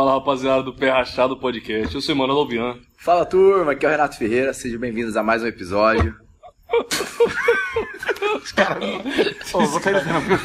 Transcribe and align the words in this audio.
Fala 0.00 0.12
rapaziada 0.14 0.62
do 0.62 0.72
Pé 0.72 0.88
Rachado 0.88 1.36
Podcast, 1.36 1.94
eu 1.94 2.00
sou 2.00 2.16
Manoel 2.16 2.38
Albian. 2.38 2.78
Fala 2.96 3.26
turma, 3.26 3.72
aqui 3.72 3.84
é 3.84 3.88
o 3.88 3.92
Renato 3.92 4.16
Ferreira, 4.16 4.54
sejam 4.54 4.80
bem-vindos 4.80 5.14
a 5.14 5.22
mais 5.22 5.42
um 5.42 5.46
episódio. 5.46 6.16
Os 8.42 8.50
caras. 8.52 8.82
Ô, 9.52 9.60
vou 9.66 9.78
sair 9.78 9.92
do 9.92 10.00
tempo. 10.00 10.42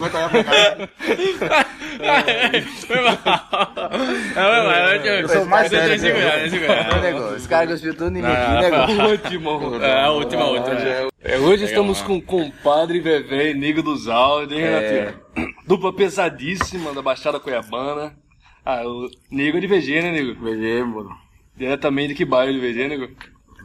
Vai 0.00 0.10
olhar 0.10 0.30
pra 0.30 0.44
cá. 0.44 1.68
Foi 2.86 2.96
mal. 3.02 3.18
Não, 4.34 4.44
foi 4.46 4.62
mal. 4.62 5.04
Eu 5.04 5.28
sou 5.28 5.44
mais 5.44 5.68
sério, 5.68 5.98
segurar, 5.98 6.24
né? 6.24 6.38
deixa 6.38 6.56
eu 6.56 6.60
segurar. 6.62 6.96
Ô, 6.96 7.00
nego, 7.02 7.34
Esse 7.34 7.46
cara 7.46 7.66
cuspiu 7.66 7.94
tudo 7.94 8.16
em 8.16 8.22
mim. 8.22 8.28
Última 9.10 9.86
É, 9.86 10.00
a 10.02 10.10
última, 10.12 10.42
a 10.44 10.48
última. 10.48 10.80
É, 11.22 11.38
hoje 11.38 11.66
estamos 11.66 12.00
com 12.00 12.16
o 12.16 12.22
compadre 12.22 13.00
Vevé 13.00 13.50
e 13.50 13.54
Nigo 13.54 13.82
dos 13.82 14.08
Áudios, 14.08 14.58
hein, 14.58 14.64
É. 14.64 14.80
Renatinho? 14.80 15.54
Dupla 15.66 15.92
pesadíssima 15.92 16.94
da 16.94 17.02
Baixada 17.02 17.38
Cuiabana. 17.38 18.16
Ah, 18.70 18.82
o 18.86 19.08
Nigo 19.30 19.56
é 19.56 19.60
de 19.62 19.66
VG, 19.66 20.02
né, 20.02 20.10
Nigo? 20.12 20.34
VG, 20.44 20.82
mano. 20.84 21.16
Diretamente 21.56 22.08
de 22.08 22.14
que 22.16 22.26
bairro 22.26 22.52
de 22.52 22.58
VG, 22.60 22.86
Nigo? 22.86 23.08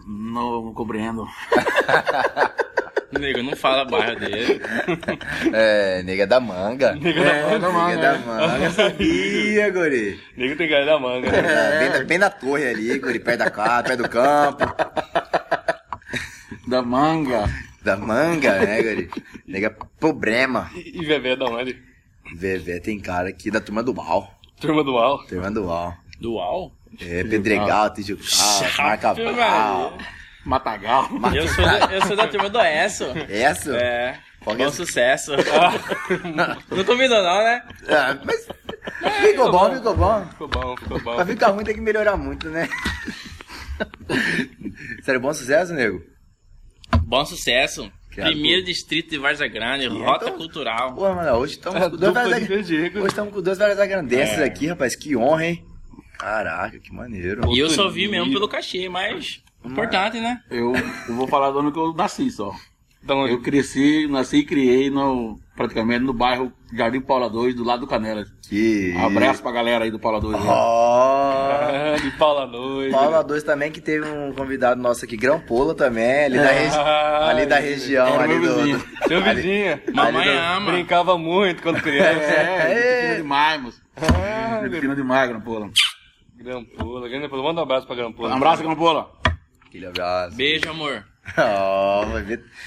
Não 0.07 0.73
compreendo. 0.73 1.27
Nego, 3.19 3.43
não 3.43 3.53
fala 3.53 3.83
bairro 3.83 4.17
dele. 4.17 4.61
É, 5.53 6.01
nega 6.03 6.25
da 6.25 6.39
manga. 6.39 6.95
Nega 6.95 7.19
É, 7.19 7.59
da 7.59 7.69
manga. 7.69 7.69
da 7.69 7.71
manga, 7.71 7.95
Nega 7.95 8.01
da 8.01 8.17
manga, 8.19 8.69
sabia, 8.71 9.69
guri. 9.71 10.19
Nigo 10.37 10.55
tem 10.55 10.69
cara 10.69 10.85
da 10.85 10.97
manga, 10.97 11.29
né? 11.29 11.37
É, 11.39 11.79
bem, 11.79 11.89
na, 11.89 12.05
bem 12.05 12.17
na 12.17 12.29
torre 12.29 12.65
ali, 12.65 12.97
guri, 12.97 13.19
perto 13.19 13.39
da 13.39 13.51
casa, 13.51 13.83
perto 13.83 14.03
do 14.03 14.09
campo. 14.09 14.63
Da 16.65 16.81
manga. 16.81 17.43
Da 17.83 17.97
manga, 17.97 18.57
né, 18.59 18.81
guri? 18.81 19.09
Nega, 19.45 19.69
problema. 19.99 20.71
E, 20.73 21.01
e 21.01 21.05
Vevé 21.05 21.35
da 21.35 21.43
onde? 21.45 21.77
Vevé 22.33 22.79
tem 22.79 22.97
cara 23.01 23.27
aqui 23.27 23.51
da 23.51 23.59
turma 23.59 23.83
do 23.83 23.93
mal. 23.93 24.39
Turma 24.63 24.81
do 24.81 24.97
Al. 24.97 25.17
Turma 25.25 25.51
do 25.51 25.65
mal. 25.65 25.93
Dual? 26.21 26.71
É, 27.01 27.21
Pedregal, 27.25 27.93
Tijucal, 27.93 28.61
Marca 28.77 29.09
Ave 29.09 29.29
Val. 29.33 29.97
Matagal. 30.45 31.09
Eu 31.35 31.47
sou, 31.49 31.65
da, 31.65 31.93
eu 31.93 32.01
sou 32.05 32.15
da 32.15 32.27
turma 32.27 32.49
do 32.49 32.61
ESO. 32.61 33.05
Essa? 33.29 33.75
É. 33.75 34.19
Qual 34.41 34.55
é 34.55 34.59
Bom 34.59 34.65
essa? 34.67 34.77
sucesso. 34.77 35.31
Não 36.75 36.83
convidou 36.85 37.21
não, 37.21 37.43
né? 37.43 37.61
Ah, 37.89 38.17
mas 38.23 38.47
ficou 39.21 39.51
bom, 39.51 39.75
ficou 39.75 39.97
bom. 39.97 40.25
Ficou 40.27 40.47
bom, 40.47 40.77
ficou 40.77 41.01
bom. 41.01 41.15
Pra 41.15 41.25
ficar 41.25 41.49
ruim 41.49 41.65
tem 41.65 41.75
que 41.75 41.81
melhorar 41.81 42.15
muito, 42.15 42.49
né? 42.49 42.69
Sério, 45.03 45.19
bom 45.19 45.33
sucesso, 45.33 45.73
nego? 45.73 46.01
Bom 47.03 47.25
sucesso. 47.25 47.91
Criado 48.13 48.31
Primeiro 48.31 48.63
distrito 48.63 49.09
de 49.09 49.17
Varza 49.17 49.47
Grande, 49.47 49.87
rota 49.87 50.25
então- 50.25 50.37
cultural. 50.37 50.93
Pô, 50.93 51.13
mano, 51.13 51.31
hoje 51.37 51.53
estamos 51.53 51.81
É, 51.81 51.83
com 51.85 51.89
com 51.89 53.41
duas 53.41 53.57
várias 53.57 53.79
agrandeces 53.79 54.37
É. 54.37 54.43
aqui, 54.43 54.67
rapaz. 54.67 54.95
Que 54.95 55.15
honra, 55.17 55.47
hein? 55.47 55.65
Caraca, 56.19 56.79
que 56.79 56.93
maneiro. 56.93 57.51
E 57.53 57.59
eu 57.59 57.69
só 57.69 57.89
vi 57.89 58.07
mesmo 58.07 58.31
pelo 58.31 58.47
cachê, 58.47 58.87
mas 58.87 59.41
importante, 59.65 60.19
né? 60.19 60.39
Eu, 60.49 60.73
eu 61.09 61.15
vou 61.15 61.27
falar 61.27 61.51
do 61.51 61.59
ano 61.59 61.71
que 61.71 61.79
eu 61.79 61.93
nasci 61.93 62.29
só. 62.29 62.53
Da 63.01 63.15
onde? 63.15 63.33
Eu 63.33 63.41
cresci, 63.41 64.07
nasci 64.07 64.37
e 64.37 64.45
criei 64.45 64.89
no, 64.89 65.37
praticamente 65.55 66.03
no 66.05 66.13
bairro 66.13 66.53
Jardim 66.75 67.01
Paula 67.01 67.29
2, 67.29 67.55
do 67.55 67.63
lado 67.63 67.81
do 67.81 67.87
Canelas. 67.87 68.27
Que... 68.49 68.95
Abraço 68.97 69.41
pra 69.41 69.51
galera 69.51 69.83
aí 69.85 69.91
do 69.91 69.99
Paula 69.99 70.19
2. 70.19 70.35
aí. 70.35 70.41
Ó... 70.47 71.51
Ah, 71.51 71.95
de 72.01 72.11
Paula 72.11 72.47
Noite. 72.47 72.91
Paula 72.91 73.23
2 73.23 73.43
também, 73.43 73.71
que 73.71 73.79
teve 73.81 74.07
um 74.09 74.33
convidado 74.33 74.81
nosso 74.81 75.05
aqui, 75.05 75.15
Grão-Pola 75.15 75.75
também, 75.75 76.25
ali 76.25 76.37
da, 76.37 76.51
regi... 76.51 76.75
Ah, 76.77 77.27
ali 77.29 77.45
da 77.45 77.59
região, 77.59 78.07
Era 78.07 78.23
ali 78.23 78.39
meu 78.39 78.53
do... 78.53 78.55
vizinho. 78.59 78.83
Seu 79.07 79.17
ali- 79.23 79.35
vizinho. 79.41 79.79
Mamãe 79.93 80.21
ali 80.29 80.31
do- 80.37 80.43
ama. 80.43 80.71
Brincava 80.71 81.17
muito 81.17 81.61
quando 81.61 81.81
criança. 81.81 82.19
É, 82.19 83.01
Pepino 83.01 83.15
demais, 83.23 83.61
moço. 83.61 83.81
Ah, 83.97 84.59
Pepino 84.69 84.95
demais, 84.95 85.29
Grampola. 85.29 85.69
Grampola. 86.37 87.01
Grande 87.07 87.19
Grampola. 87.19 87.43
Manda 87.43 87.61
um 87.61 87.63
abraço 87.63 87.87
pra 87.87 87.95
Grampola. 87.95 88.29
Um 88.29 88.37
abraço, 88.37 88.63
Grampola. 88.63 89.11
Aquele 89.65 89.85
abraço. 89.87 90.35
Beijo, 90.35 90.69
amor. 90.69 91.03
Vai 91.35 92.21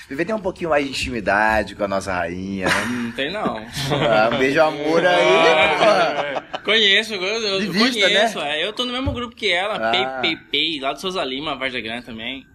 ver 0.09 0.25
tem 0.25 0.34
um 0.34 0.41
pouquinho 0.41 0.71
mais 0.71 0.84
de 0.84 0.91
intimidade 0.91 1.75
com 1.75 1.84
a 1.84 1.89
nossa 1.89 2.12
rainha, 2.12 2.67
né? 2.67 2.84
Não 2.89 3.12
tem 3.12 3.31
não. 3.31 3.59
Ah, 3.59 4.31
um 4.34 4.39
beijo 4.39 4.61
amor 4.62 5.05
aí, 5.05 5.77
porra. 5.78 6.61
Conheço, 6.65 7.15
eu, 7.15 7.22
eu 7.22 7.72
vista, 7.72 8.00
conheço. 8.06 8.39
né? 8.39 8.61
é. 8.61 8.66
Eu 8.66 8.72
tô 8.72 8.84
no 8.84 8.93
mesmo 8.93 9.12
grupo 9.12 9.37
que 9.37 9.50
ela, 9.53 9.77
Ah. 9.77 9.91
Pei, 10.21 10.37
Pei, 10.37 10.45
Pei, 10.50 10.81
lá 10.81 10.93
do 10.93 11.00
Souza 11.00 11.22
Lima, 11.22 11.55
Varza 11.56 11.81
Grande 11.81 12.06
também. 12.06 12.47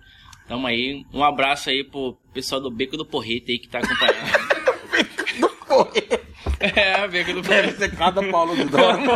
Tamo 0.48 0.68
aí. 0.68 1.06
Um 1.14 1.24
abraço 1.24 1.70
aí 1.70 1.84
pro 1.84 2.18
pessoal 2.34 2.60
do 2.60 2.70
Beco 2.72 2.98
do 2.98 3.06
Porrete 3.06 3.52
aí 3.52 3.60
que 3.60 3.70
tá 3.70 3.80
acompanhando. 3.80 4.62
é, 6.62 7.08
Beco 7.08 7.34
do 7.34 7.42
Deve 7.42 7.72
ser 7.74 7.96
cada 7.96 8.22
Paulo 8.30 8.56
do 8.56 8.66
Dono. 8.66 9.12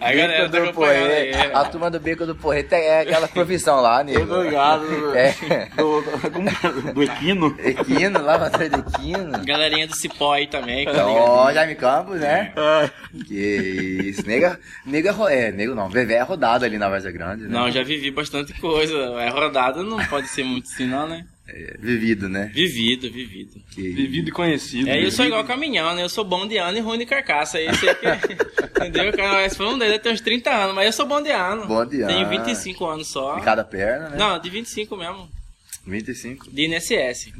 A 0.00 0.12
galera 0.12 0.48
Beco 0.48 0.50
tá 0.52 0.58
do 0.58 0.64
acompanhando 0.70 1.10
aí. 1.10 1.32
Porrete. 1.32 1.54
A 1.54 1.64
turma 1.64 1.90
do 1.90 2.00
Beco 2.00 2.26
do 2.26 2.34
Porrete 2.34 2.74
é 2.74 3.00
aquela 3.00 3.28
profissão 3.28 3.80
lá, 3.80 4.00
Eu 4.02 4.26
tô 4.26 4.36
nego. 4.36 4.42
ligado. 4.42 5.16
É. 5.16 5.34
Do, 5.76 6.00
do, 6.02 6.92
do 6.94 7.02
Equino. 7.02 7.56
Equino, 7.58 8.22
lá 8.22 8.38
pra 8.38 8.50
trás 8.50 8.70
do 8.70 8.78
Equino. 8.80 9.44
Galerinha 9.44 9.86
do 9.86 9.94
Cipó 9.96 10.32
aí 10.34 10.46
também, 10.46 10.86
que 10.86 10.92
tá? 10.92 11.06
Ó, 11.06 11.52
Jaime 11.52 11.74
Campos, 11.74 12.20
né? 12.20 12.52
Ah, 12.56 12.90
Que 13.26 14.00
isso. 14.04 14.26
Nega, 14.26 14.58
nega 14.84 15.14
é 15.30 15.36
é, 15.36 15.52
nego 15.52 15.74
não. 15.74 15.88
Vevé 15.88 16.14
é 16.14 16.22
rodado 16.22 16.64
ali 16.64 16.78
na 16.78 16.88
Varza 16.88 17.10
Grande, 17.10 17.44
né? 17.44 17.48
Não, 17.50 17.70
já 17.70 17.82
vivi 17.82 18.10
bastante 18.10 18.52
coisa. 18.60 18.96
É 19.20 19.28
rodada, 19.28 19.82
não 19.82 20.04
pode 20.06 20.28
ser 20.28 20.44
muito 20.44 20.64
assim, 20.68 20.86
não, 20.86 21.06
né? 21.06 21.24
É, 21.48 21.76
vivido, 21.78 22.28
né? 22.28 22.50
Vivido, 22.52 23.10
vivido. 23.10 23.60
Que... 23.70 23.82
Vivido 23.90 24.28
e 24.30 24.32
conhecido. 24.32 24.88
É, 24.90 25.04
eu 25.04 25.10
sou 25.12 25.24
igual 25.24 25.44
caminhão, 25.44 25.94
né? 25.94 26.02
Eu 26.02 26.08
sou 26.08 26.24
bom 26.24 26.46
de 26.46 26.56
ano 26.56 26.76
e 26.76 26.80
ruim 26.80 26.98
de 26.98 27.06
carcaça. 27.06 27.58
Aí 27.58 27.66
você. 27.68 27.86
Entendeu? 28.76 29.12
Cara, 29.12 29.46
esse 29.46 29.56
foi 29.56 29.66
um 29.66 29.78
deles, 29.78 30.00
tem 30.02 30.12
uns 30.12 30.20
30 30.20 30.50
anos, 30.50 30.74
mas 30.74 30.86
eu 30.86 30.92
sou 30.92 31.06
bom 31.06 31.22
de 31.22 31.30
ano. 31.30 31.66
Bom 31.66 31.84
de 31.86 31.98
Tenho 31.98 32.26
ano. 32.26 32.28
25 32.44 32.84
anos 32.84 33.06
só. 33.08 33.36
De 33.36 33.42
cada 33.44 33.64
perna, 33.64 34.10
né? 34.10 34.16
Não, 34.18 34.38
de 34.40 34.50
25 34.50 34.96
mesmo. 34.96 35.28
25. 35.86 36.50
De 36.50 36.66
INSS. 36.66 37.32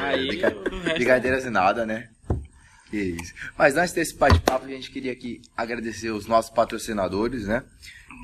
Aí 0.00 0.28
de, 0.28 0.36
ca- 0.36 0.48
o 0.72 0.78
resto... 0.80 0.98
de 1.00 1.04
carteira 1.04 1.36
assinada, 1.38 1.84
né? 1.84 2.08
Que 2.90 2.96
isso. 2.96 3.34
Mas 3.58 3.76
antes 3.76 3.92
desse 3.92 4.14
bate-papo, 4.16 4.66
a 4.66 4.68
gente 4.68 4.90
queria 4.90 5.10
aqui 5.12 5.42
agradecer 5.56 6.10
os 6.10 6.26
nossos 6.26 6.50
patrocinadores, 6.50 7.46
né? 7.46 7.62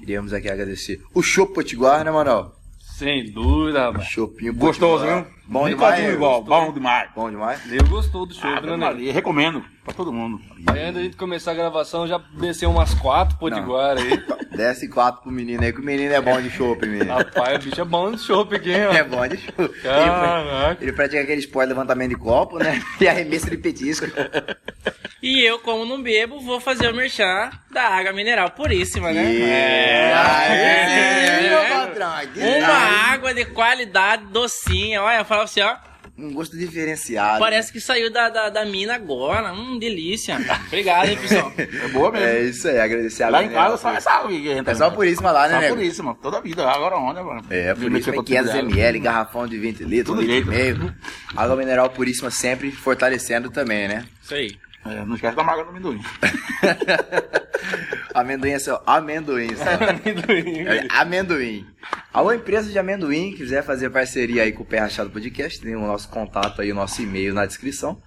Queríamos 0.01 0.33
aqui 0.33 0.49
agradecer 0.49 1.03
o 1.13 1.23
Chopp 1.23 1.53
Potiguar, 1.55 2.05
né, 2.05 2.11
Manuel? 2.11 2.55
Sem 2.99 3.31
dúvida, 3.33 3.87
rapaz. 3.87 4.07
Chopinho 4.07 4.55
Gostoso, 4.55 5.03
Potiguar. 5.05 5.25
viu? 5.25 5.35
Bom 5.49 5.65
Nem 5.67 5.75
demais. 5.75 6.15
igual. 6.15 6.43
Bom 6.45 6.73
demais. 6.73 7.11
Bom 7.15 7.29
demais. 7.31 7.67
Nego 7.67 7.89
gostou 7.89 8.25
do 8.25 8.33
show, 8.33 8.49
Ah, 8.49 8.61
né? 8.61 8.77
Maria, 8.77 9.13
recomendo 9.13 9.65
pra 9.85 9.93
todo 9.93 10.13
mundo. 10.13 10.41
Aí 10.69 10.81
antes 10.81 10.95
da 10.95 11.03
gente 11.03 11.17
começar 11.17 11.51
a 11.51 11.55
gravação, 11.55 12.07
já 12.07 12.19
desceu 12.39 12.71
umas 12.71 12.95
quatro 12.95 13.37
potiguara 13.39 14.01
aí. 14.01 14.11
Desce 14.57 14.89
quatro 14.89 15.23
pro 15.23 15.31
menino 15.31 15.63
aí, 15.63 15.73
que 15.73 15.81
o 15.81 15.85
menino 15.85 16.13
é 16.13 16.21
bom 16.21 16.41
de 16.41 16.51
chopp, 16.51 16.87
menino. 16.87 17.13
Rapaz, 17.13 17.57
o 17.57 17.69
bicho 17.69 17.81
é 17.81 17.85
bom 17.85 18.11
de 18.13 18.19
show 18.21 18.47
pequeno. 18.47 18.93
É 18.95 19.03
bom 19.03 19.27
de 19.27 19.37
chopp. 19.37 19.61
Ele, 19.61 19.83
Caraca. 19.83 20.79
ele 20.81 20.93
pratica 20.93 21.23
aquele 21.23 21.41
esporte 21.41 21.69
levantamento 21.69 22.11
de 22.11 22.17
copo, 22.17 22.59
né? 22.59 22.83
E 23.01 23.09
arremesso 23.09 23.51
de 23.51 23.57
petisco. 23.57 24.07
E 25.23 25.43
eu, 25.43 25.59
como 25.59 25.85
não 25.85 26.03
bebo, 26.03 26.41
vou 26.41 26.61
fazer 26.61 26.89
o 26.89 26.95
merchan 26.95 27.51
da 27.71 27.83
água 27.83 28.13
mineral 28.13 28.51
puríssima, 28.51 29.11
né? 29.13 29.35
É. 29.41 30.13
Aí 30.15 31.49
sim, 31.49 31.75
patrão. 31.75 32.13
aqui 32.17 32.41
Uma 32.41 33.13
água 33.13 33.35
de 33.35 33.45
qualidade, 33.47 34.27
docinha. 34.27 35.03
Olha, 35.03 35.19
eu 35.19 35.25
falo 35.25 35.43
assim, 35.43 35.61
ó. 35.61 35.77
Um 36.17 36.33
gosto 36.33 36.57
diferenciado. 36.57 37.41
Parece 37.41 37.73
que 37.73 37.81
saiu 37.81 38.09
da, 38.13 38.29
da, 38.29 38.49
da 38.49 38.65
mina 38.65 38.95
agora. 38.95 39.53
Hum, 39.53 39.79
delícia. 39.81 40.37
Obrigado, 40.69 41.09
hein, 41.09 41.19
pessoal. 41.21 41.53
É 41.59 41.89
boa 41.89 42.13
mesmo. 42.13 42.27
É 42.27 42.43
isso 42.45 42.69
aí, 42.69 42.79
agradecer 42.79 43.25
a 43.25 43.29
Lá 43.31 43.43
em 43.43 43.49
casa 43.51 43.77
só 43.77 43.91
é 43.91 43.99
sal 43.99 44.29
que 44.29 44.49
entra. 44.49 44.73
É 44.73 44.75
só 44.77 44.91
puríssima 44.91 45.33
lá, 45.33 45.49
né, 45.49 45.55
Só 45.55 45.61
nego? 45.63 45.75
puríssima. 45.75 46.15
Toda 46.23 46.41
vida. 46.41 46.69
Agora 46.71 46.97
onde, 46.97 47.21
mano? 47.21 47.43
É, 47.51 47.75
puríssima 47.75 47.91
mexer 47.91 48.11
em 48.13 48.17
com 48.17 48.23
500 48.23 48.47
tudo 48.51 48.57
dela. 48.63 48.71
ml, 48.71 48.99
garrafão 49.01 49.47
de 49.49 49.59
20 49.59 49.85
litros, 49.85 50.17
Tudo 50.17 50.19
um 50.19 50.31
litro 50.33 50.53
e 50.53 50.57
direito. 50.57 50.79
meio. 50.81 50.95
Água 51.37 51.57
mineral 51.57 51.91
puríssima 51.91 52.31
sempre 52.31 52.71
fortalecendo 52.71 53.51
também, 53.51 53.89
né? 53.89 54.05
Isso 54.23 54.35
aí. 54.35 54.57
É, 54.85 55.05
não 55.05 55.15
esquece 55.15 55.35
da 55.35 55.43
marca 55.43 55.65
do 55.65 55.71
amendoim. 55.71 56.01
amendoim 58.13 58.51
é 58.51 58.59
só 58.59 58.83
amendoim, 58.87 59.49
só. 59.57 59.65
É, 59.65 60.87
amendoim. 60.91 61.67
Alô, 62.13 62.33
empresa 62.33 62.71
de 62.71 62.79
amendoim, 62.79 63.33
quiser 63.33 63.65
fazer 63.65 63.89
parceria 63.91 64.43
aí 64.43 64.53
com 64.53 64.63
o 64.63 64.67
Pé 64.67 64.81
Rachado 64.81 65.11
Podcast, 65.11 65.59
tem 65.61 65.75
o 65.75 65.81
nosso 65.81 66.09
contato 66.11 66.61
aí, 66.61 66.71
o 66.71 66.75
nosso 66.75 67.01
e-mail 67.01 67.33
na 67.33 67.47
descrição. 67.47 68.03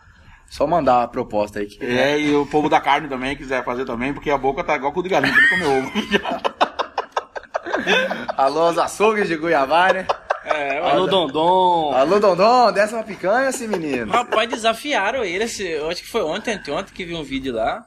Só 0.50 0.66
mandar 0.66 1.04
a 1.04 1.08
proposta 1.08 1.60
aí 1.60 1.66
que 1.66 1.84
É, 1.84 2.18
e 2.20 2.34
o 2.34 2.46
povo 2.46 2.70
da 2.70 2.80
carne 2.80 3.10
também 3.10 3.36
quiser 3.36 3.66
fazer 3.66 3.84
também, 3.84 4.14
porque 4.14 4.30
a 4.30 4.38
boca 4.38 4.64
tá 4.64 4.76
igual 4.76 4.94
com 4.94 5.02
o 5.02 5.04
de 5.04 5.10
galinha, 5.10 5.34
que 5.34 5.50
comer 5.50 5.66
ovo. 5.66 5.92
Alô, 8.38 8.70
os 8.70 8.78
açougues 8.78 9.28
de 9.28 9.36
Guiabá, 9.36 9.92
né? 9.94 10.08
É, 10.50 10.78
Alô, 10.80 11.08
Dondon. 11.08 11.92
Alô, 11.94 12.20
Dondon, 12.20 12.72
desce 12.72 12.94
uma 12.94 13.04
picanha, 13.04 13.50
esse 13.50 13.68
menino. 13.68 14.12
Rapaz, 14.12 14.50
desafiaram 14.50 15.24
ele. 15.24 15.44
esse- 15.44 15.68
eu 15.68 15.90
acho 15.90 16.02
que 16.04 16.08
foi 16.10 16.24
ontem, 16.24 16.54
anteontem 16.54 16.94
que 16.94 17.04
vi 17.06 17.14
um 17.16 17.24
vídeo 17.24 17.54
lá. 17.54 17.86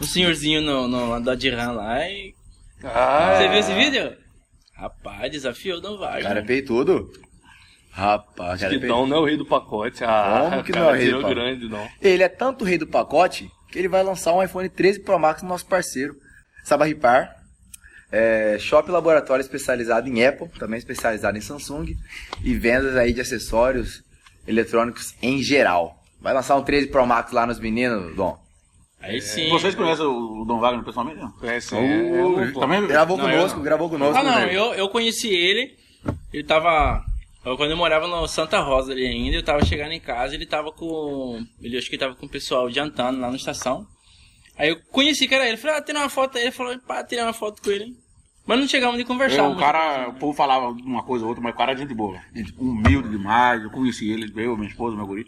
Um 0.00 0.04
senhorzinho 0.04 0.60
no, 0.60 0.88
no 0.88 1.20
da 1.20 1.34
Dirhan 1.34 1.72
lá 1.72 2.00
e. 2.08 2.34
Ah, 2.82 3.36
Você 3.36 3.48
viu 3.48 3.58
esse 3.58 3.72
vídeo? 3.74 4.16
Rapaz, 4.74 5.30
desafiou 5.30 5.78
o 5.78 5.80
Dom 5.80 5.92
O 5.94 5.98
Vargas. 5.98 6.24
cara 6.24 6.40
é 6.40 6.42
peitudo. 6.42 7.08
Rapaz, 7.92 8.60
cara 8.60 8.74
é 8.74 8.78
que. 8.78 8.86
Dom 8.86 9.06
não 9.06 9.18
é 9.18 9.20
o 9.20 9.24
rei 9.24 9.36
do 9.36 9.46
pacote. 9.46 10.02
Ah, 10.02 10.48
Como 10.50 10.64
que 10.64 10.72
cara, 10.72 10.84
não 10.86 10.90
é 10.90 10.94
o 10.94 10.96
rei 10.98 11.10
do 11.10 11.16
pacote? 11.18 11.34
grande, 11.34 11.68
Dom. 11.68 11.88
Ele 12.00 12.22
é 12.24 12.28
tanto 12.28 12.62
o 12.64 12.66
rei 12.66 12.78
do 12.78 12.86
pacote 12.86 13.48
que 13.70 13.78
ele 13.78 13.88
vai 13.88 14.02
lançar 14.02 14.32
um 14.32 14.42
iPhone 14.42 14.68
13 14.68 15.00
Pro 15.04 15.18
Max 15.18 15.42
no 15.42 15.48
nosso 15.48 15.66
parceiro. 15.66 16.14
Sabarripar. 16.64 17.32
É, 18.12 18.58
shop 18.60 18.90
laboratório 18.90 19.40
especializado 19.40 20.06
em 20.08 20.24
Apple, 20.24 20.48
também 20.58 20.78
especializado 20.78 21.36
em 21.38 21.40
Samsung. 21.40 21.96
E 22.44 22.54
vendas 22.54 22.94
aí 22.94 23.12
de 23.12 23.22
acessórios 23.22 24.02
eletrônicos 24.46 25.14
em 25.22 25.42
geral. 25.42 25.96
Vai 26.20 26.34
lançar 26.34 26.56
um 26.56 26.62
13 26.62 26.88
Pro 26.88 27.06
Max 27.06 27.32
lá 27.32 27.46
nos 27.46 27.58
meninos, 27.58 28.14
Dom. 28.14 28.38
Aí 29.00 29.20
sim. 29.20 29.48
Vocês 29.48 29.74
conhecem 29.74 30.04
o 30.04 30.44
Dom 30.44 30.60
Wagner 30.60 30.84
pessoalmente? 30.84 31.18
não? 31.18 31.32
Conhece? 31.32 31.74
Uh, 31.74 32.60
Também? 32.60 32.86
Gravou 32.86 33.16
Não, 33.16 33.24
conosco, 33.24 33.56
não. 33.56 33.64
gravou 33.64 33.88
conosco. 33.90 34.16
Ah, 34.16 34.22
não, 34.22 34.30
né? 34.32 34.54
eu, 34.56 34.74
eu 34.74 34.88
conheci 34.88 35.28
ele. 35.28 35.76
Ele 36.32 36.44
tava. 36.44 37.02
eu, 37.44 37.56
Quando 37.56 37.72
eu 37.72 37.76
morava 37.76 38.06
no 38.06 38.28
Santa 38.28 38.60
Rosa 38.60 38.92
ali 38.92 39.04
ainda, 39.06 39.36
eu 39.36 39.42
tava 39.42 39.64
chegando 39.64 39.90
em 39.92 39.98
casa, 39.98 40.34
ele 40.36 40.46
tava 40.46 40.70
com. 40.70 41.44
Ele 41.60 41.76
acho 41.76 41.88
que 41.88 41.96
ele 41.96 42.00
tava 42.00 42.14
com 42.14 42.26
o 42.26 42.28
pessoal 42.28 42.70
jantando 42.70 43.18
lá 43.20 43.28
na 43.28 43.36
estação. 43.36 43.84
Aí 44.56 44.68
eu 44.68 44.76
conheci 44.92 45.26
que 45.26 45.34
era 45.34 45.48
ele. 45.48 45.56
Falei, 45.56 45.78
ah, 45.78 45.82
tirar 45.82 46.00
uma 46.00 46.08
foto 46.08 46.36
aí. 46.38 46.44
Ele 46.44 46.52
falou, 46.52 46.78
pá, 46.86 47.02
tirar 47.02 47.24
uma 47.24 47.32
foto 47.32 47.60
com 47.60 47.70
ele. 47.70 47.96
Mas 48.46 48.58
não 48.58 48.66
chegamos 48.66 48.98
de 48.98 49.04
conversar. 49.04 49.44
Eu, 49.44 49.52
o 49.52 49.56
cara, 49.56 49.94
coisa, 50.04 50.08
o 50.10 50.14
povo 50.14 50.32
falava 50.36 50.68
uma 50.68 51.02
coisa 51.02 51.24
ou 51.24 51.28
outra, 51.28 51.42
mas 51.42 51.54
o 51.54 51.56
cara 51.56 51.72
é 51.72 51.76
gente 51.76 51.94
boa. 51.94 52.18
Gente 52.34 52.52
humilde 52.58 53.08
demais. 53.08 53.62
Eu 53.62 53.70
conheci 53.70 54.10
ele, 54.10 54.32
eu, 54.36 54.56
minha 54.56 54.68
esposa, 54.68 54.96
meu 54.96 55.06
guri. 55.06 55.26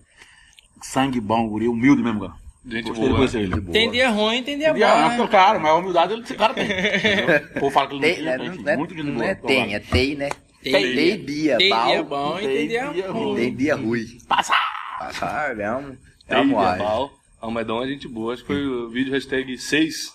Sangue 0.83 1.21
bom, 1.21 1.49
guri, 1.49 1.69
humilde 1.69 2.03
mesmo, 2.03 2.21
cara. 2.21 2.33
Gente 2.67 2.89
Gostei 2.89 3.03
de 3.05 3.09
boa. 3.11 3.17
conhecer 3.19 3.41
ele. 3.43 3.61
Boa. 3.61 3.73
Tem 3.73 3.91
dia 3.91 4.09
ruim, 4.11 4.43
tem 4.43 4.59
dia 4.59 4.73
bom. 4.75 4.85
Ah, 4.85 5.17
né? 5.17 5.29
Claro, 5.29 5.61
mas 5.61 5.71
a 5.71 5.75
humildade 5.77 6.15
esse 6.21 6.35
cara 6.35 6.55
tem. 6.55 6.67
O 7.57 7.61
povo 7.61 7.71
fala 7.71 7.87
que 7.89 7.95
ele 7.95 8.01
não 8.01 8.09
Tem, 8.09 8.15
tem, 8.17 8.25
né? 8.25 8.39
tem, 8.39 8.49
Não, 8.49 8.57
não 8.65 8.73
é, 8.73 8.77
muito 8.77 8.95
gente 8.95 9.05
não 9.07 9.15
boa. 9.15 9.27
é 9.27 9.35
tem, 9.35 9.75
é 9.75 9.79
tem, 9.81 10.15
né? 10.17 10.29
Tem 10.63 10.73
Tem 10.73 10.95
dia. 10.95 11.19
dia, 11.19 11.59
Tem 11.59 11.69
dia 11.69 12.03
bom. 12.03 12.31
bom 12.31 12.39
e 12.39 12.43
tem 12.43 12.57
tem 12.57 12.69
dia 12.69 12.89
dia 12.93 13.11
ruim. 13.13 13.37
Tem 13.37 13.55
dia 13.55 13.77
ruim. 13.77 14.19
Passa! 14.27 14.55
Passar, 14.99 15.55
mesmo. 15.55 15.97
É 16.27 16.35
Tem 16.37 16.47
moagem. 16.47 16.79
verbal. 16.79 17.13
Almedão 17.41 17.83
é 17.83 17.87
gente 17.87 18.09
boa. 18.09 18.33
Acho 18.33 18.43
que 18.43 18.47
foi 18.47 18.67
o 18.67 18.89
vídeo 18.89 19.13
hashtag 19.13 19.59
6. 19.59 20.13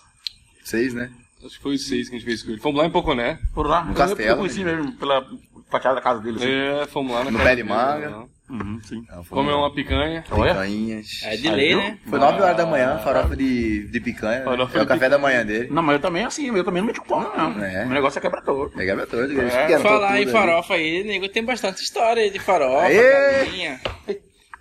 Seis, 0.64 0.92
né? 0.92 1.08
Acho 1.44 1.56
que 1.56 1.62
foi 1.62 1.74
o 1.74 1.78
6 1.78 2.08
que 2.08 2.16
a 2.16 2.18
gente 2.18 2.26
fez 2.28 2.42
com 2.42 2.50
ele. 2.50 2.60
Fomos 2.60 2.80
lá 2.80 2.86
em 2.86 2.90
Poconé. 2.90 3.38
Por 3.54 3.66
lá. 3.66 3.82
No 3.84 3.92
eu, 3.92 3.94
castelo, 3.94 4.28
eu 4.28 4.36
conheci 4.36 4.62
né? 4.64 4.74
mesmo 4.74 4.92
pela 4.92 5.26
fachada 5.70 5.94
da 5.96 6.00
casa 6.02 6.20
dele. 6.20 6.36
Assim. 6.36 6.82
É, 6.82 6.86
fomos 6.86 7.12
lá 7.12 7.24
na 7.24 7.30
No 7.30 7.38
casa 7.38 7.50
pé 7.50 7.56
de 7.56 7.62
manga. 7.62 8.10
lá. 8.10 8.24
Uhum, 8.50 8.80
sim. 8.82 9.04
Comeu 9.28 9.58
uma 9.58 9.72
picanha. 9.72 10.22
Picanhas. 10.22 11.20
É 11.22 11.36
de 11.36 11.48
lei, 11.50 11.76
né? 11.76 11.98
Foi 12.08 12.18
9 12.18 12.42
horas 12.42 12.56
da 12.56 12.66
manhã, 12.66 12.98
farofa 12.98 13.36
de, 13.36 13.86
de 13.86 14.00
picanha. 14.00 14.40
né? 14.40 14.44
Farofa 14.44 14.76
É 14.76 14.80
o 14.80 14.84
de 14.84 14.88
café 14.88 15.08
da 15.08 15.18
manhã 15.18 15.46
dele. 15.46 15.68
Não, 15.70 15.82
mas 15.84 15.94
eu 15.94 16.00
também 16.00 16.24
assim, 16.24 16.48
eu 16.48 16.64
também 16.64 16.82
não 16.82 16.88
me 16.92 17.00
pão, 17.00 17.20
não. 17.20 17.64
É. 17.64 17.86
O 17.86 17.90
negócio 17.90 18.18
é 18.18 18.22
quebra 18.22 18.42
todo. 18.42 18.70
Pegava 18.72 19.06
todo, 19.06 19.22
ele 19.22 19.40
É, 19.40 19.78
Falar 19.78 20.20
em 20.20 20.26
farofa 20.26 20.74
aí, 20.74 21.04
nego, 21.04 21.28
tem 21.28 21.44
bastante 21.44 21.80
história 21.82 22.28
de 22.28 22.40
farofa, 22.40 22.86
Aê! 22.86 23.44
galinha. 23.44 23.80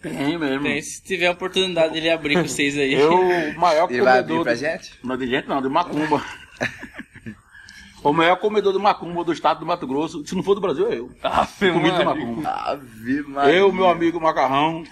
Tem 0.01 0.37
mesmo. 0.37 0.63
Tem, 0.63 0.81
se 0.81 1.03
tiver 1.03 1.25
a 1.27 1.31
oportunidade 1.31 1.91
dele 1.93 2.09
abrir 2.09 2.35
com 2.35 2.47
vocês 2.47 2.77
aí. 2.77 2.93
Eu, 2.93 3.11
o 3.19 3.59
maior 3.59 3.91
Ele 3.91 4.01
vai 4.01 4.19
abrir 4.19 4.27
comedor. 4.35 4.43
pra 4.43 4.53
de- 4.53 4.59
gente? 4.61 4.93
Não, 5.03 5.17
de 5.17 5.27
gente 5.27 5.47
não, 5.49 5.61
de 5.61 5.67
macumba. 5.67 6.23
o 8.03 8.13
maior 8.13 8.37
comedor 8.37 8.73
de 8.73 8.79
macumba 8.79 9.23
do 9.23 9.33
estado 9.33 9.59
do 9.59 9.65
Mato 9.65 9.87
Grosso, 9.87 10.25
se 10.25 10.35
não 10.35 10.43
for 10.43 10.55
do 10.55 10.61
Brasil, 10.61 10.87
é 10.87 10.97
eu. 10.97 11.11
Ave 11.23 11.71
Comida 11.71 11.97
de 11.97 12.05
Maria. 12.05 12.25
macumba. 12.25 12.49
Ave 12.49 13.21
Maria. 13.23 13.53
Eu, 13.53 13.71
meu 13.71 13.89
amigo 13.89 14.19
Macarrão, 14.19 14.83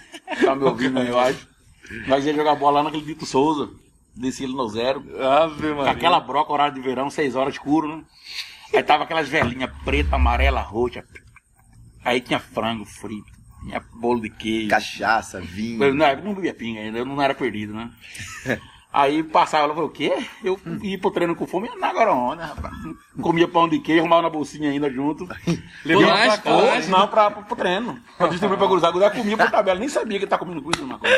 tá 0.43 0.55
me 0.55 0.63
ouvindo 0.63 0.99
aí, 0.99 1.07
eu 1.07 1.19
acho. 1.19 1.47
Nós 2.07 2.25
ia 2.25 2.33
jogar 2.33 2.55
bola 2.55 2.79
lá 2.79 2.83
naquele 2.83 3.05
Dito 3.05 3.25
Souza. 3.25 3.69
Desci 4.15 4.43
ele 4.43 4.53
no 4.53 4.67
zero. 4.67 5.03
Ave 5.21 5.73
Maria. 5.73 5.91
aquela 5.91 6.19
broca, 6.19 6.51
horário 6.51 6.73
de 6.73 6.81
verão, 6.81 7.09
6 7.09 7.35
horas 7.35 7.53
escuro, 7.53 7.87
né? 7.87 8.03
Aí 8.73 8.83
tava 8.83 9.03
aquelas 9.03 9.29
velhinhas 9.29 9.71
preta, 9.85 10.15
amarela, 10.15 10.59
roxa. 10.59 11.03
Aí 12.03 12.19
tinha 12.19 12.39
frango 12.39 12.85
frito, 12.85 13.31
tinha 13.63 13.81
bolo 13.93 14.21
de 14.21 14.29
queijo. 14.29 14.69
Cachaça, 14.69 15.39
vinho. 15.39 15.83
Eu, 15.83 15.93
na 15.93 16.07
época 16.07 16.27
não 16.27 16.35
bebia 16.35 16.53
pinga 16.53 16.79
ainda, 16.79 16.97
eu 16.97 17.05
não 17.05 17.21
era 17.21 17.35
perdido, 17.35 17.73
né? 17.73 17.91
Aí 18.97 19.21
passava, 19.21 19.65
ela 19.65 19.75
falou, 19.75 19.89
o 19.89 19.91
quê? 19.93 20.11
Eu 20.43 20.59
ia 20.81 20.97
pro 20.97 21.11
treino 21.11 21.35
com 21.35 21.45
fome 21.45 21.69
na 21.79 21.93
Gorona, 21.93 22.45
rapaz. 22.45 22.73
Comia 23.21 23.47
pão 23.47 23.69
de 23.69 23.77
queijo, 23.77 23.99
arrumava 24.01 24.23
na 24.23 24.29
bolsinha 24.31 24.71
ainda 24.71 24.89
junto. 24.89 25.27
Levava 25.85 26.15
pra 26.15 26.37
pra 26.39 26.71
casa. 26.71 26.89
Não, 26.89 27.07
pra, 27.07 27.29
pro 27.29 27.55
treino. 27.55 27.99
Pra 28.17 28.27
distribuir 28.27 28.57
pra 28.57 28.67
cruzar. 28.67 28.91
Cruzar 28.91 29.15
comia 29.15 29.37
por 29.37 29.51
tabela, 29.51 29.79
nem 29.79 29.87
sabia 29.87 30.17
que 30.17 30.25
ele 30.25 30.29
tá 30.29 30.39
comendo 30.39 30.63
coisa 30.63 30.81
numa 30.81 30.97
coisa. 30.97 31.15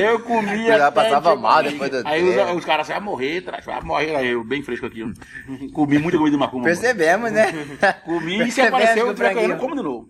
Eu 0.00 0.18
comia. 0.18 0.76
Já 0.76 0.90
passava 0.90 1.36
mal 1.36 1.62
depois 1.62 1.88
do 1.88 2.02
Aí 2.04 2.24
os, 2.24 2.34
treino. 2.34 2.56
os 2.56 2.64
caras 2.64 2.88
vai 2.88 2.98
morrer, 2.98 3.42
traz, 3.42 3.64
vai 3.64 3.80
morrer. 3.82 4.16
Aí 4.16 4.26
eu, 4.26 4.42
bem 4.42 4.60
fresco 4.60 4.86
aqui. 4.86 5.04
Comi 5.72 5.96
muita 5.98 6.18
comida 6.18 6.36
de 6.36 6.40
macumba. 6.40 6.64
Percebemos, 6.64 7.30
né? 7.30 7.52
Comi 8.04 8.42
e 8.42 8.50
se 8.50 8.60
apareceu, 8.62 9.06
eu 9.06 9.12
o 9.12 9.16
falei, 9.16 9.44
eu 9.44 9.48
não 9.50 9.58
como 9.58 9.76
de 9.76 9.82
novo. 9.82 10.08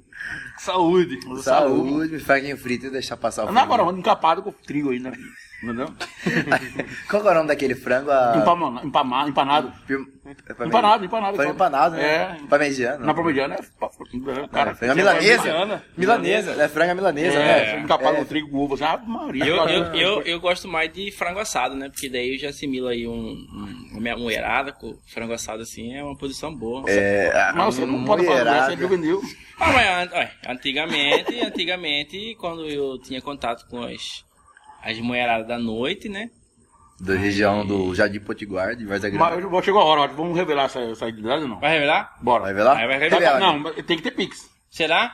Saúde. 0.58 1.19
Saúde, 1.43 2.19
franguinho 2.20 2.56
frito 2.56 2.87
e 2.87 2.90
deixar 2.90 3.17
passar 3.17 3.44
o 3.44 3.49
frango. 3.52 3.69
Gorona, 3.69 3.99
encapado 3.99 4.43
com 4.43 4.52
trigo 4.52 4.90
ainda. 4.90 5.12
Entendeu? 5.62 5.88
Qual 7.08 7.26
é 7.26 7.31
o 7.31 7.34
nome 7.34 7.49
daquele 7.49 7.75
frango? 7.75 8.11
A... 8.11 8.37
Empamana- 8.37 8.82
empama- 8.84 9.28
empanado. 9.28 9.72
Pim- 9.87 10.06
é 10.48 10.54
pra 10.54 10.66
Empanado, 10.66 11.04
empanado. 11.04 11.36
Frango 11.36 11.52
empanado, 11.52 11.96
né? 11.96 12.38
É. 12.42 12.46
Parmegiano. 12.48 13.04
Na 13.04 13.14
parmegiana 13.14 13.54
é. 13.56 14.48
Cara, 14.48 14.74
frango 14.74 14.94
milanesa. 14.96 15.42
Milanesa. 15.44 15.82
Milanesa. 15.96 16.62
É 16.62 16.68
frango 16.68 16.94
milanesa, 16.94 17.38
É, 17.38 17.76
né? 17.76 17.80
encapado 17.80 18.16
É. 18.16 18.18
com 18.20 18.24
trigo 18.24 18.50
com 18.50 18.58
ovo. 18.58 18.74
assim, 18.74 18.84
Ave 18.84 19.06
Maria. 19.08 19.44
Eu, 19.44 19.56
eu, 19.68 19.84
eu, 19.94 20.22
eu 20.22 20.40
gosto 20.40 20.66
mais 20.68 20.92
de 20.92 21.10
frango 21.12 21.38
assado, 21.38 21.74
né? 21.74 21.88
Porque 21.88 22.08
daí 22.08 22.34
eu 22.34 22.38
já 22.38 22.48
assimilo 22.50 22.88
aí 22.88 23.06
um, 23.06 23.12
um, 23.12 23.98
uma 23.98 24.16
moerada 24.16 24.72
com 24.72 24.96
frango 25.06 25.32
assado 25.32 25.62
assim, 25.62 25.94
é 25.94 26.02
uma 26.02 26.16
posição 26.16 26.54
boa. 26.54 26.84
É, 26.88 27.30
a 27.34 27.52
Mas 27.54 27.74
você 27.74 27.86
não 27.86 28.04
pode 28.04 28.24
falar 28.24 28.38
mulherada. 28.38 28.60
dessa, 28.68 28.72
ele 28.72 28.86
vendeu. 28.86 29.20
Ah, 29.58 29.72
mas 29.72 30.30
antigamente, 30.48 31.40
antigamente, 31.40 32.34
quando 32.38 32.66
eu 32.66 32.98
tinha 32.98 33.20
contato 33.20 33.66
com 33.68 33.82
as, 33.82 34.24
as 34.82 34.98
moeradas 35.00 35.46
da 35.46 35.58
noite, 35.58 36.08
né? 36.08 36.30
Da 37.00 37.14
região 37.14 37.64
do 37.64 37.94
Jardim 37.94 38.20
Potiguar, 38.20 38.76
de 38.76 38.85
Varza 38.85 39.08
Mas 39.11 39.35
Grande. 39.38 39.55
eu- 39.55 39.62
chegou 39.62 39.81
a 39.81 39.85
hora, 39.85 40.00
ó, 40.02 40.06
vamos 40.08 40.37
revelar 40.37 40.64
essa, 40.64 40.81
essa 40.81 41.08
identidade 41.08 41.43
ou 41.43 41.49
não? 41.49 41.61
Vai 41.61 41.73
revelar? 41.73 42.14
Bora. 42.20 42.52
Vai? 42.52 42.82
Aí 42.82 42.87
vai 42.87 42.99
revelar. 42.99 43.41
Não, 43.41 43.58
mas 43.58 43.75
tem 43.76 43.97
que 43.97 44.02
ter 44.02 44.11
pix. 44.11 44.50
Será? 44.70 45.12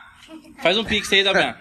Faz 0.61 0.77
um 0.77 0.83
pix 0.83 1.11
aí, 1.13 1.23
Dabian. 1.23 1.55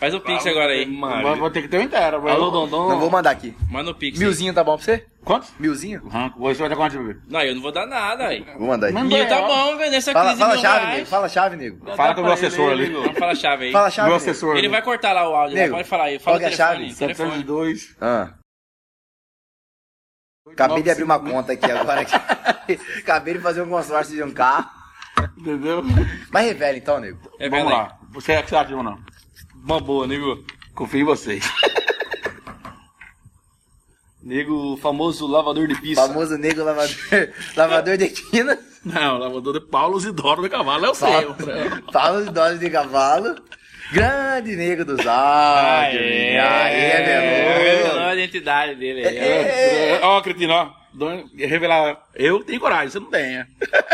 Faz 0.00 0.12
um 0.12 0.18
pix 0.18 0.44
agora 0.44 0.72
aí. 0.72 0.84
Vai, 0.84 1.22
Maria. 1.22 1.36
vai 1.40 1.50
ter 1.50 1.62
que 1.62 1.68
ter 1.68 1.78
um 1.78 1.82
inteiro. 1.82 2.28
Alô, 2.28 2.50
Dondon. 2.50 2.88
Não 2.88 2.98
vou 2.98 3.08
mandar 3.08 3.30
aqui. 3.30 3.54
Manda 3.70 3.92
um 3.92 3.94
pix. 3.94 4.18
aí. 4.18 4.24
Milzinho 4.26 4.52
tá 4.52 4.64
bom 4.64 4.74
pra 4.76 4.84
você? 4.84 5.06
Quantos? 5.24 5.52
Milzinho? 5.58 6.06
Ranco. 6.08 6.40
Você 6.40 6.58
vai 6.60 6.68
dar 6.68 6.76
quanto, 6.76 6.98
bebê? 6.98 7.20
Não, 7.28 7.40
eu 7.40 7.54
não 7.54 7.62
vou 7.62 7.70
dar 7.72 7.86
nada 7.86 8.26
aí. 8.26 8.44
Vou 8.58 8.66
mandar 8.66 8.88
aí. 8.88 8.92
Manda 8.92 9.06
Mil 9.06 9.16
aí, 9.22 9.28
tá 9.28 9.40
bom, 9.40 9.76
velho. 9.76 9.92
Nessa 9.92 10.12
Fala, 10.12 10.26
crise 10.30 10.40
fala 10.40 10.52
mil 10.54 10.62
chave, 10.62 10.78
reais. 10.80 10.94
nego. 10.96 11.06
Fala 11.08 11.28
chave, 11.28 11.56
nego. 11.56 11.96
Fala 11.96 12.14
com 12.14 12.20
o 12.20 12.24
meu 12.24 12.32
assessor 12.32 12.72
ali. 12.72 12.90
Vamos 12.90 13.18
falar 13.18 13.32
a 13.32 13.34
chave 13.36 13.64
aí. 13.66 13.72
Fala 13.72 13.90
chave. 13.90 14.08
Meu 14.10 14.18
nego. 14.18 14.30
assessor. 14.30 14.56
Ele 14.56 14.68
vai 14.68 14.82
cortar 14.82 15.12
lá 15.12 15.30
o 15.30 15.34
áudio, 15.34 15.54
né? 15.56 15.62
Nego, 15.62 15.76
pode 15.76 15.88
falar 15.88 16.04
aí. 16.04 16.18
Fala 16.18 16.24
qual 16.24 16.36
o 16.36 16.38
que 16.40 16.44
é 16.44 16.48
a 16.64 16.66
telefone. 16.66 16.88
chave? 16.90 16.98
telefone. 16.98 17.30
702. 17.30 17.96
Ah. 18.00 18.32
Acabei 20.52 20.82
de 20.82 20.90
abrir 20.90 21.04
uma 21.04 21.18
conta 21.18 21.52
aqui 21.52 21.70
agora. 21.70 22.02
Acabei 22.98 23.34
de 23.34 23.40
fazer 23.40 23.62
um 23.62 23.68
consórcio 23.68 24.14
de 24.14 24.22
um 24.22 24.30
carro. 24.30 24.68
Entendeu? 25.38 25.82
Mas 26.30 26.46
revela 26.46 26.76
então, 26.76 27.00
nego. 27.00 27.18
É 27.38 27.48
Vamos 27.48 27.66
verdade. 27.66 27.90
lá. 27.90 27.98
Você 28.10 28.32
é 28.32 28.42
que 28.42 28.50
você 28.50 28.56
acha 28.56 28.76
ou 28.76 28.82
não? 28.82 28.98
Uma 29.54 29.80
boa, 29.80 30.06
nego. 30.06 30.44
Confio 30.74 31.00
em 31.00 31.04
vocês. 31.04 31.44
Nego, 34.24 34.72
o 34.72 34.76
famoso 34.78 35.26
lavador 35.26 35.68
de 35.68 35.78
pizza. 35.78 36.08
Famoso 36.08 36.38
nego 36.38 36.64
lavador, 36.64 36.96
lavador 37.54 37.98
de 37.98 38.08
quina. 38.08 38.58
Não, 38.82 39.18
lavador 39.18 39.52
de 39.52 39.60
Paulo 39.60 40.00
Zidoro 40.00 40.40
do 40.40 40.48
Cavalo 40.48 40.86
é 40.86 40.90
o 40.90 40.96
Paulo, 40.96 41.36
seu. 41.36 41.82
Paulo 41.92 42.24
de 42.24 42.30
doses 42.30 42.58
de 42.58 42.70
cavalo. 42.70 43.36
Grande 43.92 44.56
nego 44.56 44.84
dos 44.84 45.06
áudios. 45.06 46.02
Aê, 46.02 46.38
Aê, 46.38 47.96
a 47.98 48.14
identidade 48.14 48.74
dele 48.76 49.06
aí. 49.06 49.18
ó. 49.18 49.22
É, 49.22 50.00
Ó, 50.02 50.20
Cretino, 50.20 50.52
ó. 50.52 50.84
Revelar. 51.36 52.04
Eu 52.14 52.44
tenho 52.44 52.60
coragem, 52.60 52.88
você 52.88 53.00
não 53.00 53.10
tem. 53.10 53.38
é. 53.38 53.46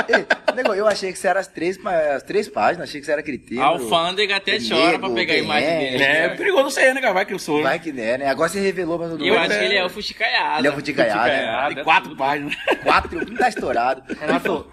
Ei, 0.07 0.27
nego, 0.55 0.75
eu 0.75 0.87
achei 0.87 1.11
que 1.11 1.19
você 1.19 1.29
era 1.29 1.41
as 1.41 1.47
três, 1.47 1.79
as 2.15 2.23
três 2.23 2.47
páginas, 2.47 2.91
achei 2.91 3.01
que 3.01 3.07
você 3.07 3.13
era 3.13 3.23
critério. 3.23 3.63
A 3.63 3.69
alfândega 3.69 4.37
até 4.37 4.59
chora 4.59 4.99
pra 4.99 5.09
Nego, 5.09 5.15
pegar 5.15 5.33
a 5.33 5.39
imagem 5.39 5.69
é. 5.69 5.79
dele. 5.93 6.05
É 6.05 6.29
perigoso 6.37 6.71
ser, 6.71 6.93
né, 6.95 7.01
cara? 7.01 7.15
Vai 7.15 7.25
que 7.25 7.33
eu 7.33 7.39
sou. 7.39 7.63
Vai 7.63 7.79
que 7.79 7.89
é, 7.89 8.19
né? 8.19 8.29
Agora 8.29 8.51
você 8.51 8.61
revelou 8.61 8.99
pra 8.99 9.09
todo 9.09 9.25
E 9.25 9.29
eu 9.29 9.35
mundo. 9.35 9.47
acho 9.51 9.59
que 9.59 9.65
ele 9.65 9.77
é 9.77 9.85
o 9.85 9.89
fuxicaiado. 9.89 10.59
Ele 10.61 10.69
é 10.69 10.71
o 10.71 10.75
futicaiado, 10.75 11.75
né? 11.75 11.83
Quatro 11.83 12.15
páginas. 12.15 12.55
Quatro, 12.83 13.19
não 13.31 13.37
tá 13.37 13.49
estourado. 13.49 14.03
Renato, 14.21 14.71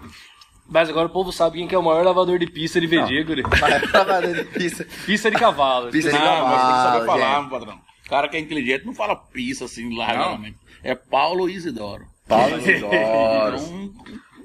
mas 0.68 0.88
agora 0.88 1.06
o 1.06 1.10
povo 1.10 1.32
sabe 1.32 1.58
quem 1.58 1.66
que 1.68 1.74
é 1.74 1.78
o 1.78 1.82
maior 1.82 2.04
lavador 2.04 2.38
de 2.38 2.46
pizza 2.46 2.80
de 2.80 2.86
VG, 2.86 3.24
guri. 3.24 3.42
Mas 3.60 3.92
lavador 3.92 4.34
de 4.34 4.44
pizza. 4.44 4.86
Pizza 5.06 5.30
de 5.30 5.36
cavalo. 5.36 5.90
Pizza 5.90 6.10
de 6.12 6.18
Não, 6.18 6.24
cavalo, 6.24 6.48
mas 6.48 6.60
tem 6.62 6.70
que 6.76 6.82
saber 6.82 7.06
falar, 7.06 7.40
meu 7.42 7.50
patrão. 7.50 7.80
O 8.06 8.08
cara 8.10 8.28
que 8.28 8.36
é 8.36 8.40
inteligente 8.40 8.84
não 8.86 8.94
fala 8.94 9.16
pizza 9.16 9.64
assim 9.64 9.94
largamente. 9.96 10.56
É 10.82 10.94
Paulo 10.94 11.48
Isidoro. 11.48 12.04
Paulo 12.26 12.56
Isidoro. 12.60 13.58
Um- 13.60 13.92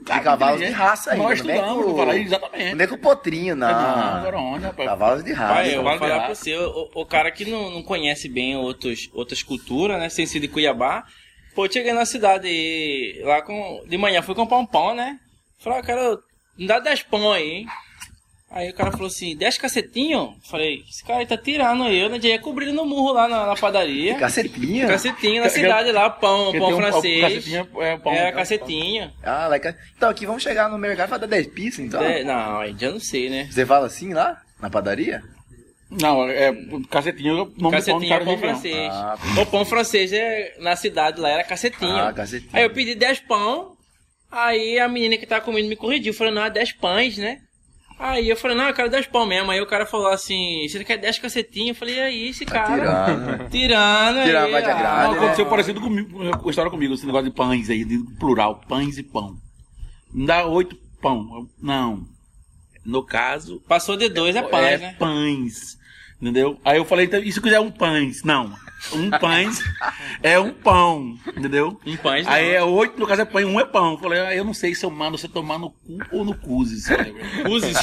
um 0.03 0.05
cara 0.05 0.19
De 0.19 0.25
cavalos 0.25 0.59
de 0.59 0.69
raça 0.69 1.11
ainda. 1.11 1.23
Nós 1.23 1.41
não 1.41 1.49
é 1.49 1.55
estudamos, 1.55 1.85
com- 1.85 1.95
falei 1.97 2.21
exatamente. 2.23 2.75
Não 2.75 2.83
é 2.83 2.87
com 2.87 2.95
o 2.95 2.97
potrinho, 2.97 3.55
Não, 3.55 3.67
não. 3.69 3.75
agora 4.17 4.37
onde, 4.37 4.65
rapaz? 4.65 4.89
Cavalos 4.89 5.23
de 5.23 5.31
raça. 5.31 5.53
Pai, 5.53 5.75
eu 5.77 5.81
vou 5.83 5.97
falar 5.97 6.19
pra 6.25 6.35
você, 6.35 6.57
o, 6.57 6.89
o 6.93 7.05
cara 7.05 7.31
que 7.31 7.45
não, 7.45 7.71
não 7.71 7.81
conhece 7.83 8.27
bem 8.27 8.57
outros, 8.57 9.09
outras 9.13 9.41
culturas, 9.41 9.97
né? 9.99 10.09
Sem 10.09 10.25
ser 10.25 10.41
de 10.41 10.49
Cuiabá. 10.49 11.05
Pô, 11.55 11.67
eu 11.67 11.71
cheguei 11.71 11.93
na 11.93 12.05
cidade 12.05 12.47
e 12.49 13.21
lá 13.23 13.41
com. 13.43 13.81
De 13.87 13.97
manhã 13.97 14.21
fui 14.21 14.35
comprar 14.35 14.57
um 14.57 14.65
pão, 14.65 14.93
né? 14.93 15.19
Falei, 15.63 15.79
ah, 15.79 15.81
cara, 15.83 16.17
me 16.57 16.67
dá 16.67 16.79
10 16.79 17.03
pão 17.03 17.31
aí, 17.31 17.49
hein? 17.49 17.67
Aí 18.51 18.69
o 18.69 18.73
cara 18.75 18.91
falou 18.91 19.07
assim, 19.07 19.35
10 19.35 19.57
cacetinho? 19.57 20.35
Falei, 20.43 20.83
esse 20.87 21.03
cara 21.03 21.19
aí 21.19 21.25
tá 21.25 21.35
tirando 21.35 21.87
eu, 21.87 22.07
né? 22.07 22.19
Já 22.21 22.29
ia 22.29 22.39
cobrindo 22.39 22.73
no 22.73 22.85
murro 22.85 23.13
lá 23.13 23.27
na, 23.27 23.47
na 23.47 23.55
padaria. 23.55 24.13
Cacetinha? 24.15 24.87
Cacetinho 24.87 25.41
na 25.41 25.49
cidade 25.49 25.91
lá, 25.91 26.07
pão, 26.09 26.51
pão 26.51 26.73
um- 26.73 26.75
francês. 26.75 27.21
cacetinho 27.21 27.67
é 27.81 27.97
pão- 27.97 28.13
Era 28.13 28.27
é 28.27 28.31
cacetinho. 28.31 29.11
Ah, 29.23 29.47
like... 29.47 29.73
Então 29.97 30.09
aqui 30.09 30.27
vamos 30.27 30.43
chegar 30.43 30.69
no 30.69 30.77
mercado 30.77 31.07
e 31.07 31.11
vai 31.11 31.19
dar 31.19 31.25
10 31.27 31.47
pizza, 31.47 31.81
então. 31.81 32.03
É, 32.03 32.23
não, 32.23 32.59
aí 32.59 32.75
já 32.77 32.91
não 32.91 32.99
sei, 32.99 33.29
né? 33.29 33.47
Você 33.49 33.65
fala 33.65 33.87
assim 33.87 34.13
lá? 34.13 34.39
Na 34.61 34.69
padaria? 34.69 35.23
Não, 35.89 36.27
é 36.27 36.51
cacetinho, 36.89 37.29
é 37.29 37.33
o 37.33 37.37
nome 37.37 37.51
do 37.53 37.61
pão 37.61 37.69
do 37.69 37.71
Cacetinho 37.71 38.13
é 38.13 38.19
pão 38.19 38.37
francês. 38.37 38.89
Ah, 38.91 39.17
o 39.41 39.45
pão 39.45 39.65
francês 39.65 40.13
é, 40.13 40.55
na 40.59 40.75
cidade 40.75 41.19
lá 41.19 41.29
era 41.29 41.43
cacetinho. 41.43 41.95
Ah, 41.95 42.13
cacetinho. 42.13 42.51
Aí 42.53 42.63
eu 42.63 42.69
pedi 42.71 42.95
10 42.95 43.19
pão, 43.21 43.72
aí 44.33 44.79
a 44.79 44.87
menina 44.87 45.17
que 45.17 45.25
tava 45.25 45.45
comigo 45.45 45.67
me 45.69 45.75
corrigiu, 45.75 46.13
falou, 46.13 46.33
não, 46.33 46.43
é 46.45 46.49
10 46.49 46.73
pães, 46.73 47.17
né? 47.17 47.39
Aí 47.99 48.27
eu 48.27 48.35
falei, 48.35 48.57
não, 48.57 48.67
eu 48.67 48.73
quero 48.73 48.89
10 48.89 49.07
pão 49.07 49.25
mesmo. 49.25 49.51
Aí 49.51 49.61
o 49.61 49.67
cara 49.67 49.85
falou 49.85 50.07
assim, 50.07 50.67
você 50.67 50.83
quer 50.83 50.97
10 50.97 51.19
cacetinhos? 51.19 51.69
Eu 51.69 51.75
falei, 51.75 51.95
e 51.95 51.99
aí, 52.01 52.27
esse 52.29 52.45
Tá 52.45 52.51
cara? 52.63 52.75
tirando. 52.75 53.49
Tirando. 53.49 54.23
Tirando, 54.25 54.45
aí, 54.45 54.51
vai 54.51 54.61
de 54.63 54.69
ah, 54.69 54.75
agrado, 54.75 55.03
Não, 55.05 55.11
né? 55.13 55.17
aconteceu 55.19 55.45
parecido 55.45 55.79
comigo, 55.79 56.37
com 56.37 56.47
a 56.47 56.49
história 56.49 56.71
comigo, 56.71 56.93
esse 56.95 57.05
negócio 57.05 57.29
de 57.29 57.35
pães 57.35 57.69
aí, 57.69 57.85
de 57.85 57.99
plural, 58.19 58.59
pães 58.67 58.97
e 58.97 59.03
pão. 59.03 59.35
Me 60.11 60.25
dá 60.25 60.45
oito 60.45 60.75
pão. 61.01 61.19
Eu, 61.33 61.49
Não. 61.61 62.03
No 62.85 63.05
caso, 63.05 63.61
Passou 63.67 63.95
de 63.95 64.09
dois 64.09 64.35
é 64.35 64.41
pães, 64.41 64.81
é 64.81 64.87
né? 64.87 64.95
pães. 64.99 65.77
Entendeu? 66.21 66.59
Aí 66.65 66.77
eu 66.77 66.85
falei, 66.85 67.05
então, 67.05 67.19
e 67.21 67.31
se 67.31 67.39
quiser 67.39 67.59
um 67.61 67.71
pães? 67.71 68.23
Não. 68.23 68.53
Um 68.91 69.09
pães 69.11 69.61
é 70.21 70.37
um 70.39 70.51
pão, 70.51 71.17
entendeu? 71.37 71.79
Um 71.85 71.95
pães, 71.95 72.27
Aí 72.27 72.49
não. 72.49 72.55
é 72.55 72.63
oito, 72.63 72.99
no 72.99 73.07
caso 73.07 73.21
é 73.21 73.25
pão, 73.25 73.41
um 73.45 73.59
é 73.59 73.65
pão. 73.65 73.93
Eu 73.93 73.97
falei, 73.99 74.19
ah, 74.19 74.35
eu 74.35 74.43
não 74.43 74.53
sei 74.53 74.75
se 74.75 74.85
eu 74.85 74.89
mando 74.91 75.17
você 75.17 75.27
tomar 75.27 75.57
no 75.57 75.69
cu 75.69 75.97
ou 76.11 76.25
no 76.25 76.35
cuzes. 76.35 76.87
Uses. 77.49 77.77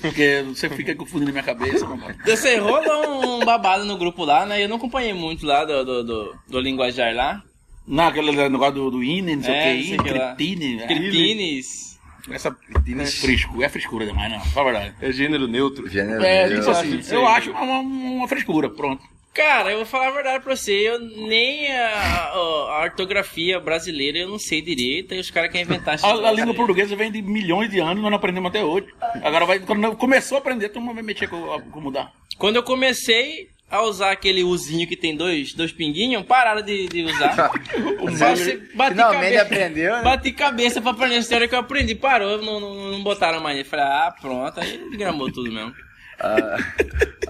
Porque 0.00 0.44
você 0.48 0.68
fica 0.70 0.94
confundindo 0.94 1.26
na 1.26 1.32
minha 1.32 1.44
cabeça. 1.44 1.86
Você 2.24 2.56
rolou 2.58 3.40
um 3.40 3.44
babado 3.44 3.84
no 3.84 3.96
grupo 3.96 4.24
lá, 4.24 4.44
né? 4.44 4.62
Eu 4.62 4.68
não 4.68 4.76
acompanhei 4.76 5.12
muito 5.12 5.46
lá 5.46 5.64
do, 5.64 5.84
do, 5.84 6.04
do, 6.04 6.36
do 6.48 6.60
linguajar 6.60 7.14
lá. 7.14 7.42
Não, 7.86 8.08
aquele 8.08 8.32
negócio 8.32 8.74
do, 8.74 8.90
do 8.90 9.02
INE, 9.02 9.36
não 9.36 9.42
sei 9.42 9.54
É, 9.54 9.72
o 9.74 9.78
que, 9.78 9.82
INE. 9.92 9.96
Critine. 10.36 10.82
é. 10.82 10.86
Critines. 10.86 11.88
Essa 12.30 12.48
é 12.48 13.06
frescura, 13.06 13.64
é 13.64 13.68
frescura 13.70 14.04
demais, 14.04 14.30
não, 14.30 14.40
fala 14.40 14.68
a 14.68 14.72
verdade. 14.72 14.96
É 15.00 15.10
gênero 15.10 15.46
neutro. 15.48 15.88
Gênero 15.88 16.22
É, 16.22 16.46
meu. 16.46 16.58
tipo 16.58 16.70
assim, 16.70 17.00
eu 17.10 17.26
acho 17.26 17.50
uma, 17.52 17.78
uma 17.78 18.28
frescura, 18.28 18.68
pronto. 18.68 19.02
Cara, 19.38 19.70
eu 19.70 19.76
vou 19.76 19.86
falar 19.86 20.08
a 20.08 20.10
verdade 20.10 20.42
pra 20.42 20.56
você, 20.56 20.72
eu 20.72 20.98
nem 20.98 21.70
a, 21.72 21.88
a- 21.88 22.30
a 22.34 22.82
ortografia 22.82 23.60
brasileira 23.60 24.18
eu 24.18 24.28
não 24.28 24.38
sei 24.38 24.60
direito, 24.60 25.14
e 25.14 25.20
os 25.20 25.30
caras 25.30 25.52
querem 25.52 25.64
inventar 25.64 25.96
A, 26.02 26.10
a 26.28 26.32
língua 26.32 26.52
portuguesa 26.54 26.96
vem 26.96 27.12
de 27.12 27.22
milhões 27.22 27.70
de 27.70 27.78
anos, 27.78 28.02
nós 28.02 28.10
não 28.10 28.16
aprendemos 28.18 28.48
até 28.50 28.64
hoje. 28.64 28.88
Agora 29.22 29.46
vai, 29.46 29.60
quando 29.60 29.94
começou 29.96 30.36
a 30.36 30.40
aprender, 30.40 30.70
todo 30.70 30.82
mundo 30.82 30.94
vai 30.96 31.04
mexer 31.04 31.28
com, 31.28 31.40
com 31.70 31.80
mudar. 31.80 32.10
Quando 32.36 32.56
eu 32.56 32.64
comecei 32.64 33.48
a 33.70 33.82
usar 33.82 34.10
aquele 34.10 34.42
uzinho 34.42 34.88
que 34.88 34.96
tem 34.96 35.14
dois, 35.14 35.52
dois 35.54 35.70
pinguinhos, 35.70 36.24
pararam 36.26 36.62
de, 36.62 36.88
de 36.88 37.04
usar. 37.04 37.50
Você 38.00 38.56
bati 38.74 38.92
Finalmente 38.94 39.20
cabeça, 39.22 39.42
aprendeu, 39.42 39.92
né? 39.98 40.02
Bati 40.02 40.32
cabeça 40.32 40.80
pra 40.82 40.90
aprender 40.90 41.14
a 41.16 41.18
história 41.18 41.46
que 41.46 41.54
eu 41.54 41.58
aprendi. 41.60 41.94
Parou, 41.94 42.42
não, 42.42 42.58
não, 42.58 42.74
não 42.92 43.02
botaram 43.04 43.40
mais. 43.40 43.58
Eu 43.58 43.64
falei, 43.64 43.84
ah, 43.84 44.12
pronto, 44.20 44.58
aí 44.58 44.78
desgramou 44.88 45.30
tudo 45.30 45.52
mesmo. 45.52 45.72
Ah, 46.20 46.56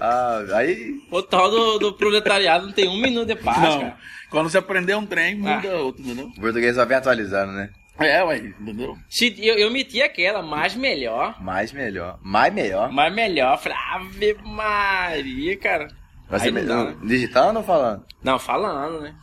ah, 0.01 0.57
aí. 0.57 0.95
O 1.11 1.23
tal 1.23 1.51
do, 1.51 1.79
do 1.79 1.93
proletariado 1.93 2.67
não 2.67 2.73
tem 2.73 2.89
um 2.89 3.01
minuto 3.01 3.27
de 3.29 3.37
paz, 3.37 3.61
não, 3.61 3.81
cara. 3.81 3.97
quando 4.31 4.49
você 4.51 4.59
aprender 4.59 4.95
um 4.97 5.05
trem, 5.07 5.35
muda 5.35 5.77
outro, 5.77 6.03
entendeu? 6.03 6.27
O 6.29 6.41
português 6.41 6.75
só 6.77 6.85
vem 6.85 6.97
atualizando, 6.97 7.53
né? 7.53 7.71
É, 7.99 8.23
ué, 8.23 8.39
entendeu? 8.39 8.97
Se- 9.11 9.35
Eu, 9.45 9.57
eu 9.57 9.71
meti 9.73 10.01
aquela, 10.01 10.41
mais 10.41 10.75
melhor. 10.77 11.35
Mais 11.43 11.73
melhor. 11.73 12.17
Mais 12.23 12.55
melhor. 12.55 12.93
Mais 12.93 13.13
melhor. 13.13 13.59
Falei, 13.59 13.77
Ave 13.93 14.37
Maria, 14.45 15.59
cara. 15.59 15.89
Você 16.31 16.45
Aí 16.47 16.51
não 16.53 16.65
dá, 16.65 16.85
né? 16.85 16.97
digitando 17.03 17.59
ou 17.59 17.65
falando? 17.65 18.05
Não, 18.23 18.39
falando, 18.39 19.01
né? 19.01 19.15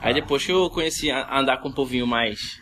Aí 0.00 0.14
depois 0.14 0.44
que 0.46 0.52
eu 0.52 0.70
conheci 0.70 1.10
a- 1.10 1.36
andar 1.38 1.56
com 1.56 1.68
um 1.68 1.72
povinho 1.72 2.06
mais 2.06 2.60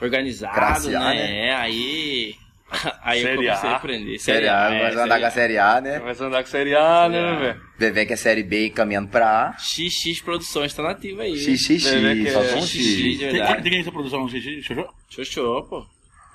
organizado, 0.00 0.88
né? 0.88 0.98
né? 0.98 1.48
É, 1.48 1.54
aí. 1.54 2.34
Aí 3.02 3.20
eu 3.20 3.26
Série 3.28 3.36
comecei 3.36 3.68
a 3.68 3.72
A. 3.72 3.76
aprender. 3.76 4.18
Série 4.18 4.48
A, 4.48 4.70
é, 4.70 4.92
vai 4.92 5.04
andar 5.04 5.20
com 5.20 5.26
a 5.26 5.30
Série 5.30 5.58
A, 5.58 5.80
né? 5.80 5.98
Vai 6.00 6.12
andar 6.12 6.30
com 6.30 6.36
A, 6.36 6.44
Série 6.44 6.74
A. 6.74 7.08
né, 7.08 7.36
velho? 7.38 7.60
Vevé 7.78 8.06
que 8.06 8.12
é 8.12 8.16
Série 8.16 8.42
B 8.42 8.66
e 8.66 8.70
caminhando 8.70 9.08
pra 9.08 9.48
A. 9.50 9.58
XX 9.58 10.20
Produções 10.20 10.74
tá 10.74 10.82
nativa 10.82 11.22
aí. 11.22 11.36
XXX, 11.36 11.66
que 11.84 12.30
só 12.32 12.42
é 12.42 12.52
com 12.52 12.62
XX, 12.62 12.68
X. 12.68 13.18
de 13.18 13.30
Tem, 13.30 13.62
quem 13.62 13.80
essa 13.80 13.92
produção, 13.92 14.28
Xixi? 14.28 14.62
Xoxô? 14.62 14.88
Xoxô, 15.08 15.62
pô. 15.62 15.86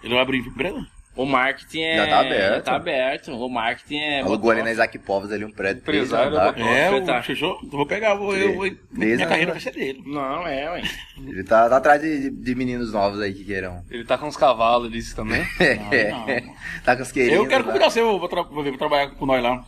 Ele 0.04 0.14
vai 0.14 0.24
abrir 0.24 0.40
empresa? 0.40 0.88
O 1.16 1.26
marketing 1.26 1.82
é. 1.82 1.98
Já 1.98 2.08
tá 2.08 2.20
aberto. 2.22 2.56
já 2.56 2.62
tá 2.62 2.76
aberto. 2.76 3.32
O 3.34 3.50
marketing 3.50 3.98
é. 3.98 4.22
Alugou 4.22 4.52
ali 4.52 4.64
na 4.64 4.72
Isaac 4.72 4.98
Povos 5.00 5.32
ali 5.32 5.44
um 5.44 5.52
prédio. 5.52 5.82
Empresário 5.82 6.32
da- 6.32 6.54
É, 6.58 7.02
Tá. 7.02 7.20
o? 7.22 7.46
Eu 7.46 7.60
vou 7.70 7.86
pegar, 7.86 8.16
vou, 8.16 8.36
eu, 8.36 8.56
vou, 8.56 8.70
minha 8.92 9.28
carreira 9.28 9.52
vai 9.52 9.60
ser 9.60 9.74
dele. 9.74 10.02
Não, 10.06 10.48
é, 10.48 10.72
ué. 10.72 10.84
Ele 11.18 11.44
tá, 11.44 11.70
tá 11.70 11.78
atrás 11.78 12.02
de, 12.02 12.30
de 12.30 12.56
meninos 12.56 12.94
novos 12.94 13.20
aí 13.20 13.34
que 13.34 13.44
queiram. 13.44 13.84
Ele 13.90 14.06
tá 14.06 14.18
com 14.18 14.28
uns 14.28 14.38
cavalos, 14.38 14.88
ele 14.88 14.98
disse 14.98 15.16
também. 15.16 15.42
não. 16.12 16.54
tá 16.84 16.96
com 16.96 17.04
os 17.04 17.12
queridos. 17.12 17.38
Eu 17.38 17.48
quero 17.48 17.64
tá? 17.64 17.68
convidar 17.72 17.90
você 17.90 18.02
tra 18.30 18.44
pra 18.44 18.64
vir 18.64 18.78
trabalhar 18.78 19.10
com 19.12 19.26
nós 19.26 19.44
lá. 19.44 19.66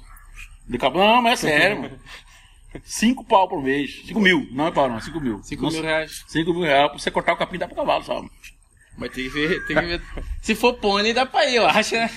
De 0.67 0.77
cabo. 0.77 0.97
Não, 0.99 1.21
mas 1.21 1.43
é 1.43 1.49
sério, 1.49 1.81
mano. 1.81 1.99
Cinco 2.83 3.23
pau 3.23 3.47
por 3.47 3.61
mês. 3.61 4.01
Cinco 4.05 4.19
mil. 4.19 4.47
Não 4.51 4.67
é 4.67 4.71
pau, 4.71 4.89
não. 4.89 4.99
Cinco 4.99 5.19
mil. 5.19 5.43
5 5.43 5.61
mil 5.69 5.81
reais. 5.81 6.23
Cinco 6.27 6.53
mil 6.53 6.63
reais 6.63 6.89
pra 6.89 6.97
você 6.99 7.11
cortar 7.11 7.33
o 7.33 7.37
capim 7.37 7.55
e 7.55 7.59
dar 7.59 7.67
pro 7.67 7.75
cavalo, 7.75 8.03
sabe? 8.03 8.29
Mas 8.97 9.11
tem 9.11 9.23
que 9.23 9.29
ver, 9.29 9.65
tem 9.65 9.75
que 9.75 9.85
ver. 9.85 10.01
Se 10.41 10.55
for 10.55 10.73
pônei, 10.75 11.13
dá 11.13 11.25
pra 11.25 11.45
ir, 11.49 11.55
eu 11.55 11.65
acho, 11.65 11.95
né? 11.95 12.09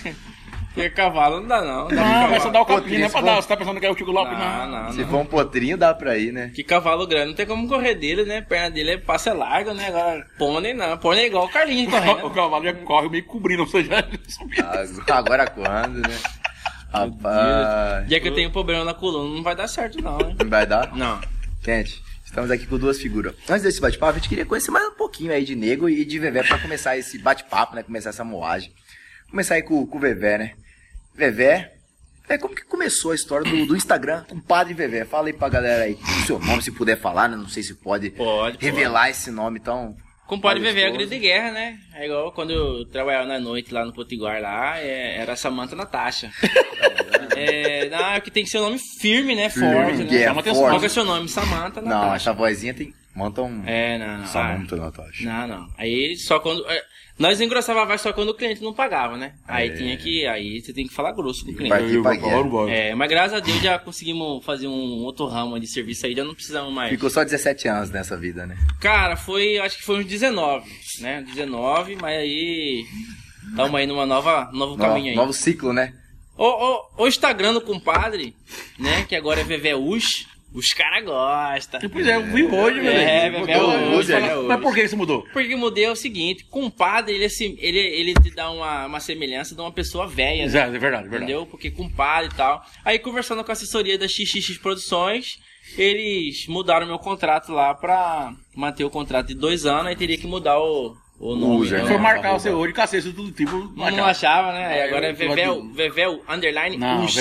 Porque 0.74 0.90
cavalo 0.90 1.40
não 1.40 1.48
dá, 1.48 1.62
não. 1.62 1.88
Dá 1.88 1.94
pra 1.94 1.96
Não, 1.96 2.04
cavalo. 2.12 2.28
vai 2.30 2.40
só 2.40 2.50
dar 2.50 2.60
o 2.60 2.66
capim, 2.66 2.80
Potrinho, 2.82 3.00
não 3.00 3.06
é 3.06 3.10
pra 3.10 3.20
se 3.20 3.24
dar. 3.26 3.36
Você 3.36 3.48
tá 3.48 3.56
pensando 3.56 3.80
que 3.80 3.86
é 3.86 3.90
o 3.90 3.94
Tico 3.94 4.10
Lopes? 4.10 4.38
Não, 4.38 4.66
Não, 4.68 4.82
não, 4.84 4.92
Se 4.92 5.00
não. 5.00 5.08
for 5.08 5.16
um 5.20 5.24
potrinho, 5.24 5.78
dá 5.78 5.94
pra 5.94 6.18
ir, 6.18 6.32
né? 6.32 6.50
Que 6.54 6.62
cavalo 6.62 7.06
grande 7.06 7.28
não 7.28 7.34
tem 7.34 7.46
como 7.46 7.66
correr 7.66 7.94
dele, 7.94 8.24
né? 8.24 8.42
Perna 8.42 8.70
dele 8.70 8.90
é 8.90 8.98
passe 8.98 9.30
largo, 9.30 9.72
né? 9.72 9.86
Agora, 9.88 10.26
pônei 10.38 10.74
não. 10.74 10.98
Pônei 10.98 11.24
é 11.24 11.26
igual 11.28 11.46
o 11.46 11.48
Carlinhos 11.48 11.88
O 11.88 11.96
correndo. 11.96 12.30
cavalo 12.30 12.62
já 12.64 12.74
corre 12.74 13.08
meio 13.08 13.24
cobrindo, 13.24 13.62
ou 13.62 13.68
seja, 13.68 14.06
subiu. 14.28 14.62
Agora, 14.66 15.16
agora 15.16 15.46
quando, 15.46 16.06
né? 16.06 16.18
Rapaz. 16.92 18.08
Já 18.10 18.20
que 18.20 18.28
eu 18.28 18.34
tenho 18.34 18.50
problema 18.50 18.84
na 18.84 18.92
coluna, 18.94 19.34
não 19.34 19.42
vai 19.42 19.56
dar 19.56 19.68
certo, 19.68 20.00
não, 20.02 20.18
né? 20.18 20.36
Não 20.38 20.48
vai 20.50 20.66
dar? 20.66 20.94
Não. 20.94 21.20
Gente, 21.64 22.02
estamos 22.36 22.50
aqui 22.50 22.66
com 22.66 22.76
duas 22.76 23.00
figuras. 23.00 23.34
Antes 23.48 23.62
desse 23.62 23.80
bate-papo, 23.80 24.12
a 24.12 24.16
gente 24.18 24.28
queria 24.28 24.44
conhecer 24.44 24.70
mais 24.70 24.86
um 24.86 24.94
pouquinho 24.94 25.32
aí 25.32 25.42
de 25.42 25.56
Nego 25.56 25.88
e 25.88 26.04
de 26.04 26.18
Vevé 26.18 26.42
pra 26.42 26.58
começar 26.58 26.94
esse 26.94 27.18
bate-papo, 27.18 27.74
né? 27.74 27.82
Começar 27.82 28.10
essa 28.10 28.24
moagem. 28.24 28.70
Começar 29.30 29.54
aí 29.54 29.62
com, 29.62 29.86
com 29.86 29.96
o 29.96 30.00
Vevé, 30.00 30.36
né? 30.36 30.52
Vevé, 31.14 31.72
é 32.28 32.36
como 32.36 32.54
que 32.54 32.62
começou 32.62 33.12
a 33.12 33.14
história 33.14 33.50
do, 33.50 33.64
do 33.64 33.74
Instagram 33.74 34.24
com 34.28 34.34
o 34.34 34.42
Padre 34.42 34.74
Vevé? 34.74 35.06
Fala 35.06 35.28
aí 35.28 35.32
pra 35.32 35.48
galera 35.48 35.84
aí 35.84 35.94
o 35.94 36.26
seu 36.26 36.38
nome, 36.38 36.62
se 36.62 36.70
puder 36.70 37.00
falar, 37.00 37.26
né? 37.26 37.36
Não 37.36 37.48
sei 37.48 37.62
se 37.62 37.72
pode, 37.74 38.10
Pode, 38.10 38.58
revelar 38.60 39.08
esse 39.08 39.30
nome 39.30 39.58
tão. 39.58 39.96
Compadre 40.26 40.60
majestoso. 40.60 40.74
Vevé 40.74 40.88
é 40.88 40.90
o 40.90 40.94
grito 40.94 41.10
de 41.10 41.18
guerra, 41.18 41.52
né? 41.52 41.78
É 41.94 42.04
igual 42.04 42.32
quando 42.32 42.52
eu 42.52 42.84
trabalhava 42.84 43.26
na 43.26 43.40
noite 43.40 43.72
lá 43.72 43.82
no 43.82 43.94
Potiguar 43.94 44.42
lá, 44.42 44.78
é- 44.78 45.16
era 45.16 45.36
Samanta 45.36 45.74
Natasha. 45.74 46.30
é, 47.36 47.88
não, 47.88 48.10
é 48.12 48.20
que 48.20 48.30
tem 48.30 48.44
que 48.44 48.50
ser 48.50 48.58
um 48.58 48.62
nome 48.62 48.78
firme, 49.00 49.34
né? 49.34 49.48
Forte, 49.50 50.04
que 50.04 50.14
né? 50.14 50.22
é 50.22 50.24
Chama 50.28 50.40
atenção. 50.40 50.60
forte. 50.60 50.70
Qual 50.72 50.80
que 50.80 50.86
é 50.86 50.88
o 50.88 50.90
seu 50.90 51.04
nome? 51.04 51.28
Samanta 51.28 51.80
Não, 51.80 51.88
Natasha. 51.88 52.14
essa 52.16 52.32
vozinha 52.32 52.74
tem. 52.74 52.92
Monta 53.14 53.40
um. 53.42 53.62
É, 53.66 53.96
não, 53.98 54.18
não. 54.18 54.26
Samanta 54.26 54.74
Ah, 54.74 54.78
Natasha. 54.78 55.24
Não, 55.24 55.46
não. 55.48 55.68
Aí 55.78 56.16
só 56.16 56.38
quando. 56.38 56.64
é, 56.70 56.82
Nós 57.18 57.40
engrossava 57.40 57.80
a 57.80 57.84
voz 57.86 58.02
só 58.02 58.12
quando 58.12 58.28
o 58.28 58.34
cliente 58.34 58.62
não 58.62 58.74
pagava, 58.74 59.16
né? 59.16 59.32
Aí 59.48 59.70
É. 59.70 59.72
tinha 59.72 59.96
que. 59.96 60.26
Aí 60.26 60.60
você 60.60 60.70
tem 60.74 60.86
que 60.86 60.92
falar 60.92 61.12
grosso 61.12 61.46
com 61.46 61.50
o 61.50 61.54
Vai 61.54 61.78
cliente. 61.78 61.94
aqui 61.94 62.02
pra 62.02 62.14
guerra. 62.14 62.70
É, 62.70 62.94
mas 62.94 63.08
graças 63.08 63.32
a 63.32 63.40
Deus 63.40 63.58
já 63.62 63.78
conseguimos 63.78 64.44
fazer 64.44 64.66
um 64.66 65.02
outro 65.02 65.24
ramo 65.26 65.58
de 65.58 65.66
serviço 65.66 66.04
aí, 66.04 66.14
já 66.14 66.24
não 66.24 66.34
precisamos 66.34 66.70
mais. 66.74 66.90
Ficou 66.90 67.08
só 67.08 67.24
17 67.24 67.66
anos 67.68 67.90
nessa 67.90 68.18
vida, 68.18 68.44
né? 68.46 68.54
Cara, 68.82 69.16
foi. 69.16 69.56
Acho 69.58 69.78
que 69.78 69.82
foi 69.84 70.00
uns 70.00 70.04
19, 70.06 70.68
né? 71.00 71.22
19, 71.26 71.96
mas 71.96 72.18
aí. 72.18 72.84
Estamos 73.48 73.74
aí 73.76 73.86
numa 73.86 74.04
nova. 74.04 74.50
Novo 74.52 74.76
caminho 74.76 75.10
aí. 75.10 75.16
Novo 75.16 75.32
ciclo, 75.32 75.72
né? 75.72 75.94
O, 76.36 76.44
o, 76.44 77.04
o 77.04 77.08
Instagram 77.08 77.54
do 77.54 77.60
compadre, 77.60 78.34
né? 78.78 79.04
Que 79.08 79.16
agora 79.16 79.40
é 79.40 79.44
VVUs. 79.44 80.26
Os 80.54 80.68
caras 80.68 81.04
gostam. 81.04 81.80
Pois 81.90 82.06
é, 82.06 82.16
eu 82.16 82.24
vi 82.24 82.44
hoje, 82.44 82.80
velho. 82.80 82.98
É, 82.98 83.30
mudou, 83.30 83.70
mudou, 83.70 83.98
hoje, 83.98 84.12
fala 84.12 84.38
hoje. 84.38 84.48
Mas 84.48 84.60
por 84.60 84.74
que 84.74 84.82
isso 84.82 84.96
mudou? 84.96 85.22
Porque 85.30 85.54
mudei 85.54 85.84
é 85.84 85.90
o 85.90 85.96
seguinte, 85.96 86.44
compadre, 86.44 87.14
ele, 87.14 87.26
é 87.26 87.28
ele, 87.58 87.78
ele 87.78 88.14
te 88.14 88.34
dá 88.34 88.50
uma, 88.50 88.86
uma 88.86 89.00
semelhança 89.00 89.54
de 89.54 89.60
uma 89.60 89.70
pessoa 89.70 90.06
velha, 90.06 90.38
né? 90.38 90.44
Exato, 90.44 90.74
é 90.74 90.78
verdade, 90.78 91.08
é 91.08 91.10
verdade. 91.10 91.24
Entendeu? 91.24 91.46
Porque 91.46 91.70
compadre 91.70 92.30
e 92.32 92.36
tal. 92.36 92.64
Aí 92.84 92.98
conversando 92.98 93.44
com 93.44 93.50
a 93.50 93.52
assessoria 93.52 93.98
da 93.98 94.08
XXX 94.08 94.56
Produções, 94.56 95.38
eles 95.76 96.46
mudaram 96.46 96.86
meu 96.86 96.98
contrato 96.98 97.52
lá 97.52 97.74
pra 97.74 98.32
manter 98.54 98.84
o 98.84 98.90
contrato 98.90 99.26
de 99.26 99.34
dois 99.34 99.66
anos, 99.66 99.88
aí 99.88 99.96
teria 99.96 100.16
que 100.16 100.26
mudar 100.26 100.58
o, 100.58 100.96
o 101.18 101.34
nome. 101.34 101.56
User, 101.62 101.78
né? 101.80 101.84
Foi 101.86 101.94
Não, 101.94 102.02
marcar 102.02 102.34
o 102.34 102.38
seu 102.40 102.56
olho, 102.58 102.72
cacete, 102.74 103.12
tudo 103.12 103.30
tipo. 103.32 103.52
Não, 103.76 103.90
não 103.90 104.04
achava, 104.04 104.52
né? 104.52 104.66
Aí 104.66 104.78
É, 104.80 104.84
agora 104.84 105.06
é 105.08 105.12
Vevel, 105.12 105.68
Vevel, 105.72 106.22
underline, 106.28 106.76
Não. 106.76 107.04
Us. 107.04 107.16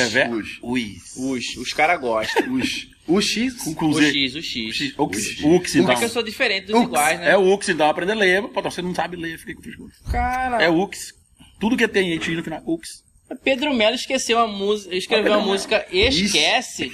Us. 0.62 1.18
Us. 1.18 1.58
Os 1.58 1.74
caras 1.74 2.00
gostam. 2.02 2.54
Os, 2.54 2.90
o 3.08 3.22
X. 3.22 3.54
Com- 3.64 3.74
com 3.76 3.86
O 3.88 3.94
Z. 3.94 4.12
X, 4.12 4.36
o 4.36 4.42
X. 4.42 4.94
Ux, 4.98 5.44
Ux, 5.44 5.76
então. 5.76 5.92
É 5.92 5.96
que 5.96 6.06
eu 6.06 6.10
sou 6.10 6.24
diferente 6.24 6.68
dos 6.68 6.76
Ux. 6.76 6.86
iguais, 6.88 7.20
né? 7.20 7.32
É 7.32 7.38
o 7.38 7.54
Ux, 7.54 7.70
então, 7.70 7.88
aprender 7.90 8.14
a 8.14 8.16
ler. 8.16 8.42
Pô, 8.50 8.62
você 8.62 8.82
não 8.82 8.94
sabe 8.94 9.16
ler, 9.16 9.38
fica 9.38 9.54
com 9.56 9.62
frescura. 9.62 9.92
Cara, 10.12 10.62
É 10.64 10.70
o 10.70 10.78
Ux. 10.82 11.14
Tudo 11.60 11.78
que 11.78 11.88
tem 11.88 12.14
X 12.20 12.36
no 12.36 12.44
final, 12.44 12.62
Ux. 12.66 13.05
Pedro 13.44 13.74
Melo 13.74 13.96
esqueceu 13.96 14.38
a 14.38 14.48
música, 14.48 14.96
escreveu 14.96 15.34
a 15.34 15.40
música 15.40 15.86
Esquece. 15.92 16.92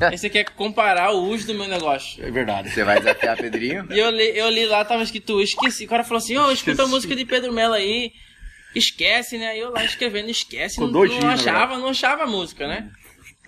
Aí 0.00 0.16
você 0.16 0.28
quer 0.28 0.44
comparar 0.44 1.12
o 1.12 1.24
uso 1.24 1.46
do 1.46 1.54
meu 1.54 1.66
negócio. 1.66 2.22
É 2.24 2.30
verdade. 2.30 2.70
Você 2.70 2.84
vai 2.84 2.98
desafiar 2.98 3.36
Pedrinho? 3.36 3.86
E 3.90 3.98
eu 3.98 4.10
li, 4.10 4.36
eu 4.36 4.48
li 4.50 4.66
lá, 4.66 4.84
tava 4.84 5.02
escrito 5.02 5.40
Esqueci. 5.40 5.86
O 5.86 5.88
cara 5.88 6.04
falou 6.04 6.18
assim, 6.18 6.36
ô, 6.36 6.50
escuta 6.50 6.82
a 6.82 6.86
música 6.86 7.16
de 7.16 7.24
Pedro 7.24 7.52
Melo 7.52 7.74
aí. 7.74 8.12
Esquece, 8.74 9.38
né? 9.38 9.48
Aí 9.48 9.60
eu 9.60 9.70
lá 9.70 9.82
escrevendo 9.84 10.28
Esquece, 10.28 10.78
não, 10.78 10.92
dois 10.92 11.10
não 11.18 11.28
achava, 11.28 11.78
não 11.78 11.88
achava 11.88 12.24
a 12.24 12.26
música, 12.26 12.68
né? 12.68 12.90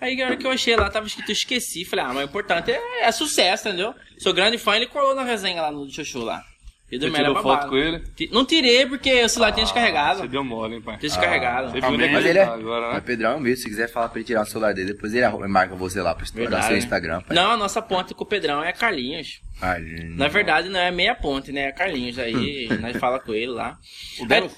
Aí 0.01 0.15
na 0.15 0.25
hora 0.25 0.37
que 0.37 0.47
eu 0.47 0.51
achei 0.51 0.75
lá, 0.75 0.89
tava 0.89 1.05
escrito 1.05 1.31
Esqueci. 1.31 1.85
Falei, 1.85 2.05
ah, 2.05 2.13
mas 2.13 2.23
o 2.23 2.29
importante 2.29 2.71
é, 2.71 3.03
é 3.03 3.11
sucesso, 3.11 3.67
entendeu? 3.67 3.93
Sou 4.17 4.33
grande 4.33 4.57
fã, 4.57 4.75
ele 4.75 4.87
colou 4.87 5.13
na 5.13 5.23
resenha 5.23 5.61
lá 5.61 5.71
no 5.71 5.89
Chuchu 5.91 6.19
lá. 6.19 6.41
Pedro 6.89 7.09
Você 7.11 7.15
é 7.15 7.19
tirou 7.19 7.33
babado. 7.35 7.59
foto 7.61 7.69
com 7.69 7.77
ele? 7.77 8.03
Não 8.31 8.45
tirei 8.45 8.85
porque 8.85 9.23
o 9.23 9.29
celular 9.29 9.51
tinha 9.51 9.63
descarregado. 9.63 10.21
Você 10.21 10.27
deu 10.27 10.43
mole, 10.43 10.75
hein, 10.75 10.81
pai? 10.81 10.97
Tinha 10.97 11.09
descarregado. 11.09 11.69
Você 11.71 11.79
viu 11.81 11.89
onde 11.89 12.03
é 12.03 12.07
que 12.07 12.13
Mas 12.13 12.25
ele 12.25 12.39
é. 12.39 12.43
agora, 12.43 12.85
Mas 12.87 12.95
né? 12.95 13.01
Pedrão 13.01 13.31
é 13.31 13.35
um 13.35 13.43
bicho, 13.43 13.61
se 13.61 13.69
quiser 13.69 13.87
falar 13.91 14.09
pra 14.09 14.19
ele 14.19 14.25
tirar 14.25 14.41
o 14.41 14.45
celular 14.45 14.73
dele, 14.73 14.93
depois 14.93 15.13
ele 15.13 15.23
arruma- 15.23 15.47
marca 15.47 15.75
você 15.75 16.01
lá 16.01 16.15
pra 16.15 16.23
estourar 16.23 16.49
Verdade, 16.49 16.65
seu 16.67 16.73
né? 16.73 16.79
Instagram. 16.79 17.21
pai. 17.21 17.35
Não, 17.35 17.51
a 17.51 17.57
nossa 17.57 17.81
ponte 17.81 18.13
com 18.15 18.23
o 18.23 18.27
Pedrão 18.27 18.63
é 18.63 18.73
Carlinhos. 18.73 19.41
Ai, 19.61 19.81
Na 20.15 20.27
verdade, 20.27 20.69
não 20.69 20.79
é 20.79 20.89
meia 20.89 21.13
ponte, 21.13 21.51
né? 21.51 21.65
É 21.67 21.71
Carlinhos. 21.71 22.17
Aí 22.17 22.67
nós 22.81 22.97
fala 22.97 23.19
com 23.19 23.33
ele 23.33 23.47
lá. 23.51 23.77
O 24.19 24.25
delas? 24.25 24.55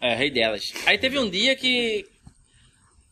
É, 0.00 0.14
rei 0.14 0.30
delas. 0.30 0.72
Aí 0.86 0.96
teve 0.98 1.18
um 1.18 1.28
dia 1.28 1.54
que. 1.56 2.04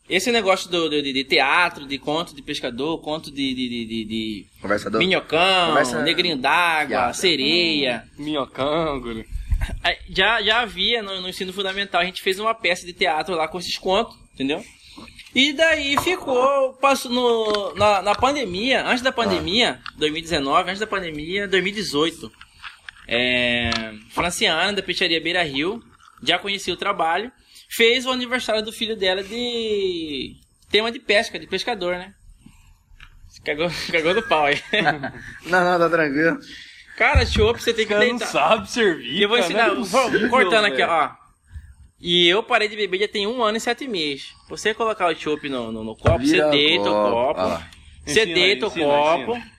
Esse 0.09 0.31
negócio 0.31 0.69
do, 0.69 0.89
do- 0.89 1.01
de, 1.01 1.11
de 1.11 1.23
teatro, 1.25 1.85
de 1.85 1.97
conto 1.97 2.33
de 2.35 2.41
pescador, 2.41 2.99
conto 3.01 3.29
de, 3.29 3.53
de, 3.53 3.69
de, 3.69 3.85
de- 3.85 4.05
de 4.05 4.45
Conversador. 4.61 4.99
minhocão, 4.99 5.67
Conversa- 5.69 6.01
negrinho 6.01 6.37
d'água, 6.37 7.13
sereia. 7.13 8.03
Minhocângulo. 8.17 9.25
Aí, 9.83 9.97
Já, 10.09 10.41
já 10.41 10.61
havia 10.61 11.01
no, 11.03 11.19
no 11.21 11.27
ensino 11.27 11.51
fundamental, 11.51 11.99
a 12.01 12.05
gente 12.05 12.21
fez 12.21 12.39
uma 12.39 12.53
peça 12.53 12.85
de 12.85 12.93
teatro 12.93 13.35
lá 13.35 13.47
com 13.47 13.59
esses 13.59 13.77
contos, 13.77 14.15
entendeu? 14.33 14.63
E 15.35 15.51
daí 15.53 15.97
ficou, 16.01 16.73
passou 16.73 17.11
no, 17.11 17.75
na, 17.75 18.01
na 18.01 18.15
pandemia, 18.15 18.83
antes 18.85 19.03
da 19.03 19.11
pandemia, 19.11 19.79
2019, 19.97 20.69
antes 20.69 20.79
da 20.79 20.87
pandemia, 20.87 21.47
2018. 21.47 22.31
É, 23.07 23.69
Franciana, 24.09 24.73
da 24.73 24.81
Peixaria 24.81 25.21
Beira 25.21 25.43
Rio, 25.43 25.81
já 26.23 26.39
conhecia 26.39 26.73
o 26.73 26.77
trabalho, 26.77 27.31
fez 27.69 28.05
o 28.05 28.11
aniversário 28.11 28.63
do 28.63 28.71
filho 28.71 28.95
dela 28.95 29.23
de 29.23 30.35
tema 30.69 30.91
de 30.91 30.99
pesca, 30.99 31.39
de 31.39 31.47
pescador, 31.47 31.95
né? 31.97 32.13
Cagou, 33.45 33.69
cagou 33.91 34.13
do 34.13 34.23
pau 34.23 34.45
aí. 34.45 34.61
Não, 35.45 35.63
não, 35.63 35.79
tá 35.79 35.89
tranquilo. 35.89 36.37
Cara, 36.97 37.25
chopp, 37.25 37.61
você 37.61 37.73
tem 37.73 37.85
que 37.85 37.93
O 37.93 37.97
cara 37.97 38.07
não 38.09 38.17
deitar. 38.17 38.31
sabe 38.31 38.71
servir. 38.71 39.21
Eu 39.21 39.29
vou 39.29 39.37
cara, 39.37 39.47
ensinar, 39.47 39.67
não 39.75 39.81
é 39.83 39.85
vou- 39.85 40.29
cortando 40.29 40.65
aqui, 40.65 40.77
velho. 40.77 40.89
ó. 40.91 41.11
E 41.99 42.27
eu 42.27 42.41
parei 42.43 42.67
de 42.67 42.75
beber 42.75 42.99
já 43.01 43.07
tem 43.07 43.27
um 43.27 43.43
ano 43.43 43.57
e 43.57 43.61
sete 43.61 43.87
meses. 43.87 44.33
Você 44.49 44.73
colocar 44.73 45.07
o 45.07 45.15
chopp 45.15 45.47
no, 45.47 45.71
no, 45.71 45.83
no 45.83 45.95
copo, 45.95 46.17
Vira 46.19 46.45
você 46.45 46.51
deita 46.51 46.89
o 46.89 46.93
copo. 46.93 47.11
copo. 47.11 47.39
Olha 47.39 47.47
lá. 47.49 47.69
Você 48.05 48.21
Ensina 48.21 48.33
deita 48.35 48.65
o 48.65 48.69
ensina, 48.69 48.85
copo. 48.85 49.31
ensina. 49.37 49.56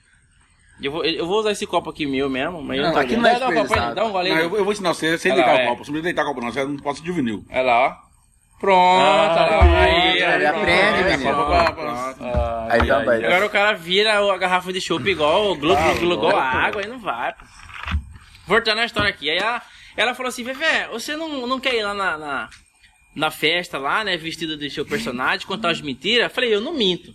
Eu 0.81 0.91
vou, 0.91 1.03
eu 1.05 1.25
vou 1.27 1.39
usar 1.39 1.51
esse 1.51 1.65
copo 1.67 1.89
aqui 1.89 2.05
meu 2.05 2.29
mesmo, 2.29 2.61
mas 2.61 2.77
eu 2.77 2.83
Não, 2.83 2.89
não 2.89 2.95
tô 2.95 2.99
aqui 3.01 3.17
não 3.17 3.25
é 3.29 3.39
dá, 3.39 3.49
um 3.49 3.53
copo 3.53 3.75
dá 3.95 4.05
um 4.05 4.11
gole 4.11 4.29
aí. 4.29 4.35
Não, 4.35 4.41
eu, 4.41 4.57
eu 4.57 4.63
vou 4.63 4.71
ensinar 4.71 4.93
você 4.93 5.17
sem 5.17 5.31
Olha 5.31 5.41
lá, 5.41 5.47
deitar 5.47 5.61
é. 5.61 5.65
o 5.65 5.69
copo. 5.71 5.85
Você 5.85 5.91
não 5.91 6.01
deitar 6.01 6.23
o 6.23 6.25
copo, 6.27 6.41
não. 6.41 6.51
Você 6.51 6.63
não 6.63 6.77
pode 6.77 6.99
ser 6.99 7.05
juvenil. 7.05 7.43
Olha 7.49 7.61
lá, 7.61 7.87
ó. 8.05 8.09
Pronto, 8.59 8.77
Ah, 9.01 9.47
lá. 9.49 9.79
aí, 9.83 10.21
aí, 10.21 10.45
aprende, 10.45 11.23
pronto. 11.23 11.51
Ah, 11.53 12.67
Aí 12.69 12.85
tá, 12.87 12.97
ai. 13.07 13.25
Agora 13.25 13.45
o 13.45 13.49
cara 13.49 13.73
vira 13.73 14.19
a 14.19 14.37
garrafa 14.37 14.73
de 14.73 14.81
chopp 14.81 15.09
igual, 15.09 15.55
glu, 15.55 15.73
Ah, 15.73 15.93
glu, 15.93 15.99
glu, 15.99 16.13
igual 16.15 16.31
louco. 16.33 16.37
água, 16.37 16.81
aí 16.81 16.87
não 16.89 16.99
vai. 16.99 17.33
Voltando 18.45 18.79
à 18.79 18.85
história 18.85 19.09
aqui. 19.09 19.29
Aí 19.29 19.39
a- 19.39 19.61
ela 19.95 20.13
falou 20.13 20.27
assim, 20.29 20.43
Vevé, 20.43 20.87
você 20.91 21.15
não, 21.15 21.47
não 21.47 21.59
quer 21.59 21.73
ir 21.75 21.83
lá 21.83 21.93
na, 21.93 22.17
na, 22.17 22.49
na 23.15 23.31
festa 23.31 23.77
lá, 23.77 24.03
né, 24.03 24.17
vestido 24.17 24.57
de 24.57 24.69
seu 24.69 24.85
personagem, 24.85 25.45
contar 25.47 25.69
as 25.71 25.81
mentiras? 25.81 26.25
Eu 26.25 26.29
falei, 26.29 26.53
eu 26.53 26.59
não 26.61 26.73
minto. 26.73 27.13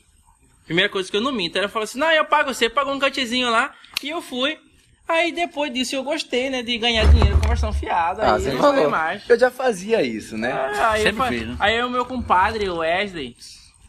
Primeira 0.65 0.89
coisa 0.91 1.11
que 1.11 1.17
eu 1.17 1.21
não 1.21 1.33
minto. 1.33 1.57
Ela 1.59 1.69
falou 1.69 1.85
assim, 1.85 1.99
não, 1.99 2.11
eu 2.11 2.25
pago 2.25 2.53
você, 2.53 2.69
pagou 2.71 2.93
um 2.95 2.99
cantezinho 2.99 3.51
lá, 3.51 3.73
e 4.03 4.09
eu 4.11 4.23
fui. 4.23 4.59
Aí 5.07 5.33
depois 5.33 5.73
disso 5.73 5.95
eu 5.95 6.03
gostei, 6.03 6.49
né, 6.49 6.63
de 6.63 6.79
ganhar 6.79 7.05
dinheiro 7.07 7.39
com 7.39 7.47
versão 7.49 7.73
fiada. 7.73 8.23
Ah, 8.23 8.35
aí 8.37 8.43
você 8.43 8.53
eu 8.55 8.59
falou. 8.59 8.89
mais. 8.91 9.29
Eu 9.29 9.39
já 9.39 9.51
fazia 9.51 10.01
isso, 10.03 10.37
né? 10.39 10.51
Ah, 10.51 10.93
aí, 10.93 11.03
Sempre 11.03 11.29
fez, 11.29 11.47
né? 11.49 11.57
aí 11.61 11.83
o 11.83 11.91
meu 11.91 12.07
compadre, 12.07 12.67
o 12.71 12.79
Wesley, 12.79 13.37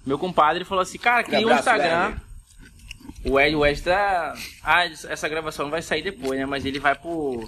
meu 0.05 0.19
compadre 0.19 0.65
falou 0.65 0.81
assim, 0.81 0.97
cara, 0.97 1.23
cria 1.23 1.39
um 1.39 1.43
Abraço, 1.43 1.59
Instagram. 1.69 2.15
O 3.23 3.31
Wesley, 3.33 3.55
o 3.55 3.59
Wesley 3.59 3.93
tá... 3.95 4.33
Ah, 4.61 4.85
essa 4.85 5.29
gravação 5.29 5.69
vai 5.69 5.81
sair 5.81 6.01
depois, 6.01 6.37
né? 6.37 6.45
Mas 6.45 6.65
ele 6.65 6.79
vai 6.79 6.93
pro 6.93 7.47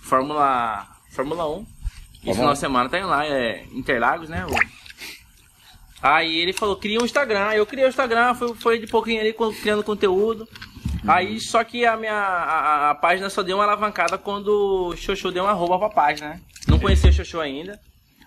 Fórmula, 0.00 0.86
Fórmula 1.10 1.46
1. 1.48 1.60
Esse 1.60 1.66
Fórmula 2.24 2.34
final 2.34 2.52
de 2.54 2.58
semana 2.58 2.88
tá 2.88 2.98
indo 2.98 3.08
lá, 3.08 3.26
é 3.26 3.64
Interlagos, 3.72 4.28
né? 4.30 4.46
O- 4.46 4.81
Aí 6.02 6.38
ele 6.40 6.52
falou, 6.52 6.76
cria 6.76 6.98
um 7.00 7.04
Instagram. 7.04 7.52
Eu 7.52 7.64
criei 7.64 7.86
o 7.86 7.88
Instagram, 7.88 8.34
foi, 8.34 8.54
foi 8.56 8.78
de 8.78 8.86
pouquinho 8.88 9.20
ali 9.20 9.34
criando 9.60 9.84
conteúdo. 9.84 10.48
Aí, 11.06 11.40
só 11.40 11.62
que 11.64 11.84
a 11.86 11.96
minha 11.96 12.12
a, 12.14 12.90
a- 12.90 12.94
página 12.94 13.28
só 13.30 13.42
deu 13.42 13.56
uma 13.56 13.64
alavancada 13.64 14.16
quando 14.18 14.88
o 14.90 14.96
Xoxô 14.96 15.30
deu 15.30 15.44
uma 15.44 15.52
roupa 15.52 15.78
pra 15.78 15.88
página, 15.90 16.30
né? 16.30 16.40
Não 16.68 16.78
conhecia 16.78 17.10
o 17.10 17.12
Xoxô 17.12 17.40
ainda. 17.40 17.78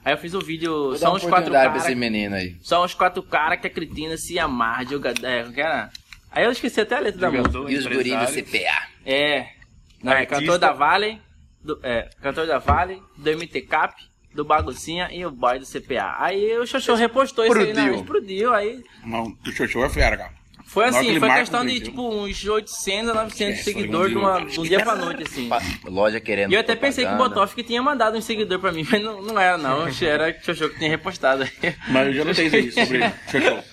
Aí 0.04 0.14
eu 0.14 0.18
fiz 0.18 0.34
o 0.34 0.40
vídeo, 0.40 0.96
Vou 0.96 1.10
uma 1.10 1.16
os 1.18 1.24
quatro 1.24 1.52
caras. 1.52 1.84
esse 1.84 1.96
menino 1.96 2.36
aí. 2.36 2.56
São 2.62 2.84
os 2.84 2.94
quatro 2.94 3.24
caras 3.24 3.60
que 3.60 3.68
a 3.68 3.70
Critina 3.70 4.18
se 4.18 4.38
amarra 4.38 4.84
de 4.84 4.92
jogador. 4.92 5.26
É, 5.26 5.44
que 5.44 5.60
era? 5.62 5.90
Aí 6.32 6.44
eu 6.44 6.52
esqueci 6.52 6.80
até 6.82 6.96
a 6.96 7.00
letra 7.00 7.22
da 7.22 7.32
música. 7.32 7.72
E 7.72 7.78
os 7.78 7.88
guris 7.88 8.14
do. 8.20 8.28
CPA. 8.28 8.88
É. 9.06 9.48
Não, 10.04 10.14
é 10.14 10.26
cantor 10.26 10.60
da 10.60 10.72
Vale. 10.74 11.20
Do, 11.64 11.80
é, 11.82 12.10
cantor 12.22 12.46
da 12.46 12.60
Vale, 12.60 13.02
do 13.18 13.32
MT 13.32 13.62
Cap, 13.62 13.96
do 14.36 14.44
Baguncinha 14.46 15.10
e 15.12 15.26
o 15.26 15.32
boy 15.32 15.58
do 15.60 15.66
CPA. 15.66 16.16
Aí 16.20 16.58
o 16.58 16.68
Xoxô 16.68 16.94
repostou 16.96 17.46
isso 17.46 17.58
aí 17.58 17.74
na 17.74 17.86
Explodiu. 17.86 17.96
explodiu. 18.02 18.54
Aí 18.54 18.84
Não, 19.06 19.24
o 19.48 19.68
show 19.68 19.86
é 19.86 19.90
fera, 19.90 20.18
cara. 20.18 20.32
foi 20.66 20.86
assim, 20.86 21.20
foi 21.20 21.30
questão 21.32 21.66
de 21.66 21.80
tipo 21.80 22.02
uns 22.02 22.44
800 22.46 23.10
a 23.12 23.14
900 23.14 23.60
É, 23.60 23.64
seguidores 23.64 24.12
de, 24.12 24.18
um 24.18 24.22
uma, 24.22 24.46
de 24.46 24.60
um 24.60 24.64
dia 24.64 24.84
pra 24.84 24.96
noite, 24.96 25.24
assim. 25.24 25.50
Loja 25.86 26.20
querendo. 26.20 26.52
E 26.52 26.56
eu 26.56 26.60
até 26.60 26.76
pensei 26.76 27.06
que 27.06 27.14
o. 27.14 27.18
Botoff 27.18 27.56
que 27.56 27.64
tinha 27.64 27.82
mandado 27.82 28.18
um 28.18 28.22
seguidor 28.22 28.60
pra 28.60 28.72
mim, 28.74 28.86
mas 28.92 29.02
não, 29.02 29.22
não 29.22 29.40
era 29.40 29.58
não. 29.58 29.88
Era 29.88 30.36
o 30.38 30.44
Xoxô 30.46 30.70
que 30.70 30.78
tinha 30.78 30.90
repostado 30.90 31.44
aí. 31.44 31.74
Mas 31.88 32.08
eu 32.08 32.14
já 32.14 32.26
notei 32.26 32.48
isso 32.48 32.56
aí 32.58 32.72
sobre 32.72 33.00
show. 33.42 33.64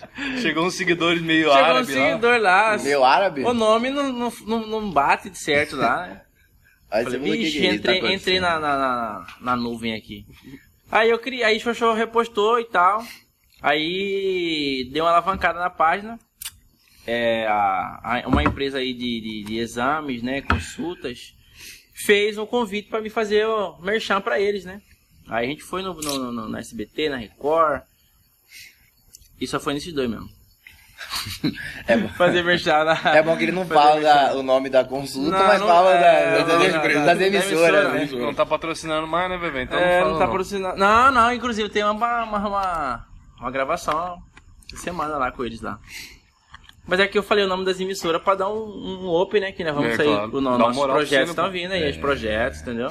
Chegou 0.41 0.67
uns 0.67 0.75
seguidores 0.75 1.21
meio 1.23 1.49
Chegou 1.51 1.57
um 1.57 1.65
árabe 1.65 1.95
lá. 1.95 2.07
seguidor 2.07 2.39
lá. 2.41 2.79
Meu 2.79 3.05
árabe? 3.05 3.43
O 3.45 3.53
nome 3.55 3.91
não, 3.91 4.13
não, 4.13 4.33
não, 4.47 4.67
não 4.67 4.91
bate 4.91 5.29
de 5.31 5.39
certo 5.39 5.75
lá, 5.77 6.07
né? 6.07 6.21
Aí 6.93 7.05
Falei, 7.05 7.21
vixe, 7.21 7.53
que 7.59 7.69
tá 7.69 7.75
entrei, 7.75 7.99
acontecendo. 7.99 8.19
entrei 8.21 8.41
na, 8.41 8.61
na, 8.61 8.77
na, 8.79 9.27
na 9.41 9.57
nuvem 9.57 9.95
aqui. 9.95 10.27
Aí 10.91 11.09
eu 11.09 11.19
criei, 11.19 11.43
aí 11.43 11.57
o 11.57 11.61
Xoxô 11.61 11.95
repostou 11.95 12.61
e 12.61 12.65
tal. 12.67 13.03
Aí 13.63 14.91
deu 14.93 15.05
uma 15.05 15.11
alavancada 15.11 15.59
na 15.59 15.71
página. 15.71 16.19
É, 17.07 17.47
a, 17.47 18.01
a- 18.25 18.29
uma 18.29 18.43
empresa 18.45 18.79
aí 18.79 18.93
de, 18.93 19.21
de, 19.21 19.45
de 19.45 19.59
exames, 19.59 20.23
né, 20.23 20.43
consultas, 20.43 21.35
fez 21.95 22.37
um 22.37 22.45
convite 22.47 22.89
para 22.89 23.01
me 23.01 23.09
fazer 23.09 23.47
o 23.47 23.79
merchan 23.81 24.21
para 24.21 24.39
eles, 24.39 24.65
né? 24.65 24.81
Aí 25.29 25.47
a 25.47 25.49
gente 25.49 25.63
foi 25.63 25.83
no, 25.83 25.95
no, 25.95 26.31
no, 26.33 26.49
no 26.49 26.57
SBT, 26.59 27.09
na 27.09 27.17
Record. 27.17 27.83
E 29.41 29.47
só 29.47 29.59
foi 29.59 29.73
nesses 29.75 29.93
dois 29.95 30.11
mesmo. 30.11 30.29
É 31.87 31.97
bom. 31.97 32.09
Fazer 32.11 32.43
merchan 32.43 32.85
na... 32.85 32.99
É 33.15 33.23
bom 33.23 33.37
que 33.37 33.43
ele 33.45 33.53
não 33.53 33.67
fala 33.67 34.01
merchan. 34.01 34.37
o 34.39 34.43
nome 34.43 34.69
da 34.71 34.85
consulta, 34.85 35.37
Não, 35.39 35.47
mas 35.47 35.61
não- 35.61 35.67
fala 35.67 35.91
é, 35.95 36.01
da- 36.01 36.39
não, 36.39 36.47
das, 36.59 36.73
não, 36.95 37.05
das 37.07 37.19
da 37.19 37.27
emissoras, 37.27 37.95
emissora, 37.95 38.21
né? 38.21 38.27
Não 38.27 38.35
tá 38.35 38.47
patrocinando 38.47 39.07
mais, 39.07 39.31
né, 39.31 39.39
bebê? 39.39 39.63
Então 39.63 39.79
é, 39.79 40.01
não, 40.01 40.07
não 40.11 40.15
fala, 40.15 40.19
tá 40.21 40.27
patrocinando. 40.27 40.77
Não, 40.77 41.11
não, 41.13 41.33
inclusive 41.33 41.69
tem 41.69 41.83
uma, 41.85 41.93
uma, 42.25 42.39
uma, 42.49 43.07
uma 43.41 43.51
gravação 43.51 44.19
de 44.67 44.77
semana 44.79 45.17
lá 45.17 45.31
com 45.31 45.45
eles 45.45 45.61
lá. 45.61 45.79
Mas 46.87 46.99
é 46.99 47.07
que 47.07 47.17
eu 47.17 47.23
falei 47.23 47.45
o 47.45 47.49
nome 47.49 47.65
das 47.65 47.79
emissoras 47.79 48.21
pra 48.23 48.35
dar 48.35 48.49
um, 48.51 49.05
um 49.07 49.21
up, 49.23 49.39
né? 49.39 49.53
Que 49.53 49.63
nós 49.63 49.75
vamos 49.75 49.91
É, 49.93 49.97
sair. 49.97 50.07
claro. 50.07 50.31
O, 50.35 50.39
uma 50.41 50.59
nossos 50.59 50.83
projetos 50.83 51.31
estão 51.31 51.51
vindo 51.51 51.73
aí, 51.73 51.89
os 51.91 51.97
projetos, 51.97 52.61
entendeu? 52.61 52.89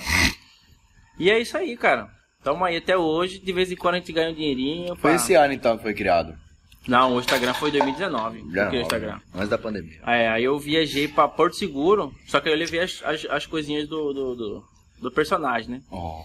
E 1.20 1.30
é 1.30 1.38
isso 1.40 1.58
aí, 1.58 1.76
cara. 1.76 2.08
Tamo 2.44 2.64
aí 2.64 2.78
até 2.78 2.96
hoje. 2.98 3.38
De 3.40 3.52
vez 3.52 3.70
em 3.72 3.76
quando 3.76 3.96
a 3.96 3.98
gente 3.98 4.14
ganha 4.14 4.32
um 4.32 4.34
dinheirinho. 4.34 4.96
Foi 4.96 5.12
pá. 5.12 5.16
esse 5.18 5.36
ano 5.36 5.54
então 5.54 5.76
que 5.76 5.84
foi 5.84 5.94
criado. 5.94 6.34
Não, 6.88 7.16
o 7.16 7.20
Instagram 7.20 7.54
foi 7.54 7.70
em 7.70 7.74
2019. 7.74 8.46
Já 8.52 8.72
o 8.72 8.76
Instagram. 8.76 9.20
Antes 9.34 9.50
da 9.50 9.58
pandemia. 9.58 10.00
É, 10.06 10.30
aí 10.30 10.44
eu 10.44 10.58
viajei 10.60 11.08
pra 11.08 11.28
Porto 11.28 11.56
Seguro, 11.56 12.14
só 12.26 12.40
que 12.40 12.50
eu 12.50 12.56
levei 12.56 12.82
as, 12.82 13.02
as, 13.04 13.26
as 13.26 13.46
coisinhas 13.46 13.88
do, 13.88 14.14
do, 14.14 14.36
do, 14.36 14.64
do 15.00 15.12
personagem, 15.12 15.70
né? 15.70 15.82
Oh. 15.92 16.24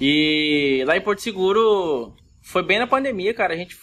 E 0.00 0.82
lá 0.86 0.96
em 0.96 1.00
Porto 1.00 1.20
Seguro 1.20 2.14
foi 2.42 2.62
bem 2.62 2.78
na 2.78 2.86
pandemia, 2.86 3.34
cara. 3.34 3.52
A 3.52 3.56
gente 3.56 3.76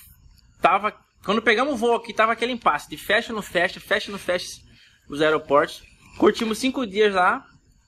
tava. 0.60 0.94
Quando 1.24 1.42
pegamos 1.42 1.74
o 1.74 1.78
voo 1.78 1.96
aqui, 1.96 2.14
tava 2.14 2.32
aquele 2.32 2.54
impasse 2.54 2.90
de 2.90 2.98
fecha 2.98 3.32
no 3.32 3.42
fecha, 3.42 3.80
fecha 3.80 4.12
no 4.12 4.18
fecha 4.18 4.62
os 5.08 5.22
aeroportos. 5.22 5.84
Curtimos 6.18 6.58
cinco 6.58 6.86
dias 6.88 7.14
lá 7.14 7.46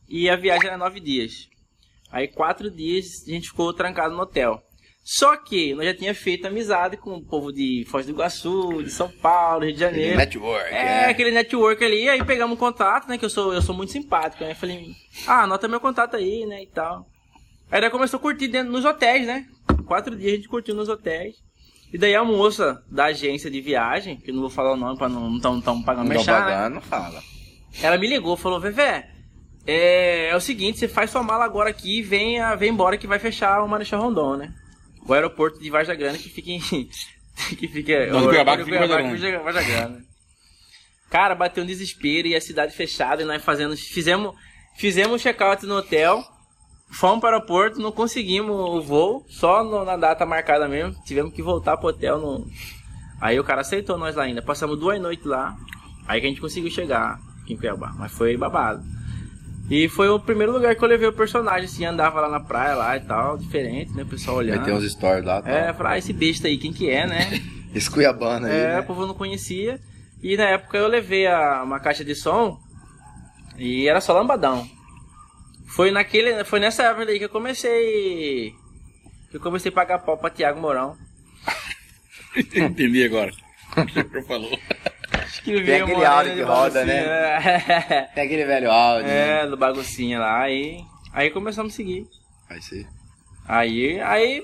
e 0.07 0.29
a 0.29 0.35
viagem 0.35 0.67
era 0.67 0.77
nove 0.77 0.99
dias. 0.99 1.49
Aí 2.11 2.27
quatro 2.27 2.69
dias 2.69 3.23
a 3.27 3.31
gente 3.31 3.49
ficou 3.49 3.73
trancado 3.73 4.15
no 4.15 4.21
hotel. 4.21 4.63
Só 5.03 5.35
que 5.37 5.73
nós 5.73 5.85
já 5.85 5.93
tinha 5.95 6.13
feito 6.13 6.45
amizade 6.45 6.97
com 6.97 7.15
o 7.15 7.23
povo 7.23 7.51
de 7.51 7.83
Foz 7.89 8.05
do 8.05 8.11
Iguaçu, 8.11 8.83
de 8.83 8.91
São 8.91 9.09
Paulo, 9.09 9.63
Rio 9.65 9.73
de 9.73 9.79
Janeiro. 9.79 10.17
Network, 10.17 10.69
É, 10.71 11.05
é. 11.05 11.05
aquele 11.09 11.31
network 11.31 11.83
ali, 11.83 12.07
aí 12.07 12.23
pegamos 12.23 12.55
um 12.55 12.59
contato, 12.59 13.07
né? 13.07 13.17
Que 13.17 13.25
eu 13.25 13.29
sou, 13.29 13.53
eu 13.53 13.61
sou 13.61 13.73
muito 13.75 13.91
simpático, 13.91 14.43
né? 14.43 14.53
Falei, 14.53 14.91
ah, 15.25 15.43
anota 15.43 15.67
meu 15.67 15.79
contato 15.79 16.15
aí, 16.15 16.45
né? 16.45 16.61
E 16.61 16.67
tal. 16.67 17.07
Aí 17.71 17.81
daí 17.81 17.89
começou 17.89 18.17
a 18.17 18.21
curtir 18.21 18.47
dentro 18.49 18.71
nos 18.71 18.85
hotéis, 18.85 19.25
né? 19.25 19.45
Quatro 19.85 20.15
dias 20.15 20.33
a 20.33 20.35
gente 20.35 20.47
curtiu 20.47 20.75
nos 20.75 20.89
hotéis. 20.89 21.35
E 21.91 21.97
daí 21.97 22.13
a 22.13 22.23
moça 22.23 22.83
da 22.91 23.05
agência 23.05 23.49
de 23.49 23.61
viagem, 23.61 24.17
que 24.17 24.31
não 24.31 24.41
vou 24.41 24.49
falar 24.49 24.73
o 24.73 24.77
nome 24.77 24.95
pra 24.97 25.09
não 25.09 25.35
estão 25.37 25.59
tão 25.59 25.81
pagando 25.81 26.07
Não 26.07 26.15
mexer, 26.15 26.31
né? 26.31 26.37
pagando, 26.39 26.73
não 26.75 26.81
fala. 26.81 27.19
Ela 27.81 27.97
me 27.97 28.07
ligou, 28.07 28.37
falou, 28.37 28.59
Vevé, 28.59 29.09
é, 29.65 30.29
é 30.29 30.35
o 30.35 30.39
seguinte, 30.39 30.77
você 30.77 30.87
faz 30.87 31.09
sua 31.09 31.23
mala 31.23 31.45
agora 31.45 31.69
aqui 31.71 31.97
e 31.99 32.01
vem, 32.03 32.37
vem 32.57 32.69
embora 32.69 32.97
que 32.97 33.07
vai 33.07 33.17
fechar 33.17 33.63
o 33.63 33.67
Marechal 33.67 34.01
Rondon, 34.01 34.37
né? 34.37 34.53
O 35.09 35.13
aeroporto 35.13 35.59
de 35.59 35.69
Varja 35.71 35.95
Grande 35.95 36.19
que 36.19 36.29
fica 36.29 36.51
em... 36.51 36.59
que 37.57 37.67
fica... 37.67 38.07
Não, 38.07 38.25
o 38.25 38.27
Cuiabá 38.27 38.57
que 38.57 38.63
fica 38.63 38.75
em 38.75 38.79
Cuiabá 38.79 38.95
Varja 39.01 39.09
que 39.09 39.21
fica 39.25 39.37
em 39.39 39.43
Varja 39.43 39.63
Grande. 39.63 40.03
Cara, 41.09 41.33
bateu 41.33 41.63
um 41.63 41.67
desespero 41.67 42.27
e 42.27 42.35
a 42.35 42.41
cidade 42.41 42.75
fechada 42.75 43.23
e 43.23 43.25
nós 43.25 43.43
fazendo... 43.43 43.75
Fizemos, 43.75 44.35
fizemos 44.77 45.19
check-out 45.21 45.65
no 45.65 45.77
hotel, 45.77 46.23
fomos 46.91 47.21
para 47.21 47.31
o 47.31 47.33
aeroporto, 47.39 47.81
não 47.81 47.91
conseguimos 47.91 48.51
o 48.55 48.81
voo, 48.83 49.25
só 49.27 49.63
no- 49.63 49.83
na 49.83 49.97
data 49.97 50.25
marcada 50.27 50.67
mesmo. 50.67 50.95
Tivemos 51.03 51.33
que 51.33 51.41
voltar 51.41 51.77
pro 51.77 51.89
hotel. 51.89 52.19
No... 52.19 52.47
Aí 53.19 53.39
o 53.39 53.43
cara 53.43 53.61
aceitou 53.61 53.97
nós 53.97 54.15
lá 54.15 54.23
ainda. 54.23 54.43
Passamos 54.43 54.79
duas 54.79 55.01
noites 55.01 55.25
lá. 55.25 55.57
Aí 56.07 56.21
que 56.21 56.27
a 56.27 56.29
gente 56.29 56.41
conseguiu 56.41 56.69
chegar 56.69 57.19
aqui 57.41 57.53
em 57.53 57.57
Cuiabá. 57.57 57.93
Mas 57.97 58.11
foi 58.11 58.37
babado. 58.37 58.83
E 59.69 59.87
foi 59.87 60.09
o 60.09 60.19
primeiro 60.19 60.51
lugar 60.51 60.75
que 60.75 60.83
eu 60.83 60.87
levei 60.87 61.07
o 61.07 61.13
personagem, 61.13 61.65
assim, 61.65 61.85
andava 61.85 62.19
lá 62.21 62.29
na 62.29 62.39
praia 62.39 62.73
lá 62.75 62.97
e 62.97 63.01
tal, 63.01 63.37
diferente, 63.37 63.91
né? 63.93 64.01
O 64.03 64.07
pessoal 64.07 64.37
olhando. 64.37 64.59
Meteu 64.61 64.75
uns 64.75 64.91
stories 64.91 65.23
lá. 65.23 65.41
Tal. 65.41 65.51
É, 65.53 65.73
falar, 65.73 65.91
ah, 65.91 65.97
esse 65.99 66.11
besta 66.11 66.47
aí, 66.47 66.57
quem 66.57 66.73
que 66.73 66.89
é, 66.89 67.05
né? 67.05 67.19
Esse 67.73 67.87
Cuiabano 67.89 68.47
aí. 68.47 68.51
É, 68.51 68.67
né? 68.73 68.79
o 68.79 68.83
povo 68.83 69.05
não 69.05 69.13
conhecia. 69.13 69.79
E 70.23 70.35
na 70.35 70.45
época 70.45 70.75
eu 70.75 70.87
levei 70.87 71.27
a- 71.27 71.61
uma 71.63 71.79
caixa 71.79 72.03
de 72.03 72.15
som 72.15 72.59
e 73.59 73.87
era 73.87 74.01
só 74.01 74.11
lambadão. 74.11 74.67
Foi 75.67 75.91
naquele, 75.91 76.43
foi 76.45 76.59
nessa 76.59 76.81
época 76.81 77.05
daí 77.05 77.19
que 77.19 77.25
eu 77.25 77.29
comecei 77.29 78.55
que 79.29 79.37
eu 79.37 79.39
comecei 79.39 79.69
a 79.71 79.75
pagar 79.75 79.99
pau 79.99 80.17
pra 80.17 80.31
Tiago 80.31 80.59
Mourão. 80.59 80.97
Entendi 82.55 83.03
agora. 83.03 83.31
O 83.77 83.85
que 83.85 84.21
falou. 84.23 84.57
Escrevi 85.49 85.65
Tem 85.65 85.81
aquele 85.81 86.05
áudio 86.05 86.33
que 86.35 86.41
roda, 86.41 86.85
baguncinha. 86.85 88.09
Tem 88.15 88.23
aquele 88.23 88.45
velho 88.45 88.71
áudio. 88.71 89.07
né? 89.07 89.41
É, 89.43 89.47
do 89.47 89.57
baguncinha 89.57 90.19
lá. 90.19 90.41
Aí, 90.41 90.79
aí 91.13 91.29
começamos 91.29 91.73
a 91.73 91.75
seguir. 91.75 92.05
Vai 92.47 92.61
ser. 92.61 92.87
Aí, 93.47 93.99
aí, 94.01 94.43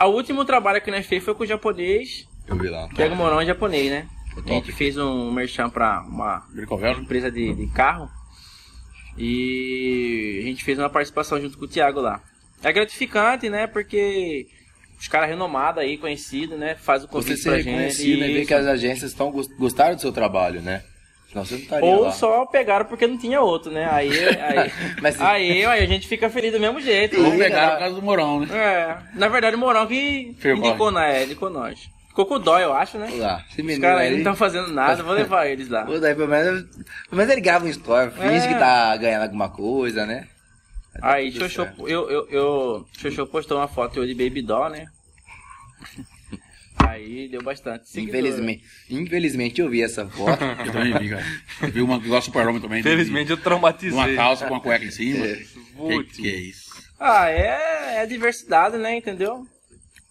o 0.00 0.06
último 0.06 0.44
trabalho 0.44 0.80
que 0.80 0.90
nós 0.90 1.06
fez 1.06 1.22
foi 1.22 1.34
com 1.34 1.42
o 1.42 1.46
japonês. 1.46 2.26
Eu 2.46 2.56
vi 2.56 2.68
lá. 2.68 2.88
Tiago 2.94 3.14
Mourão 3.14 3.40
é 3.40 3.46
japonês, 3.46 3.90
né? 3.90 4.08
A 4.44 4.48
gente 4.48 4.72
fez 4.72 4.96
um 4.96 5.30
merchan 5.30 5.68
pra 5.68 6.02
uma 6.02 6.46
Bricovel? 6.54 6.92
empresa 7.00 7.30
de, 7.30 7.52
de 7.54 7.66
carro. 7.68 8.08
E 9.18 10.40
a 10.42 10.46
gente 10.46 10.64
fez 10.64 10.78
uma 10.78 10.88
participação 10.88 11.40
junto 11.40 11.58
com 11.58 11.64
o 11.64 11.68
Thiago 11.68 12.00
lá. 12.00 12.22
É 12.62 12.72
gratificante, 12.72 13.48
né? 13.50 13.66
Porque 13.66 14.46
os 15.00 15.08
caras 15.08 15.30
renomados 15.30 15.82
aí, 15.82 15.96
conhecidos, 15.96 16.58
né? 16.58 16.76
Faz 16.76 17.02
o 17.02 17.06
Você 17.06 17.12
convite 17.12 17.36
ser 17.38 17.48
pra 17.48 17.56
gente. 17.58 17.66
reconhecido 17.70 18.24
e 18.24 18.32
ver 18.34 18.46
que 18.46 18.54
as 18.54 18.66
agências 18.66 19.10
estão 19.10 19.32
gostaram 19.58 19.94
do 19.94 20.00
seu 20.00 20.12
trabalho, 20.12 20.60
né? 20.60 20.82
Senão 21.30 21.44
você 21.44 21.54
não 21.54 21.60
estaria 21.62 21.88
Ou 21.88 22.02
lá. 22.02 22.12
só 22.12 22.44
pegaram 22.44 22.84
porque 22.84 23.06
não 23.06 23.16
tinha 23.16 23.40
outro, 23.40 23.70
né? 23.70 23.88
Aí, 23.90 24.10
aí, 24.10 24.72
Mas 25.00 25.20
aí, 25.20 25.64
aí 25.64 25.82
a 25.82 25.86
gente 25.86 26.06
fica 26.06 26.28
feliz 26.28 26.52
do 26.52 26.60
mesmo 26.60 26.80
jeito. 26.80 27.16
Ou 27.18 27.30
né? 27.30 27.38
pegaram 27.44 27.76
o 27.76 27.78
caso 27.78 27.94
do 27.94 28.02
Morão, 28.02 28.40
né? 28.40 28.48
É, 28.54 28.96
na 29.14 29.28
verdade 29.28 29.56
o 29.56 29.58
Morão 29.58 29.86
que 29.86 30.36
Fez 30.38 30.58
indicou, 30.58 30.90
na, 30.90 31.22
indicou 31.22 31.48
nós. 31.48 31.88
Ficou 32.08 32.26
com 32.26 32.40
dó, 32.40 32.58
eu 32.58 32.72
acho, 32.72 32.98
né? 32.98 33.08
Lá. 33.14 33.44
Esse 33.48 33.62
Os 33.62 33.78
caras 33.78 34.00
aí 34.00 34.06
aí... 34.06 34.10
não 34.10 34.18
estão 34.18 34.34
fazendo 34.34 34.68
nada, 34.72 35.02
vou 35.04 35.14
levar 35.14 35.46
eles 35.46 35.68
lá. 35.68 35.84
Pô, 35.86 35.98
daí 36.00 36.14
pelo 36.14 36.28
menos, 36.28 36.62
pelo 37.08 37.16
menos 37.16 37.32
ele 37.32 37.40
grava 37.40 37.64
um 37.64 37.68
story, 37.68 38.10
finge 38.10 38.46
É. 38.46 38.48
que 38.48 38.58
tá 38.58 38.96
ganhando 38.96 39.22
alguma 39.22 39.48
coisa, 39.48 40.04
né? 40.04 40.26
Dar 40.94 41.14
Aí, 41.14 41.30
Xoxô, 41.32 41.66
eu, 41.86 42.10
eu, 42.10 42.28
eu, 42.28 42.88
Xoxô 42.98 43.26
postou 43.26 43.58
uma 43.58 43.68
foto 43.68 44.00
eu 44.00 44.06
de 44.06 44.14
Baby 44.14 44.42
Doll, 44.42 44.70
né? 44.70 44.86
Aí 46.78 47.28
deu 47.28 47.42
bastante. 47.42 47.88
seguidor. 47.88 48.20
Infelizmente, 48.20 48.64
infelizmente 48.88 49.60
eu 49.60 49.68
vi 49.68 49.82
essa 49.82 50.08
foto. 50.08 50.42
Eu 50.66 50.72
também 50.72 50.98
vi, 50.98 51.10
cara. 51.10 51.24
Eu 51.62 51.72
vi 51.72 51.82
uma 51.82 51.96
igual 51.96 52.22
Super 52.22 52.48
Homem 52.48 52.60
também. 52.60 52.80
Infelizmente 52.80 53.30
eu 53.30 53.36
traumatizei. 53.36 53.92
Uma 53.92 54.14
calça 54.14 54.46
com 54.46 54.54
uma 54.54 54.60
cueca 54.60 54.84
em 54.84 54.90
cima. 54.90 55.24
É. 55.24 55.34
Que, 55.34 56.04
que 56.04 56.28
é 56.28 56.36
isso? 56.36 56.70
Ah, 56.98 57.28
é, 57.28 58.02
é 58.02 58.06
diversidade, 58.06 58.76
né? 58.76 58.96
Entendeu? 58.96 59.46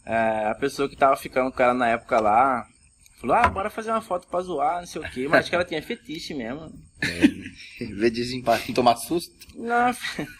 É, 0.06 0.48
a 0.48 0.56
pessoa 0.56 0.88
que 0.88 0.96
tava 0.96 1.16
ficando 1.18 1.52
com 1.52 1.58
cara 1.58 1.74
na 1.74 1.88
época 1.88 2.20
lá 2.20 2.66
falou: 3.20 3.36
ah, 3.36 3.48
bora 3.50 3.70
fazer 3.70 3.92
uma 3.92 4.02
foto 4.02 4.28
pra 4.28 4.42
zoar, 4.42 4.80
não 4.80 4.88
sei 4.88 5.02
o 5.02 5.10
quê. 5.10 5.28
Mas 5.28 5.42
acho 5.42 5.50
que 5.50 5.56
ela 5.56 5.66
tinha 5.66 5.82
fetiche 5.82 6.34
mesmo. 6.34 6.72
Em 7.80 7.94
vez 7.96 8.14
de 8.14 8.74
tomar 8.74 8.96
susto. 8.96 9.48
Não, 9.56 9.94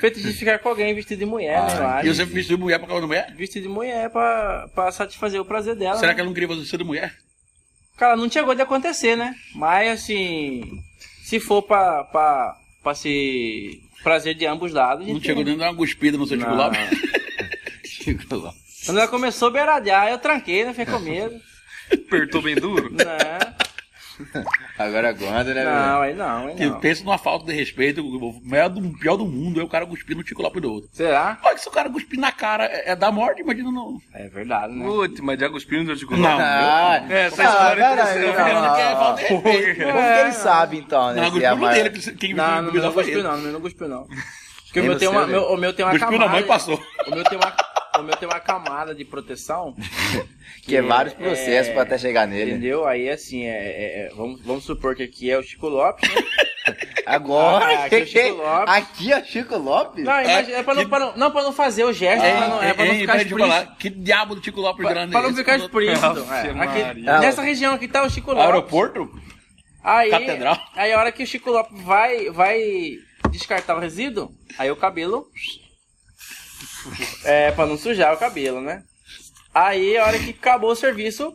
fetiche 0.00 0.26
de 0.28 0.32
ficar 0.34 0.58
com 0.58 0.68
alguém 0.68 0.94
vestido 0.94 1.18
de 1.18 1.24
mulher, 1.26 1.62
né? 1.64 1.76
Eu 1.78 1.86
Ah, 1.86 2.04
E 2.04 2.08
acho. 2.08 2.14
você 2.14 2.24
vestiu 2.24 2.56
de 2.56 2.62
mulher 2.62 2.78
pra 2.78 2.86
causa 2.88 3.00
da 3.02 3.06
mulher? 3.06 3.32
Vestido 3.36 3.62
de 3.64 3.68
mulher 3.68 4.10
pra, 4.10 4.68
pra 4.74 4.92
satisfazer 4.92 5.40
o 5.40 5.44
prazer 5.44 5.74
dela. 5.76 5.96
Será 5.96 6.08
né? 6.08 6.14
que 6.14 6.20
ela 6.20 6.26
não 6.28 6.34
queria 6.34 6.48
você 6.48 6.64
ser 6.64 6.78
de 6.78 6.84
mulher? 6.84 7.14
Cara, 7.96 8.16
não 8.16 8.30
chegou 8.30 8.54
de 8.54 8.62
acontecer, 8.62 9.16
né? 9.16 9.34
Mas 9.54 9.88
assim, 10.02 10.62
se 11.24 11.38
for 11.38 11.62
pra, 11.62 12.04
pra, 12.04 12.56
pra 12.82 12.94
ser 12.94 13.80
prazer 14.02 14.34
de 14.34 14.44
ambos 14.46 14.72
lados. 14.72 15.06
Não 15.06 15.20
chegou 15.20 15.44
nem 15.44 15.54
a 15.54 15.58
dar 15.58 15.70
uma 15.70 15.76
cuspida 15.76 16.18
no 16.18 16.26
seu? 16.26 16.38
Ficou 16.38 16.54
lá. 16.56 16.70
Quando 18.84 18.98
ela 18.98 19.08
começou 19.08 19.48
a 19.48 19.50
beiradear, 19.50 20.08
eu 20.08 20.18
tranquei, 20.18 20.64
né? 20.64 20.74
Fiquei 20.74 20.92
com 20.92 20.98
medo. 21.00 21.40
Apertou 21.90 22.42
bem 22.42 22.54
duro. 22.54 22.90
Não, 22.90 23.54
Agora 24.78 25.10
aguarda, 25.10 25.54
né? 25.54 25.64
não, 25.64 26.00
aí 26.02 26.14
não, 26.14 26.46
aí 26.48 26.54
Que 26.54 26.66
não. 26.66 26.80
pensa 26.80 27.04
numa 27.04 27.18
falta 27.18 27.46
de 27.46 27.52
respeito. 27.52 28.00
O 28.04 28.40
maior 28.44 28.68
do, 28.68 28.80
pior 28.98 29.16
do 29.16 29.24
mundo 29.26 29.60
é 29.60 29.64
o 29.64 29.68
cara 29.68 29.86
cuspir 29.86 30.16
no 30.16 30.26
chocolate 30.26 30.60
do 30.60 30.72
outro. 30.72 30.90
Será? 30.92 31.38
Olha 31.42 31.54
que 31.54 31.60
se 31.60 31.68
o 31.68 31.72
cara 31.72 31.90
cuspir 31.90 32.18
na 32.18 32.32
cara 32.32 32.64
é, 32.66 32.90
é 32.92 32.96
da 32.96 33.10
morte, 33.10 33.40
imagina 33.42 33.70
não. 33.70 34.00
É 34.12 34.28
verdade, 34.28 34.72
né? 34.72 34.84
Putz, 34.84 35.20
mas 35.20 35.38
já 35.38 35.48
cuspiu 35.48 35.82
no 35.84 35.96
teu 35.96 36.10
Não. 36.16 36.38
Ah, 36.38 37.04
É, 37.08 37.26
essa 37.26 37.42
ah, 37.42 37.44
história 37.46 37.82
é 37.82 37.92
interessante. 37.92 38.26
não, 38.26 38.34
Falando 38.34 38.74
que 38.74 38.80
é 38.80 38.90
não, 38.90 38.96
falta 39.00 39.22
de 39.22 39.28
respeito. 39.28 39.82
Como 39.84 39.98
que 39.98 40.20
ele 40.20 40.32
sabe, 40.32 40.78
então, 40.78 41.12
né? 41.12 41.14
Não, 41.14 41.22
é 41.22 41.26
a 41.26 41.30
cuspiu 41.30 41.56
no 41.56 41.68
dele. 41.74 41.90
que- 41.90 42.12
Quem 42.12 42.34
Não, 42.34 42.62
não, 42.62 42.64
cuspiu 42.64 42.82
não 42.82 42.92
cuspiu 42.92 43.22
não, 43.22 43.36
não 43.38 43.60
cuspiu 43.60 43.88
não. 43.88 44.06
Porque 44.66 44.80
o 44.80 44.82
Nem 44.82 44.90
meu, 44.90 44.98
tem 44.98 45.08
você, 45.08 45.14
uma, 45.16 45.26
né? 45.26 45.32
meu, 45.32 45.42
o 45.52 45.56
meu 45.56 45.72
tem 45.72 45.84
uma 45.84 45.92
Cuspiu 45.92 46.08
camada... 46.08 46.26
na 46.26 46.32
mãe 46.32 46.40
e 46.42 46.46
passou. 46.46 46.82
O 47.06 47.10
meu 47.14 47.22
tem 47.24 47.38
uma, 47.38 47.52
o 47.98 48.02
meu 48.02 48.16
tem 48.16 48.28
uma 48.28 48.40
camada 48.40 48.94
de 48.94 49.04
proteção. 49.04 49.74
Que 50.62 50.76
é 50.76 50.82
vários 50.82 51.12
processos 51.12 51.68
é- 51.70 51.72
pra 51.74 51.82
até 51.82 51.98
chegar 51.98 52.26
nele. 52.26 52.52
Entendeu? 52.52 52.86
Aí 52.86 53.10
assim, 53.10 53.44
é, 53.44 53.50
é- 53.50 54.06
é- 54.06 54.14
vamos, 54.14 54.40
vamos 54.42 54.64
supor 54.64 54.94
que 54.96 55.02
aqui 55.02 55.30
é 55.30 55.36
o 55.38 55.42
Chico 55.42 55.68
Lopes, 55.68 56.08
né? 56.08 56.22
Agora, 57.04 57.66
Ah, 57.66 57.84
aqui 57.84 57.94
é 57.96 58.02
o 58.02 58.06
Chico 58.06 58.36
Lopes. 58.38 58.74
aqui 58.74 59.12
é 59.12 59.18
o 59.20 59.24
Chico 59.26 59.58
Lopes? 59.58 60.04
Não, 60.04 60.22
imagina, 60.22 60.56
é 60.56 60.62
pra 60.62 60.74
não, 60.74 60.82
que- 60.82 60.88
pra 60.88 60.98
não, 60.98 61.16
não, 61.18 61.30
pra 61.30 61.42
não 61.42 61.52
fazer 61.52 61.84
o 61.84 61.92
gesto, 61.92 62.24
É, 62.24 62.34
pra 62.34 62.48
não, 62.48 62.62
é 62.62 62.72
pra 62.72 62.84
não 62.86 62.92
é, 62.94 62.98
ficar 62.98 63.16
explícito. 63.22 63.76
Que 63.78 63.90
diabo 63.90 64.34
do 64.36 64.40
Tico 64.40 64.58
Lopes 64.60 64.82
Pra, 64.86 64.94
grande 64.94 65.10
pra 65.10 65.20
é 65.20 65.22
não 65.22 65.28
esse? 65.30 65.38
ficar 65.38 65.56
explícito. 65.58 66.06
É. 66.32 66.62
Aqui- 66.62 67.00
nessa 67.02 67.42
região 67.42 67.74
aqui 67.74 67.86
tá 67.88 68.02
o 68.02 68.08
Chico 68.08 68.30
Lopes. 68.30 68.44
Aeroporto? 68.46 69.10
Aí, 69.82 70.08
Catedral. 70.10 70.58
aí 70.74 70.92
a 70.94 70.98
hora 70.98 71.12
que 71.12 71.22
o 71.22 71.26
Chico 71.26 71.50
Lopes 71.50 71.78
vai, 71.82 72.30
vai 72.30 72.58
descartar 73.30 73.76
o 73.76 73.80
resíduo, 73.80 74.32
aí 74.58 74.70
o 74.70 74.76
cabelo. 74.76 75.26
É, 77.24 77.50
pra 77.52 77.66
não 77.66 77.76
sujar 77.78 78.12
o 78.14 78.18
cabelo, 78.18 78.60
né? 78.60 78.82
Aí 79.54 79.96
a 79.96 80.04
hora 80.06 80.18
que 80.18 80.30
acabou 80.30 80.70
o 80.72 80.76
serviço, 80.76 81.34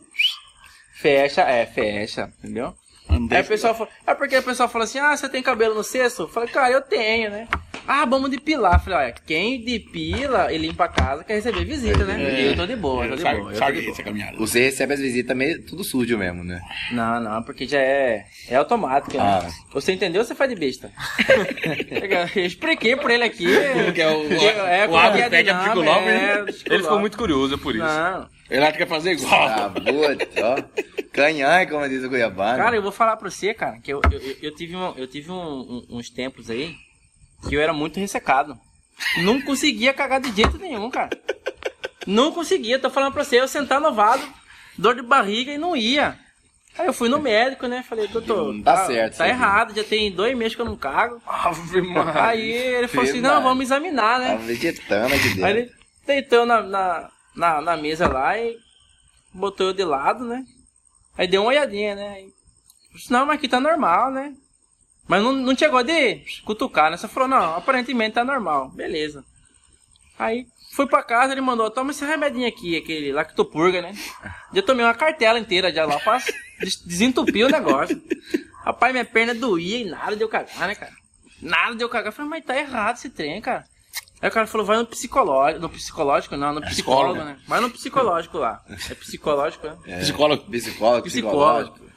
fecha, 0.94 1.42
é, 1.42 1.66
fecha, 1.66 2.32
entendeu? 2.38 2.74
Andei- 3.08 3.38
Aí 3.38 3.44
o 3.44 3.48
pessoal 3.48 3.74
fala, 3.74 3.90
é 4.06 4.14
porque 4.14 4.36
o 4.36 4.42
pessoal 4.42 4.68
fala 4.68 4.84
assim, 4.84 4.98
ah, 4.98 5.16
você 5.16 5.28
tem 5.28 5.42
cabelo 5.42 5.74
no 5.74 5.82
cesto? 5.82 6.22
Eu 6.22 6.28
falei, 6.28 6.48
cara, 6.48 6.70
eu 6.70 6.80
tenho, 6.82 7.30
né? 7.30 7.48
Ah, 7.86 8.04
vamos 8.06 8.30
depilar. 8.30 8.82
Falei, 8.82 8.98
olha, 8.98 9.14
quem 9.26 9.64
depila 9.64 10.52
e 10.52 10.58
limpa 10.58 10.84
a 10.84 10.88
casa 10.88 11.24
quer 11.24 11.34
receber 11.34 11.64
visita, 11.64 12.04
né? 12.04 12.22
É. 12.22 12.42
E 12.42 12.46
eu 12.48 12.56
tô 12.56 12.66
de 12.66 12.76
boa, 12.76 13.04
eu 13.04 13.10
tô 13.10 13.16
de 13.16 13.22
Sabe- 13.22 13.38
boa. 13.38 13.50
eu 13.50 13.52
tô 13.54 13.58
Sabe 13.58 13.76
de 13.76 13.82
boa. 13.82 13.92
essa 13.92 14.02
caminhada. 14.02 14.36
Você 14.36 14.60
recebe 14.60 14.94
as 14.94 15.00
visitas 15.00 15.36
meio 15.36 15.62
tudo 15.66 15.82
sujo 15.82 16.16
mesmo, 16.16 16.44
né? 16.44 16.60
Não, 16.92 17.20
não, 17.20 17.42
porque 17.42 17.66
já 17.66 17.78
é, 17.80 18.24
é 18.48 18.56
automático, 18.56 19.16
né? 19.16 19.22
Ah. 19.22 19.48
Você 19.72 19.92
entendeu 19.92 20.20
ou 20.20 20.26
você 20.26 20.34
faz 20.34 20.48
de 20.50 20.56
besta? 20.56 20.92
eu 22.36 22.44
expliquei 22.46 22.96
pra 22.96 23.14
ele 23.14 23.24
aqui. 23.24 23.46
que 23.94 24.00
é 24.02 24.08
o- 24.10 24.28
que 24.28 24.34
o 24.34 24.86
como 24.86 24.96
hábito 24.98 25.16
que 25.18 25.22
é 25.22 25.28
técnico 25.30 25.58
do 25.58 25.64
Chico 25.64 25.78
dinâmica, 25.80 25.90
Lopes, 25.92 26.08
é, 26.08 26.44
né? 26.44 26.54
Ele 26.74 26.82
ficou 26.82 26.98
muito 27.00 27.18
curioso, 27.18 27.54
é 27.54 27.58
por 27.58 27.74
isso. 27.74 27.84
Não. 27.84 28.28
Ele 28.50 28.62
acha 28.62 28.72
que 28.72 28.78
quer 28.78 28.88
fazer 28.88 29.12
igual. 29.12 29.32
Ah, 29.48 29.68
boa, 29.68 30.16
ó. 30.42 30.62
Canhã, 31.12 31.66
como 31.66 31.88
diz 31.88 32.02
o 32.04 32.08
Cuiabá. 32.08 32.56
Cara, 32.56 32.76
eu 32.76 32.82
vou 32.82 32.92
falar 32.92 33.16
pra 33.16 33.30
você, 33.30 33.52
cara, 33.54 33.78
que 33.80 33.92
eu, 33.92 34.00
eu, 34.10 34.18
eu- 34.18 34.36
eu 34.42 34.54
tive, 34.54 34.76
um- 34.76 34.94
eu 34.96 35.06
tive 35.06 35.30
um- 35.30 35.34
um- 35.90 35.98
uns 35.98 36.10
tempos 36.10 36.50
aí 36.50 36.74
que 37.48 37.54
eu 37.54 37.60
era 37.60 37.72
muito 37.72 37.98
ressecado. 38.00 38.58
Não 39.22 39.40
conseguia 39.40 39.92
cagar 39.94 40.20
de 40.20 40.30
jeito 40.32 40.58
nenhum, 40.58 40.90
cara. 40.90 41.10
Não 42.06 42.32
conseguia, 42.32 42.78
tô 42.78 42.90
falando 42.90 43.12
pra 43.12 43.24
você, 43.24 43.40
eu 43.40 43.48
sentar 43.48 43.80
no 43.80 43.92
vaso, 43.92 44.26
dor 44.76 44.94
de 44.94 45.02
barriga 45.02 45.52
e 45.52 45.58
não 45.58 45.76
ia. 45.76 46.18
Aí 46.78 46.86
eu 46.86 46.92
fui 46.92 47.08
no 47.08 47.18
médico, 47.18 47.66
né? 47.66 47.82
Falei, 47.86 48.06
doutor, 48.08 48.54
Não 48.54 48.62
tá 48.62 48.86
certo 48.86 49.16
Tá 49.18 49.28
errado, 49.28 49.74
já 49.74 49.82
tem 49.84 50.10
dois 50.12 50.36
meses 50.36 50.54
que 50.54 50.60
eu 50.62 50.66
não 50.66 50.76
cago. 50.76 51.20
Ave 51.26 51.82
Maria. 51.82 52.22
Aí 52.22 52.50
ele 52.52 52.88
falou 52.88 53.08
assim, 53.08 53.20
não, 53.20 53.42
vamos 53.42 53.64
examinar, 53.64 54.20
Tá 54.20 54.28
né? 54.28 54.36
vegetando 54.36 55.14
aqui 55.14 55.28
Aí 55.28 55.34
dentro. 55.34 55.48
ele 55.48 55.72
deitou 56.06 56.46
na, 56.46 56.62
na, 56.62 57.10
na, 57.34 57.60
na 57.60 57.76
mesa 57.76 58.08
lá 58.08 58.38
e 58.38 58.56
botou 59.34 59.68
eu 59.68 59.72
de 59.74 59.84
lado, 59.84 60.24
né? 60.24 60.44
Aí 61.18 61.26
deu 61.26 61.42
uma 61.42 61.48
olhadinha, 61.48 61.94
né? 61.94 62.08
Aí, 62.16 62.28
disse, 62.94 63.10
não, 63.12 63.26
mas 63.26 63.36
aqui 63.36 63.48
tá 63.48 63.60
normal, 63.60 64.10
né? 64.10 64.32
Mas 65.10 65.22
não, 65.24 65.32
não 65.32 65.56
chegou 65.56 65.82
de 65.82 66.20
cutucar, 66.44 66.88
né? 66.88 66.96
Você 66.96 67.08
falou, 67.08 67.28
não, 67.28 67.56
aparentemente 67.56 68.14
tá 68.14 68.24
normal. 68.24 68.68
Beleza. 68.68 69.24
Aí 70.16 70.46
Fui 70.72 70.86
pra 70.86 71.02
casa, 71.02 71.32
ele 71.32 71.40
mandou, 71.40 71.68
toma 71.68 71.90
esse 71.90 72.04
remedinho 72.04 72.46
aqui, 72.46 72.76
aquele 72.76 73.10
lactopurga, 73.12 73.82
né? 73.82 73.92
Já 74.54 74.62
tomei 74.62 74.84
uma 74.86 74.94
cartela 74.94 75.36
inteira 75.36 75.74
já 75.74 75.84
lá 75.84 75.98
pra 75.98 76.18
des- 76.60 76.80
desentupir 76.86 77.44
o 77.44 77.50
negócio. 77.50 78.00
Rapaz, 78.64 78.92
minha 78.92 79.04
perna 79.04 79.34
doía 79.34 79.78
e 79.78 79.84
nada 79.90 80.14
de 80.14 80.22
eu 80.22 80.28
cagar, 80.28 80.68
né, 80.68 80.76
cara? 80.76 80.92
Nada 81.42 81.74
de 81.74 81.82
eu 81.82 81.88
cagar. 81.88 82.06
Eu 82.06 82.12
falei, 82.12 82.30
mas 82.30 82.44
tá 82.44 82.56
errado 82.56 82.94
esse 82.94 83.10
trem, 83.10 83.40
cara. 83.40 83.64
Aí 84.22 84.28
o 84.28 84.32
cara 84.32 84.46
falou, 84.46 84.64
vai 84.64 84.76
no 84.76 84.86
psicológico. 84.86 85.60
No 85.60 85.68
psicológico? 85.68 86.36
Não, 86.36 86.52
no 86.52 86.60
psicólogo, 86.60 87.18
né? 87.24 87.36
Vai 87.48 87.58
no 87.60 87.68
psicológico 87.70 88.38
lá. 88.38 88.62
É 88.88 88.94
psicológico, 88.94 89.66
né? 89.66 89.76
Psicólogo. 89.98 90.44
Psicólogo, 90.44 90.50
Psicólogo. 90.52 91.02
psicológico. 91.02 91.89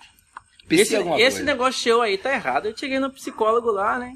Esse, 0.70 0.96
esse 1.20 1.44
negócio 1.44 1.82
seu 1.82 2.02
aí 2.02 2.18
tá 2.18 2.34
errado. 2.34 2.68
Eu 2.68 2.78
cheguei 2.78 3.00
no 3.00 3.10
psicólogo 3.10 3.72
lá, 3.72 4.00
né? 4.00 4.14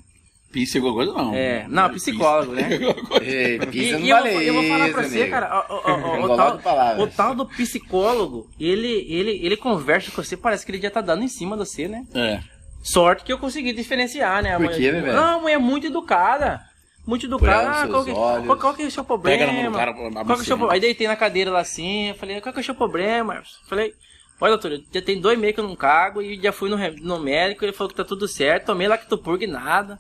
Pisse 0.51 0.77
alguma 0.77 0.93
coisa 0.93 1.13
não. 1.13 1.35
É, 1.35 1.65
não, 1.67 1.89
psicólogo, 1.89 2.53
né? 2.53 2.69
E, 3.21 3.59
pisa 3.67 3.99
não 3.99 4.05
e 4.05 4.09
eu, 4.09 4.21
vou, 4.21 4.41
eu 4.41 4.53
vou 4.53 4.63
falar 4.63 4.89
pra 4.91 5.03
você, 5.03 5.27
cara, 5.27 5.65
ó, 5.69 6.15
o, 6.15 6.17
Engolado 6.17 6.59
tal, 6.63 6.99
o 7.01 7.07
tal 7.07 7.35
do 7.35 7.45
psicólogo, 7.45 8.49
ele, 8.59 9.05
ele, 9.09 9.45
ele 9.45 9.57
conversa 9.57 10.09
com 10.09 10.23
você, 10.23 10.37
parece 10.37 10.65
que 10.65 10.71
ele 10.71 10.81
já 10.81 10.89
tá 10.89 11.01
dando 11.01 11.23
em 11.23 11.27
cima 11.27 11.57
de 11.57 11.65
você, 11.65 11.87
né? 11.87 12.05
É. 12.15 12.39
Sorte 12.81 13.25
que 13.25 13.33
eu 13.33 13.37
consegui 13.37 13.73
diferenciar, 13.73 14.41
né? 14.41 14.57
Por 14.57 14.69
quê, 14.69 14.91
bebê? 14.91 15.11
Não, 15.11 15.37
a 15.37 15.39
mulher 15.41 15.55
é 15.55 15.57
muito 15.57 15.87
educada. 15.87 16.61
Muito 17.05 17.25
educada. 17.25 17.83
Ah, 17.83 17.87
qual, 17.87 18.05
que, 18.05 18.11
qual, 18.11 18.57
qual 18.57 18.73
que 18.73 18.83
é 18.83 18.85
o 18.85 18.91
seu 18.91 19.03
problema? 19.03 19.37
Pega 19.37 19.51
na 19.51 19.61
mão 19.61 19.71
do 19.71 19.77
cara, 19.77 19.93
qual 19.93 20.25
que 20.25 20.31
é 20.31 20.33
o 20.35 20.57
seu 20.57 20.71
Aí 20.71 20.79
deitei 20.79 21.07
na 21.07 21.15
cadeira 21.15 21.51
lá 21.51 21.59
assim, 21.59 22.09
eu 22.09 22.15
falei, 22.15 22.39
qual 22.39 22.53
que 22.53 22.59
é 22.59 22.61
o 22.61 22.65
seu 22.65 22.75
problema? 22.75 23.43
Falei, 23.67 23.93
olha 24.39 24.51
doutor, 24.51 24.71
eu 24.73 24.83
já 24.91 25.01
tem 25.01 25.19
dois 25.19 25.37
meses 25.37 25.55
que 25.55 25.61
eu 25.61 25.67
não 25.67 25.75
cago 25.75 26.21
e 26.21 26.39
já 26.41 26.51
fui 26.51 26.69
no, 26.69 26.77
no 26.77 27.19
médico, 27.19 27.63
ele 27.65 27.73
falou 27.73 27.89
que 27.89 27.95
tá 27.95 28.03
tudo 28.03 28.27
certo, 28.27 28.67
tomei 28.67 28.87
lactopurga 28.87 29.43
e 29.43 29.47
nada. 29.47 29.99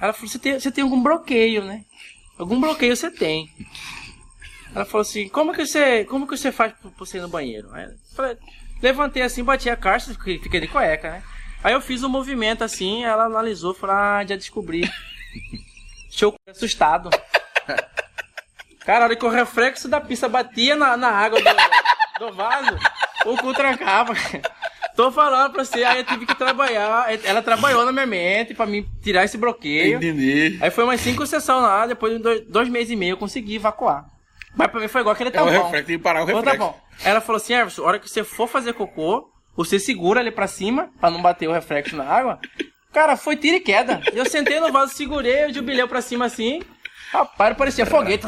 Ela 0.00 0.12
falou, 0.12 0.28
você 0.28 0.38
tem, 0.38 0.58
você 0.58 0.70
tem 0.70 0.82
algum 0.82 1.02
bloqueio, 1.02 1.62
né? 1.62 1.84
Algum 2.38 2.58
bloqueio 2.58 2.96
você 2.96 3.10
tem. 3.10 3.50
Ela 4.74 4.84
falou 4.84 5.02
assim, 5.02 5.28
como 5.28 5.52
que 5.52 5.66
você, 5.66 6.04
como 6.04 6.26
que 6.26 6.36
você 6.36 6.50
faz 6.50 6.72
pra 6.72 6.90
você 6.96 7.18
ir 7.18 7.20
no 7.20 7.28
banheiro? 7.28 7.68
Aí 7.72 7.84
eu 7.84 7.96
falei, 8.14 8.38
levantei 8.80 9.22
assim, 9.22 9.44
bati 9.44 9.68
a 9.68 9.76
caixa, 9.76 10.14
fiquei, 10.14 10.38
fiquei 10.38 10.60
de 10.60 10.68
cueca, 10.68 11.10
né? 11.10 11.22
Aí 11.62 11.74
eu 11.74 11.80
fiz 11.80 12.02
um 12.02 12.08
movimento 12.08 12.64
assim, 12.64 13.04
ela 13.04 13.24
analisou, 13.24 13.74
falou, 13.74 13.96
ah, 13.96 14.24
já 14.26 14.36
descobri. 14.36 14.88
Show 16.10 16.34
assustado. 16.46 17.10
Cara, 18.80 19.04
a 19.04 19.08
hora 19.08 19.16
que 19.16 19.24
o 19.24 19.28
reflexo 19.28 19.86
da 19.86 20.00
pista 20.00 20.28
batia 20.28 20.74
na, 20.74 20.96
na 20.96 21.10
água 21.10 21.38
do, 21.38 22.26
do 22.26 22.32
vaso, 22.32 22.78
o 23.26 23.36
cu 23.36 23.52
trancava. 23.54 24.14
Tô 24.96 25.10
falando 25.10 25.52
pra 25.52 25.64
você, 25.64 25.82
aí 25.84 25.98
eu 26.00 26.04
tive 26.04 26.26
que 26.26 26.34
trabalhar. 26.34 27.06
Ela 27.24 27.40
trabalhou 27.42 27.84
na 27.84 27.92
minha 27.92 28.06
mente 28.06 28.54
pra 28.54 28.66
me 28.66 28.86
tirar 29.02 29.24
esse 29.24 29.38
bloqueio. 29.38 29.96
Entendi. 29.96 30.58
Aí 30.60 30.70
foi 30.70 30.84
umas 30.84 31.00
cinco 31.00 31.26
sessões 31.26 31.62
lá, 31.62 31.86
depois 31.86 32.14
de 32.14 32.18
dois, 32.22 32.40
dois 32.46 32.68
meses 32.68 32.90
e 32.90 32.96
meio 32.96 33.12
eu 33.12 33.16
consegui 33.16 33.56
evacuar. 33.56 34.04
Mas 34.54 34.66
pra 34.68 34.80
mim 34.80 34.88
foi 34.88 35.00
igual 35.00 35.14
aquele 35.14 35.30
É 35.34 35.40
o 35.40 35.44
reflexo, 35.46 35.86
tem 35.86 35.96
que 35.96 36.02
parar 36.02 36.20
o 36.20 36.28
Então 36.28 36.42
tá 36.42 36.50
reflexo. 36.50 36.74
bom. 36.74 36.80
Ela 37.04 37.20
falou 37.20 37.36
assim, 37.36 37.54
Everson, 37.54 37.82
a 37.82 37.86
hora 37.86 37.98
que 37.98 38.10
você 38.10 38.24
for 38.24 38.48
fazer 38.48 38.74
cocô, 38.74 39.30
você 39.56 39.78
segura 39.78 40.20
ali 40.20 40.30
pra 40.32 40.46
cima, 40.48 40.90
pra 41.00 41.10
não 41.10 41.22
bater 41.22 41.48
o 41.48 41.52
reflexo 41.52 41.96
na 41.96 42.04
água. 42.04 42.38
Cara, 42.92 43.16
foi 43.16 43.36
tiro 43.36 43.56
e 43.56 43.60
queda. 43.60 44.02
Eu 44.12 44.28
sentei 44.28 44.58
no 44.58 44.72
vaso, 44.72 44.92
segurei 44.92 45.46
o 45.46 45.54
jubileu 45.54 45.86
pra 45.86 46.02
cima 46.02 46.24
assim. 46.26 46.60
Rapaz, 47.12 47.56
parecia 47.56 47.86
foguete. 47.86 48.26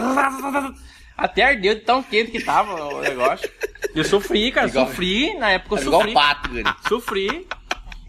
Até 1.17 1.43
ardeu 1.45 1.75
de 1.75 1.81
tão 1.83 2.03
quente 2.03 2.31
que 2.31 2.43
tava 2.43 2.75
o 2.75 3.01
negócio. 3.01 3.49
Eu 3.95 4.05
sofri, 4.05 4.51
cara, 4.51 4.69
Igual- 4.69 4.87
sofri. 4.87 5.35
Na 5.35 5.51
época 5.51 5.77
eu 5.77 5.83
igual 5.83 6.01
sofri. 6.01 6.11
um 6.11 6.15
pato, 6.15 6.51
velho. 6.51 6.77
Sofri. 6.89 7.47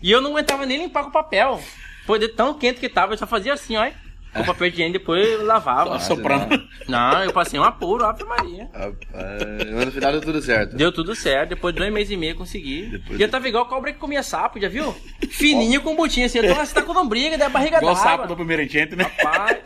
E 0.02 0.12
eu 0.12 0.22
não 0.22 0.32
aguentava 0.32 0.66
nem 0.66 0.78
limpar 0.78 1.04
com 1.04 1.12
papel. 1.12 1.62
Foi 2.06 2.20
de 2.20 2.28
tão 2.30 2.54
quente 2.54 2.80
que 2.80 2.90
tava, 2.90 3.14
eu 3.14 3.18
só 3.18 3.28
fazia 3.28 3.54
assim, 3.54 3.76
ó. 3.78 3.90
Com 4.34 4.42
o 4.42 4.46
papel 4.46 4.68
higiênico, 4.68 5.00
depois 5.00 5.28
eu 5.30 5.46
lavava. 5.46 6.00
Soprando. 6.00 6.62
Não, 6.88 7.24
eu 7.24 7.32
passei 7.32 7.60
um 7.60 7.64
apuro, 7.64 8.04
Ave 8.06 8.24
Maria. 8.24 8.70
Rapaz, 8.74 9.72
mas 9.74 9.86
no 9.86 9.92
final 9.92 10.12
deu 10.12 10.22
tudo 10.22 10.42
certo. 10.42 10.76
Deu 10.76 10.92
tudo 10.92 11.16
certo, 11.16 11.50
depois 11.50 11.74
de 11.74 11.80
dois 11.80 11.94
meses 11.94 12.12
e 12.12 12.18
meio 12.18 12.32
eu 12.34 12.38
consegui. 12.38 12.88
Depois 12.92 13.20
E 13.20 13.24
eu 13.24 13.30
tava 13.30 13.48
igual 13.48 13.66
cobra 13.68 13.94
que 13.94 14.00
comia 14.00 14.24
sapo, 14.24 14.60
já 14.60 14.68
viu? 14.68 14.94
Fininho 15.30 15.82
com 15.82 15.96
butinho 15.96 16.26
assim. 16.26 16.40
Eu 16.40 16.54
tô, 16.54 16.60
você 16.66 16.74
tá 16.74 16.82
com 16.82 16.94
lombriga, 16.94 17.38
da 17.38 17.48
barriga 17.50 17.78
Igual 17.78 17.96
sapo 17.96 18.28
do 18.28 18.36
primeiro 18.36 18.64
enchente, 18.64 18.96
né? 18.96 19.04
Rapaz. 19.04 19.58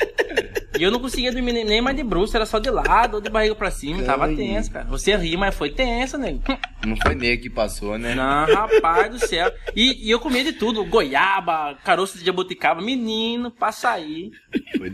E 0.77 0.83
eu 0.83 0.91
não 0.91 0.99
conseguia 0.99 1.31
dormir 1.31 1.53
nem- 1.53 1.81
mais 1.81 1.95
de 1.95 2.03
bruxo, 2.03 2.35
era 2.35 2.45
só 2.45 2.59
de 2.59 2.69
lado 2.69 3.15
ou 3.15 3.21
de 3.21 3.29
barriga 3.29 3.55
pra 3.55 3.71
cima. 3.71 4.03
Tava 4.03 4.25
Ai. 4.25 4.35
tenso, 4.35 4.69
cara. 4.71 4.85
Você 4.85 5.15
ri, 5.15 5.35
mas 5.35 5.55
foi 5.55 5.71
tenso, 5.71 6.17
nego. 6.19 6.43
Não 6.85 6.95
foi 6.97 7.15
nego 7.15 7.41
que 7.41 7.49
passou, 7.49 7.97
né? 7.97 8.13
Não, 8.13 8.45
rapaz 8.53 9.09
do 9.09 9.19
céu. 9.19 9.51
E, 9.75 10.07
e 10.07 10.11
eu 10.11 10.19
comia 10.19 10.43
de 10.43 10.53
tudo: 10.53 10.85
goiaba, 10.85 11.75
caroço 11.83 12.19
de 12.19 12.25
jabuticaba, 12.25 12.79
menino, 12.81 13.51
açaí. 13.59 14.29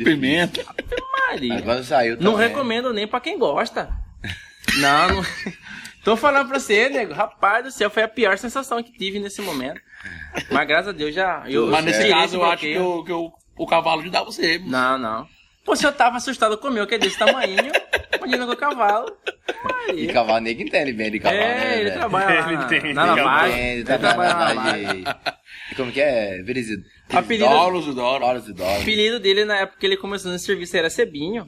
Pimenta. 0.04 0.64
Maria. 1.28 1.62
Quando 1.62 1.84
saiu 1.84 2.18
Não 2.20 2.34
também. 2.34 2.48
recomendo 2.50 2.94
nem 2.94 3.08
pra 3.08 3.20
quem 3.20 3.38
gosta. 3.38 3.90
Não, 4.78 5.08
não. 5.08 5.24
Tô 6.04 6.18
falando 6.18 6.50
pra 6.50 6.60
você, 6.60 6.90
nego. 6.90 7.14
Rapaz 7.14 7.64
do 7.64 7.72
céu, 7.72 7.90
foi 7.90 8.04
a 8.04 8.08
pior 8.10 8.38
sensação 8.38 8.84
que 8.84 8.92
tive 8.92 9.20
nesse 9.20 9.42
momento. 9.42 9.80
Mas 10.52 10.68
graças 10.68 10.90
a 10.90 10.92
Deus 10.92 11.16
já. 11.16 11.44
Eu, 11.48 11.68
Mas 11.68 11.86
nesse 11.86 12.00
tirei 12.00 12.12
caso 12.14 12.36
eu 12.36 12.44
acho 12.44 12.58
que, 12.58 12.78
o, 12.78 13.04
que 13.06 13.12
o, 13.14 13.32
o 13.58 13.66
cavalo 13.68 14.02
ajudava 14.02 14.26
você. 14.26 14.60
Não, 14.66 14.98
não. 14.98 15.28
Pô, 15.64 15.78
se 15.78 15.86
eu 15.88 15.94
tava 15.94 16.18
assustado 16.18 16.58
com 16.58 16.68
o 16.68 16.72
meu, 16.72 16.86
que 16.86 16.96
é 16.96 16.98
desse 16.98 17.18
tamanho, 17.18 17.56
imagina 18.18 18.46
com 18.46 18.52
o 18.52 18.58
cavalo. 18.58 19.08
E 19.48 19.88
Maria. 19.88 20.14
cavalo, 20.14 20.40
nego 20.42 20.62
entende 20.62 20.92
bem 20.92 21.10
de 21.10 21.20
cavalo, 21.22 21.40
né, 21.42 21.76
É, 21.76 21.76
ele 21.80 21.84
velho? 21.86 22.00
trabalha 22.00 22.26
lá 22.42 22.48
Ele 22.52 22.58
na, 22.58 22.64
entende, 22.66 22.94
na 22.94 23.04
ele 23.14 23.22
lavagem. 23.22 23.60
Ele 23.70 23.84
tá 23.86 23.98
trabalha 23.98 24.34
na 24.34 24.40
lavagem. 24.54 25.04
E 25.72 25.76
Como 25.76 25.90
que 25.94 26.02
é? 26.02 26.42
Verizid. 26.44 26.84
Apelido-. 27.12 27.50
Dólares 27.94 28.48
e 28.48 28.52
O 28.52 28.82
apelido 28.82 29.20
dele 29.20 29.46
na 29.46 29.58
época 29.58 29.80
que 29.80 29.86
ele 29.86 29.98
começou 29.98 30.32
no 30.32 30.40
serviço 30.40 30.76
era 30.78 30.90
Cebinho. 30.90 31.48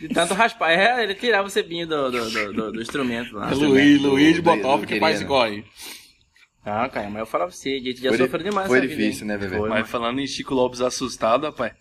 De 0.00 0.08
tanto 0.08 0.32
raspar. 0.34 0.70
É, 0.70 1.02
ele 1.02 1.14
tirava 1.14 1.48
o 1.48 1.50
cebinho 1.50 1.86
do, 1.86 2.10
do, 2.10 2.30
do, 2.30 2.52
do- 2.52 2.72
do 2.72 2.80
instrumento 2.82 3.34
lá. 3.34 3.50
É 3.50 3.54
Luiz, 3.54 4.00
Luiz 4.00 4.38
Botoff 4.38 4.86
que 4.86 5.00
faz 5.00 5.16
querido. 5.16 5.28
corre. 5.28 5.64
Ah, 6.64 6.88
cara, 6.88 7.08
mas 7.10 7.20
eu 7.20 7.26
falava 7.26 7.50
pra 7.50 7.56
você, 7.58 7.70
a 7.70 7.78
gente 7.78 8.00
já 8.02 8.10
Foi, 8.10 8.18
sofreu 8.18 8.42
demais 8.44 8.68
foi 8.68 8.80
vida, 8.82 8.94
difícil, 8.94 9.22
hein? 9.22 9.28
né, 9.28 9.38
bebê? 9.38 9.56
Foi, 9.56 9.68
Mas 9.70 9.88
falando 9.90 10.20
em 10.20 10.26
Chico 10.26 10.54
Lopes 10.54 10.80
assustado, 10.80 11.44
rapaz. 11.46 11.72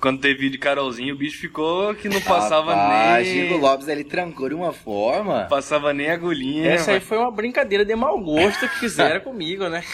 Quando 0.00 0.20
teve 0.20 0.34
vídeo 0.34 0.52
de 0.52 0.58
Carolzinho, 0.58 1.14
o 1.14 1.18
bicho 1.18 1.38
ficou 1.38 1.94
que 1.94 2.08
não 2.08 2.20
passava 2.20 2.74
Rapaz, 2.74 3.26
nem. 3.28 3.42
Chico 3.48 3.56
Lopes, 3.58 3.88
ele 3.88 4.02
trancou 4.04 4.48
de 4.48 4.54
uma 4.54 4.72
forma. 4.72 5.44
Passava 5.50 5.92
nem 5.92 6.08
agulhinha. 6.10 6.70
Essa 6.70 6.92
aí 6.92 6.96
rapaz. 6.98 7.08
foi 7.08 7.18
uma 7.18 7.30
brincadeira 7.30 7.84
de 7.84 7.94
mau 7.94 8.18
gosto 8.20 8.68
que 8.68 8.78
fizeram 8.80 9.20
comigo, 9.22 9.68
né? 9.68 9.84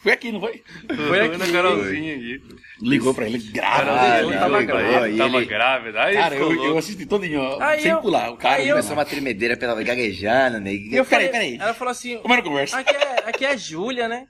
Foi 0.00 0.12
aqui, 0.12 0.30
não 0.30 0.40
foi? 0.40 0.62
Foi 1.08 1.20
aqui. 1.20 1.36
na 1.36 1.46
Carolzinha 1.50 2.14
aqui. 2.14 2.40
Ligou 2.80 3.12
pra 3.12 3.26
ele, 3.26 3.38
grave. 3.38 3.90
Ah, 3.90 4.22
não, 4.22 4.30
tava 4.32 4.62
grávida. 4.62 5.16
Tava 5.18 5.36
ele- 5.38 5.46
grávida. 5.46 6.02
Aí 6.04 6.14
Cara, 6.14 6.34
eu, 6.36 6.64
eu 6.64 6.78
assisti 6.78 7.04
todinho, 7.04 7.40
ó, 7.40 7.60
Aí 7.60 7.80
sem 7.82 7.90
eu- 7.90 7.98
pular. 8.00 8.30
O 8.30 8.36
cara 8.36 8.56
aí 8.56 8.68
eu- 8.68 8.76
Começou 8.76 8.96
uma 8.96 9.04
tremedeira 9.04 9.56
pela 9.56 9.74
gaguejando, 9.82 10.60
né? 10.60 10.72
Eu 10.74 11.04
Peraí, 11.04 11.04
falei, 11.04 11.28
peraí. 11.30 11.56
ela 11.60 11.74
falou 11.74 11.90
assim, 11.90 12.18
Como 12.18 12.32
era 12.32 12.40
a 12.40 12.44
conversa? 12.44 12.78
aqui 12.78 12.94
é, 12.94 13.28
aqui 13.28 13.44
é 13.44 13.50
a 13.50 13.56
Júlia, 13.56 14.06
né? 14.06 14.26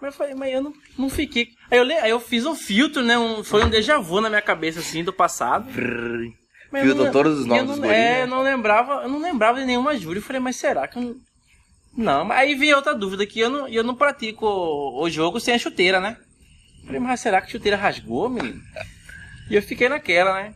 Mas 0.00 0.12
eu 0.14 0.18
falei, 0.18 0.34
mas 0.34 0.52
eu 0.52 0.62
não, 0.62 0.72
não 0.98 1.10
fiquei. 1.10 1.48
Aí 1.70 1.78
eu, 1.78 1.84
le- 1.84 1.92
aí 1.98 2.10
eu 2.10 2.18
fiz 2.18 2.46
um 2.46 2.54
filtro, 2.56 3.02
né? 3.02 3.16
Um, 3.18 3.44
foi 3.44 3.62
um 3.64 3.68
déjà 3.68 3.98
vu 3.98 4.20
na 4.20 4.28
minha 4.30 4.42
cabeça, 4.42 4.80
assim, 4.80 5.04
do 5.04 5.12
passado. 5.12 5.68
Eu 5.68 6.80
Filtrou 6.84 7.04
não- 7.04 7.12
todos 7.12 7.34
os 7.40 7.40
eu 7.42 7.46
nomes 7.48 7.62
não- 7.64 7.70
dos 7.74 7.78
guris, 7.78 7.92
É, 7.94 7.98
né? 8.14 8.22
eu 8.22 8.26
não 8.26 8.42
lembrava, 8.42 9.02
eu 9.02 9.08
não 9.10 9.20
lembrava 9.20 9.60
de 9.60 9.66
nenhuma 9.66 9.94
Júlia. 9.96 10.18
Eu 10.18 10.22
falei, 10.24 10.40
mas 10.40 10.56
será 10.56 10.88
que 10.88 10.96
eu 10.96 11.02
não. 11.02 11.14
Não, 11.96 12.24
mas 12.24 12.38
aí 12.38 12.54
veio 12.54 12.76
outra 12.76 12.94
dúvida, 12.94 13.26
que 13.26 13.40
eu 13.40 13.50
não, 13.50 13.68
eu 13.68 13.84
não 13.84 13.94
pratico 13.94 14.46
o, 14.46 15.02
o 15.02 15.10
jogo 15.10 15.38
sem 15.40 15.54
a 15.54 15.58
chuteira, 15.58 16.00
né? 16.00 16.16
Falei, 16.86 17.00
mas 17.00 17.20
será 17.20 17.40
que 17.40 17.48
a 17.48 17.50
chuteira 17.50 17.76
rasgou, 17.76 18.28
menino? 18.28 18.60
E 19.50 19.54
eu 19.54 19.62
fiquei 19.62 19.88
naquela, 19.88 20.34
né? 20.34 20.54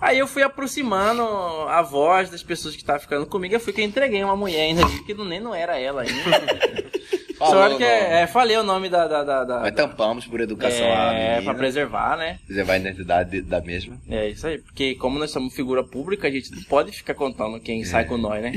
Aí 0.00 0.18
eu 0.18 0.26
fui 0.26 0.42
aproximando 0.42 1.22
a 1.68 1.80
voz 1.80 2.28
das 2.28 2.42
pessoas 2.42 2.74
que 2.74 2.82
estavam 2.82 3.00
ficando 3.00 3.24
comigo. 3.26 3.54
Eu 3.54 3.60
fui 3.60 3.72
que 3.72 3.80
eu 3.80 3.84
entreguei 3.84 4.22
uma 4.22 4.36
mulher 4.36 4.60
ainda, 4.62 4.82
que 5.06 5.14
não, 5.14 5.24
nem 5.24 5.40
não 5.40 5.54
era 5.54 5.78
ela 5.78 6.02
ainda. 6.02 6.14
Falou 7.38 7.70
Só 7.72 7.76
que 7.76 7.82
é, 7.82 8.22
é, 8.22 8.26
falei 8.28 8.56
o 8.56 8.62
nome 8.62 8.88
da. 8.88 9.08
da, 9.08 9.24
da, 9.24 9.44
da- 9.44 9.60
Mas 9.60 9.74
tampamos 9.74 10.24
por 10.24 10.40
educação 10.40 10.86
é, 10.86 11.30
menina. 11.34 11.42
pra 11.42 11.54
preservar, 11.54 12.16
né? 12.16 12.38
Preservar 12.46 12.74
a 12.74 12.76
identidade 12.76 13.42
da 13.42 13.60
mesma. 13.60 13.98
É 14.08 14.28
isso 14.28 14.46
aí. 14.46 14.58
Porque 14.58 14.94
como 14.94 15.18
nós 15.18 15.32
somos 15.32 15.52
figura 15.52 15.82
pública, 15.82 16.28
a 16.28 16.30
gente 16.30 16.52
não 16.54 16.62
pode 16.62 16.92
ficar 16.92 17.14
contando 17.14 17.58
quem 17.58 17.84
sai 17.84 18.04
com 18.04 18.16
nós, 18.16 18.40
né? 18.40 18.52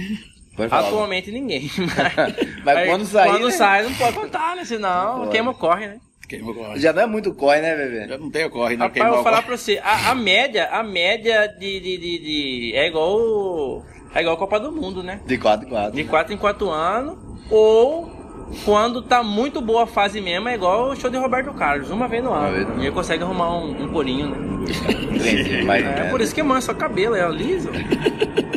Falar. 0.57 0.87
Atualmente 0.87 1.31
ninguém. 1.31 1.69
Mas 2.65 2.77
Aí, 2.77 2.87
quando 2.87 3.05
sair, 3.05 3.29
Quando 3.29 3.45
né? 3.45 3.51
sai, 3.51 3.83
não 3.83 3.93
pode 3.93 4.15
contar, 4.15 4.55
né? 4.55 4.65
Senão 4.65 5.19
Pode. 5.19 5.31
queima 5.31 5.51
o 5.51 5.53
corre, 5.53 5.87
né? 5.87 5.97
Queima 6.27 6.51
o 6.51 6.53
corre. 6.55 6.79
Já 6.79 6.91
não 6.91 7.03
é 7.03 7.05
muito 7.05 7.33
corre, 7.33 7.61
né, 7.61 7.75
bebê? 7.75 8.13
Eu 8.13 8.19
não 8.19 8.29
tenho 8.29 8.49
corre, 8.49 8.75
não. 8.75 8.87
Rapaz, 8.87 9.05
eu 9.05 9.11
vou 9.11 9.21
o 9.21 9.23
falar 9.23 9.37
corre. 9.37 9.47
pra 9.47 9.57
você, 9.57 9.79
a, 9.83 10.11
a 10.11 10.15
média, 10.15 10.67
a 10.71 10.83
média 10.83 11.47
de, 11.47 11.79
de, 11.79 11.97
de, 11.97 12.19
de- 12.19 12.71
É 12.75 12.87
igual. 12.87 13.15
o- 13.15 13.83
É 14.15 14.21
igual 14.21 14.35
a 14.35 14.39
Copa 14.39 14.59
do 14.59 14.71
Mundo, 14.71 15.03
né? 15.03 15.21
De 15.25 15.37
4 15.37 15.65
em 15.67 15.69
4. 15.69 15.91
De 15.95 16.03
4 16.03 16.33
em 16.33 16.37
4 16.37 16.69
anos. 16.69 17.17
Ou 17.51 18.11
quando 18.65 19.01
tá 19.01 19.21
muito 19.23 19.61
boa 19.61 19.83
a 19.83 19.87
fase 19.87 20.19
mesmo, 20.19 20.49
é 20.49 20.55
igual 20.55 20.89
o 20.89 20.95
show 20.95 21.09
de 21.09 21.17
Roberto 21.17 21.53
Carlos, 21.53 21.89
uma 21.91 22.07
vez 22.07 22.23
no 22.23 22.31
Uma 22.31 22.49
vez 22.49 22.65
no 22.65 22.71
ano. 22.73 22.81
E 22.81 22.85
ele 22.87 22.95
consegue 22.95 23.23
arrumar 23.23 23.57
um, 23.57 23.83
um 23.83 23.87
corinho, 23.89 24.27
né? 24.29 24.37
É 25.69 25.81
menos. 25.81 26.09
por 26.11 26.19
isso 26.21 26.33
que 26.35 26.41
mancha 26.43 26.71
o 26.71 26.75
cabelo, 26.75 27.15
é 27.15 27.27
liso. 27.29 27.69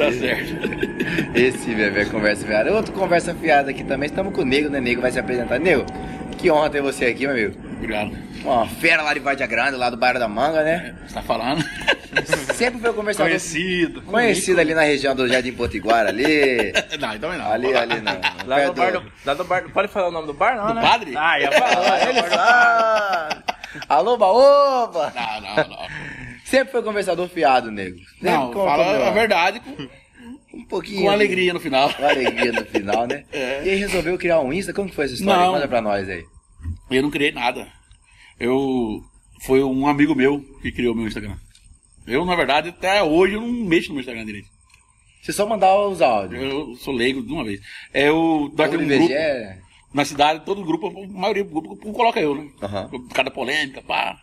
Tá 0.00 0.12
certo. 0.12 0.54
Esse, 1.36 1.74
bebê, 1.74 2.00
é 2.00 2.04
conversa 2.06 2.46
fiada. 2.46 2.72
Outro 2.72 2.92
conversa 2.92 3.34
fiada 3.34 3.70
aqui 3.70 3.84
também. 3.84 4.08
Estamos 4.08 4.34
com 4.34 4.40
o 4.40 4.44
Nego, 4.44 4.70
né? 4.70 4.80
Nego 4.80 5.02
vai 5.02 5.12
se 5.12 5.18
apresentar. 5.18 5.58
Nego, 5.58 5.84
que 6.38 6.50
honra 6.50 6.70
ter 6.70 6.80
você 6.80 7.04
aqui, 7.06 7.26
meu 7.26 7.30
amigo. 7.32 7.54
Obrigado. 7.76 8.12
Uma 8.42 8.66
fera 8.66 9.02
lá 9.02 9.12
de 9.12 9.20
Vardia 9.20 9.46
Grande, 9.46 9.76
lá 9.76 9.90
do 9.90 9.98
bairro 9.98 10.18
da 10.18 10.26
Manga, 10.26 10.62
né? 10.62 10.94
Você 11.06 11.12
tá 11.14 11.22
falando? 11.22 11.62
Sempre 12.54 12.80
foi 12.80 12.92
conversador. 12.94 13.28
Conhecido. 13.30 14.00
Conhecido 14.02 14.58
ali 14.60 14.72
na 14.74 14.82
região 14.82 15.14
do 15.14 15.28
Jardim 15.28 15.52
Potiguara, 15.52 16.08
ali. 16.08 16.72
não, 16.98 17.14
então 17.14 17.36
não. 17.36 17.52
Ali, 17.52 17.74
ali 17.74 18.00
não. 18.00 18.18
Lá 18.46 18.56
Perto 18.56 18.68
no, 18.68 18.74
bar 18.74 18.92
do, 18.92 19.12
lá 19.26 19.34
no 19.34 19.44
bar 19.44 19.62
do- 19.62 19.70
Pode 19.70 19.88
falar 19.88 20.08
o 20.08 20.10
nome 20.10 20.26
do 20.26 20.32
bar, 20.34 20.56
não, 20.56 20.68
Do 20.68 20.74
né? 20.74 20.80
padre? 20.80 21.12
Ah, 21.14 21.38
ia 21.38 21.52
falar. 21.52 22.08
Ele 22.08 22.22
sabe. 22.30 23.42
Alô, 23.88 24.16
baoba! 24.16 25.12
Não, 25.14 25.40
não, 25.42 25.68
não. 25.68 25.86
Sempre 26.50 26.72
foi 26.72 26.82
conversador 26.82 27.28
fiado, 27.28 27.70
nego. 27.70 27.98
Sempre 27.98 28.30
Não, 28.30 28.52
fala 28.52 29.08
a 29.08 29.10
verdade 29.12 29.60
com, 29.60 29.88
Um 30.52 30.64
pouquinho. 30.64 31.02
com 31.02 31.10
alegria 31.10 31.52
no 31.52 31.60
final. 31.60 31.94
Com 31.94 32.04
alegria 32.04 32.50
no 32.52 32.64
final, 32.66 33.06
né? 33.06 33.24
É. 33.32 33.64
E 33.64 33.70
aí 33.70 33.76
resolveu 33.76 34.18
criar 34.18 34.40
um 34.40 34.52
Insta? 34.52 34.72
Como 34.72 34.88
que 34.88 34.94
foi 34.96 35.04
essa 35.04 35.14
história? 35.14 35.44
Não. 35.44 35.52
Manda 35.52 35.68
pra 35.68 35.80
nós 35.80 36.08
aí. 36.08 36.24
Eu 36.90 37.02
não 37.02 37.10
criei 37.10 37.30
nada. 37.30 37.68
Eu. 38.38 39.00
Foi 39.42 39.62
um 39.62 39.86
amigo 39.86 40.14
meu 40.14 40.40
que 40.60 40.72
criou 40.72 40.94
meu 40.94 41.06
Instagram. 41.06 41.36
Eu, 42.06 42.24
na 42.26 42.34
verdade, 42.34 42.70
até 42.70 43.02
hoje 43.02 43.34
eu 43.34 43.40
não 43.40 43.48
mexo 43.48 43.88
no 43.88 43.94
meu 43.94 44.00
Instagram 44.00 44.24
direito. 44.26 44.48
Você 45.22 45.32
só 45.32 45.46
mandava 45.46 45.86
os 45.88 46.02
áudios. 46.02 46.42
Eu 46.42 46.74
sou 46.76 46.92
leigo 46.92 47.22
de 47.22 47.32
uma 47.32 47.44
vez. 47.44 47.60
É 47.94 48.10
um 48.12 48.46
IBGE 48.46 48.66
grupo. 48.98 49.12
é- 49.12 49.58
Na 49.94 50.04
cidade, 50.04 50.44
todo 50.44 50.64
grupo, 50.64 50.88
a 50.88 51.06
maioria 51.06 51.44
do 51.44 51.50
grupo 51.60 51.92
coloca 51.92 52.20
eu, 52.20 52.34
né? 52.34 52.48
Aham. 52.62 52.88
Por 52.88 53.08
causa 53.08 53.24
da 53.24 53.30
polêmica, 53.30 53.80
pá. 53.82 54.16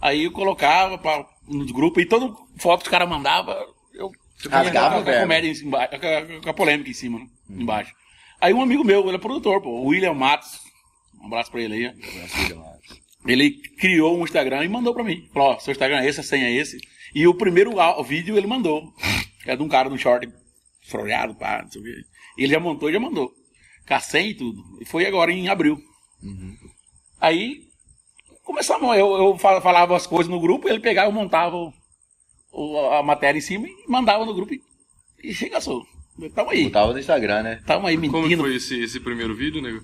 Aí 0.00 0.24
eu 0.24 0.32
colocava 0.32 0.98
pá, 0.98 1.24
nos 1.48 1.70
grupos 1.70 2.02
e 2.02 2.06
toda 2.06 2.34
foto 2.58 2.80
que 2.80 2.86
os 2.86 2.90
caras 2.90 3.08
mandavam, 3.08 3.54
eu 3.94 4.10
Rasgava 4.48 5.02
com 5.02 5.10
o 5.10 5.14
a 5.14 5.20
comédia 5.20 5.48
em 5.48 5.54
cima, 5.54 5.88
com 6.42 6.50
a, 6.50 6.54
polêmica 6.54 6.90
em 6.90 6.94
cima, 6.94 7.18
né? 7.18 7.26
Embaixo. 7.48 7.94
Aí 8.40 8.52
um 8.52 8.62
amigo 8.62 8.82
meu, 8.82 9.06
ele 9.06 9.16
é 9.16 9.18
produtor, 9.18 9.60
pô, 9.60 9.70
o 9.70 9.86
William 9.86 10.14
Matos. 10.14 10.60
Um 11.20 11.26
abraço 11.26 11.50
pra 11.50 11.60
ele 11.60 11.74
aí. 11.74 11.86
ó. 11.86 12.72
Ele 13.24 13.50
criou 13.78 14.18
um 14.18 14.24
Instagram 14.24 14.64
e 14.64 14.68
mandou 14.68 14.92
pra 14.92 15.04
mim. 15.04 15.28
Falou, 15.32 15.50
ó, 15.50 15.58
seu 15.60 15.70
Instagram 15.70 16.00
é 16.00 16.08
esse, 16.08 16.20
a 16.20 16.24
senha 16.24 16.46
é 16.46 16.52
esse. 16.52 16.80
E 17.14 17.26
o 17.26 17.34
primeiro 17.34 17.72
vídeo 18.02 18.36
ele 18.36 18.46
mandou. 18.46 18.92
É 19.46 19.54
de 19.54 19.62
um 19.62 19.68
cara 19.68 19.88
de 19.88 19.94
um 19.94 19.98
short 19.98 20.28
frolhado, 20.88 21.34
pá, 21.34 21.62
não 21.62 21.70
sei 21.70 21.80
o 21.80 21.84
quê. 21.84 21.94
Ele 22.36 22.52
já 22.52 22.58
montou 22.58 22.90
e 22.90 22.92
já 22.92 22.98
mandou. 22.98 23.32
Senha 24.00 24.30
e 24.30 24.34
tudo. 24.34 24.60
E 24.80 24.84
foi 24.84 25.06
agora 25.06 25.30
em 25.30 25.48
abril. 25.48 25.78
Aí 27.20 27.68
começamos, 28.52 28.96
eu, 28.96 29.12
eu 29.16 29.38
fa- 29.38 29.60
falava 29.60 29.96
as 29.96 30.06
coisas 30.06 30.28
no 30.30 30.38
grupo, 30.40 30.68
ele 30.68 30.78
pegava 30.80 31.10
e 31.10 31.14
montava 31.14 31.56
o- 31.56 31.72
o- 32.52 32.90
a 32.92 33.02
matéria 33.02 33.38
em 33.38 33.42
cima 33.42 33.66
e 33.66 33.74
mandava 33.88 34.24
no 34.24 34.34
grupo 34.34 34.52
e, 34.54 34.60
e 35.22 35.32
regaçou. 35.32 35.84
Tamo 36.34 36.50
aí. 36.50 36.64
Botava 36.64 36.92
no 36.92 36.98
Instagram, 36.98 37.42
né? 37.42 37.62
Tamo 37.66 37.86
aí 37.86 37.96
Como 37.96 38.10
que 38.12 38.20
mentindo. 38.20 38.42
foi 38.42 38.54
esse, 38.56 38.78
esse 38.82 39.00
primeiro 39.00 39.34
vídeo, 39.34 39.62
nego? 39.62 39.80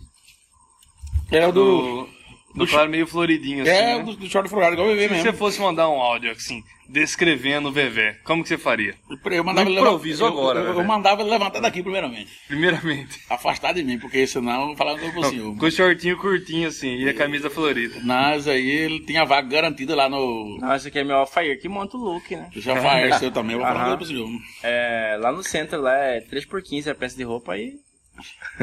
É 1.31 1.47
o 1.47 1.53
do. 1.53 2.05
Do, 2.05 2.09
do 2.55 2.67
cara 2.67 2.89
meio 2.89 3.07
floridinho, 3.07 3.63
assim, 3.63 3.71
É, 3.71 3.83
né? 3.87 3.97
o 3.97 4.05
do, 4.05 4.15
do 4.17 4.29
short 4.29 4.49
frolhado, 4.49 4.75
igual 4.75 4.89
o 4.89 4.91
bebê 4.91 5.05
Se 5.09 5.11
mesmo. 5.15 5.25
você 5.31 5.33
fosse 5.37 5.61
mandar 5.61 5.89
um 5.89 6.01
áudio, 6.01 6.31
assim, 6.33 6.63
descrevendo 6.89 7.69
o 7.69 7.73
Vevé, 7.73 8.17
como 8.25 8.43
que 8.43 8.49
você 8.49 8.57
faria? 8.59 8.95
Eu 9.31 9.45
mandava 9.45 9.69
ele 9.69 9.75
levantar- 9.77 9.91
improviso 9.95 10.25
eu- 10.25 10.29
agora, 10.29 10.61
Eu, 10.61 10.65
eu, 10.69 10.75
velho. 10.77 10.89
mandava 10.89 11.21
ele 11.21 11.31
levantar 11.31 11.61
daqui 11.61 11.83
primeiramente. 11.83 12.31
Primeiramente. 12.49 13.21
Afastar 13.29 13.75
de 13.75 13.85
mim, 13.85 13.99
porque 13.99 14.27
senão 14.27 14.71
eu 14.71 14.77
falava 14.77 14.99
com 14.99 15.21
o 15.21 15.25
senhor. 15.25 15.57
Com 15.57 15.67
o 15.67 15.71
shortinho 15.71 16.17
curtinho, 16.17 16.67
assim, 16.69 16.97
e 16.97 17.09
a 17.09 17.15
camisa 17.15 17.51
florida. 17.51 18.01
Mas 18.03 18.49
aí 18.49 18.67
ele 18.69 19.01
tinha 19.01 19.25
vaga 19.25 19.47
garantida 19.49 19.95
lá 19.95 20.09
no. 20.09 20.57
Não, 20.59 20.75
esse 20.75 20.89
aqui 20.89 20.99
é 21.01 21.05
meu 21.05 21.17
Alfair 21.17 21.61
que 21.61 21.69
monta 21.69 21.97
o 21.97 22.01
look, 22.01 22.35
né? 22.35 22.49
Deixa 22.53 22.71
eu 22.73 22.77
falar 22.77 23.19
seu 23.19 23.31
também, 23.31 23.53
eu 23.57 23.59
vou 23.63 23.69
falar 23.69 23.97
pro 23.97 24.07
senhor. 24.07 24.29
É, 24.63 25.17
lá 25.21 25.31
no 25.31 25.43
centro, 25.45 25.81
lá 25.83 25.95
é 25.95 26.21
3x15 26.23 26.91
a 26.91 26.95
peça 26.95 27.17
de 27.17 27.23
roupa 27.25 27.53
aí. 27.53 27.75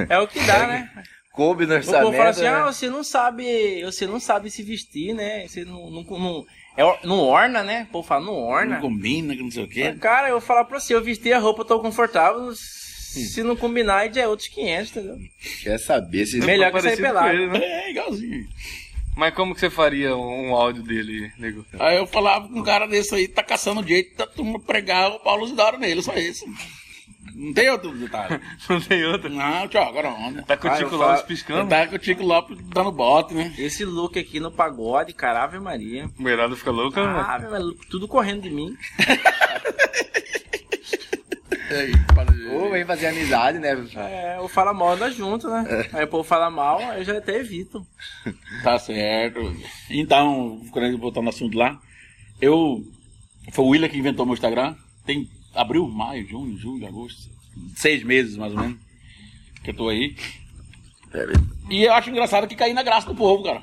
É 0.10 0.20
o 0.20 0.28
que 0.28 0.40
dá, 0.42 0.68
né? 0.68 0.90
Coube 1.36 1.66
no 1.66 1.74
O 1.74 1.78
orçamento. 1.78 2.04
povo 2.04 2.18
fala 2.18 2.30
assim, 2.30 2.42
né? 2.44 2.48
ah, 2.50 2.66
você 2.66 2.90
não 2.90 3.04
sabe, 3.04 3.84
você 3.84 4.08
não 4.08 4.20
sabe 4.20 4.50
se 4.50 4.64
vestir, 4.64 5.14
né? 5.14 5.46
Você 5.48 5.66
não, 5.66 5.92
não, 5.92 6.04
não, 6.04 6.46
é, 6.78 7.00
não 7.06 7.20
orna, 7.20 7.62
né? 7.62 7.86
O 7.90 7.92
povo 7.92 8.08
fala, 8.08 8.26
não 8.26 8.34
orna. 8.34 8.76
Não 8.76 8.82
combina, 8.82 9.36
que 9.36 9.44
não 9.44 9.52
sei 9.52 9.64
o 9.64 9.68
quê. 9.68 9.94
Cara, 10.00 10.30
eu 10.30 10.40
vou 10.40 10.42
falar 10.42 10.64
pra 10.64 10.80
você, 10.80 10.96
eu 10.96 11.04
vesti 11.04 11.34
a 11.34 11.40
roupa, 11.40 11.66
tô 11.66 11.80
confortável. 11.80 12.54
Se 12.56 13.44
não 13.44 13.56
combinar, 13.56 14.00
aí 14.00 14.14
já 14.14 14.22
é 14.22 14.28
outros 14.28 14.50
500, 14.50 14.92
entendeu? 14.92 15.18
Quer 15.64 15.78
saber 15.78 16.26
se... 16.26 16.40
Melhor 16.40 16.72
que 16.72 16.82
sair 16.82 16.98
pelado. 16.98 17.30
ele, 17.30 17.48
né? 17.48 17.60
É, 17.64 17.92
igualzinho. 17.92 18.48
Mas 19.16 19.34
como 19.34 19.54
que 19.54 19.62
você 19.62 19.70
faria 19.70 20.16
um, 20.16 20.54
áudio 20.54 20.84
dele, 20.84 21.32
nego? 21.38 21.66
Aí 21.80 21.96
eu 21.96 22.06
falava 22.06 22.50
com 22.50 22.60
um 22.60 22.64
cara 22.64 22.86
desse 22.86 23.16
aí, 23.16 23.28
tá 23.28 23.42
caçando 23.42 23.88
jeito 23.88 24.18
da 24.18 24.28
turma 24.28 24.60
pregar 24.60 25.12
o 25.12 25.20
Paulo 25.20 25.46
Isidoro 25.46 25.78
nele, 25.78 26.02
só 26.02 26.14
isso. 26.16 26.46
Não 27.38 27.54
tem 27.54 27.70
outro 27.70 27.92
detalhe. 27.98 28.40
Não 28.70 28.80
tem 28.80 29.04
outra? 29.06 29.30
Não, 29.30 29.68
tchau, 29.68 29.90
agora 29.90 30.10
onda. 30.10 30.44
Tá 30.44 30.56
com 30.56 30.68
o 30.68 30.72
Ah, 30.72 30.78
Tico 30.78 30.90
falo- 30.92 31.04
Lopes 31.04 31.22
piscando? 31.24 31.70
Tá 31.70 31.88
com 31.88 31.96
o 31.96 32.00
Tico 32.00 32.24
Lopes 32.24 32.58
dando 32.74 32.92
bote, 32.92 33.34
né? 33.34 33.54
Esse 33.58 33.84
look 33.84 34.18
aqui 34.18 34.40
no 34.40 34.52
pagode, 34.52 35.14
cara, 35.14 35.44
Ave 35.44 35.60
Maria. 35.60 36.06
A 36.06 36.22
mulherada 36.22 36.56
fica 36.56 36.72
louca, 36.72 37.06
né? 37.06 37.20
Ave 37.28 37.48
Maria, 37.50 37.74
tudo 37.90 38.08
correndo 38.08 38.44
de 38.44 38.50
mim. 38.50 38.76
Ou 42.54 42.72
vem 42.72 42.86
fazer 42.86 43.08
amizade, 43.08 43.60
né? 43.60 43.72
É, 43.98 44.38
eu 44.38 44.48
falo 44.48 44.74
mal, 44.74 44.94
anda 44.94 45.12
junto, 45.12 45.50
né? 45.50 45.90
Aí 45.94 46.06
o 46.06 46.08
povo 46.08 46.24
fala 46.24 46.50
mal, 46.50 46.80
eu 46.94 47.04
já 47.04 47.18
até 47.18 47.38
evito. 47.40 47.86
Tá 48.64 48.78
certo. 48.80 49.40
Então, 49.90 50.62
quando 50.72 50.86
eu 50.88 50.98
voltar 50.98 51.22
no 51.22 51.30
assunto 51.30 51.58
lá, 51.58 51.78
eu. 52.40 52.82
Foi 53.52 53.66
o 53.66 53.70
William 53.70 53.90
que 53.90 53.98
inventou 53.98 54.26
meu 54.26 54.34
Instagram. 54.36 54.76
Tem 55.06 55.30
abril, 55.56 55.88
maio, 55.88 56.28
junho, 56.28 56.58
julho, 56.58 56.88
agosto. 56.88 57.30
Seis 57.76 58.04
meses 58.04 58.38
mais 58.38 58.54
ou 58.54 58.60
menos. 58.60 58.78
Que 59.64 59.72
eu 59.72 59.76
tô 59.76 59.90
aí. 59.90 60.16
E 61.70 61.84
eu 61.84 61.94
acho 61.94 62.10
engraçado 62.10 62.48
que 62.48 62.56
caí 62.56 62.74
na 62.74 62.84
graça 62.84 63.08
do 63.08 63.16
povo, 63.16 63.44
cara. 63.44 63.62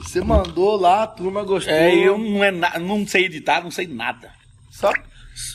Você 0.00 0.20
mandou 0.22 0.76
lá, 0.76 1.02
a 1.02 1.06
turma 1.06 1.42
gostou. 1.42 1.72
É, 1.74 1.94
eu 1.94 2.16
não, 2.16 2.42
é 2.42 2.50
na- 2.50 2.78
não 2.78 3.06
sei 3.06 3.26
editar, 3.26 3.62
não 3.62 3.70
sei 3.70 3.86
nada. 3.86 4.32
Só... 4.70 4.90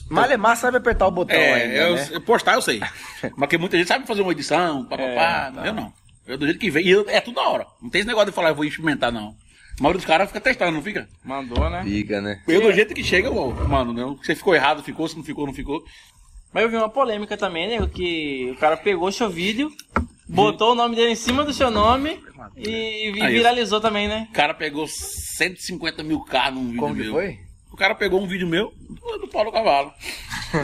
Malemar 0.10 0.58
sabe 0.58 0.78
apertar 0.78 1.08
o 1.08 1.12
botão 1.12 1.36
É, 1.36 1.54
ainda, 1.54 1.76
eu, 1.76 1.96
né? 1.96 2.08
eu 2.12 2.22
postar 2.22 2.54
eu 2.54 2.62
sei. 2.62 2.82
Mas 3.38 3.50
que 3.50 3.58
muita 3.58 3.78
gente 3.78 3.88
sabe 3.88 4.08
fazer 4.08 4.22
uma 4.22 4.32
edição, 4.32 4.86
papapá. 4.86 5.52
Eu 5.66 5.74
não. 5.74 5.94
Eu 6.26 6.38
do 6.38 6.46
jeito 6.46 6.60
que 6.60 6.70
vem. 6.70 6.86
E 6.86 6.90
eu- 6.90 7.08
é 7.10 7.22
tudo 7.22 7.36
da 7.36 7.48
hora. 7.48 7.66
Não 7.82 7.90
tem 7.90 8.00
esse 8.00 8.08
negócio 8.08 8.30
de 8.32 8.36
falar, 8.36 8.50
eu 8.50 8.56
vou 8.56 8.66
experimentar, 8.66 9.12
não. 9.12 9.36
A 9.80 9.84
maioria 9.84 10.00
dos 10.00 10.06
caras 10.08 10.28
fica 10.28 10.42
testando, 10.42 10.72
não 10.72 10.82
fica? 10.82 11.08
Mandou, 11.24 11.70
né? 11.70 11.84
Fica, 11.84 12.20
né? 12.22 12.42
Eu 12.48 12.62
do 12.62 12.72
jeito 12.74 12.94
que 12.96 13.04
chega, 13.04 13.28
eu, 13.28 13.52
mano, 13.68 13.94
né? 13.94 14.16
Se 14.24 14.34
ficou 14.36 14.56
errado, 14.56 14.82
ficou, 14.84 15.08
se 15.08 15.16
não 15.16 15.24
ficou, 15.24 15.46
não 15.46 15.54
ficou. 15.54 15.84
Mas 16.54 16.64
eu 16.64 16.70
vi 16.70 16.78
uma 16.78 16.90
polêmica 16.90 17.38
também, 17.38 17.68
né? 17.68 17.88
Que 17.94 18.50
o 18.52 18.56
cara 18.60 18.76
pegou 18.76 19.12
seu 19.12 19.30
vídeo, 19.30 19.72
botou 20.28 20.72
o 20.72 20.76
nome 20.76 20.96
dele 20.96 21.12
em 21.12 21.16
cima 21.16 21.44
do 21.44 21.54
seu 21.54 21.70
nome 21.70 22.20
e, 22.56 23.12
e 23.16 23.22
Aí, 23.22 23.34
viralizou 23.34 23.80
também, 23.80 24.08
né? 24.08 24.28
O 24.32 24.34
cara 24.34 24.54
pegou 24.56 24.88
150 24.88 26.02
mil 26.04 26.22
K 26.22 26.50
num 26.52 26.66
vídeo 26.68 26.80
Como 26.80 26.96
que 26.96 27.02
meu. 27.04 27.12
foi? 27.14 27.38
O 27.72 27.78
cara 27.78 27.94
pegou 27.94 28.20
um 28.20 28.26
vídeo 28.28 28.48
meu 28.48 28.74
do, 28.90 29.18
do 29.20 29.28
Paulo 29.28 29.52
Cavalo. 29.52 29.94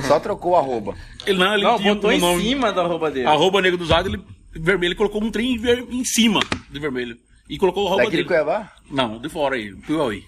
Só 0.07 0.19
trocou 0.19 0.53
o 0.53 0.55
arroba. 0.55 0.95
Ele 1.27 1.37
não, 1.37 1.53
ele 1.53 1.63
Não, 1.63 1.77
tinha 1.77 1.93
botou 1.93 2.09
um 2.09 2.13
em 2.13 2.19
nome- 2.19 2.41
cima 2.41 2.73
da 2.73 2.83
roupa 2.87 3.11
dele. 3.11 3.27
Arroba 3.27 3.61
Negro 3.61 3.77
dos 3.77 3.91
Ados, 3.91 4.11
ele 4.11 4.23
vermelho, 4.55 4.89
ele 4.91 4.95
colocou 4.95 5.21
um 5.23 5.29
trem 5.29 5.55
ver- 5.57 5.85
em 5.91 6.03
cima 6.03 6.39
de 6.71 6.79
vermelho. 6.79 7.15
E 7.49 7.57
colocou 7.57 7.83
o 7.83 7.87
arroba 7.87 8.03
Daqui 8.03 8.11
de 8.11 8.17
dele. 8.17 8.27
Cuiabá? 8.27 8.71
Não, 8.89 9.19
de 9.19 9.29
fora 9.29 9.55
aí, 9.55 9.75
Piauí. 9.75 10.25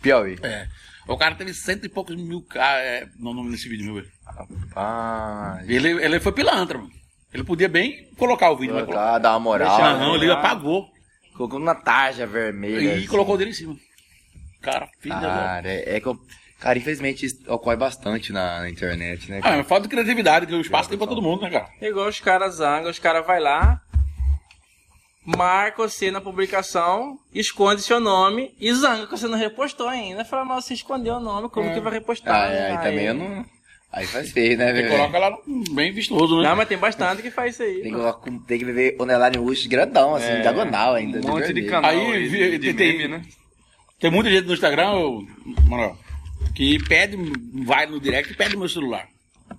Piauí. 0.00 0.38
É. 0.42 0.66
O 1.08 1.16
cara 1.16 1.34
teve 1.34 1.52
cento 1.52 1.84
e 1.84 1.88
poucos 1.88 2.14
mil 2.14 2.44
é, 2.54 3.08
no 3.18 3.34
nome 3.34 3.50
desse 3.50 3.68
vídeo 3.68 3.86
meu. 3.86 3.94
velho. 3.96 4.10
Ah, 4.76 5.60
Ele, 5.66 5.90
ele 5.90 6.20
foi 6.20 6.32
pilantra, 6.32 6.78
mano. 6.78 6.90
Ele 7.32 7.44
podia 7.44 7.68
bem 7.68 8.08
colocar 8.16 8.50
o 8.50 8.56
vídeo, 8.56 8.74
mas 8.74 8.84
colocou. 8.84 9.02
colocar, 9.02 9.18
dar 9.18 9.32
uma 9.32 9.40
moral. 9.40 9.78
Não, 9.78 9.98
não, 9.98 10.12
né? 10.12 10.24
ele 10.24 10.30
apagou. 10.30 10.88
Colocou 11.34 11.58
na 11.58 11.74
tarja 11.74 12.26
vermelha. 12.26 12.94
E 12.94 12.98
assim. 12.98 13.06
colocou 13.06 13.38
dele 13.38 13.50
em 13.50 13.54
cima. 13.54 13.76
Cara, 14.60 14.88
filho 15.00 15.14
da. 15.14 15.28
Cara, 15.28 15.68
é, 15.68 15.96
é 15.96 16.00
que 16.00 16.06
eu... 16.06 16.18
Cara, 16.60 16.78
infelizmente 16.78 17.26
isso 17.26 17.42
ocorre 17.48 17.76
bastante 17.76 18.32
na, 18.32 18.60
na 18.60 18.70
internet, 18.70 19.28
né? 19.28 19.38
Ah, 19.38 19.42
cara? 19.42 19.56
é 19.56 19.64
falta 19.64 19.88
de 19.88 19.88
criatividade, 19.88 20.46
que 20.46 20.54
o 20.54 20.60
espaço 20.60 20.88
tem 20.88 20.96
pra 20.96 21.08
todo 21.08 21.20
mundo, 21.20 21.42
né, 21.42 21.50
cara? 21.50 21.68
Igual 21.80 22.08
os 22.08 22.20
caras 22.20 22.56
zangam, 22.56 22.88
os 22.88 23.00
caras 23.00 23.26
vai 23.26 23.40
lá, 23.40 23.80
marca 25.24 25.82
você 25.88 26.10
na 26.10 26.20
publicação, 26.20 27.18
esconde 27.34 27.82
seu 27.82 28.00
nome 28.00 28.54
e 28.60 28.72
zanga 28.74 29.06
que 29.06 29.12
você 29.12 29.26
não 29.28 29.38
repostou 29.38 29.88
ainda. 29.88 30.24
Fala, 30.24 30.44
mas 30.44 30.64
você 30.64 30.74
escondeu 30.74 31.14
o 31.14 31.20
nome, 31.20 31.48
como 31.48 31.72
que 31.72 31.80
vai 31.80 31.92
repostar? 31.94 32.34
Ah, 32.34 32.52
é, 32.52 32.66
aí 32.66 32.72
né? 32.76 32.82
também 32.82 33.06
eu 33.06 33.14
não... 33.14 33.44
Aí 33.92 34.06
faz 34.06 34.30
feio, 34.32 34.56
né, 34.56 34.72
velho? 34.72 34.88
coloca 34.88 35.18
lá 35.18 35.30
no- 35.30 35.64
bem 35.74 35.92
vistoso, 35.92 36.38
né? 36.40 36.48
Não, 36.48 36.56
mas 36.56 36.66
tem 36.66 36.78
bastante 36.78 37.20
que 37.20 37.30
faz 37.30 37.52
isso 37.52 37.62
aí. 37.62 37.82
Tem 37.82 37.92
que, 37.92 37.98
colocar- 37.98 38.30
tem 38.46 38.58
que 38.58 38.64
viver 38.64 38.96
o 38.98 39.04
Neline 39.04 39.36
Rush 39.36 39.66
grandão, 39.66 40.14
assim, 40.14 40.40
diagonal 40.40 40.94
ainda. 40.94 41.18
Um 41.18 41.30
monte 41.30 41.48
de 41.48 41.52
vermelho. 41.60 41.70
canal 41.70 41.90
Aí, 41.90 42.00
aí, 42.12 42.28
de, 42.30 42.58
de 42.58 42.72
tem- 42.74 42.96
meme, 42.96 43.08
né? 43.08 43.22
Tem 44.00 44.10
muita 44.10 44.30
gente 44.30 44.46
no 44.46 44.54
Instagram, 44.54 44.92
ô, 44.92 45.22
Manuel, 45.68 45.96
que 46.54 46.82
pede, 46.84 47.16
vai 47.66 47.84
no 47.86 48.00
direct 48.00 48.32
e 48.32 48.36
pede 48.36 48.56
meu 48.56 48.66
celular. 48.68 49.06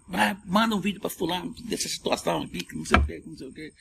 Vai, 0.07 0.35
manda 0.47 0.75
um 0.75 0.81
vídeo 0.81 0.99
pra 0.99 1.11
fulano 1.11 1.53
dessa 1.65 1.87
situação 1.87 2.41
aqui, 2.41 2.63
que 2.65 2.75
não 2.75 2.85
sei 2.85 2.97
o 2.97 3.03
que, 3.05 3.21
que 3.21 3.29
não 3.29 3.37
sei 3.37 3.47
o 3.47 3.53
que. 3.53 3.71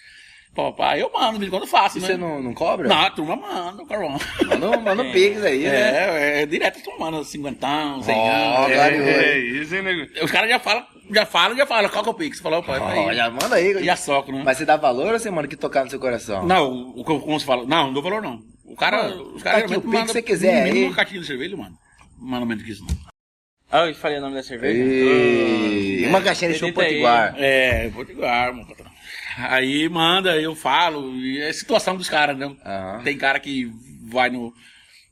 Papai, 0.54 1.00
eu 1.02 1.10
mando, 1.10 1.32
de 1.32 1.38
vez 1.38 1.48
em 1.48 1.50
quando 1.50 1.62
eu 1.62 1.66
faço, 1.68 1.96
E 1.96 2.00
né? 2.02 2.06
você 2.08 2.16
não, 2.16 2.42
não 2.42 2.52
cobra? 2.52 2.86
Não, 2.86 3.00
a 3.00 3.10
turma 3.10 3.34
manda, 3.36 3.86
caramba. 3.86 4.18
Manda, 4.46 4.76
manda 4.80 5.02
um 5.02 5.10
pix 5.10 5.42
aí, 5.42 5.60
né? 5.60 6.40
É, 6.40 6.42
é, 6.42 6.46
direto 6.46 6.78
a 6.78 6.82
turma 6.82 7.10
manda 7.10 7.24
cinquentão, 7.24 8.02
cem 8.02 8.14
anos. 8.28 8.70
É, 8.70 8.74
É, 8.98 9.32
é 9.32 9.38
isso, 9.38 9.74
hein, 9.74 9.82
nego? 9.82 10.06
Os 10.22 10.30
caras 10.30 10.50
já 10.50 10.58
falam, 10.58 10.84
já 11.10 11.24
falam, 11.24 11.56
já 11.56 11.64
falam, 11.64 11.88
qual 11.88 12.02
que 12.02 12.08
é 12.10 12.12
o 12.12 12.14
Pix? 12.14 12.38
Falou, 12.40 12.62
pai, 12.62 12.78
tá 12.80 12.88
aí. 12.90 12.98
Ó, 12.98 13.12
já 13.14 13.30
manda 13.30 13.54
aí. 13.56 13.88
A 13.88 13.96
soco, 13.96 14.30
né? 14.30 14.42
Mas 14.44 14.58
você 14.58 14.66
dá 14.66 14.76
valor 14.76 15.12
ou 15.14 15.18
você 15.18 15.30
manda 15.30 15.48
que 15.48 15.56
tocar 15.56 15.84
no 15.84 15.90
seu 15.90 15.98
coração? 15.98 16.44
Não, 16.46 16.90
o 16.96 17.02
que 17.02 17.10
eu- 17.10 17.20
como 17.20 17.40
você 17.40 17.46
fala, 17.46 17.64
não, 17.64 17.86
não 17.86 17.92
dou 17.94 18.02
valor 18.02 18.20
não. 18.20 18.42
O 18.66 18.76
cara, 18.76 19.04
Mano, 19.08 19.22
os 19.36 19.42
tá 19.42 19.52
caras 19.52 19.64
aqui, 19.72 19.76
o 19.80 19.86
mandam 19.86 20.06
que 20.06 20.12
você 20.12 20.22
quiser 20.22 20.64
aí. 20.64 20.84
uma 20.84 20.94
caixinha 20.94 21.20
de 21.22 21.26
cerveja, 21.26 21.56
mano. 21.56 21.74
Mano, 22.18 22.44
menos 22.44 22.62
que 22.62 22.72
isso 22.72 22.84
não. 22.86 22.94
Ah, 23.70 23.86
eu 23.86 23.94
falei 23.94 24.18
o 24.18 24.20
nome 24.20 24.34
da 24.34 24.42
cerveja? 24.42 24.78
E... 24.84 26.02
Oh, 26.04 26.08
Uma 26.10 26.20
caixinha 26.20 26.52
de 26.52 26.58
chopp 26.58 26.78
aí. 26.78 26.88
potiguar. 26.88 27.34
É, 27.38 27.88
Potiguar, 27.88 28.54
patrão. 28.66 28.81
Aí 29.38 29.88
manda, 29.88 30.36
eu 30.40 30.54
falo, 30.54 31.14
e 31.16 31.40
é 31.40 31.52
situação 31.52 31.96
dos 31.96 32.08
caras, 32.08 32.36
né? 32.36 32.54
Aham. 32.64 33.02
Tem 33.02 33.16
cara 33.16 33.40
que 33.40 33.70
vai 34.08 34.28
no, 34.30 34.52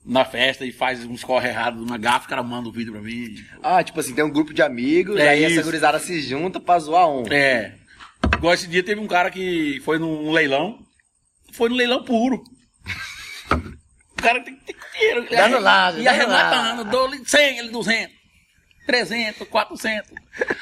na 0.05 0.25
festa 0.25 0.65
e 0.67 0.73
faz 0.73 1.05
uns 1.05 1.25
corre 1.25 1.49
errados, 1.49 1.83
uma 1.83 1.97
gafa, 1.99 2.27
o 2.27 2.29
cara 2.29 2.43
manda 2.43 2.69
o 2.69 2.73
vídeo 2.73 2.93
pra 2.93 3.01
mim. 3.03 3.35
Ah, 3.63 3.83
tipo 3.83 3.99
assim, 4.01 4.15
tem 4.15 4.25
um 4.25 4.31
grupo 4.31 4.53
de 4.53 4.63
amigos, 4.63 5.19
É 5.19 5.29
aí 5.31 5.45
essa 5.45 5.55
isso. 5.57 5.65
gurizada 5.65 5.99
se 5.99 6.21
junta 6.21 6.61
pra 6.61 6.79
zoar 6.79 7.09
um. 7.09 7.25
É. 7.33 7.75
Igual 8.37 8.53
esse 8.55 8.67
dia 8.67 8.83
teve 8.83 9.01
um 9.01 9.07
cara 9.07 9.31
que 9.31 9.81
foi 9.85 9.99
num 9.99 10.31
leilão, 10.31 10.79
foi 11.53 11.69
no 11.71 11.75
leilão 11.77 12.05
puro. 12.05 12.43
O 14.19 14.23
cara 14.23 14.41
tem 14.43 14.55
que 14.57 14.65
ter 14.67 14.77
dinheiro. 14.93 15.27
Dá 15.31 15.49
no 15.49 15.59
lado, 15.61 15.99
E 16.01 16.07
arrematando, 16.07 16.85
dou-lhe 16.91 17.23
100, 17.25 17.59
ele 17.59 17.69
200, 17.71 18.15
300, 18.87 19.47
400. 19.49 20.11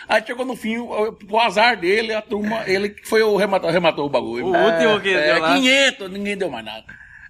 Aí 0.09 0.23
chegou 0.27 0.45
no 0.45 0.57
fim, 0.57 0.79
o, 0.79 1.39
azar 1.39 1.79
dele, 1.79 2.13
a 2.15 2.21
turma, 2.23 2.63
ele 2.67 2.91
que 2.91 3.07
foi 3.09 3.23
o 3.23 3.37
rematou, 3.37 3.71
rematou 3.71 4.07
o 4.07 4.11
bagulho. 4.11 4.47
O 4.47 4.57
último 4.57 5.01
que 5.01 5.11
É, 5.15 5.35
deu 5.35 5.43
lá. 5.43 5.55
500, 5.55 6.11
ninguém 6.11 6.37
deu 6.37 6.51
mais 6.51 6.65
nada. 6.65 6.85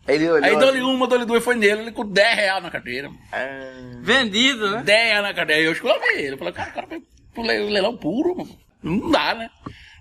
Ele 0.06 0.26
olhou 0.30 0.44
Aí 0.44 0.56
dou-lhe 0.56 0.78
assim, 0.78 0.86
uma, 0.90 1.06
dou-lhe 1.06 1.26
duas, 1.26 1.44
foi 1.44 1.54
nele, 1.54 1.82
ele 1.82 1.92
com 1.92 2.04
10 2.04 2.34
reais 2.36 2.62
na 2.62 2.70
carteira. 2.70 3.10
"Ah, 3.30 3.98
Vendido, 4.00 4.70
né? 4.70 4.82
10 4.82 5.08
reais 5.08 5.22
na 5.22 5.34
carteira. 5.34 5.60
Aí 5.60 5.66
eu 5.66 5.72
escolhi 5.72 5.92
ele. 6.14 6.32
Eu 6.34 6.38
falei, 6.38 6.52
cara, 6.54 6.70
o 6.70 6.72
cara 6.72 6.86
pro 7.34 7.42
le- 7.42 7.70
leilão 7.70 7.94
puro, 7.96 8.34
mano. 8.36 8.58
Não 8.82 9.10
dá, 9.10 9.34
né? 9.34 9.50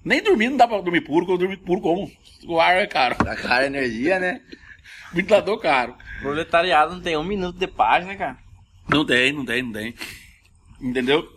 Nem 0.06 0.24
dormir 0.24 0.50
não 0.50 0.56
dá 0.58 0.66
pra 0.68 0.80
dormir 0.80 1.02
puro, 1.02 1.26
porque 1.26 1.34
eu 1.34 1.38
dormir 1.38 1.58
puro 1.58 1.82
como? 1.82 2.10
O 2.48 2.60
ar 2.60 2.78
é 2.78 2.88
caro. 2.88 3.16
Tá 3.16 3.36
cara 3.36 3.64
a 3.64 3.66
energia, 3.66 4.18
né? 4.20 4.40
Ventilador 5.12 5.60
caro. 5.60 5.96
Proletariado 6.22 6.94
não 6.96 7.02
tem 7.02 7.18
um 7.18 7.24
minuto 7.24 7.58
de 7.60 7.68
paz, 7.68 8.06
né, 8.06 8.16
cara? 8.16 8.38
Não 8.88 9.06
tem, 9.06 9.34
não 9.34 9.44
tem, 9.44 9.62
não 9.62 9.74
tem. 9.74 9.94
Entendeu? 10.82 11.28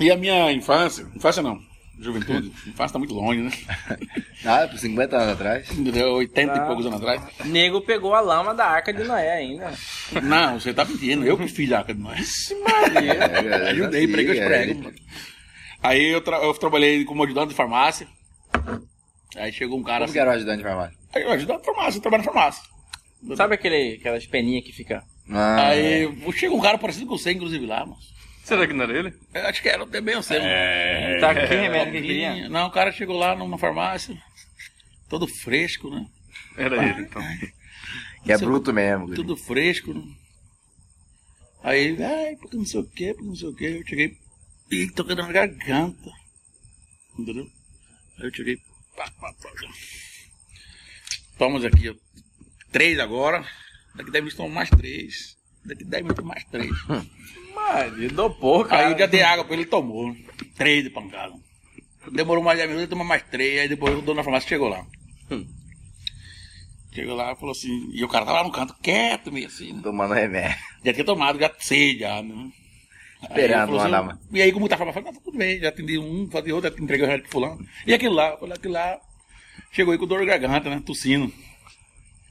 E 0.00 0.10
a 0.10 0.16
minha 0.16 0.52
infância, 0.52 1.06
infância 1.14 1.42
não, 1.42 1.58
juventude, 1.98 2.48
infância 2.68 2.92
tá 2.92 2.98
muito 2.98 3.14
longe, 3.14 3.40
né? 3.42 3.50
Ah, 4.44 4.68
por 4.68 4.78
50 4.78 5.16
anos 5.16 5.32
atrás. 5.34 5.70
Entendeu? 5.72 6.12
80 6.14 6.52
Ah. 6.52 6.56
e 6.56 6.66
poucos 6.66 6.86
anos 6.86 7.00
atrás. 7.00 7.20
Nego 7.46 7.80
pegou 7.80 8.14
a 8.14 8.20
lama 8.20 8.54
da 8.54 8.64
arca 8.66 8.92
de 8.92 9.02
Noé 9.02 9.32
ainda. 9.32 9.72
Não, 10.22 10.60
você 10.60 10.72
tá 10.72 10.84
mentindo, 10.84 11.24
eu 11.26 11.36
que 11.36 11.48
fiz 11.48 11.72
a 11.72 11.78
arca 11.78 11.92
de 11.94 12.00
nós. 12.00 12.50
É, 12.94 13.70
Ajudei, 13.70 14.06
preguei 14.06 14.38
os 14.38 14.44
pregos. 14.46 14.94
Aí 15.82 16.04
eu, 16.12 16.20
tra- 16.20 16.38
eu 16.42 16.54
trabalhei 16.54 17.04
como 17.04 17.24
ajudante 17.24 17.48
de 17.48 17.54
farmácia. 17.54 18.06
Aí 19.36 19.52
chegou 19.52 19.78
um 19.78 19.82
cara 19.82 20.00
Como 20.04 20.12
que 20.12 20.18
era 20.18 20.30
o 20.30 20.34
ajudante 20.34 20.58
de 20.58 20.64
farmácia? 20.64 20.96
Aí 21.14 21.22
eu 21.22 21.30
ajudante 21.32 21.60
de 21.60 21.66
farmácia, 21.66 21.98
eu 21.98 22.02
trabalho 22.02 22.24
na 22.24 22.32
farmácia. 22.32 22.62
Sabe 23.36 23.54
aquele, 23.54 23.96
aquelas 23.98 24.26
peninhas 24.26 24.64
que 24.64 24.72
fica... 24.72 25.02
Ah, 25.30 25.68
Aí 25.68 26.08
chega 26.34 26.54
um 26.54 26.60
cara 26.60 26.78
parecido 26.78 27.06
com 27.06 27.18
você, 27.18 27.32
inclusive, 27.32 27.66
lá, 27.66 27.80
mano. 27.80 27.96
Será 28.46 28.64
que 28.64 28.72
não 28.72 28.84
era 28.84 28.96
ele? 28.96 29.12
Eu 29.34 29.46
acho 29.48 29.60
que 29.60 29.68
era 29.68 29.84
também 29.88 30.14
eu 30.14 30.22
sei. 30.22 30.38
É, 30.38 31.18
Tá 31.18 31.34
que 31.34 31.52
remédio 31.52 31.94
que 31.94 32.00
queria? 32.00 32.48
Não, 32.48 32.68
o 32.68 32.70
cara 32.70 32.92
chegou 32.92 33.18
lá 33.18 33.34
numa 33.34 33.58
farmácia, 33.58 34.16
todo 35.08 35.26
fresco, 35.26 35.90
né? 35.90 36.06
Era 36.56 36.76
ele, 36.88 37.02
então. 37.02 37.20
que 38.24 38.30
é 38.30 38.38
bruto 38.38 38.72
mesmo. 38.72 39.12
Tudo 39.16 39.36
fresco. 39.36 39.92
Né? 39.92 40.14
Aí, 41.64 42.00
ai, 42.00 42.36
porque 42.36 42.56
não 42.56 42.64
sei 42.64 42.78
o 42.78 42.84
que, 42.84 43.14
porque 43.14 43.26
não 43.28 43.34
sei 43.34 43.48
o 43.48 43.54
que. 43.56 43.64
Eu 43.64 43.84
cheguei 43.84 44.16
e 44.70 44.92
tocando 44.92 45.22
na 45.22 45.32
garganta. 45.32 46.10
Entendeu? 47.18 47.50
Aí 48.20 48.26
eu 48.26 48.32
cheguei. 48.32 48.58
Pá, 48.96 49.10
pá, 49.20 49.32
pá. 49.32 49.50
Toma 51.36 51.66
aqui, 51.66 51.90
ó. 51.90 51.94
Três 52.70 53.00
agora. 53.00 53.44
Daqui 53.96 54.12
10 54.12 54.22
minutos 54.22 54.36
toma 54.36 54.54
mais 54.54 54.70
três. 54.70 55.36
Daqui 55.64 55.82
10 55.82 56.02
minutos 56.04 56.24
mais 56.24 56.44
três. 56.44 56.70
Maria, 57.72 58.08
dopou, 58.08 58.62
Aí 58.62 58.68
cara. 58.68 58.90
eu 58.90 58.98
já 58.98 59.06
dei 59.06 59.22
água 59.22 59.44
pra 59.44 59.54
ele, 59.54 59.62
ele 59.62 59.70
tomou. 59.70 60.14
Três 60.54 60.84
de 60.84 60.90
pancada. 60.90 61.34
Demorou 62.12 62.42
mais 62.42 62.58
10 62.58 62.68
minutos, 62.68 62.82
ele 62.84 62.90
tomou 62.90 63.06
mais 63.06 63.22
três. 63.24 63.60
Aí 63.60 63.68
depois 63.68 63.96
o 63.96 64.02
dono 64.02 64.16
da 64.16 64.24
farmácia 64.24 64.48
chegou 64.48 64.68
lá. 64.68 64.86
Chegou 66.92 67.14
lá 67.14 67.32
e 67.32 67.36
falou 67.36 67.50
assim. 67.50 67.90
E 67.92 68.02
o 68.04 68.08
cara 68.08 68.24
tava 68.24 68.38
lá 68.38 68.44
no 68.44 68.52
canto, 68.52 68.74
quieto, 68.80 69.30
meio 69.30 69.48
assim. 69.48 69.72
Né? 69.72 69.80
Tomando 69.82 70.14
remédio. 70.14 70.56
Já 70.84 70.92
tinha 70.92 71.04
tomado, 71.04 71.38
já 71.38 71.52
sei, 71.58 71.98
já, 71.98 72.22
né? 72.22 72.50
Aí 73.22 73.28
Esperando 73.28 73.72
ele 73.72 73.78
falou 73.78 73.82
mandar 73.82 74.14
assim. 74.14 74.20
E 74.32 74.42
aí, 74.42 74.52
como 74.52 74.68
tá 74.68 74.76
falando, 74.76 74.94
eu 74.96 75.02
falei, 75.02 75.12
tá 75.12 75.20
tudo 75.22 75.36
bem, 75.36 75.58
já 75.58 75.68
atendi 75.68 75.98
um, 75.98 76.28
fazia 76.30 76.54
outro, 76.54 76.70
já 76.70 76.82
entreguei 76.82 77.06
o 77.06 77.08
resto 77.08 77.22
pro 77.24 77.32
fulano. 77.32 77.66
E 77.86 77.92
aquele 77.92 78.14
lá, 78.14 78.36
falei, 78.36 78.54
aquele 78.54 78.74
lá, 78.74 78.98
chegou 79.72 79.92
aí 79.92 79.98
com 79.98 80.06
dor 80.06 80.20
de 80.20 80.26
garganta, 80.26 80.70
né? 80.70 80.82
Tossindo. 80.84 81.32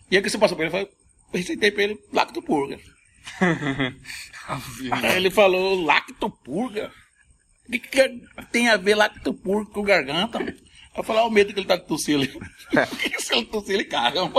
E 0.09 0.15
aí 0.15 0.23
que 0.23 0.29
você 0.29 0.37
passou 0.37 0.55
pra 0.55 0.65
ele, 0.65 0.75
eu 0.75 0.79
falei, 0.79 0.95
eu 1.33 1.39
receitei 1.39 1.71
pra 1.71 1.83
ele 1.83 1.99
lactopurga. 2.13 2.79
aí 4.91 5.15
ele 5.17 5.31
falou, 5.31 5.83
lactopurga? 5.83 6.91
O 7.67 7.71
que, 7.71 7.79
que 7.79 8.21
tem 8.51 8.69
a 8.69 8.77
ver 8.77 8.95
lactopurga 8.95 9.71
com 9.71 9.81
garganta? 9.83 10.39
Eu 10.95 11.03
falei, 11.03 11.21
ah, 11.23 11.25
o 11.25 11.31
medo 11.31 11.53
que 11.53 11.59
ele 11.59 11.67
tá 11.67 11.75
de 11.77 11.85
tossir 11.85 12.15
ali. 12.15 12.31
Se 13.19 13.33
ele 13.35 13.45
tossir, 13.45 13.73
ele 13.75 13.85
caga. 13.85 14.23
Né? 14.25 14.31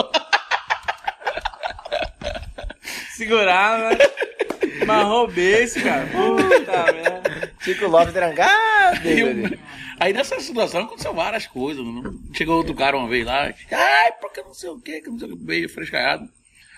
Mas 4.87 5.05
roubei 5.07 5.63
esse, 5.65 5.81
cara. 5.83 6.07
Puta 6.07 6.93
merda. 6.93 7.53
Chico 7.61 7.87
Lopes 7.87 8.13
trancado. 8.13 9.09
E 9.09 9.21
eu- 9.21 9.59
aí 9.99 10.13
nessa 10.13 10.39
situação 10.41 10.83
aconteceu 10.83 11.15
várias 11.15 11.47
coisas. 11.47 11.85
Né? 11.85 12.11
Chegou 12.35 12.57
outro 12.59 12.75
cara 12.75 12.97
uma 12.97 13.09
vez 13.09 13.25
lá, 13.27 13.53
ai, 13.73 14.13
porque 14.21 14.43
não 14.43 14.55
sei 14.55 14.71
o 14.71 14.81
que, 14.81 15.01
que 15.01 15.11
não 15.11 15.19
sei 15.19 15.29
o 15.33 15.37
que, 15.37 15.45
meio 15.45 15.69
frescaiado. 15.69 16.29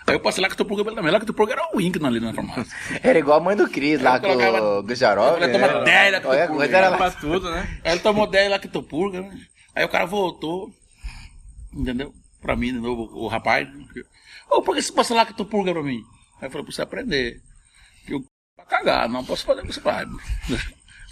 Aí 0.08 0.14
eu 0.14 0.20
passei 0.20 0.42
lá 0.42 0.48
que 0.48 0.54
eu 0.54 0.56
tô 0.58 0.64
pulga 0.64 0.84
também. 0.84 1.10
Lá 1.12 1.20
que 1.20 1.30
eu 1.30 1.34
tô 1.34 1.48
era 1.48 1.68
o 1.72 1.76
Wink 1.76 2.04
ali 2.04 2.20
na 2.20 2.32
farmácia. 2.32 2.76
Era 3.02 3.18
igual 3.18 3.38
a 3.38 3.42
mãe 3.42 3.56
do 3.56 3.68
Cris 3.68 4.00
lá 4.00 4.18
com 4.18 4.28
o 4.28 4.82
Gujarov. 4.82 5.38
10 5.38 6.14
eu 6.14 6.30
Olha, 6.30 6.46
tô 6.46 6.54
coisa 6.54 6.76
era 6.76 6.88
lá. 6.88 6.96
Pra 6.96 7.10
tudo, 7.10 7.50
né? 7.50 7.80
Ele 7.84 8.00
tomou 8.00 8.26
10 8.26 8.50
lá 8.50 8.58
que 8.58 8.68
tô 8.68 8.82
purga, 8.82 9.22
né? 9.22 9.40
Aí 9.74 9.84
o 9.84 9.88
cara 9.88 10.06
voltou, 10.06 10.72
entendeu? 11.72 12.12
Pra 12.40 12.56
mim 12.56 12.72
de 12.72 12.78
novo, 12.78 13.10
o 13.16 13.28
rapaz. 13.28 13.68
Ô, 14.50 14.62
por 14.62 14.74
que 14.74 14.82
você 14.82 14.92
passa 14.92 15.14
lá 15.14 15.26
que 15.26 15.34
tô 15.34 15.44
purga 15.44 15.72
pra 15.72 15.82
mim? 15.82 16.02
Aí 16.40 16.46
eu 16.46 16.50
falei, 16.50 16.64
pra 16.64 16.74
você 16.74 16.82
aprender. 16.82 17.40
Que 18.06 18.14
eu 18.14 18.24
pra 18.56 18.64
cagar, 18.64 19.08
não 19.08 19.24
posso 19.24 19.44
fazer 19.44 19.62
que 19.62 19.72
você 19.72 19.80
faz. 19.80 20.08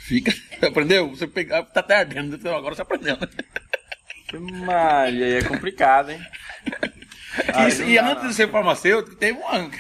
Fica, 0.07 0.33
aprendeu? 0.67 1.11
Você 1.11 1.27
pegar, 1.27 1.65
tá 1.65 1.81
até 1.81 1.97
ardendo, 1.97 2.37
então 2.37 2.57
agora 2.57 2.75
você 2.75 2.83
aprendeu. 2.83 3.17
né? 3.17 3.29
Que 4.29 4.39
malha, 4.39 5.27
aí 5.27 5.35
é 5.35 5.43
complicado, 5.43 6.11
hein? 6.11 6.21
Aí 7.55 7.69
Isso, 7.69 7.83
e 7.85 7.99
antes 7.99 8.29
de 8.29 8.35
ser 8.35 8.51
farmacêutico, 8.51 9.17
teve 9.17 9.39
uma. 9.39 9.71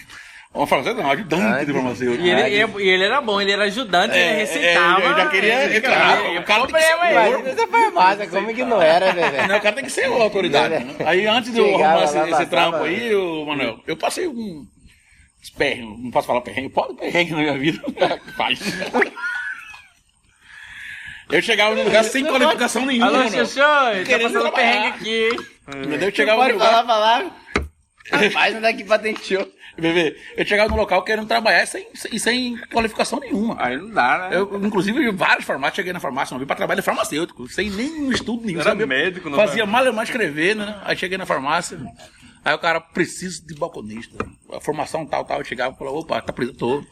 Uma 0.55 0.66
farmacêutica, 0.66 1.03
não, 1.03 1.11
ajudante 1.12 1.66
de 1.66 1.72
farmacêutico. 1.72 2.24
E 2.24 2.30
ele, 2.30 2.82
e 2.82 2.88
ele 2.88 3.05
era 3.05 3.20
bom, 3.20 3.38
ele 3.40 3.53
era 3.53 3.64
ajudante, 3.64 4.14
É, 4.14 4.26
ele 4.30 4.38
receitava. 4.38 5.03
é, 5.03 5.07
eu 5.07 5.14
já 5.16 5.26
queria 5.28 5.64
ele- 5.64 5.76
entrar, 5.76 6.24
ele- 6.24 6.38
o 6.38 6.42
cara 6.44 6.66
tem 6.66 6.66
que 6.66 6.72
problema 6.72 6.97
ser 7.03 7.03
aí. 7.03 7.12
Imagina 7.28 7.49
essa 7.51 7.66
farmácia, 7.66 8.26
como 8.28 8.55
que 8.55 8.64
não 8.64 8.80
era, 8.82 9.12
né, 9.12 9.30
velho? 9.30 9.49
Não, 9.49 9.57
o 9.59 9.61
cara 9.61 9.74
tem 9.74 9.84
que 9.84 9.90
ser 9.92 10.09
uma 10.09 10.24
autoridade. 10.24 10.82
né? 10.82 10.94
Aí 11.05 11.26
antes 11.26 11.53
de 11.53 11.59
eu 11.59 11.74
arrumar 11.74 12.05
esse, 12.05 12.18
esse 12.18 12.47
trampo 12.47 12.78
aí, 12.84 13.14
ô, 13.14 13.44
Manuel, 13.44 13.80
eu 13.86 13.97
passei 13.99 14.26
um. 14.26 14.66
Perrengue, 15.59 16.03
não 16.05 16.11
posso 16.11 16.26
falar 16.26 16.40
perrengue, 16.40 16.70
pode 16.70 16.94
perrengue 16.94 17.32
na 17.32 17.38
minha 17.38 17.59
vida. 17.59 17.80
Faz. 18.36 18.59
Eu 21.30 21.42
chegava 21.42 21.74
num 21.74 21.84
lugar 21.84 22.05
sem 22.05 22.24
qualificação 22.24 22.86
nenhuma, 22.86 23.09
Alô. 23.09 23.28
Xuxô, 23.30 23.61
tá 23.61 24.18
passando 24.22 24.53
perrengue 24.53 24.86
aqui, 24.86 25.28
hein? 25.28 25.38
Entendeu? 25.68 26.08
Eu 26.08 26.14
chegava 26.14 26.42
Pode 26.42 26.52
num 26.54 26.58
falar 26.58 26.80
lugar. 26.82 26.86
palavra. 26.86 27.32
Rapaz, 28.12 28.54
não 28.54 28.60
daqui 28.60 28.84
patenteou. 28.84 29.50
Bebê, 29.78 30.16
eu 30.36 30.46
chegava 30.46 30.70
num 30.70 30.76
local 30.76 31.02
querendo 31.02 31.26
trabalhar 31.26 31.66
sem, 31.66 31.86
sem, 31.94 32.18
sem 32.18 32.56
qualificação 32.72 33.20
nenhuma. 33.20 33.56
Aí 33.58 33.76
não 33.76 33.90
dá, 33.90 34.30
né? 34.30 34.36
Eu, 34.36 34.64
inclusive, 34.64 34.98
em 34.98 35.14
várias 35.14 35.44
farmácias, 35.44 35.76
cheguei 35.76 35.92
na 35.92 36.00
farmácia, 36.00 36.32
não 36.32 36.40
vi 36.40 36.46
pra 36.46 36.56
trabalho 36.56 36.80
de 36.80 36.84
farmacêutico, 36.84 37.46
sem 37.48 37.68
nenhum 37.68 38.10
estudo 38.10 38.46
nenhum. 38.46 38.60
Era 38.60 38.70
sabia? 38.70 38.86
médico, 38.86 39.28
não 39.28 39.36
Fazia 39.36 39.66
mal 39.66 39.92
mais 39.92 40.08
escrever, 40.08 40.56
né? 40.56 40.80
Aí 40.82 40.96
cheguei 40.96 41.18
na 41.18 41.26
farmácia, 41.26 41.78
aí 42.42 42.54
o 42.54 42.58
cara, 42.58 42.80
preciso 42.80 43.46
de 43.46 43.54
balconista. 43.54 44.16
A 44.50 44.60
formação 44.60 45.04
tal, 45.04 45.26
tal, 45.26 45.40
eu 45.40 45.44
chegava 45.44 45.74
e 45.74 45.78
falava, 45.78 45.98
opa, 45.98 46.22
tá 46.22 46.32
preso, 46.32 46.54
tô. 46.54 46.82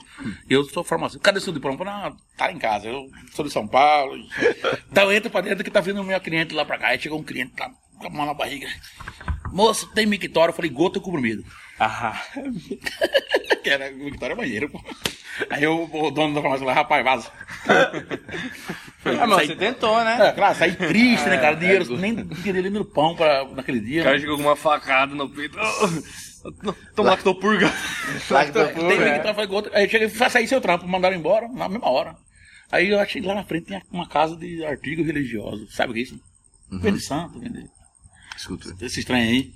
Eu 0.50 0.64
sou 0.64 0.84
farmacêutico. 0.84 1.24
Cadê 1.24 1.40
seu 1.40 1.54
diploma? 1.54 1.76
Eu 1.76 1.86
falei, 1.86 1.94
não, 2.10 2.16
tá 2.36 2.52
em 2.52 2.58
casa, 2.58 2.88
eu 2.88 3.06
sou 3.32 3.46
de 3.46 3.50
São 3.50 3.66
Paulo. 3.66 4.14
Então 4.90 5.10
entra 5.10 5.30
pra 5.30 5.40
dentro 5.40 5.64
que 5.64 5.70
tá 5.70 5.80
vindo 5.80 6.02
o 6.02 6.04
meu 6.04 6.20
cliente 6.20 6.54
lá 6.54 6.66
pra 6.66 6.76
cá. 6.76 6.88
Aí 6.88 7.00
chegou 7.00 7.18
um 7.18 7.24
cliente 7.24 7.54
lá, 7.58 7.70
com 8.08 8.14
a 8.14 8.18
mão 8.18 8.26
na 8.26 8.34
barriga. 8.34 8.68
Moço, 9.52 9.86
tem 9.94 10.06
mictório? 10.06 10.50
Eu 10.52 10.56
falei, 10.56 10.70
gota 10.70 10.98
ou 10.98 11.04
comprimido? 11.04 11.44
Ah, 11.78 12.20
que 13.62 13.68
era 13.70 13.90
Victória 13.92 14.36
Banheiro, 14.36 14.68
pô. 14.70 14.80
Aí 15.50 15.66
o, 15.66 15.84
o 15.92 16.10
dono 16.10 16.34
da 16.34 16.40
farmácia 16.40 16.60
falou, 16.64 16.74
rapaz, 16.74 17.04
vaza. 17.04 17.32
ah, 19.20 19.26
mas 19.26 19.48
você 19.48 19.56
tentou, 19.56 19.98
É, 20.00 20.04
né? 20.18 20.32
claro, 20.32 20.56
saí 20.56 20.74
triste, 20.76 21.28
né, 21.28 21.36
cara? 21.38 21.56
É, 21.56 21.58
Dinheiro, 21.58 21.96
nem 21.96 22.14
tinha 22.14 22.54
dinheiro 22.54 22.70
no 22.70 22.84
pão 22.84 23.16
pra, 23.16 23.44
naquele 23.48 23.80
dia. 23.80 24.02
O 24.02 24.04
cara 24.04 24.16
Né? 24.16 24.20
chegou 24.20 24.36
com 24.36 24.42
uma 24.44 24.56
facada 24.56 25.14
no 25.14 25.28
peito. 25.28 25.58
Toma 26.94 27.10
lactopurga. 27.10 27.72
Tem 28.28 28.98
que 28.98 29.08
entrar, 29.08 29.34
foi 29.34 29.46
gota. 29.46 29.70
Aí 29.74 29.84
eu 29.86 29.90
cheguei, 29.90 30.08
saí 30.08 30.46
seu 30.46 30.60
trampo, 30.60 30.86
mandaram 30.86 31.16
embora 31.16 31.48
na 31.48 31.68
mesma 31.68 31.90
hora. 31.90 32.14
Aí 32.70 32.90
eu 32.90 32.98
achei 33.00 33.20
lá 33.22 33.34
na 33.34 33.44
frente 33.44 33.66
tinha 33.66 33.82
uma 33.90 34.08
casa 34.08 34.36
de 34.36 34.64
artigos 34.64 35.06
religiosos. 35.06 35.74
Sabe 35.74 35.90
o 35.90 35.94
que 35.94 36.00
é 36.00 36.02
isso? 36.02 36.20
Vende 36.70 37.00
santo, 37.00 37.38
vende 37.40 37.68
Escuta. 38.36 38.74
esse 38.84 39.00
estranho 39.00 39.28
aí. 39.28 39.52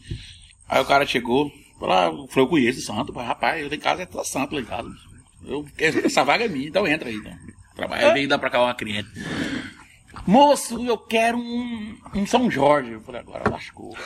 Aí 0.68 0.80
o 0.80 0.84
cara 0.84 1.06
chegou, 1.06 1.50
eu 1.80 2.28
falei, 2.28 2.44
eu 2.44 2.48
conheço 2.48 2.78
o 2.80 2.82
santo. 2.82 3.12
Rapaz, 3.12 3.62
eu 3.62 3.68
tenho 3.68 3.80
casa, 3.80 4.02
é 4.02 4.24
santo 4.24 4.54
lá 4.54 4.60
em 4.60 4.64
casa. 4.64 4.90
Eu, 5.44 5.66
essa 5.78 6.24
vaga 6.24 6.44
é 6.44 6.48
minha, 6.48 6.68
então 6.68 6.86
entra 6.86 7.08
aí. 7.08 7.16
Então. 7.16 7.32
Trabalha, 7.74 8.12
veio 8.12 8.28
dar 8.28 8.38
pra 8.38 8.50
cá 8.50 8.62
uma 8.62 8.74
cliente. 8.74 9.08
Moço, 10.26 10.84
eu 10.84 10.98
quero 10.98 11.38
um, 11.38 11.96
um 12.14 12.26
São 12.26 12.50
Jorge. 12.50 12.90
Eu 12.90 13.00
falei, 13.00 13.20
agora 13.20 13.48
lascou. 13.48 13.96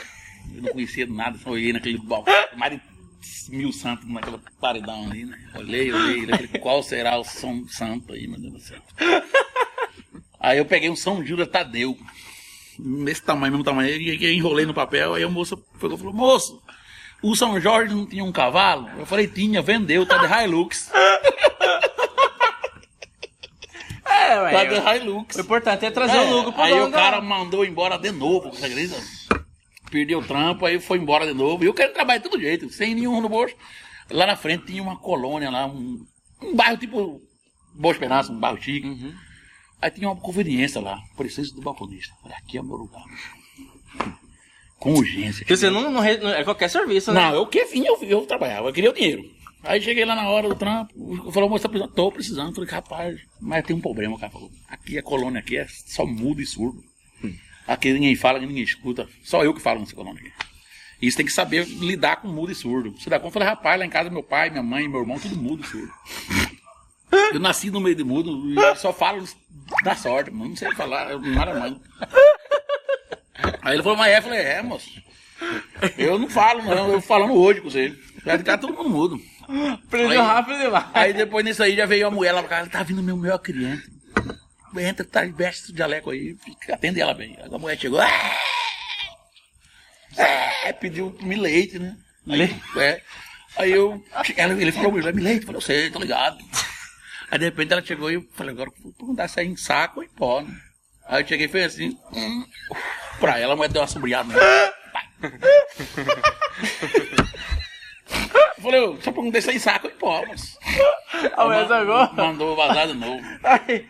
Eu 0.53 0.61
não 0.61 0.71
conhecia 0.71 1.07
nada, 1.07 1.37
só 1.37 1.49
olhei 1.49 1.73
naquele 1.73 1.97
balcão, 1.97 2.33
de 2.69 2.81
mil 3.49 3.71
santos 3.71 4.07
naquela 4.07 4.39
paredão 4.59 5.09
ali, 5.09 5.25
né? 5.25 5.37
Olhei, 5.55 5.91
olhei, 5.91 6.47
qual 6.59 6.83
será 6.83 7.17
o 7.17 7.23
São 7.23 7.67
Santo 7.67 8.13
aí, 8.13 8.27
meu 8.27 8.39
Deus 8.39 8.53
do 8.53 8.59
céu. 8.59 8.81
Aí 10.39 10.57
eu 10.57 10.65
peguei 10.65 10.89
um 10.89 10.95
São 10.95 11.25
Judas 11.25 11.47
Tadeu, 11.47 11.97
nesse 12.79 13.21
tamanho, 13.21 13.53
mesmo 13.53 13.63
tamanho, 13.63 13.89
e 13.89 14.33
enrolei 14.35 14.65
no 14.65 14.73
papel, 14.73 15.13
aí 15.13 15.23
a 15.23 15.29
moça 15.29 15.57
pegou 15.79 15.95
e 15.95 15.99
falou, 15.99 16.13
moço, 16.13 16.61
o 17.21 17.35
São 17.35 17.59
Jorge 17.59 17.93
não 17.93 18.05
tinha 18.05 18.23
um 18.23 18.31
cavalo? 18.31 18.89
Eu 18.97 19.05
falei, 19.05 19.27
tinha, 19.27 19.61
vendeu, 19.61 20.05
tá 20.05 20.17
de 20.17 20.43
Hilux. 20.43 20.91
É, 24.05 24.39
ué. 24.41 24.51
Tá 24.51 24.63
de 24.65 24.99
Hilux. 24.99 25.35
O 25.35 25.41
importante 25.41 25.85
é 25.85 25.91
trazer 25.91 26.17
É, 26.17 26.21
o 26.21 26.33
lucro 26.35 26.53
pro 26.53 26.61
aí 26.61 26.79
o 26.79 26.91
cara 26.91 27.19
mandou 27.19 27.65
embora 27.65 27.97
de 27.97 28.11
novo, 28.11 28.49
você 28.51 28.65
acredita? 28.65 28.95
Perdeu 29.89 30.19
o 30.19 30.23
trampo, 30.23 30.65
aí 30.65 30.79
foi 30.79 30.97
embora 30.97 31.25
de 31.25 31.33
novo. 31.33 31.63
E 31.63 31.67
eu 31.67 31.73
quero 31.73 31.93
trabalhar 31.93 32.19
de 32.19 32.29
todo 32.29 32.39
jeito, 32.39 32.69
sem 32.69 32.95
nenhum 32.95 33.21
no 33.21 33.29
bolso. 33.29 33.55
Lá 34.09 34.25
na 34.25 34.35
frente 34.35 34.65
tinha 34.65 34.81
uma 34.83 34.97
colônia 34.97 35.49
lá, 35.49 35.65
um, 35.65 36.05
um 36.41 36.55
bairro 36.55 36.77
tipo 36.77 37.21
Boa 37.73 37.91
Esperança, 37.91 38.31
um 38.31 38.39
bairro 38.39 38.61
chique. 38.61 38.87
Uhum. 38.87 39.13
Aí 39.83 39.91
tinha 39.91 40.07
uma 40.07 40.15
conveniência 40.15 40.79
lá, 40.79 41.03
preciso 41.17 41.55
do 41.55 41.61
balconista. 41.61 42.15
Falei, 42.21 42.37
aqui 42.37 42.57
é 42.57 42.61
o 42.61 42.63
meu 42.63 42.77
lugar. 42.77 43.03
Com 44.79 44.93
urgência. 44.93 45.39
Porque 45.39 45.57
você 45.57 45.69
não, 45.69 45.91
não, 45.91 46.01
é 46.01 46.43
qualquer 46.45 46.69
serviço, 46.69 47.11
né? 47.11 47.19
Não, 47.19 47.35
eu 47.35 47.47
que 47.47 47.65
vinha, 47.65 47.89
eu, 47.89 48.01
eu 48.03 48.21
trabalhava, 48.25 48.69
eu 48.69 48.73
queria 48.73 48.91
o 48.91 48.93
dinheiro. 48.93 49.29
Aí 49.61 49.81
cheguei 49.81 50.05
lá 50.05 50.15
na 50.15 50.29
hora 50.29 50.47
do 50.47 50.55
trampo, 50.55 50.93
falei, 51.33 51.49
moça, 51.49 51.67
precisando? 51.67 51.93
Tô 51.93 52.09
precisando. 52.13 52.55
Falei, 52.55 52.69
rapaz, 52.69 53.19
mas 53.41 53.65
tem 53.65 53.75
um 53.75 53.81
problema, 53.81 54.15
o 54.15 54.17
cara 54.17 54.31
falou. 54.31 54.49
Aqui 54.69 54.97
a 54.97 55.03
colônia 55.03 55.39
aqui 55.39 55.57
é 55.57 55.67
só 55.67 56.05
mudo 56.05 56.41
e 56.41 56.45
surdo. 56.45 56.81
Aqui 57.67 57.91
ninguém 57.91 58.15
fala, 58.15 58.39
ninguém 58.39 58.63
escuta. 58.63 59.05
Só 59.21 59.43
eu 59.43 59.53
que 59.53 59.61
falo 59.61 59.81
nessa 59.81 59.93
colônia 59.95 60.21
aqui. 60.21 60.31
E 61.01 61.11
você 61.11 61.17
tem 61.17 61.25
que 61.25 61.33
saber 61.33 61.65
lidar 61.65 62.21
com 62.21 62.29
mudo 62.29 62.53
e 62.53 62.55
surdo. 62.55 62.91
Você 62.97 63.09
dá 63.09 63.17
conta, 63.19 63.27
eu 63.27 63.33
falei, 63.33 63.49
rapaz, 63.49 63.77
lá 63.77 63.85
em 63.85 63.89
casa 63.89 64.09
meu 64.09 64.23
pai, 64.23 64.49
minha 64.49 64.63
mãe, 64.63 64.87
meu 64.87 65.01
irmão, 65.01 65.19
tudo 65.19 65.35
mudo 65.35 65.61
e 65.61 65.67
surdo. 65.67 65.91
Eu 67.33 67.39
nasci 67.39 67.69
no 67.69 67.79
meio 67.81 67.95
de 67.95 68.03
mudo 68.03 68.31
e 68.59 68.75
só 68.75 68.91
falo 68.93 69.23
da 69.83 69.95
sorte, 69.95 70.31
mano. 70.31 70.49
Não 70.49 70.55
sei 70.55 70.73
falar, 70.75 71.11
eu 71.11 71.19
não 71.19 71.41
era 71.41 71.53
mãe. 71.59 71.79
Aí 73.61 73.75
ele 73.75 73.83
falou, 73.83 73.97
mas 73.97 74.11
é, 74.11 74.17
eu 74.17 74.21
falei, 74.21 74.39
é, 74.39 74.61
moço. 74.61 74.89
Eu 75.97 76.17
não 76.17 76.29
falo, 76.29 76.61
não, 76.63 76.91
eu 76.91 77.01
falando 77.01 77.33
hoje 77.33 77.61
com 77.61 77.69
você. 77.69 77.93
Vai 78.23 78.37
ficar 78.37 78.57
todo 78.57 78.73
mundo 78.73 78.89
mudo. 78.89 79.21
Aprendeu 79.73 80.11
Aí- 80.11 80.17
rápido 80.17 80.57
demais. 80.59 80.85
Aí 80.93 81.13
depois 81.13 81.43
nisso 81.43 81.61
aí 81.63 81.75
já 81.75 81.85
veio 81.85 82.07
a 82.07 82.11
mulher 82.11 82.31
lá 82.31 82.41
pra 82.41 82.49
casa, 82.57 82.69
tá 82.69 82.81
vindo 82.83 83.03
meu 83.03 83.17
melhor 83.17 83.39
cliente. 83.39 83.83
Entra, 84.77 85.05
tá, 85.05 85.21
veste 85.25 85.63
esse 85.65 85.77
jaleco 85.77 86.09
aí, 86.09 86.35
fica- 86.43 86.73
atende 86.73 86.99
ela 87.01 87.13
bem. 87.13 87.37
Aí 87.39 87.49
a 87.53 87.57
mulher 87.59 87.77
chegou, 87.77 87.99
"Ah!" 87.99 88.37
É, 90.17 90.71
pediu 90.73 91.15
me 91.21 91.35
leite, 91.35 91.77
né? 91.79 91.95
Aí, 92.29 92.55
é. 92.77 93.01
Aí 93.57 93.71
eu, 93.71 94.03
ela, 94.37 94.53
ele 94.59 94.71
falou, 94.71 94.91
me 94.93 95.01
leite, 95.01 95.41
eu 95.41 95.45
falei, 95.47 95.57
eu 95.57 95.61
sei, 95.61 95.91
tô 95.91 95.99
ligado. 95.99 96.37
Aí 97.33 97.39
de 97.39 97.45
repente 97.45 97.73
ela 97.73 97.81
chegou 97.81 98.11
e 98.11 98.13
eu 98.13 98.23
falei, 98.35 98.53
agora 98.53 98.69
vou 98.83 98.93
perguntar 98.93 99.27
se 99.27 99.39
é 99.39 99.43
em 99.43 99.55
saco 99.55 100.01
ou 100.01 100.05
em 100.05 100.07
pó, 100.07 100.41
né? 100.41 100.55
Aí 101.07 101.23
eu 101.23 101.27
cheguei 101.27 101.47
e 101.47 101.49
fez 101.49 101.73
assim, 101.73 101.97
hum, 102.11 102.45
pra 103.19 103.39
ela 103.39 103.53
a 103.53 103.55
mulher 103.55 103.69
deu 103.69 103.81
uma 103.81 103.87
sombreada, 103.87 104.31
né? 104.31 104.39
Falei, 108.61 108.79
eu 108.81 109.01
só 109.01 109.11
perguntei 109.11 109.41
se 109.41 109.49
é 109.49 109.55
em 109.55 109.57
saco 109.59 109.87
ou 109.87 109.93
em 109.93 109.95
pó, 109.97 110.23
mas. 110.27 110.59
A 111.35 111.45
mulher 111.45 111.67
jogou? 111.67 112.13
Mandou 112.13 112.55
vazar 112.55 112.85
de 112.85 112.93
novo. 112.93 113.23
Ai. 113.43 113.87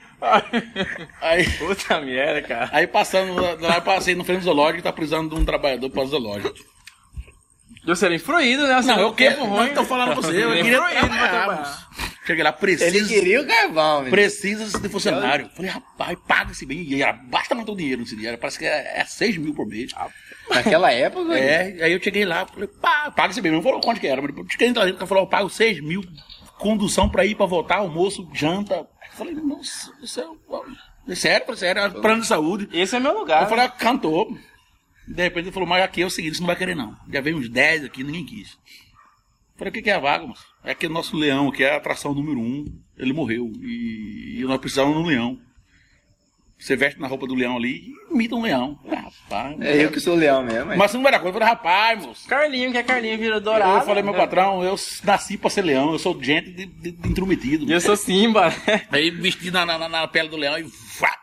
Aí, 1.19 1.49
Puta 1.57 1.99
merda, 1.99 2.41
cara. 2.47 2.69
aí 2.71 2.87
passando 2.87 3.35
lá, 3.59 3.75
eu 3.75 3.81
passei 3.81 4.15
no 4.15 4.23
frente 4.23 4.39
do 4.39 4.45
zoológico 4.45 4.79
e 4.79 4.83
tá 4.83 4.93
precisando 4.93 5.35
de 5.35 5.41
um 5.41 5.43
trabalhador 5.43 5.89
para 5.89 6.01
o 6.01 6.07
zoológico. 6.07 6.55
Eu 7.85 7.93
seria 7.93 8.15
influído, 8.15 8.65
né? 8.65 8.79
Não, 8.83 8.99
eu 9.01 9.13
quero, 9.13 9.45
não 9.45 9.73
tô 9.73 9.83
falando 9.83 10.13
pra 10.13 10.21
você, 10.21 10.45
eu 10.45 10.53
queria 10.53 10.81
foi 10.81 12.12
Cheguei 12.25 12.41
lá, 12.43 12.51
Ele 12.51 12.57
precisa, 12.59 13.07
queria 13.13 13.41
o 13.41 13.45
carvão, 13.47 13.95
menino. 13.99 14.11
precisa 14.11 14.79
de 14.79 14.87
funcionário. 14.89 15.49
Falei, 15.55 15.69
rapaz, 15.71 16.17
paga-se 16.25 16.65
bem. 16.65 16.81
E 16.83 17.01
era 17.01 17.11
bastante 17.13 17.69
o 17.69 17.75
dinheiro 17.75 18.01
nesse 18.01 18.15
dia, 18.15 18.29
era- 18.29 18.37
parece 18.37 18.57
que 18.59 18.65
é, 18.65 18.99
é 19.01 19.05
6 19.05 19.35
mil 19.37 19.53
por 19.53 19.67
mês. 19.67 19.91
Naquela 20.49 20.91
época, 20.91 21.37
É, 21.37 21.83
aí 21.83 21.91
eu 21.91 22.01
cheguei 22.01 22.23
lá, 22.25 22.45
falei, 22.45 22.67
pá, 22.81 23.11
paga-se 23.11 23.41
bem. 23.41 23.51
Não 23.51 23.61
falou 23.61 23.81
quanto 23.81 23.99
que 23.99 24.07
era, 24.07 24.21
mas 24.21 24.31
cheguei 24.49 24.71
lá, 24.73 24.87
ele 24.87 24.97
falou, 25.05 25.23
eu 25.25 25.27
pago 25.29 25.49
6 25.49 25.81
mil, 25.81 26.01
condução 26.57 27.09
pra 27.09 27.25
ir, 27.25 27.35
pra 27.35 27.45
voltar, 27.45 27.77
almoço, 27.77 28.29
janta. 28.33 28.87
Falei, 29.11 29.33
nossa, 29.35 29.91
isso 30.01 30.21
é, 30.21 31.11
é 31.11 31.15
sério, 31.15 31.57
sério, 31.57 31.81
é 31.81 31.89
plano 31.89 32.21
de 32.21 32.27
saúde. 32.27 32.69
Esse 32.71 32.95
é 32.95 32.99
meu 32.99 33.17
lugar. 33.19 33.43
Eu 33.43 33.49
falei, 33.49 33.65
ah, 33.65 33.69
cantou. 33.69 34.35
De 35.05 35.21
repente 35.23 35.45
ele 35.47 35.51
falou, 35.51 35.67
mas 35.67 35.83
aqui 35.83 36.01
é 36.01 36.05
o 36.05 36.09
seguinte, 36.09 36.35
você 36.35 36.39
não 36.41 36.47
vai 36.47 36.55
querer 36.55 36.73
não. 36.75 36.95
Já 37.11 37.19
veio 37.19 37.37
uns 37.37 37.49
10 37.49 37.83
aqui, 37.83 38.01
ninguém 38.03 38.25
quis. 38.25 38.57
Falei, 39.63 39.69
o 39.69 39.73
que, 39.73 39.81
que 39.81 39.89
é 39.89 39.93
a 39.93 39.99
vaga, 39.99 40.27
moço? 40.27 40.45
É 40.63 40.75
que 40.75 40.87
o 40.87 40.89
nosso 40.89 41.15
leão, 41.15 41.49
que 41.49 41.63
é 41.63 41.71
a 41.73 41.77
atração 41.77 42.13
número 42.13 42.37
um, 42.39 42.65
ele 42.97 43.13
morreu. 43.13 43.49
E, 43.61 44.39
e 44.39 44.43
nós 44.43 44.57
precisamos 44.59 44.93
de 44.95 45.01
um 45.01 45.05
leão. 45.05 45.39
Você 46.59 46.75
veste 46.75 46.99
na 46.99 47.07
roupa 47.07 47.25
do 47.27 47.33
leão 47.33 47.55
ali 47.57 47.93
e 48.09 48.13
imita 48.13 48.35
um 48.35 48.41
leão. 48.41 48.77
Rapaz. 48.85 49.59
É 49.61 49.83
eu 49.85 49.91
que 49.91 49.99
sou 50.01 50.15
leão 50.15 50.43
mesmo. 50.43 50.67
mas- 50.67 50.77
Mas 50.77 50.91
se 50.91 50.97
não 50.97 51.07
era 51.07 51.17
coisa, 51.19 51.29
eu 51.37 51.39
falei, 51.41 51.47
rapaz, 51.55 52.05
moço. 52.05 52.27
Carlinho, 52.27 52.71
que 52.71 52.77
é 52.77 52.83
Carlinho, 52.83 53.17
vira 53.17 53.39
dourado. 53.39 53.79
Eu 53.79 53.85
falei, 53.85 54.03
meu 54.03 54.13
patrão, 54.13 54.61
eu 54.63 54.75
nasci 55.03 55.37
pra 55.37 55.49
ser 55.49 55.61
leão, 55.61 55.93
eu 55.93 55.99
sou 55.99 56.21
gente 56.21 56.51
de, 56.51 56.65
de, 56.65 56.91
de 56.91 57.09
intrometido. 57.09 57.69
Eu 57.71 57.79
sou 57.81 57.95
Simba, 57.97 58.49
né? 58.67 58.85
Aí 58.91 59.09
vesti 59.11 59.49
na, 59.49 59.65
na, 59.65 59.87
na 59.89 60.07
pele 60.09 60.27
do 60.29 60.37
leão 60.37 60.57
e 60.59 60.63
vá, 60.63 61.17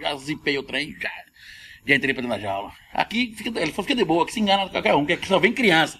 já 0.00 0.16
zipei 0.16 0.58
o 0.58 0.62
trem, 0.62 0.92
já, 1.00 1.10
já 1.86 1.94
entrei 1.94 2.12
pra 2.14 2.22
dentro 2.22 2.36
da 2.36 2.42
jaula. 2.42 2.72
Aqui, 2.92 3.34
fica, 3.36 3.48
ele 3.60 3.72
falou, 3.72 3.84
fica 3.86 3.94
de 3.94 4.04
boa, 4.04 4.26
que 4.26 4.32
se 4.32 4.40
engana 4.40 4.68
qualquer 4.68 4.94
um, 4.94 5.06
que 5.06 5.12
aqui 5.14 5.26
só 5.28 5.38
vem 5.38 5.52
criança. 5.52 5.98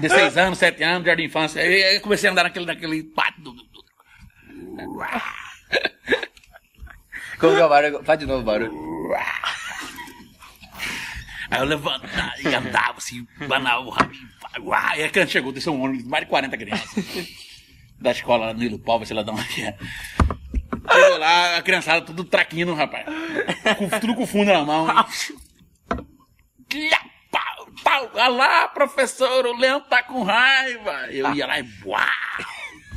De 0.00 0.08
seis 0.08 0.36
anos, 0.36 0.58
sete 0.58 0.82
anos, 0.82 1.06
jardim 1.06 1.22
de 1.22 1.28
infância. 1.28 1.60
Eu 1.60 2.00
comecei 2.00 2.28
a 2.28 2.32
andar 2.32 2.44
naquele, 2.44 2.66
naquele 2.66 3.02
pátio 3.04 3.42
do... 3.42 3.52
do- 3.52 3.62
do- 3.64 3.84
Como 7.38 7.54
que 7.54 7.60
é 7.60 7.64
o 7.64 7.68
barulho? 7.68 8.04
Faz 8.04 8.18
de 8.18 8.26
novo 8.26 8.40
o 8.40 8.44
barulho. 8.44 8.72
Aí 11.50 11.60
eu 11.60 11.64
levantava 11.64 12.32
e 12.42 12.54
andava 12.54 12.98
assim, 12.98 13.26
banava 13.48 13.80
o 13.80 13.90
rabo. 13.90 14.12
Uá, 14.62 14.96
e 14.96 15.02
aí 15.02 15.10
quando 15.10 15.28
chegou, 15.28 15.52
desceu 15.52 15.72
um 15.74 15.82
ônibus, 15.82 16.06
mais 16.06 16.24
de 16.24 16.30
40 16.30 16.56
crianças. 16.56 17.04
Da 17.98 18.12
escola 18.12 18.46
lá 18.46 18.54
no 18.54 18.62
Ilho 18.62 18.78
Pobre, 18.78 19.06
sei 19.06 19.16
lá 19.16 19.22
de 19.22 19.30
onde 19.30 19.62
é. 19.62 19.76
Chegou 20.92 21.18
lá, 21.18 21.56
a 21.56 21.62
criançada 21.62 22.02
tudo 22.02 22.24
traquindo, 22.24 22.72
rapaz. 22.74 23.04
Com- 23.78 23.88
tudo 24.00 24.14
com 24.14 24.26
fundo 24.26 24.52
na 24.52 24.64
mão. 24.64 24.86
Pau, 27.82 28.08
pau. 28.08 28.10
Olha 28.14 28.28
lá, 28.28 28.68
professor, 28.68 29.46
o 29.46 29.56
Leão 29.56 29.80
tá 29.80 30.02
com 30.02 30.22
raiva. 30.22 31.06
Eu 31.10 31.34
ia 31.34 31.46
lá 31.46 31.58
e 31.58 31.62
buá. 31.62 32.08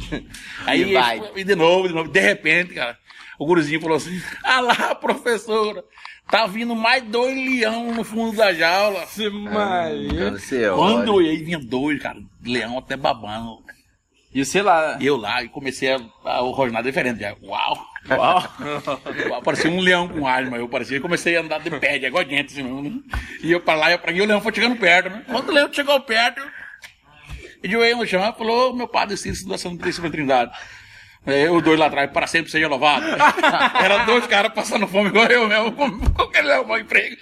Aí 0.65 0.81
E 0.89 0.93
vai. 0.93 1.21
e 1.36 1.43
de 1.43 1.55
novo, 1.55 1.88
de 1.88 1.93
novo, 1.93 2.09
de 2.09 2.19
repente, 2.19 2.73
cara, 2.73 2.97
o 3.39 3.45
guruzinho 3.45 3.81
falou 3.81 3.97
assim: 3.97 4.21
Ah 4.43 4.59
lá, 4.59 4.95
professora, 4.95 5.84
tá 6.29 6.45
vindo 6.45 6.75
mais 6.75 7.03
dois 7.03 7.36
leão 7.36 7.93
no 7.93 8.03
fundo 8.03 8.36
da 8.36 8.53
jaula. 8.53 9.05
Maria. 9.31 10.31
Você 10.31 10.69
Quando 10.69 11.07
eu 11.07 11.13
olhei, 11.15 11.43
vinha 11.43 11.59
dois, 11.59 12.01
cara, 12.01 12.19
leão 12.43 12.77
até 12.77 12.95
babando. 12.97 13.63
E 14.34 14.43
sei 14.43 14.61
lá. 14.63 14.97
E 14.99 15.05
eu 15.05 15.15
lá, 15.15 15.43
e 15.43 15.49
comecei 15.49 15.91
a, 15.93 15.99
a 16.25 16.41
o 16.41 16.51
rosnar 16.51 16.81
diferente. 16.84 17.19
Já. 17.19 17.36
Uau! 17.43 17.93
Uau. 18.10 19.41
Parecia 19.43 19.70
um 19.70 19.80
leão 19.80 20.08
com 20.08 20.28
asma, 20.28 20.58
eu 20.58 20.68
parecia. 20.68 20.97
Eu 20.97 21.01
comecei 21.01 21.38
a 21.38 21.41
andar 21.41 21.60
de 21.60 21.70
pé, 21.72 21.97
de 21.97 22.10
gente, 22.10 22.51
assim 22.51 22.64
né? 22.64 22.99
E 23.41 23.51
eu 23.51 23.62
pra 23.62 23.76
lá, 23.76 23.91
eu 23.91 23.99
pra 23.99 24.12
aqui, 24.12 24.20
e 24.20 24.22
o 24.22 24.26
leão 24.26 24.41
foi 24.41 24.54
chegando 24.54 24.76
perto, 24.76 25.10
né? 25.10 25.24
Quando 25.28 25.49
o 25.49 25.54
leão 25.54 25.72
chegou 25.72 25.99
perto, 26.01 26.41
e 27.64 27.70
joelho 27.70 27.97
no 27.97 28.06
chão, 28.06 28.34
falou, 28.34 28.76
meu 28.76 28.88
padre, 28.88 29.16
sim, 29.16 29.34
situação 29.34 29.72
de 29.72 29.78
Santíssima 29.78 30.10
Trindade. 30.10 30.51
Aí, 31.26 31.47
os 31.47 31.64
dois 31.64 31.80
lá 31.80 31.86
atrás, 31.86 32.12
para 32.12 32.28
sempre 32.28 32.51
seja 32.51 32.68
louvado. 32.68 33.06
Era 33.82 33.99
dois 33.99 34.28
caras 34.28 34.51
passando 34.54 34.86
fome 34.86 35.08
igual 35.08 35.26
eu 35.28 35.47
mesmo, 35.47 35.72
com 35.72 36.22
aquele 36.24 36.49
leão 36.49 36.66
mau 36.66 36.78
emprego. 36.78 37.16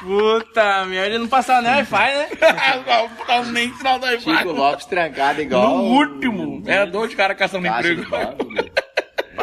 Puta 0.00 0.84
merda, 0.86 1.06
ele 1.06 1.18
não 1.18 1.26
passava 1.28 1.62
nem 1.62 1.72
Wi-Fi, 1.72 2.14
né? 2.14 2.28
Não, 3.28 3.44
nem 3.46 3.74
sinal 3.74 3.98
da 3.98 4.18
Chico 4.18 4.52
Lopes 4.52 4.86
trancado 4.86 5.42
igual. 5.42 5.76
No 5.76 5.82
último, 5.82 6.62
era 6.66 6.86
dois 6.86 7.14
caras 7.14 7.36
caçando 7.36 7.66
emprego. 7.66 8.04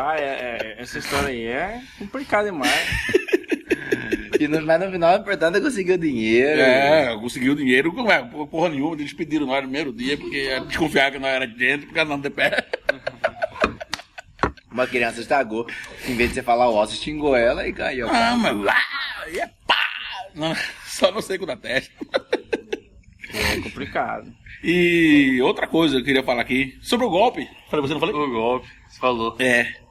Pai, 0.01 0.19
é, 0.19 0.23
é, 0.23 0.81
essa 0.81 0.97
história 0.97 1.29
aí 1.29 1.45
é 1.45 1.79
complicada 1.99 2.45
demais. 2.45 2.71
E 4.39 4.47
no, 4.47 4.59
mas 4.65 4.79
no 4.79 4.91
final 4.91 5.15
o 5.15 5.21
importante 5.21 5.59
é 5.59 5.61
conseguir 5.61 5.91
o 5.91 5.97
dinheiro. 5.99 6.59
É, 6.59 7.11
eu 7.13 7.19
consegui 7.19 7.51
o 7.51 7.55
dinheiro, 7.55 7.93
não 7.93 8.11
é, 8.11 8.23
porra 8.23 8.69
nenhuma, 8.69 8.95
eles 8.95 9.13
pediram 9.13 9.45
nós 9.45 9.57
no 9.57 9.69
primeiro 9.69 9.93
dia, 9.93 10.17
porque 10.17 10.59
desconfiaram 10.61 11.11
que 11.11 11.19
nós 11.19 11.29
era 11.29 11.45
gente, 11.45 11.85
porque 11.85 11.99
nós 11.99 12.09
não 12.09 12.19
de 12.19 12.31
pé. 12.31 12.65
Uma 14.71 14.87
criança 14.87 15.21
estragou. 15.21 15.67
Em 16.07 16.15
vez 16.15 16.29
de 16.29 16.35
você 16.35 16.41
falar 16.41 16.67
o 16.69 16.75
osso, 16.75 16.95
xingou 16.95 17.35
ela 17.35 17.67
e 17.67 17.73
caiu. 17.73 18.07
Ah, 18.09 18.35
mas 18.35 18.57
lá, 18.57 18.81
e 19.31 19.39
é 19.39 19.47
pá! 19.67 19.77
Não, 20.33 20.55
só 20.85 21.11
não 21.11 21.21
sei 21.21 21.37
com 21.37 21.45
da 21.45 21.55
testa. 21.55 21.93
É 23.31 23.61
complicado. 23.61 24.33
E 24.63 25.39
outra 25.43 25.67
coisa 25.67 25.95
que 25.95 26.01
eu 26.01 26.05
queria 26.05 26.23
falar 26.23 26.41
aqui, 26.41 26.79
sobre 26.81 27.05
o 27.05 27.11
golpe. 27.11 27.47
Falei, 27.69 27.85
você 27.85 27.93
não 27.93 27.99
falei? 27.99 28.15
O 28.15 28.31
golpe, 28.31 28.67
você 28.87 28.99
falou. 28.99 29.35
É. 29.37 29.81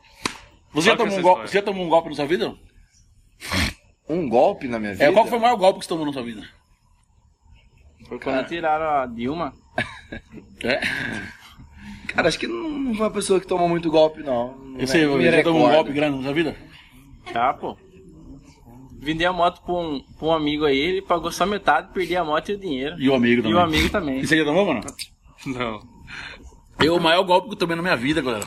Você 0.73 0.87
já, 0.87 0.93
é 0.93 0.97
tomou 0.97 1.19
um 1.19 1.23
golpe, 1.23 1.49
você 1.49 1.55
já 1.59 1.63
tomou 1.63 1.85
um 1.85 1.89
golpe 1.89 2.09
na 2.11 2.15
sua 2.15 2.27
vida? 2.27 2.55
Um 4.09 4.29
golpe 4.29 4.69
na 4.69 4.79
minha 4.79 4.93
vida? 4.93 5.05
É, 5.05 5.13
qual 5.13 5.27
foi 5.27 5.39
o 5.39 5.41
maior 5.41 5.57
golpe 5.57 5.79
que 5.81 5.85
você 5.85 5.89
tomou 5.89 6.07
na 6.07 6.13
sua 6.13 6.23
vida? 6.23 6.43
Foi 8.09 8.19
quando 8.19 8.47
tiraram 8.47 9.03
a 9.03 9.07
Dilma. 9.07 9.53
É? 10.63 10.81
Cara, 12.09 12.29
acho 12.29 12.39
que 12.39 12.47
não, 12.49 12.69
não 12.69 12.95
foi 12.95 13.07
uma 13.07 13.13
pessoa 13.13 13.41
que 13.41 13.47
tomou 13.47 13.69
muito 13.69 13.89
golpe, 13.91 14.21
não. 14.23 14.57
Não 14.59 14.81
Você 14.81 15.03
é- 15.05 15.07
me 15.07 15.31
já 15.31 15.43
tomou 15.45 15.67
um 15.69 15.71
golpe 15.73 15.93
grande 15.93 16.17
na 16.19 16.25
sua 16.25 16.33
vida? 16.35 16.57
Já, 17.33 17.55
pô. 17.55 17.79
Vendi 18.99 19.25
a 19.25 19.33
moto 19.33 19.63
pra 19.63 19.73
um, 19.75 20.01
pra 20.19 20.27
um 20.29 20.33
amigo 20.33 20.65
aí, 20.67 20.77
ele 20.79 21.03
pagou 21.03 21.31
só 21.33 21.47
metade, 21.47 21.93
perdi 21.95 22.15
a 22.17 22.25
moto 22.25 22.51
e 22.51 22.55
o 22.55 22.59
dinheiro. 22.59 22.97
E 23.01 23.09
o 23.09 23.15
amigo 23.15 23.41
E 23.41 23.43
também. 23.45 23.55
o 23.57 23.61
amigo 23.61 23.89
também. 23.91 24.19
E 24.21 24.27
você 24.27 24.37
já 24.37 24.45
tomou, 24.45 24.67
mano? 24.67 24.81
Não. 25.47 25.81
Eu, 26.81 26.97
o 26.97 27.01
maior 27.01 27.23
golpe 27.23 27.49
que 27.49 27.55
eu 27.55 27.59
tomei 27.59 27.77
na 27.77 27.83
minha 27.83 27.97
vida, 27.97 28.21
galera. 28.21 28.47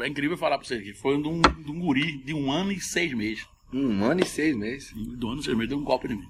É 0.00 0.08
incrível 0.08 0.36
falar 0.36 0.58
pra 0.58 0.66
você 0.66 0.74
aqui. 0.74 0.92
Foi 0.94 1.20
de 1.20 1.28
um, 1.28 1.40
de 1.40 1.70
um 1.70 1.78
guri 1.80 2.18
de 2.18 2.34
um 2.34 2.50
ano 2.50 2.72
e 2.72 2.80
seis 2.80 3.12
meses. 3.14 3.46
Um 3.72 4.04
ano 4.04 4.20
e 4.22 4.26
seis 4.26 4.56
meses. 4.56 4.92
Do 4.94 5.28
ano 5.30 5.40
e 5.40 5.44
seis 5.44 5.56
meses 5.56 5.68
deu 5.70 5.78
um 5.78 5.84
golpe 5.84 6.06
em 6.12 6.16
mim. 6.16 6.22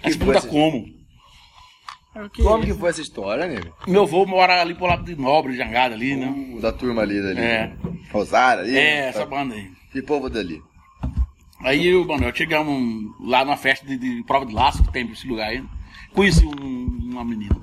Que 0.00 0.06
Aí 0.08 0.12
você 0.12 0.18
pergunta 0.18 0.46
como? 0.48 1.00
É 2.14 2.28
que 2.28 2.42
Como 2.42 2.64
que 2.64 2.74
foi 2.74 2.90
essa 2.90 3.00
história, 3.00 3.46
nego? 3.46 3.72
Meu 3.86 4.02
avô 4.02 4.26
mora 4.26 4.60
ali 4.60 4.74
pro 4.74 4.86
lado 4.86 5.04
de 5.04 5.14
Nobre, 5.14 5.56
Jangada 5.56 5.94
ali, 5.94 6.16
né? 6.16 6.58
Da 6.60 6.72
turma 6.72 7.02
ali, 7.02 7.20
dali. 7.22 7.40
É. 7.40 7.72
Rosário 8.10 8.64
ali. 8.64 8.76
É, 8.76 9.02
tá- 9.02 9.08
essa 9.18 9.26
banda 9.26 9.54
aí. 9.54 9.70
Que 9.92 10.02
povo 10.02 10.28
dali. 10.28 10.60
Aí 11.60 11.86
eu, 11.86 12.04
mano, 12.06 12.24
eu 12.24 12.34
chegamos 12.34 13.12
lá 13.20 13.44
na 13.44 13.56
festa 13.56 13.86
de, 13.86 13.96
de 13.96 14.22
prova 14.24 14.44
de 14.46 14.52
laço 14.54 14.82
que 14.82 14.92
tem 14.92 15.08
esse 15.10 15.26
lugar 15.28 15.50
aí. 15.50 15.62
Conheci 16.12 16.44
um- 16.44 17.10
uma 17.12 17.24
menina. 17.24 17.54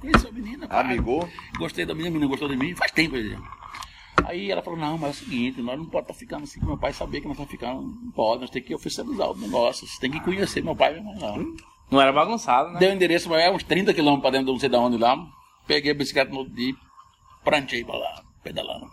Conheci 0.00 0.24
uma 0.26 0.32
menina, 0.32 0.66
pá. 0.66 0.80
Amigou? 0.80 1.28
Gostei 1.58 1.84
da 1.86 1.92
menina, 1.94 2.10
a 2.10 2.14
menina 2.14 2.28
gostou 2.30 2.48
de 2.48 2.56
mim, 2.56 2.74
faz 2.74 2.90
tempo 2.90 3.14
aí. 3.16 3.36
Aí 4.24 4.50
ela 4.50 4.62
falou, 4.62 4.78
não, 4.78 4.98
mas 4.98 5.08
é 5.08 5.10
o 5.10 5.24
seguinte, 5.24 5.62
nós 5.62 5.78
não 5.78 5.86
podemos 5.86 6.10
estar 6.10 6.14
ficando 6.14 6.44
assim, 6.44 6.64
meu 6.64 6.76
pai 6.76 6.92
saber 6.92 7.20
que 7.20 7.26
nós 7.26 7.34
estamos 7.34 7.50
ficando, 7.50 7.82
não 7.82 8.10
pode, 8.12 8.40
nós 8.42 8.50
temos 8.50 8.68
que 8.68 8.74
oficializar 8.74 9.30
o 9.30 9.36
negócio, 9.36 9.86
você 9.86 10.00
tem 10.00 10.10
que 10.10 10.20
conhecer 10.20 10.62
meu 10.62 10.76
pai 10.76 10.96
e 10.96 11.00
minha 11.00 11.14
mãe 11.14 11.22
lá. 11.22 11.36
Não 11.90 12.00
era 12.00 12.12
bagunçado, 12.12 12.72
né? 12.72 12.78
Deu 12.78 12.90
o 12.90 12.94
endereço, 12.94 13.28
mas 13.30 13.42
é 13.42 13.50
uns 13.50 13.62
30 13.62 13.94
quilômetros 13.94 14.22
pra 14.22 14.30
dentro 14.30 14.46
de 14.46 14.52
não 14.52 14.60
sei 14.60 14.68
de 14.68 14.76
onde 14.76 14.98
lá, 14.98 15.16
peguei 15.66 15.92
a 15.92 15.94
bicicleta 15.94 16.30
no 16.30 16.38
outro 16.38 16.54
dia, 16.54 16.74
prantei 17.42 17.84
pra 17.84 17.96
lá, 17.96 18.22
pedalando. 18.42 18.86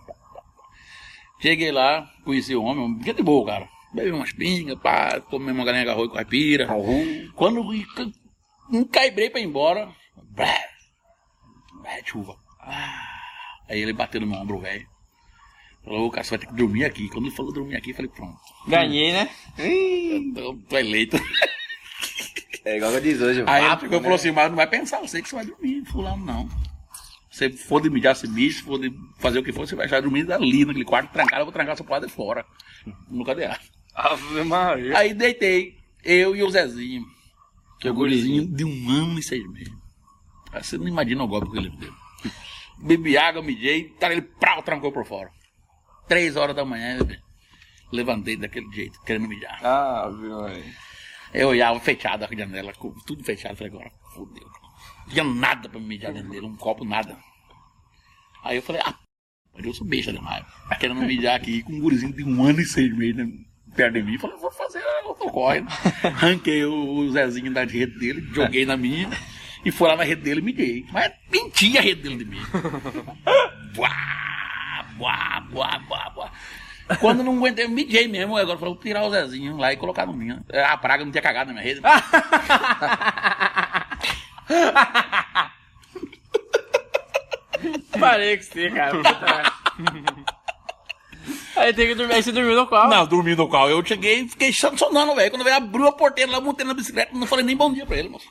Cheguei 1.39 1.71
lá, 1.71 2.09
conheci 2.23 2.55
o 2.55 2.63
homem, 2.63 2.83
um 2.85 2.97
dia 2.97 3.13
de 3.13 3.21
boa, 3.21 3.45
cara. 3.45 3.69
Bebi 3.93 4.11
umas 4.11 4.31
pingas, 4.31 4.79
pá, 4.79 5.19
comi 5.21 5.51
uma 5.51 5.65
galinha 5.65 5.83
de 5.83 5.89
arroz 5.89 6.09
com 6.09 6.15
caipira. 6.15 6.67
Quando 7.35 7.57
eu 7.57 7.85
encaibrei 8.71 9.29
pra 9.29 9.39
ir 9.39 9.45
embora, 9.45 9.89
blá, 10.31 10.53
blá, 11.81 11.91
chuva. 12.05 12.37
Ah, 12.59 13.05
Aí 13.69 13.79
ele 13.79 13.93
bateu 13.93 14.21
no 14.21 14.27
meu 14.27 14.39
ombro, 14.39 14.59
velho. 14.59 14.87
Falou, 15.85 16.07
"Ô, 16.07 16.11
cara, 16.11 16.23
você 16.23 16.31
vai 16.31 16.39
ter 16.39 16.47
que 16.47 16.55
dormir 16.55 16.83
aqui. 16.83 17.07
Quando 17.09 17.27
ele 17.27 17.35
falou 17.35 17.53
dormir 17.53 17.75
aqui, 17.77 17.91
eu 17.91 17.95
falei, 17.95 18.11
pronto. 18.11 18.37
Ganhei, 18.67 19.13
né? 19.13 19.29
Eu 19.57 20.33
tô, 20.33 20.57
tô 20.67 20.77
eleito. 20.77 21.17
É 22.65 22.77
igual 22.77 22.91
eu 22.93 22.99
disse 22.99 23.23
hoje. 23.23 23.43
Aí 23.45 23.61
ele 23.61 23.69
vapo, 23.69 23.81
chegou 23.83 23.97
e 23.97 23.99
né? 23.99 24.03
falou 24.03 24.15
assim, 24.15 24.31
mas 24.31 24.49
não 24.49 24.55
vai 24.55 24.67
pensar, 24.67 24.99
eu 24.99 25.07
sei 25.07 25.21
que 25.21 25.29
você 25.29 25.35
vai 25.35 25.45
dormir, 25.45 25.85
fulano, 25.85 26.25
não. 26.25 26.49
Se 27.29 27.49
for 27.51 27.79
de 27.79 27.91
mijar 27.91 28.13
esse 28.13 28.27
bicho, 28.27 28.63
for 28.65 28.79
de 28.79 28.91
fazer 29.19 29.37
o 29.37 29.43
que 29.43 29.51
for, 29.51 29.67
você 29.67 29.75
vai 29.75 29.85
estar 29.85 30.01
dormindo 30.01 30.31
ali 30.33 30.65
naquele 30.65 30.85
quarto 30.85 31.11
trancado, 31.11 31.41
eu 31.41 31.45
vou 31.45 31.53
trancar 31.53 31.73
essa 31.73 31.83
porta 31.83 32.07
de 32.07 32.11
fora. 32.13 32.43
Nunca 33.07 33.35
dei. 33.35 33.47
Ave 33.93 34.43
Maria. 34.43 34.97
Aí 34.97 35.13
deitei, 35.13 35.77
eu 36.03 36.35
e 36.35 36.41
o 36.41 36.49
Zezinho. 36.49 37.05
Que 37.79 37.87
é 37.87 37.91
o 37.91 37.93
gurizinho 37.93 38.47
de 38.47 38.63
um 38.63 38.89
ano 38.89 39.19
e 39.19 39.23
seis 39.23 39.47
meses. 39.51 39.73
Você 40.53 40.77
não 40.77 40.87
imagina 40.87 41.23
o 41.23 41.27
golpe 41.27 41.51
que 41.51 41.57
ele 41.57 41.69
me 41.69 41.77
deu. 41.77 41.93
Bebi 42.79 43.17
água, 43.17 43.43
mijei, 43.43 43.89
tá, 43.99 44.11
ele 44.11 44.21
prau, 44.21 44.63
trancou 44.63 44.91
por 44.91 45.05
fora. 45.05 45.29
Três 46.07 46.35
horas 46.35 46.55
da 46.55 46.65
manhã. 46.65 46.99
Levantei 47.91 48.35
daquele 48.35 48.71
jeito, 48.71 48.99
querendo 49.03 49.27
mijar. 49.27 49.63
Ave 49.65 50.27
Maria. 50.27 50.63
Eu 51.33 51.49
olhava 51.49 51.79
fechado 51.79 52.23
a 52.23 52.35
janela, 52.35 52.73
tudo 53.05 53.23
fechado. 53.23 53.55
Falei, 53.55 53.73
agora 53.73 53.91
fodeu. 54.13 54.47
Não 55.05 55.13
tinha 55.13 55.23
nada 55.23 55.69
pra 55.69 55.79
me 55.79 55.87
mijar 55.87 56.13
dentro 56.13 56.29
dele, 56.29 56.45
um 56.45 56.55
copo, 56.55 56.85
nada. 56.85 57.17
Aí 58.43 58.57
eu 58.57 58.61
falei, 58.61 58.81
ah, 58.85 58.95
mas 59.53 59.65
eu 59.65 59.73
sou 59.73 59.85
besta 59.85 60.13
demais. 60.13 60.45
Querendo 60.79 61.01
mijar 61.01 61.35
aqui 61.35 61.63
com 61.63 61.73
um 61.73 61.79
gurizinho 61.79 62.13
de 62.13 62.23
um 62.23 62.43
ano 62.43 62.61
e 62.61 62.65
seis 62.65 62.95
meses 62.95 63.15
né, 63.15 63.27
perto 63.75 63.93
de 63.93 64.03
mim. 64.03 64.17
Falei, 64.17 64.37
vou 64.37 64.51
fazer, 64.51 64.81
correndo. 65.31 65.67
Arranquei 66.03 66.63
o, 66.63 67.11
Zezinho 67.11 67.53
da 67.53 67.65
rede 67.65 67.99
dele, 67.99 68.21
joguei 68.33 68.65
na 68.65 68.77
minha. 68.77 69.09
E 69.65 69.71
fui 69.71 69.87
lá 69.87 69.95
na 69.95 70.03
rede 70.03 70.21
dele 70.21 70.39
e 70.39 70.43
mijei. 70.43 70.85
Mas 70.91 71.11
mentia 71.31 71.79
a 71.79 71.83
rede 71.83 72.03
dele 72.03 72.17
de 72.17 72.25
mim. 72.25 72.39
Buá, 73.75 73.89
buá, 74.97 75.43
buá, 75.49 75.79
buá, 75.79 76.09
buá. 76.09 76.31
Quando 76.99 77.23
não 77.23 77.37
aguentei, 77.37 77.65
eu 77.65 77.69
mijei 77.69 78.07
mesmo. 78.07 78.37
Agora 78.37 78.57
falei, 78.59 78.73
vou 78.73 78.83
tirar 78.83 79.03
o 79.03 79.09
Zezinho 79.09 79.57
lá 79.57 79.73
e 79.73 79.77
colocar 79.77 80.05
no 80.05 80.13
minha. 80.13 80.43
A 80.67 80.77
praga 80.77 81.03
não 81.03 81.11
tinha 81.11 81.21
cagado 81.21 81.51
na 81.51 81.53
minha 81.53 81.65
rede. 81.65 81.81
Parei 87.99 88.37
com 88.37 88.43
você, 88.43 88.69
cara. 88.69 89.01
aí 91.55 91.73
tem 91.73 91.87
que 91.87 91.95
dormir. 91.95 92.13
Aí 92.13 92.21
você 92.21 92.31
dormiu 92.31 92.55
no 92.55 92.67
qual? 92.67 92.87
Não, 92.87 93.07
dormi 93.07 93.35
no 93.35 93.49
carro. 93.49 93.69
Eu 93.69 93.83
cheguei 93.83 94.21
e 94.21 94.29
fiquei 94.29 94.53
sonando, 94.53 95.15
velho. 95.15 95.31
Quando 95.31 95.43
veio, 95.43 95.55
abriu 95.55 95.87
a 95.87 95.91
porteira 95.91 96.31
lá, 96.31 96.39
montei 96.39 96.65
na 96.65 96.75
bicicleta, 96.75 97.17
não 97.17 97.25
falei 97.25 97.43
nem 97.43 97.57
bom 97.57 97.73
dia 97.73 97.85
pra 97.85 97.97
ele, 97.97 98.09
moço. 98.09 98.27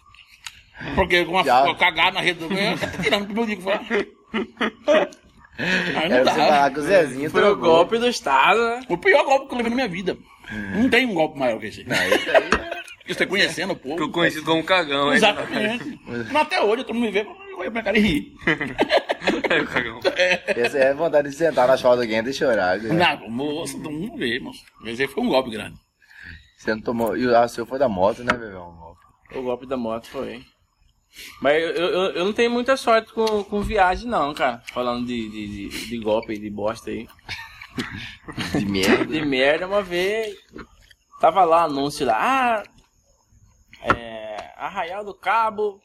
Porque 0.95 1.25
com 1.25 1.33
uma 1.33 1.75
cagada 1.75 2.13
na 2.13 2.21
rede 2.21 2.39
do 2.41 2.49
meu, 2.51 2.79
tá 2.79 2.87
tirando 3.03 3.27
pro 3.27 3.35
meu 3.35 3.47
dia 3.47 3.57
que 3.57 3.63
foi. 3.63 3.75
Aí 5.59 6.09
não 6.09 6.17
Era 6.17 6.25
você 6.25 6.25
dá. 6.25 6.35
falar 6.35 6.71
que 6.73 6.79
o 6.81 6.83
Zezinho 6.83 7.31
Foi 7.31 7.45
o 7.45 7.57
golpe 7.57 7.99
do 7.99 8.09
Estado, 8.09 8.59
né? 8.61 8.81
O 8.89 8.99
pior 8.99 9.25
golpe 9.25 9.47
que 9.49 9.55
eu 9.55 9.59
levei 9.59 9.71
na 9.71 9.77
minha 9.77 9.89
vida. 9.89 10.17
Não 10.75 10.89
tem 10.91 11.07
um 11.07 11.15
golpe 11.15 11.39
maior 11.39 11.59
que 11.61 11.67
esse. 11.67 11.85
Não, 11.85 11.97
esse 11.97 12.31
aí 12.31 12.37
é- 12.37 12.85
Você 13.07 13.27
conhecendo 13.27 13.75
o 13.75 13.77
povo. 13.77 13.97
Ficou 13.97 14.11
conhecido 14.11 14.47
como 14.47 14.65
cagão, 14.65 15.09
hein? 15.11 15.17
Exatamente. 15.17 16.01
Mas 16.07 16.35
até 16.37 16.63
hoje, 16.63 16.85
todo 16.85 16.95
mundo 16.95 17.05
me 17.05 17.11
vê, 17.11 17.21
eu 17.51 17.59
olho 17.59 17.71
pra 17.71 17.83
cara 17.83 17.99
e 17.99 18.01
ri. 18.01 18.33
É 19.51 19.61
o 19.61 19.67
cagão. 19.67 20.01
Esse 20.57 20.79
é 20.79 20.93
vontade 20.95 21.29
de 21.31 21.35
sentar 21.35 21.67
na 21.69 21.77
chave 21.77 21.97
do 22.03 22.07
Guedes 22.07 22.35
e 22.35 22.39
chorar. 22.39 22.79
né? 22.79 22.93
Não, 23.21 23.31
moço, 23.31 23.77
todo 23.83 23.91
mundo 23.91 24.17
vê, 24.17 24.39
moço. 24.39 24.61
Esse 24.85 25.03
aí 25.03 25.09
foi 25.09 25.23
um 25.23 25.29
golpe 25.29 25.51
grande. 25.51 25.77
Você 26.59 26.75
não 26.75 26.83
tomou. 26.83 27.17
E 27.17 27.27
o 27.27 27.37
ah, 27.37 27.47
seu 27.49 27.65
foi 27.65 27.79
da 27.79 27.89
moto, 27.89 28.23
né, 28.25 28.33
Bebão? 28.33 28.75
O 29.35 29.43
golpe 29.43 29.67
da 29.67 29.77
moto 29.77 30.09
foi. 30.09 30.43
Mas 31.41 31.63
eu, 31.63 31.71
eu, 31.71 31.89
eu- 32.13 32.25
não 32.25 32.33
tenho 32.33 32.51
muita 32.51 32.77
sorte 32.77 33.13
com, 33.13 33.45
com 33.45 33.61
viagem, 33.63 34.09
não, 34.09 34.35
cara. 34.35 34.63
Falando 34.73 35.07
de, 35.07 35.29
de, 35.29 35.69
de, 35.69 35.87
de 35.89 35.99
golpe, 35.99 36.39
de 36.39 36.51
bosta 36.51 36.91
aí. 36.91 37.07
De 38.57 38.65
merda. 38.65 39.05
De 39.07 39.21
merda, 39.25 39.67
uma 39.67 39.83
vez. 39.83 40.35
Tava 41.21 41.45
lá 41.45 41.65
anúncio 41.65 42.07
lá. 42.07 42.17
Ah, 42.19 42.63
é, 43.83 44.53
Arraial 44.57 45.05
do 45.05 45.13
Cabo, 45.15 45.81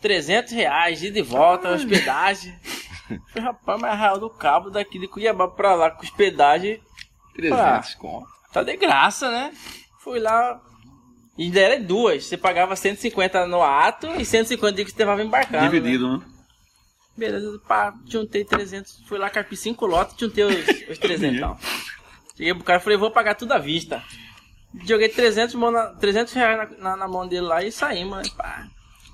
300 0.00 0.52
reais, 0.52 1.02
ida 1.02 1.18
e 1.18 1.22
volta, 1.22 1.68
hospedagem. 1.70 2.54
Falei, 3.32 3.44
rapaz, 3.48 3.80
mas 3.80 3.92
Arraial 3.92 4.18
do 4.18 4.30
Cabo, 4.30 4.70
daqui 4.70 4.98
de 4.98 5.06
Cuiabá 5.08 5.48
pra 5.48 5.74
lá, 5.74 5.90
com 5.90 6.02
hospedagem, 6.02 6.80
300 7.34 7.94
conto. 7.94 8.26
tá 8.52 8.62
de 8.62 8.76
graça, 8.76 9.30
né? 9.30 9.52
Fui 10.00 10.18
lá. 10.18 10.60
E 11.38 11.44
ainda 11.44 11.60
era 11.60 11.80
duas. 11.80 12.24
Você 12.26 12.36
pagava 12.36 12.74
150 12.76 13.46
no 13.46 13.62
ato 13.62 14.08
e 14.20 14.24
150 14.24 14.72
de 14.76 14.84
que 14.84 14.90
você 14.90 14.98
levava 14.98 15.22
embarcado. 15.22 15.64
né? 15.64 15.70
Dividido, 15.70 16.18
né? 16.18 16.24
Beleza, 17.16 17.58
pá, 17.66 17.94
juntei 18.06 18.44
300, 18.44 19.02
fui 19.06 19.18
lá, 19.18 19.28
carpi 19.30 19.56
5 19.56 19.84
lotes, 19.86 20.16
juntei 20.18 20.44
os, 20.44 20.54
os 20.90 20.98
300 20.98 21.36
e 21.36 21.40
tal. 21.40 21.58
Cheguei 22.36 22.54
pro 22.54 22.62
cara 22.64 22.78
e 22.78 22.82
falei, 22.82 22.96
vou 22.98 23.10
pagar 23.10 23.34
tudo 23.34 23.52
à 23.52 23.58
vista. 23.58 24.02
Joguei 24.84 25.08
300, 25.08 25.54
mão 25.56 25.70
na- 25.72 25.86
300 25.94 26.32
reais 26.34 26.56
na, 26.56 26.78
na, 26.90 26.96
na 26.96 27.08
mão 27.08 27.26
dele 27.26 27.42
lá 27.46 27.64
e 27.64 27.72
saímos, 27.72 28.18
né, 28.18 28.22
pá. 28.36 28.68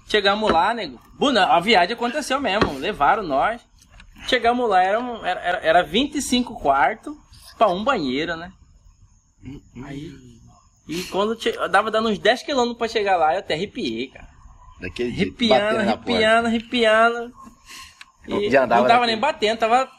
Chegamos 0.06 0.50
lá, 0.52 0.74
nego. 0.74 1.00
Buna, 1.18 1.46
a 1.46 1.60
viagem 1.60 1.94
aconteceu 1.94 2.38
mesmo, 2.40 2.78
levaram 2.78 3.22
nós. 3.22 3.62
Chegamos 4.28 4.68
lá, 4.68 4.82
era, 4.82 5.00
um- 5.00 5.24
era, 5.24 5.40
era, 5.40 5.58
era 5.58 5.82
25 5.82 6.60
quartos 6.60 7.14
pra 7.56 7.68
um 7.68 7.82
banheiro, 7.82 8.36
né? 8.36 8.52
Aí, 9.86 10.12
e 10.88 11.02
quando 11.04 11.36
che- 11.36 11.56
dava 11.68 11.90
dando 11.90 12.08
uns 12.10 12.18
10 12.18 12.44
quilômetros 12.44 12.78
pra 12.78 12.88
chegar 12.88 13.16
lá, 13.16 13.32
eu 13.34 13.38
até 13.40 13.54
arrepiei, 13.54 14.08
cara. 14.08 14.28
Daquele 14.80 15.10
Arrepiando, 15.12 15.78
arrepiando, 15.78 16.48
arrepiando. 16.48 17.32
E 18.26 18.50
Já 18.50 18.64
andava 18.64 18.80
não 18.82 18.88
tava 18.88 19.00
daquele- 19.00 19.12
nem 19.12 19.20
batendo, 19.20 19.58
tava 19.58 19.90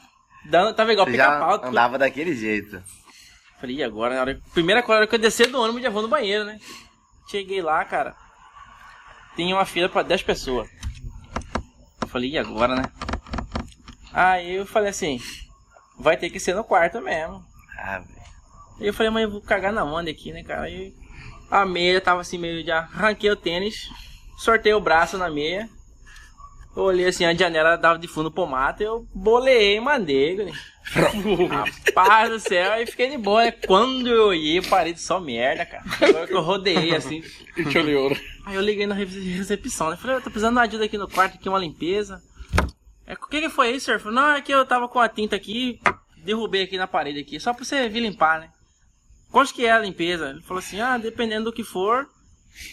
dando, 0.50 0.74
tava 0.76 0.92
igual 0.94 1.06
pica-pau. 1.08 1.66
andava 1.66 1.98
daquele 1.98 2.36
jeito. 2.36 2.82
Falei, 3.60 3.78
e 3.78 3.84
agora? 3.84 4.16
Na 4.16 4.22
hora, 4.22 4.42
primeira 4.54 4.84
coisa, 4.84 5.08
que 5.08 5.16
eu 5.16 5.20
descer 5.20 5.48
do 5.48 5.60
ônibus, 5.62 5.82
já 5.82 5.90
vou 5.90 6.02
no 6.02 6.08
banheiro, 6.08 6.44
né? 6.44 6.60
Cheguei 7.30 7.62
lá, 7.62 7.84
cara. 7.86 8.16
Tinha 9.36 9.56
uma 9.56 9.66
fila 9.66 9.90
pra 9.90 10.02
10 10.04 10.22
pessoas. 10.24 10.70
Eu 12.02 12.08
falei, 12.08 12.32
e 12.32 12.38
agora, 12.38 12.76
né? 12.76 12.84
Aí 14.14 14.56
eu 14.56 14.66
falei 14.66 14.90
assim, 14.90 15.20
vai 15.98 16.16
ter 16.18 16.30
que 16.30 16.40
ser 16.40 16.54
no 16.54 16.64
quarto 16.64 17.02
mesmo. 17.02 17.44
Ah, 17.78 18.02
Aí 18.80 18.88
eu 18.88 18.94
falei, 18.94 19.10
mas 19.10 19.24
eu 19.24 19.32
vou 19.32 19.42
cagar 19.42 19.72
na 19.72 19.84
onda 19.84 20.10
aqui, 20.10 20.32
né, 20.32 20.44
cara? 20.44 20.64
Aí 20.64 20.94
a 21.50 21.66
meia 21.66 22.02
tava 22.02 22.22
assim, 22.22 22.38
meio 22.38 22.66
já. 22.66 22.80
Arranquei 22.80 23.30
o 23.30 23.36
tênis, 23.36 23.90
sortei 24.38 24.74
o 24.74 24.82
braço 24.82 25.18
na 25.18 25.30
meia. 25.30 25.70
Olhei 26.76 27.08
assim, 27.08 27.24
a 27.24 27.34
janela 27.34 27.78
dava 27.78 27.98
de 27.98 28.08
fundo 28.08 28.30
pro 28.30 28.46
mato, 28.46 28.84
eu 28.84 29.08
boleei 29.16 29.78
e 29.78 29.80
mandei, 29.80 30.36
guri. 30.36 30.52
Rapaz 31.50 32.30
do 32.30 32.38
céu, 32.38 32.74
aí 32.74 32.86
fiquei 32.86 33.10
de 33.10 33.18
boa, 33.18 33.46
né? 33.46 33.52
Quando 33.52 34.10
eu 34.10 34.28
olhei, 34.28 34.62
parei 34.62 34.92
de 34.92 35.00
só 35.00 35.18
merda, 35.18 35.66
cara. 35.66 35.84
Agora 36.02 36.28
que 36.28 36.34
eu 36.34 36.42
rodeei, 36.42 36.94
assim. 36.94 37.24
Te 37.72 37.78
olhou, 37.78 38.10
né? 38.10 38.18
Aí 38.46 38.56
eu 38.56 38.62
liguei 38.62 38.86
na 38.86 38.94
recepção, 38.94 39.90
né? 39.90 39.96
Falei, 39.96 40.18
eu 40.18 40.22
tô 40.22 40.30
precisando 40.30 40.56
de 40.56 40.68
ajuda 40.68 40.84
aqui 40.84 40.98
no 40.98 41.08
quarto, 41.08 41.36
aqui 41.36 41.48
uma 41.48 41.58
limpeza. 41.58 42.22
É, 43.08 43.14
o 43.14 43.28
que 43.28 43.40
que 43.40 43.50
foi 43.50 43.70
aí, 43.70 43.80
senhor? 43.80 44.00
Falei, 44.02 44.16
não, 44.16 44.32
é 44.34 44.42
que 44.42 44.52
eu 44.52 44.66
tava 44.66 44.90
com 44.90 45.00
a 45.00 45.08
tinta 45.08 45.36
aqui, 45.36 45.80
derrubei 46.26 46.64
aqui 46.64 46.78
na 46.78 46.88
parede 46.88 47.20
aqui, 47.20 47.40
só 47.40 47.54
pra 47.54 47.64
você 47.64 47.88
vir 47.88 48.02
limpar, 48.02 48.42
né? 48.42 48.50
Quanto 49.36 49.54
que 49.54 49.66
é 49.66 49.72
a 49.74 49.80
limpeza? 49.80 50.30
Ele 50.30 50.42
falou 50.44 50.60
assim, 50.60 50.80
ah, 50.80 50.98
dependendo 50.98 51.44
do 51.44 51.52
que 51.52 51.62
for, 51.62 52.08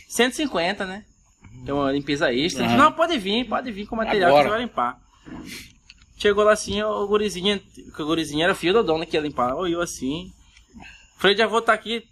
150, 0.09 0.87
né? 0.87 1.05
Tem 1.65 1.75
uma 1.75 1.91
limpeza 1.91 2.33
extra. 2.33 2.63
Ele 2.63 2.71
falou, 2.71 2.85
não, 2.85 2.93
pode 2.93 3.19
vir, 3.19 3.49
pode 3.49 3.73
vir 3.73 3.85
com 3.85 3.97
o 3.97 3.99
material 3.99 4.29
Agora. 4.29 4.45
que 4.45 4.49
você 4.49 4.55
vai 4.55 4.65
limpar. 4.65 5.01
Chegou 6.17 6.45
lá 6.45 6.53
assim, 6.53 6.81
o 6.81 7.05
gurizinho, 7.09 7.61
o 7.99 8.05
gurizinho 8.05 8.45
era 8.45 8.55
filho 8.55 8.75
da 8.75 8.83
dona 8.83 9.05
que 9.05 9.17
ia 9.17 9.21
limpar, 9.21 9.57
olhou 9.57 9.83
assim. 9.83 10.31
Falei, 11.19 11.37
já 11.37 11.49
vou 11.49 11.59
estar 11.59 11.73
aqui, 11.73 12.05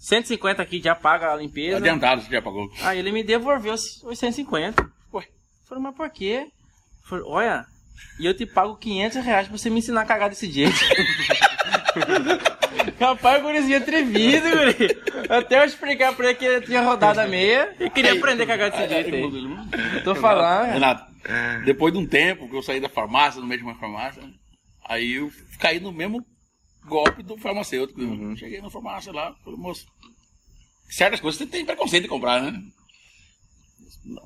150 0.00 0.60
aqui, 0.60 0.82
já 0.82 0.96
paga 0.96 1.32
a 1.32 1.36
limpeza. 1.36 1.76
Adiantado, 1.76 2.20
você 2.20 2.32
já 2.32 2.42
pagou. 2.42 2.68
Aí 2.80 2.98
ele 2.98 3.12
me 3.12 3.22
devolveu 3.22 3.74
os 3.74 4.02
os 4.02 4.18
150. 4.18 4.82
Ué, 5.14 5.28
falei, 5.68 5.84
mas 5.84 5.94
por 5.94 6.10
quê? 6.10 6.48
Falei, 7.04 7.24
olha, 7.28 7.64
e 8.18 8.26
eu 8.26 8.36
te 8.36 8.44
pago 8.44 8.74
500 8.74 9.24
reais 9.24 9.46
pra 9.46 9.56
você 9.56 9.70
me 9.70 9.78
ensinar 9.78 10.00
a 10.00 10.04
cagar 10.04 10.30
desse 10.30 10.50
jeito. 10.50 10.74
Rapaz, 12.98 13.40
o 13.40 13.44
gurizinho 13.44 13.78
atrevido, 13.78 14.48
guri. 14.50 15.28
Até 15.28 15.60
eu 15.60 15.64
explicar 15.64 16.14
pra 16.14 16.30
ele 16.30 16.34
que 16.38 16.44
ele 16.44 16.66
tinha 16.66 16.82
rodado 16.82 17.20
a 17.20 17.26
meia 17.26 17.74
e 17.78 17.90
queria 17.90 18.12
aprender 18.12 18.44
a 18.44 18.46
cagar 18.46 18.70
desse 18.70 18.88
jeito 18.88 19.14
aí. 19.14 20.02
Tô 20.02 20.14
falando. 20.14 20.72
Renato, 20.72 21.12
depois 21.64 21.92
de 21.92 21.98
um 21.98 22.06
tempo 22.06 22.48
que 22.48 22.56
eu 22.56 22.62
saí 22.62 22.80
da 22.80 22.88
farmácia, 22.88 23.40
no 23.40 23.46
meio 23.46 23.60
de 23.60 23.66
uma 23.66 23.78
farmácia, 23.78 24.22
aí 24.84 25.14
eu 25.14 25.32
caí 25.58 25.80
no 25.80 25.92
mesmo 25.92 26.24
golpe 26.86 27.22
do 27.22 27.36
farmacêutico. 27.36 28.00
Cheguei 28.36 28.60
na 28.60 28.70
farmácia 28.70 29.12
lá, 29.12 29.34
falei, 29.44 29.58
moço, 29.58 29.86
certas 30.88 31.20
coisas 31.20 31.38
você 31.38 31.46
tem 31.46 31.64
preconceito 31.64 32.04
de 32.04 32.08
comprar, 32.08 32.42
né? 32.42 32.52
Não, 34.04 34.24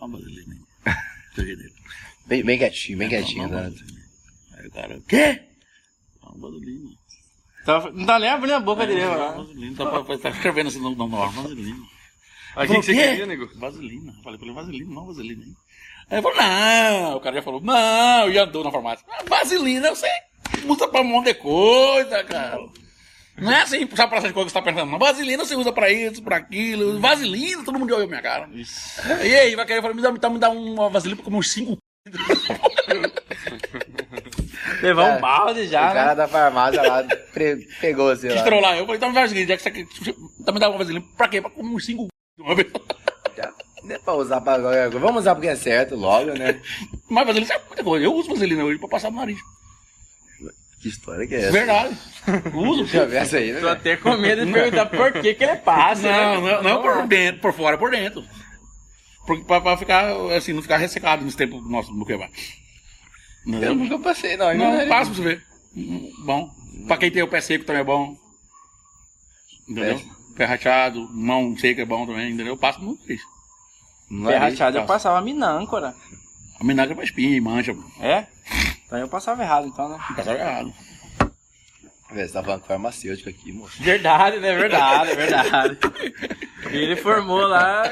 não, 0.00 0.18
nele. 0.18 1.70
Bem, 2.26 2.44
bem 2.44 2.58
quietinho, 2.58 2.98
bem 2.98 3.08
quietinho, 3.08 3.48
Não, 3.48 3.62
não, 3.62 3.70
né? 3.70 3.76
Aí 4.56 4.66
o 4.66 4.70
cara, 4.70 4.96
o 4.96 5.02
quê? 5.02 5.42
Não, 6.22 6.38
vaselina. 6.38 6.99
Tava- 7.72 7.90
Não 7.92 8.06
tá 8.06 8.18
nem 8.18 8.28
abrindo 8.28 8.54
a 8.54 8.60
boca 8.60 8.86
dele, 8.86 9.00
Não, 9.04 9.10
mano. 9.18 9.44
vaselina. 9.44 9.76
Tá, 9.76 9.86
pra- 10.02 10.18
tá 10.18 10.28
escrevendo 10.30 10.66
assim 10.68 10.80
no, 10.80 10.90
no, 10.94 11.06
no 11.08 11.22
ar, 11.22 11.30
vaselina. 11.30 11.76
Aí 12.56 12.66
o 12.66 12.70
que, 12.70 12.76
que 12.80 12.82
você 12.86 12.94
Quê? 12.94 13.08
queria, 13.08 13.26
nego? 13.26 13.48
Vaselina. 13.58 14.12
Eu 14.16 14.22
falei 14.24 14.38
pra 14.38 14.46
ele, 14.48 14.54
vaselina, 14.56 14.94
não 14.94 15.06
vaselina. 15.06 15.44
Hein? 15.44 15.54
Aí 16.10 16.18
ele 16.18 16.22
falou, 16.22 16.36
não. 16.38 17.16
O 17.16 17.20
cara 17.20 17.36
já 17.36 17.42
falou, 17.42 17.60
não, 17.60 18.32
já 18.32 18.42
andou 18.44 18.64
na 18.64 18.72
farmácia. 18.72 19.06
Ah, 19.08 19.22
vaselina, 19.28 19.90
você 19.90 20.08
usa 20.66 20.88
pra 20.88 21.00
um 21.00 21.04
monte 21.04 21.26
de 21.26 21.34
coisa, 21.34 22.24
cara. 22.24 22.58
Não 23.38 23.52
é 23.52 23.62
assim, 23.62 23.88
sabe 23.94 24.08
pra 24.10 24.18
essas 24.18 24.32
coisas 24.32 24.52
que 24.52 24.58
você 24.58 24.64
tá 24.64 24.72
pensando, 24.72 24.90
não. 24.90 24.98
Vaselina 24.98 25.44
você 25.44 25.54
usa 25.54 25.72
pra 25.72 25.90
isso, 25.92 26.22
pra 26.22 26.36
aquilo. 26.38 26.98
Vaselina, 27.00 27.62
todo 27.64 27.78
mundo 27.78 27.94
olhou 27.94 28.08
minha 28.08 28.20
cara. 28.20 28.48
E 28.52 29.34
aí, 29.36 29.54
vai 29.54 29.64
querer, 29.64 29.78
eu 29.78 29.82
falei, 29.82 29.96
me 29.96 30.02
dá, 30.02 30.10
então 30.10 30.30
me 30.32 30.38
dá 30.38 30.50
uma 30.50 30.90
vaselina 30.90 31.16
pra 31.16 31.24
comer 31.24 31.36
uns 31.38 31.52
cinco. 31.52 31.78
Levar 34.82 35.04
Cara, 35.04 35.18
um 35.18 35.20
balde 35.20 35.66
já, 35.68 35.90
o 35.90 35.92
cara 35.94 36.08
né? 36.10 36.14
da 36.14 36.28
farmácia 36.28 36.82
lá 36.82 37.04
pre- 37.32 37.66
pegou 37.80 38.10
assim 38.10 38.28
Quis 38.28 38.36
lá. 38.36 38.42
trollar. 38.44 38.76
Eu 38.76 38.84
falei, 38.86 38.96
então 38.96 39.08
me 39.08 39.14
dá 39.14 39.20
vaselina, 39.22 39.46
já 39.48 39.56
que 39.56 39.62
você 39.62 39.70
quer, 39.70 39.86
então 40.40 40.54
me 40.54 40.60
dá 40.60 40.68
uma 40.68 40.78
vaselina. 40.78 41.04
Pra 41.16 41.28
quê? 41.28 41.40
Pra 41.40 41.50
comer 41.50 41.74
uns 41.74 41.84
cinco 41.84 42.06
de 42.36 42.42
uma 42.42 42.54
vez. 42.54 42.68
Já- 43.36 43.52
Não 43.84 43.94
é 43.94 43.98
pra 43.98 44.14
usar 44.14 44.40
pra 44.40 44.58
qualquer 44.58 44.90
coisa. 44.90 44.98
Vamos 44.98 45.20
usar 45.22 45.34
porque 45.34 45.48
é 45.48 45.56
certo, 45.56 45.96
logo, 45.96 46.32
né? 46.32 46.60
Mas 47.08 47.26
vaselina 47.26 47.46
sabe 47.52 47.64
muita 47.66 47.84
coisa. 47.84 48.04
Eu 48.04 48.14
uso 48.14 48.28
vaselina 48.30 48.64
hoje 48.64 48.78
pra 48.78 48.88
passar 48.88 49.10
no 49.10 49.16
nariz. 49.18 49.38
Que 50.82 50.88
história 50.88 51.26
que 51.26 51.34
é 51.34 51.40
essa? 51.42 51.52
Verdade. 51.52 51.98
Uso. 52.54 52.96
Eu 52.96 53.06
ver 53.06 53.16
essa 53.16 53.36
aí, 53.36 53.52
Tô 53.52 53.66
né? 53.66 53.72
até 53.72 53.96
com 53.98 54.16
medo 54.16 54.46
de 54.46 54.50
perguntar 54.52 54.86
por 54.86 55.12
que 55.12 55.34
que 55.34 55.44
ele 55.44 55.56
passa, 55.56 56.10
Não, 56.10 56.40
né? 56.40 56.52
não, 56.52 56.62
não 56.62 56.82
por 56.82 57.06
dentro, 57.06 57.40
por 57.42 57.52
fora, 57.52 57.76
por 57.76 57.90
dentro. 57.90 58.24
Porque 59.26 59.44
pra, 59.44 59.60
pra 59.60 59.76
ficar, 59.76 60.10
assim, 60.34 60.54
não 60.54 60.62
ficar 60.62 60.78
ressecado 60.78 61.22
nesse 61.22 61.36
tempo 61.36 61.60
nosso 61.60 61.92
no 61.92 62.06
que 62.06 62.16
vai. 63.46 63.64
Eu 63.68 63.74
nunca 63.74 63.98
passei, 63.98 64.36
não. 64.36 64.54
Não, 64.54 64.78
Não, 64.78 64.88
passa 64.88 65.10
pra 65.10 65.14
você 65.14 65.22
ver. 65.22 65.46
Bom. 66.24 66.50
Pra 66.86 66.96
quem 66.96 67.10
tem 67.10 67.22
o 67.22 67.28
pé 67.28 67.40
seco 67.40 67.64
também 67.64 67.82
é 67.82 67.84
bom. 67.84 68.16
Entendeu? 69.68 69.98
Pé- 69.98 70.04
Pé 70.36 70.44
rachado, 70.46 71.08
mão 71.12 71.56
seca 71.58 71.82
é 71.82 71.84
bom 71.84 72.06
também, 72.06 72.28
entendeu? 72.28 72.54
Eu 72.54 72.56
passo 72.56 72.80
muito 72.80 73.10
isso. 73.12 73.24
Não 74.10 74.26
Pé 74.30 74.38
rachado 74.38 74.76
eu 74.78 74.82
passa. 74.82 74.94
passava 74.94 75.20
minâncora. 75.24 75.94
A 76.58 76.64
minagre 76.64 76.92
é 76.92 76.94
pra 76.96 77.04
espinha 77.04 77.36
e 77.36 77.40
mancha. 77.40 77.76
É? 78.00 78.26
Então 78.86 78.98
eu 78.98 79.08
passava 79.08 79.42
errado, 79.42 79.66
então, 79.68 79.88
né? 79.88 79.98
Passava 80.16 80.38
errado. 80.38 80.72
Velho, 82.12 82.26
Você 82.26 82.32
tá 82.32 82.42
falando 82.42 82.60
com 82.62 82.66
farmacêutico 82.66 83.28
aqui, 83.30 83.52
moço. 83.52 83.80
Verdade, 83.82 84.38
né? 84.38 84.56
Verdade, 84.56 85.14
verdade. 85.14 85.78
Ele 86.70 86.96
formou 86.96 87.40
lá, 87.46 87.82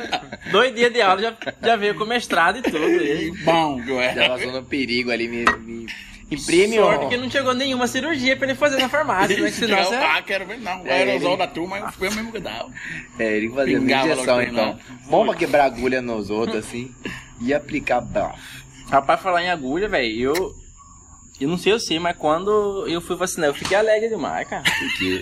dois 0.50 0.74
dias 0.74 0.92
de 0.92 1.00
aula, 1.00 1.20
já, 1.22 1.34
já 1.62 1.76
veio 1.76 1.94
com 1.94 2.04
mestrado 2.04 2.58
e 2.58 2.62
tudo. 2.62 2.78
E 2.78 3.30
bom 3.44 3.80
eu 3.86 4.14
Já 4.14 4.28
passou 4.28 4.52
no 4.52 4.62
perigo 4.64 5.10
ali, 5.10 5.26
me, 5.28 5.44
me 5.60 5.86
imprime 6.30 6.76
sorte 6.76 7.04
ó. 7.06 7.08
que 7.08 7.16
não 7.16 7.30
chegou 7.30 7.54
nenhuma 7.54 7.86
cirurgia 7.86 8.36
pra 8.36 8.46
ele 8.48 8.54
fazer 8.56 8.78
na 8.80 8.88
farmácia, 8.88 9.36
né? 9.38 9.46
Que 9.46 9.52
Se 9.52 9.66
senão 9.66 9.82
você... 9.84 9.94
ah, 9.94 10.22
quero 10.24 10.46
ver 10.46 10.58
não. 10.60 10.82
O 10.82 10.86
É, 10.86 10.92
aerosol 11.04 11.30
ele- 11.30 11.38
da 11.38 11.46
turma 11.46 11.78
eu 11.78 11.88
fui 11.92 12.08
o 12.08 12.14
mesmo 12.14 12.30
que 12.32 12.40
dava. 12.40 12.70
É, 13.18 13.36
ele 13.36 13.48
fazia 13.50 13.78
injeção, 13.78 14.42
então. 14.42 14.78
Bom 15.08 15.24
pra 15.26 15.34
quebrar 15.34 15.64
agulha 15.64 16.02
nos 16.02 16.28
outros, 16.28 16.58
assim. 16.58 16.94
E 17.40 17.54
aplicar 17.54 18.00
bafo. 18.00 18.38
Rapaz, 18.90 19.20
falar 19.20 19.42
em 19.42 19.50
agulha, 19.50 19.88
velho, 19.88 20.20
eu... 20.20 20.54
Eu 21.40 21.48
não 21.48 21.56
sei 21.56 21.72
eu 21.72 21.78
sei, 21.78 22.00
mas 22.00 22.16
quando 22.16 22.84
eu 22.88 23.00
fui 23.00 23.14
vacinar, 23.14 23.48
eu 23.48 23.54
fiquei 23.54 23.76
alegre 23.76 24.08
demais, 24.08 24.48
cara. 24.48 24.64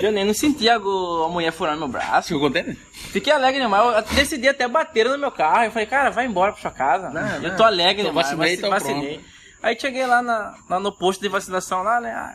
Eu 0.00 0.10
nem 0.10 0.24
não 0.24 0.32
senti 0.32 0.66
a, 0.68 0.78
mulher 0.78 1.52
furando 1.52 1.78
meu 1.80 1.88
braço. 1.88 2.28
Ficou 2.28 2.40
contente? 2.48 2.78
Fiquei 3.12 3.32
alegre 3.32 3.60
demais. 3.60 3.96
Eu 3.96 4.14
decidi 4.14 4.48
até 4.48 4.66
bater 4.66 5.06
no 5.10 5.18
meu 5.18 5.30
carro. 5.30 5.64
Eu 5.64 5.70
falei, 5.70 5.86
cara, 5.86 6.10
vai 6.10 6.24
embora 6.24 6.52
pra 6.52 6.60
sua 6.62 6.70
casa. 6.70 7.10
Não, 7.10 7.42
eu 7.42 7.54
tô 7.56 7.62
alegre 7.64 8.02
Tô 8.02 8.08
demais. 8.08 8.28
vacinei, 8.30 8.56
tô 8.56 8.70
vacinei. 8.70 9.20
Aí 9.62 9.78
cheguei 9.78 10.06
lá, 10.06 10.22
na, 10.22 10.54
lá 10.70 10.80
no 10.80 10.90
posto 10.90 11.20
de 11.20 11.28
vacinação, 11.28 11.82
lá, 11.82 12.00
né? 12.00 12.10
ah, 12.12 12.34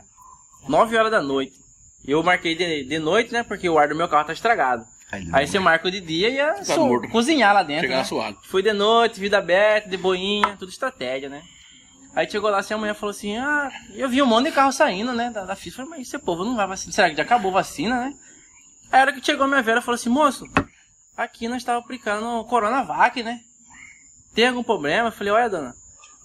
9 0.67 0.95
horas 0.97 1.11
da 1.11 1.21
noite. 1.21 1.53
Eu 2.05 2.21
marquei 2.21 2.55
de, 2.55 2.83
de 2.83 2.99
noite, 2.99 3.33
né? 3.33 3.41
Porque 3.41 3.67
o 3.67 3.79
ar 3.79 3.87
do 3.87 3.95
meu 3.95 4.07
carro 4.07 4.25
tá 4.25 4.33
estragado. 4.33 4.85
Aí 5.33 5.45
você 5.47 5.59
marca 5.59 5.87
o 5.87 5.91
de 5.91 5.99
dia 5.99 6.29
e 6.29 6.35
ia 6.35 6.53
Tá 6.53 6.63
so- 6.65 6.85
morto. 6.85 7.09
cozinhar 7.09 7.53
lá 7.53 7.63
dentro. 7.63 7.83
Chegar 7.83 7.97
né? 7.97 8.03
suado. 8.03 8.37
Fui 8.43 8.61
de 8.63 8.71
noite, 8.73 9.19
vida 9.19 9.37
aberta, 9.39 9.89
de 9.89 9.97
boinha, 9.97 10.55
tudo 10.57 10.69
estratégia, 10.69 11.27
né? 11.29 11.41
Aí 12.13 12.29
chegou 12.29 12.49
lá 12.49 12.59
assim, 12.59 12.73
a 12.73 12.77
mulher 12.77 12.93
falou 12.93 13.11
assim, 13.11 13.37
ah, 13.37 13.71
eu 13.93 14.09
vi 14.09 14.21
um 14.21 14.25
monte 14.25 14.47
de 14.47 14.51
carro 14.51 14.71
saindo, 14.71 15.13
né, 15.13 15.29
da, 15.29 15.45
da 15.45 15.55
FIS. 15.55 15.75
Falei, 15.75 15.91
mas 15.91 16.01
esse 16.07 16.19
povo 16.19 16.43
não 16.43 16.55
vai 16.55 16.67
vacinar. 16.67 16.93
Será 16.93 17.09
que 17.09 17.15
já 17.15 17.23
acabou 17.23 17.51
a 17.51 17.55
vacina, 17.55 17.95
né? 18.01 18.13
Aí 18.91 18.99
a 18.99 19.03
hora 19.03 19.13
que 19.13 19.25
chegou 19.25 19.45
a 19.45 19.47
minha 19.47 19.61
velha 19.61 19.81
falou 19.81 19.95
assim, 19.95 20.09
moço, 20.09 20.45
aqui 21.15 21.47
nós 21.47 21.57
estávamos 21.59 21.85
aplicando 21.85 22.43
Coronavac, 22.45 23.23
né? 23.23 23.39
Tem 24.35 24.47
algum 24.47 24.63
problema? 24.63 25.07
Eu 25.07 25.11
falei, 25.13 25.31
olha, 25.31 25.49
dona, 25.49 25.73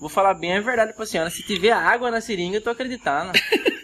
vou 0.00 0.08
falar 0.08 0.34
bem 0.34 0.56
a 0.56 0.60
verdade 0.60 0.92
pra 0.92 1.06
senhora. 1.06 1.30
Se 1.30 1.42
tiver 1.44 1.70
água 1.72 2.10
na 2.10 2.20
seringa, 2.20 2.56
eu 2.56 2.62
tô 2.62 2.70
acreditando. 2.70 3.32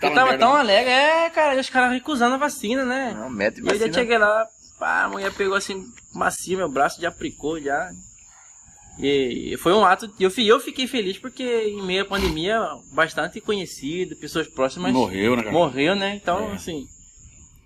Tá 0.00 0.08
eu 0.08 0.14
tava 0.14 0.38
tão 0.38 0.54
alegre, 0.54 0.90
é, 0.90 1.28
cara, 1.28 1.54
e 1.54 1.60
os 1.60 1.68
caras 1.68 1.92
recusando 1.92 2.34
a 2.34 2.38
vacina, 2.38 2.86
né? 2.86 3.12
Não, 3.14 3.28
mete 3.28 3.58
E 3.58 3.60
eu 3.60 3.66
já 3.66 3.72
vacina. 3.72 3.92
cheguei 3.92 4.16
lá, 4.16 4.48
pá, 4.78 5.02
a 5.02 5.08
mulher 5.10 5.30
pegou 5.34 5.54
assim, 5.54 5.84
macio 6.10 6.56
meu 6.56 6.70
braço, 6.70 7.02
já 7.02 7.10
aplicou, 7.10 7.60
já. 7.60 7.90
E 9.02 9.56
foi 9.58 9.72
um 9.72 9.84
ato, 9.84 10.10
eu, 10.20 10.30
eu 10.38 10.60
fiquei 10.60 10.86
feliz 10.86 11.18
porque 11.18 11.42
em 11.42 11.82
meio 11.82 12.02
à 12.02 12.04
pandemia, 12.04 12.60
bastante 12.92 13.40
conhecido, 13.40 14.14
pessoas 14.16 14.46
próximas 14.48 14.92
Morreu, 14.92 15.36
né, 15.36 15.42
cara? 15.42 15.52
morreu, 15.54 15.94
né? 15.96 16.16
Então, 16.20 16.50
É. 16.50 16.54
assim, 16.54 16.86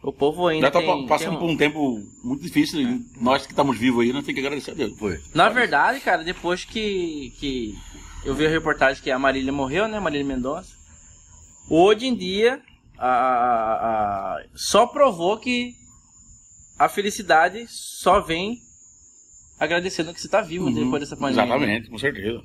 o 0.03 0.13
povo 0.13 0.47
ainda 0.47 0.67
Já 0.67 0.71
tá 0.71 0.81
tem, 0.81 1.07
passando 1.07 1.31
tem 1.31 1.39
por 1.41 1.49
um 1.51 1.57
tempo 1.57 2.01
muito 2.23 2.43
difícil. 2.43 2.81
e 2.81 3.01
Nós 3.21 3.47
que 3.47 3.53
estamos 3.53 3.77
vivos 3.79 4.03
aí, 4.05 4.13
nós 4.13 4.25
temos 4.25 4.41
que 4.41 4.47
agradecer 4.47 4.71
a 4.71 4.75
Deus. 4.75 4.97
Foi. 4.99 5.19
Na 5.35 5.49
verdade, 5.49 5.99
cara, 6.01 6.23
depois 6.23 6.65
que, 6.65 7.33
que 7.41 7.75
eu 8.25 8.35
vi 8.35 8.47
a 8.47 8.51
reportagem 8.51 9.03
que 9.03 9.11
a 9.11 9.19
Marília 9.19 9.53
morreu, 9.53 9.89
né? 9.89 9.99
Marília 9.99 10.25
Mendonça. 10.27 10.71
Hoje 11.69 12.07
em 12.07 12.15
dia, 12.15 12.61
a, 12.99 13.09
a- 13.09 14.35
a- 14.37 14.43
só 14.55 14.87
provou 14.87 15.37
que 15.39 15.73
a 16.79 16.89
felicidade 16.89 17.67
só 17.69 18.21
vem 18.21 18.59
agradecendo 19.65 20.13
que 20.15 20.21
você 20.21 20.29
tá 20.29 20.41
vivo 20.41 20.71
depois 20.71 21.01
dessa 21.01 21.17
pandemia. 21.17 21.45
Exatamente, 21.45 21.91
com 21.91 21.99
certeza. 21.99 22.43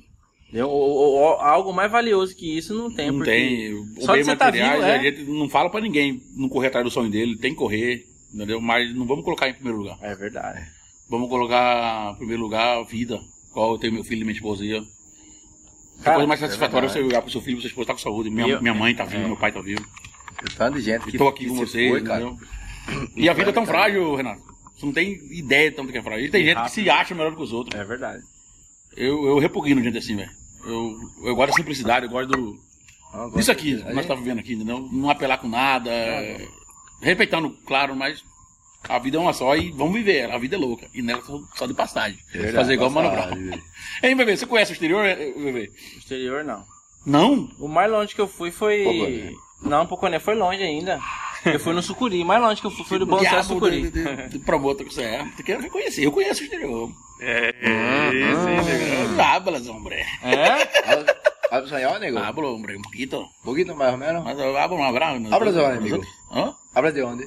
Entendeu? 0.48 0.68
O- 0.68 0.72
o- 0.72 1.16
o- 1.20 1.40
algo 1.40 1.72
mais 1.72 1.90
valioso 1.92 2.34
que 2.36 2.56
isso 2.58 2.74
não 2.74 2.92
tem. 2.92 3.06
não 3.08 3.18
porque 3.18 3.30
tem. 3.30 3.72
O 3.72 4.02
Só 4.02 4.12
bem 4.14 4.24
você 4.24 4.34
tá 4.36 4.46
materiais, 4.46 4.74
vivo, 4.80 4.86
é. 4.86 4.96
a 4.98 5.02
gente 5.02 5.22
não 5.30 5.48
fala 5.48 5.70
pra 5.70 5.80
ninguém 5.80 6.20
não 6.36 6.48
correr 6.48 6.66
atrás 6.68 6.84
do 6.84 6.90
sonho 6.90 7.08
dele, 7.10 7.36
tem 7.38 7.52
que 7.52 7.58
correr, 7.58 8.04
entendeu? 8.34 8.60
Mas 8.60 8.92
não 8.94 9.06
vamos 9.06 9.24
colocar 9.24 9.48
em 9.48 9.54
primeiro 9.54 9.78
lugar. 9.78 9.96
É 10.02 10.14
verdade. 10.16 10.60
Vamos 11.08 11.28
colocar 11.28 12.12
em 12.12 12.16
primeiro 12.16 12.42
lugar 12.42 12.78
a 12.78 12.82
vida. 12.82 13.20
Qual 13.52 13.72
eu 13.72 13.78
tenho 13.78 13.92
meu 13.92 14.04
filho 14.04 14.22
e 14.22 14.24
minha 14.24 14.34
esposa 14.34 14.62
aí. 14.64 14.74
A 16.04 16.12
coisa 16.12 16.26
mais 16.26 16.40
satisfatória 16.40 16.86
é 16.86 16.88
você 16.88 17.00
olhar 17.00 17.20
pro 17.22 17.30
seu 17.30 17.40
filho 17.40 17.58
e 17.58 17.60
sua 17.60 17.68
esposa 17.68 17.88
tá 17.88 17.92
com 17.94 17.98
saúde. 18.00 18.30
Minha, 18.30 18.46
Eu- 18.48 18.60
minha 18.62 18.74
mãe 18.74 18.94
tá 18.94 19.04
viva, 19.04 19.22
é. 19.22 19.26
meu 19.26 19.36
pai 19.36 19.52
tá 19.52 19.60
vivo. 19.60 19.82
O 19.82 20.56
tanto 20.56 20.78
de 20.78 20.84
gente 20.84 21.02
que, 21.04 21.10
Estou 21.10 21.28
aqui 21.28 21.44
que 21.44 21.50
com 21.50 21.56
vocês, 21.56 21.90
foi, 21.90 22.00
entendeu? 22.00 22.36
E 23.14 23.28
a 23.28 23.32
vida 23.34 23.50
é 23.50 23.52
tão 23.52 23.66
frágil, 23.66 24.14
Renato. 24.14 24.40
Você 24.80 24.86
não 24.86 24.92
tem 24.94 25.12
ideia 25.30 25.70
de 25.70 25.76
tanto 25.76 25.92
que 25.92 25.98
é 25.98 26.02
frágil. 26.02 26.24
E 26.24 26.30
tem 26.30 26.42
gente 26.42 26.62
que 26.62 26.70
se 26.70 26.88
acha 26.88 27.14
melhor 27.14 27.36
que 27.36 27.42
os 27.42 27.52
outros. 27.52 27.78
É 27.78 27.84
verdade. 27.84 28.22
Eu, 28.96 29.26
eu 29.26 29.38
repugno 29.38 29.82
gente 29.82 29.98
assim, 29.98 30.16
velho. 30.16 30.30
Eu, 30.64 30.96
eu 31.22 31.36
gosto 31.36 31.50
da 31.50 31.56
simplicidade, 31.56 32.06
eu 32.06 32.10
gosto 32.10 32.30
do. 32.30 32.58
Ah, 33.12 33.28
Isso 33.36 33.52
aqui, 33.52 33.76
que 33.76 33.92
nós 33.92 34.00
estamos 34.00 34.22
vivendo 34.22 34.38
aqui, 34.38 34.54
entendeu? 34.54 34.88
Não 34.90 35.10
apelar 35.10 35.36
com 35.38 35.48
nada. 35.48 35.90
é, 35.90 36.46
Respeitando, 37.02 37.50
claro, 37.66 37.94
mas 37.94 38.24
a 38.88 38.98
vida 38.98 39.16
é 39.18 39.20
uma 39.20 39.32
só 39.34 39.54
e 39.54 39.70
vamos 39.70 39.94
viver. 39.94 40.30
A 40.30 40.38
vida 40.38 40.56
é 40.56 40.58
louca. 40.58 40.86
E 40.94 41.02
nela 41.02 41.22
só, 41.54 41.66
de 41.66 41.74
passagem. 41.74 42.18
Verdade, 42.32 42.56
Fazer 42.56 42.74
igual 42.74 42.88
o 42.88 42.92
Mano 42.92 43.10
passagem, 43.10 43.46
Brown. 43.48 43.60
Hein, 44.02 44.16
bebê, 44.16 44.36
você 44.36 44.46
conhece 44.46 44.72
o 44.72 44.74
exterior, 44.74 45.04
eh, 45.04 45.32
bebê? 45.36 45.70
Exterior 45.98 46.42
não. 46.44 46.64
Não? 47.04 47.50
O 47.58 47.68
mais 47.68 47.90
longe 47.90 48.14
que 48.14 48.20
eu 48.20 48.28
fui 48.28 48.50
foi. 48.50 48.84
Poconé. 48.84 49.32
Não, 49.62 49.86
Poconé 49.86 50.18
foi 50.18 50.34
longe 50.34 50.62
ainda. 50.62 50.98
Eu 51.44 51.60
fui 51.60 51.72
no 51.72 51.82
Sucuri. 51.82 52.22
Mais 52.24 52.40
longe 52.42 52.60
que 52.60 52.66
eu 52.66 52.70
fui 52.70 52.84
foi 52.84 52.98
do 52.98 53.06
Bom 53.06 53.18
Sucesso 53.18 53.48
Sucuri. 53.54 53.90
de, 53.90 53.90
de, 53.90 54.28
de 54.28 54.38
promotor 54.40 54.86
que 54.86 54.94
você 54.94 55.02
é. 55.02 55.24
Você 55.36 55.42
quer 55.42 55.60
reconhecer. 55.60 56.04
Eu 56.04 56.12
conheço 56.12 56.40
o 56.42 56.44
exterior. 56.44 56.90
É, 57.20 57.54
esse, 58.12 58.70
negão. 58.70 59.24
Hablas, 59.24 59.68
hombre. 59.68 59.96
É? 60.22 60.46
Habla- 60.92 61.16
Habla 61.50 61.64
espanhol, 61.66 61.98
nego? 61.98 62.18
Hablo, 62.18 62.54
hombre, 62.54 62.76
un 62.76 62.82
poquito. 62.82 63.20
Un 63.20 63.44
poquito 63.44 63.74
más 63.74 63.92
o 63.92 63.96
menos. 63.96 64.24
Hablo 64.26 64.76
uma 64.76 64.92
brava. 64.92 65.18
Hablas 65.30 65.54
de 65.54 65.60
onde, 65.60 65.78
amigo? 65.78 66.00
Hã? 66.32 66.54
Hablas 66.74 66.94
de 66.94 67.02
onde? 67.02 67.24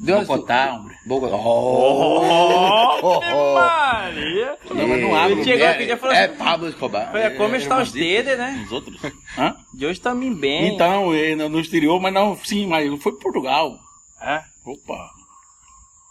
De 0.00 0.12
onde? 0.12 0.26
Bogotá, 0.26 0.74
hombre. 0.74 0.96
Bogotá. 1.04 1.36
Oh! 1.36 3.00
Oh, 3.02 3.54
Maria! 3.54 4.56
Não, 4.70 4.88
mas 4.88 5.00
não. 5.00 5.30
Ele 5.30 5.44
chegou 5.44 5.66
aqui 5.66 5.82
e 5.84 5.96
falou 5.96 6.14
É 6.14 6.24
assim, 6.26 6.36
Pablo 6.36 6.68
Escobar. 6.68 7.10
Olha, 7.14 7.36
como 7.36 7.56
está 7.56 7.82
os 7.82 7.90
dedos, 7.92 8.38
né? 8.38 8.62
Os 8.64 8.72
outros? 8.72 9.00
Hã? 9.36 9.56
De 9.74 9.86
hoje 9.86 10.00
também 10.00 10.32
bem. 10.34 10.74
Então, 10.74 11.10
no, 11.48 11.60
exterior, 11.60 12.00
mas 12.00 12.12
não, 12.14 12.36
sim, 12.36 12.66
mas 12.66 12.86
eu 12.86 12.96
fui 12.98 13.12
para 13.12 13.22
Portugal. 13.22 13.78
É. 14.20 14.42
Opa, 14.64 15.10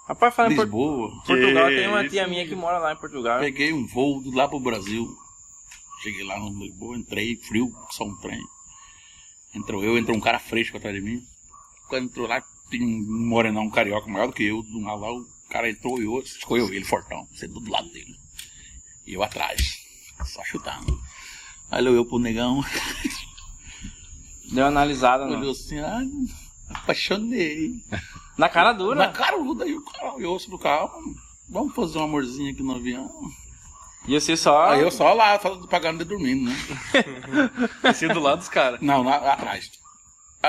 Rapaz, 0.08 0.34
falando 0.34 0.56
Por- 0.56 0.64
Lisboa. 0.64 1.10
Portugal, 1.26 1.68
Que 1.70 1.76
tem 1.76 1.88
uma 1.88 2.08
tia 2.08 2.28
minha 2.28 2.48
que 2.48 2.56
mora 2.56 2.78
lá 2.80 2.94
em 2.94 2.98
Portugal. 2.98 3.40
Peguei 3.40 3.74
um 3.74 3.86
voo 3.86 4.22
lá 4.34 4.48
pro 4.48 4.60
Brasil. 4.60 5.06
Cheguei 6.02 6.24
lá 6.24 6.40
no 6.40 6.50
Lisboa, 6.60 6.96
entrei, 6.98 7.36
frio, 7.36 7.70
só 7.92 8.04
um 8.06 8.16
trem. 8.18 8.40
Entrou 9.54 9.84
eu, 9.84 9.98
entrou 9.98 10.16
um 10.16 10.22
cara 10.22 10.40
fresco 10.40 10.78
atrás 10.78 10.96
de 10.96 11.02
mim. 11.02 11.20
Quando 11.90 12.06
entrou 12.06 12.28
lá, 12.28 12.42
tinha 12.70 12.86
um 12.86 13.28
morenão, 13.28 13.70
carioca 13.70 14.10
maior 14.10 14.28
do 14.28 14.34
que 14.34 14.44
eu, 14.44 14.62
do 14.62 14.82
lado 14.82 15.02
lá, 15.02 15.12
o 15.12 15.26
cara 15.50 15.70
entrou 15.70 16.02
e 16.02 16.06
eu, 16.06 16.20
escolheu 16.20 16.74
ele, 16.74 16.86
fortão, 16.86 17.28
sentado 17.34 17.60
do 17.60 17.72
lado 17.72 17.90
dele. 17.90 18.16
E 19.06 19.14
eu 19.14 19.24
atrás, 19.24 19.80
só 20.26 20.44
chutando. 20.44 21.00
Aí 21.70 21.82
olhou 21.82 21.96
eu 21.96 22.06
pro 22.06 22.20
negão, 22.20 22.64
Deu 24.52 24.64
uma 24.64 24.70
analisada 24.70 25.26
olhou 25.26 25.40
no... 25.40 25.50
assim, 25.52 25.80
ah, 25.80 26.02
apaixonei. 26.70 27.74
na 28.38 28.48
cara 28.48 28.72
dura. 28.72 28.96
Na 28.96 29.10
caruda, 29.10 29.66
aí 29.66 29.76
o 29.76 29.84
cara 29.84 30.14
olhou 30.14 30.38
do 30.38 30.58
carro, 30.58 30.90
vamos 31.50 31.76
fazer 31.76 31.98
um 31.98 32.04
amorzinho 32.04 32.52
aqui 32.52 32.64
no 32.64 32.76
avião. 32.76 33.10
E 34.08 34.14
você 34.14 34.38
só. 34.38 34.70
Aí 34.70 34.82
eu 34.82 34.90
só 34.90 35.14
lá, 35.14 35.38
pagando 35.70 36.00
de 36.00 36.06
dormindo, 36.06 36.50
né? 36.50 36.56
Assim 37.84 38.08
do 38.08 38.22
lado 38.22 38.40
dos 38.40 38.48
caras. 38.48 38.80
Não, 38.80 39.08
atrás. 39.10 39.70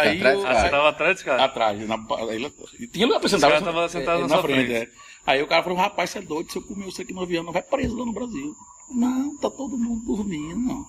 Aí 0.01 0.17
Atrás 0.19 0.39
eu, 0.39 0.47
Ah, 0.47 0.55
você 0.55 0.69
tava 0.71 0.89
atrás 0.89 1.15
dos 1.15 1.23
caras? 1.23 1.43
atrás, 1.43 1.89
na, 1.89 1.95
aí, 2.31 2.39
lá- 2.39 2.51
e 2.79 2.87
tinha 2.87 3.07
lugar 3.07 3.21
pra 3.21 3.29
sentar. 3.29 3.51
Os 3.51 3.59
caras 3.59 3.65
tavam 3.75 3.89
sentados 3.89 4.23
na 4.23 4.29
na 4.29 4.35
sua 4.35 4.43
frente. 4.43 4.67
frente. 4.67 4.91
é. 4.91 5.09
Aí 5.27 5.43
o 5.43 5.47
cara 5.47 5.63
falou, 5.63 5.79
rapaz, 5.79 6.11
você 6.11 6.19
é 6.19 6.23
doido, 6.23 6.51
se 6.51 6.59
eu 6.59 6.63
comer 6.63 6.89
isso 6.89 7.03
aqui 7.03 7.13
no 7.13 7.23
avião, 7.23 7.45
não 7.45 7.53
vai 7.53 7.63
preso 7.63 7.97
lá 7.97 8.05
no 8.07 8.13
Brasil. 8.13 8.55
Não, 8.91 9.37
tá 9.39 9.51
todo 9.51 9.77
mundo 9.77 10.05
dormindo. 10.07 10.87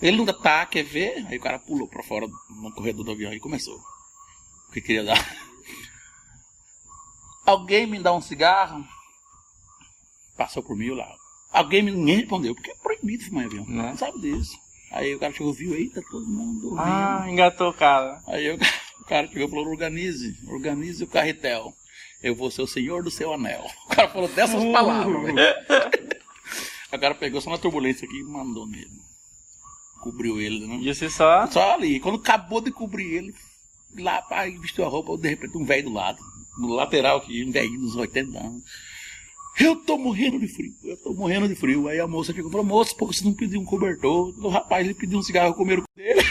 Ele 0.00 0.16
não 0.18 0.26
tá, 0.26 0.64
quer 0.66 0.84
ver? 0.84 1.26
Aí 1.28 1.38
o 1.38 1.40
cara 1.40 1.58
pulou 1.58 1.88
pra 1.88 2.02
fora 2.02 2.26
no 2.50 2.72
corredor 2.72 3.04
do 3.04 3.10
avião 3.12 3.32
e 3.32 3.40
começou. 3.40 3.76
O 4.68 4.72
que 4.72 4.80
queria 4.80 5.02
dar? 5.04 5.16
Alguém 7.46 7.86
me 7.86 7.98
dá 7.98 8.12
um 8.12 8.20
cigarro? 8.20 8.84
Passou 10.36 10.62
por 10.62 10.76
mim 10.76 10.86
eu 10.86 10.94
lá. 10.94 11.08
Alguém 11.52 11.82
me 11.82 11.90
ninguém 11.92 12.16
respondeu, 12.18 12.54
porque 12.54 12.70
é 12.70 12.74
proibido 12.74 13.24
fumar 13.24 13.44
em 13.44 13.46
avião. 13.46 13.64
Né? 13.66 13.90
Não 13.90 13.96
sabe 13.96 14.20
disso. 14.20 14.56
Aí 14.96 15.14
o 15.14 15.18
cara 15.18 15.32
chegou, 15.32 15.52
viu, 15.52 15.74
eita, 15.74 16.00
todo 16.10 16.24
mundo 16.26 16.60
dormindo. 16.60 16.80
Ah, 16.82 17.26
engatou 17.28 17.70
o 17.70 17.74
cara. 17.74 18.22
Aí 18.28 18.46
eu- 18.46 18.56
o 19.00 19.04
cara 19.04 19.26
chegou 19.26 19.46
e 19.48 19.50
falou, 19.50 19.66
organize, 19.66 20.36
organize 20.46 21.02
o 21.02 21.06
carretel. 21.08 21.72
Eu 22.22 22.34
vou 22.34 22.50
ser 22.50 22.62
o 22.62 22.66
senhor 22.66 23.02
do 23.02 23.10
seu 23.10 23.34
anel. 23.34 23.66
O 23.86 23.88
cara 23.88 24.08
falou 24.08 24.28
dessas 24.28 24.62
palavras, 24.72 25.22
velho. 25.22 25.38
O 26.92 26.98
cara 26.98 27.14
pegou 27.14 27.40
só 27.40 27.50
na 27.50 27.58
turbulência 27.58 28.06
aqui 28.06 28.18
e 28.18 28.22
mandou 28.24 28.66
nele. 28.66 29.02
Cobriu 30.00 30.40
ele, 30.40 30.66
né? 30.66 30.78
E 30.80 30.94
você 30.94 31.10
só. 31.10 31.46
Só 31.48 31.74
ali. 31.74 31.98
Quando 31.98 32.16
acabou 32.18 32.60
de 32.60 32.70
cobrir 32.70 33.14
ele, 33.14 33.34
lá, 33.98 34.22
pá, 34.22 34.44
vestiu 34.44 34.84
a 34.84 34.88
roupa, 34.88 35.16
de 35.18 35.28
repente 35.28 35.56
um 35.58 35.64
velho 35.64 35.84
do 35.84 35.92
lado. 35.92 36.18
No 36.58 36.68
lateral 36.68 37.18
aqui, 37.18 37.44
um 37.44 37.50
velhinho 37.50 37.80
dos 37.80 37.96
80 37.96 38.38
anos. 38.38 38.62
Eu 39.58 39.76
tô 39.76 39.96
morrendo 39.96 40.38
de 40.38 40.48
frio, 40.48 40.74
eu 40.82 40.96
tô 40.96 41.14
morrendo 41.14 41.48
de 41.48 41.54
frio. 41.54 41.88
Aí 41.88 42.00
a 42.00 42.08
moça 42.08 42.32
chegou 42.32 42.50
e 42.50 42.52
falou, 42.52 42.66
moço, 42.66 42.96
por 42.96 43.08
que 43.08 43.16
você 43.16 43.24
não 43.24 43.32
pediu 43.32 43.60
um 43.60 43.64
cobertor? 43.64 44.34
O 44.38 44.48
rapaz, 44.48 44.84
ele 44.84 44.94
pediu 44.94 45.18
um 45.18 45.22
cigarro, 45.22 45.54
comeram 45.54 45.82
com 45.82 45.88
dele. 45.94 46.20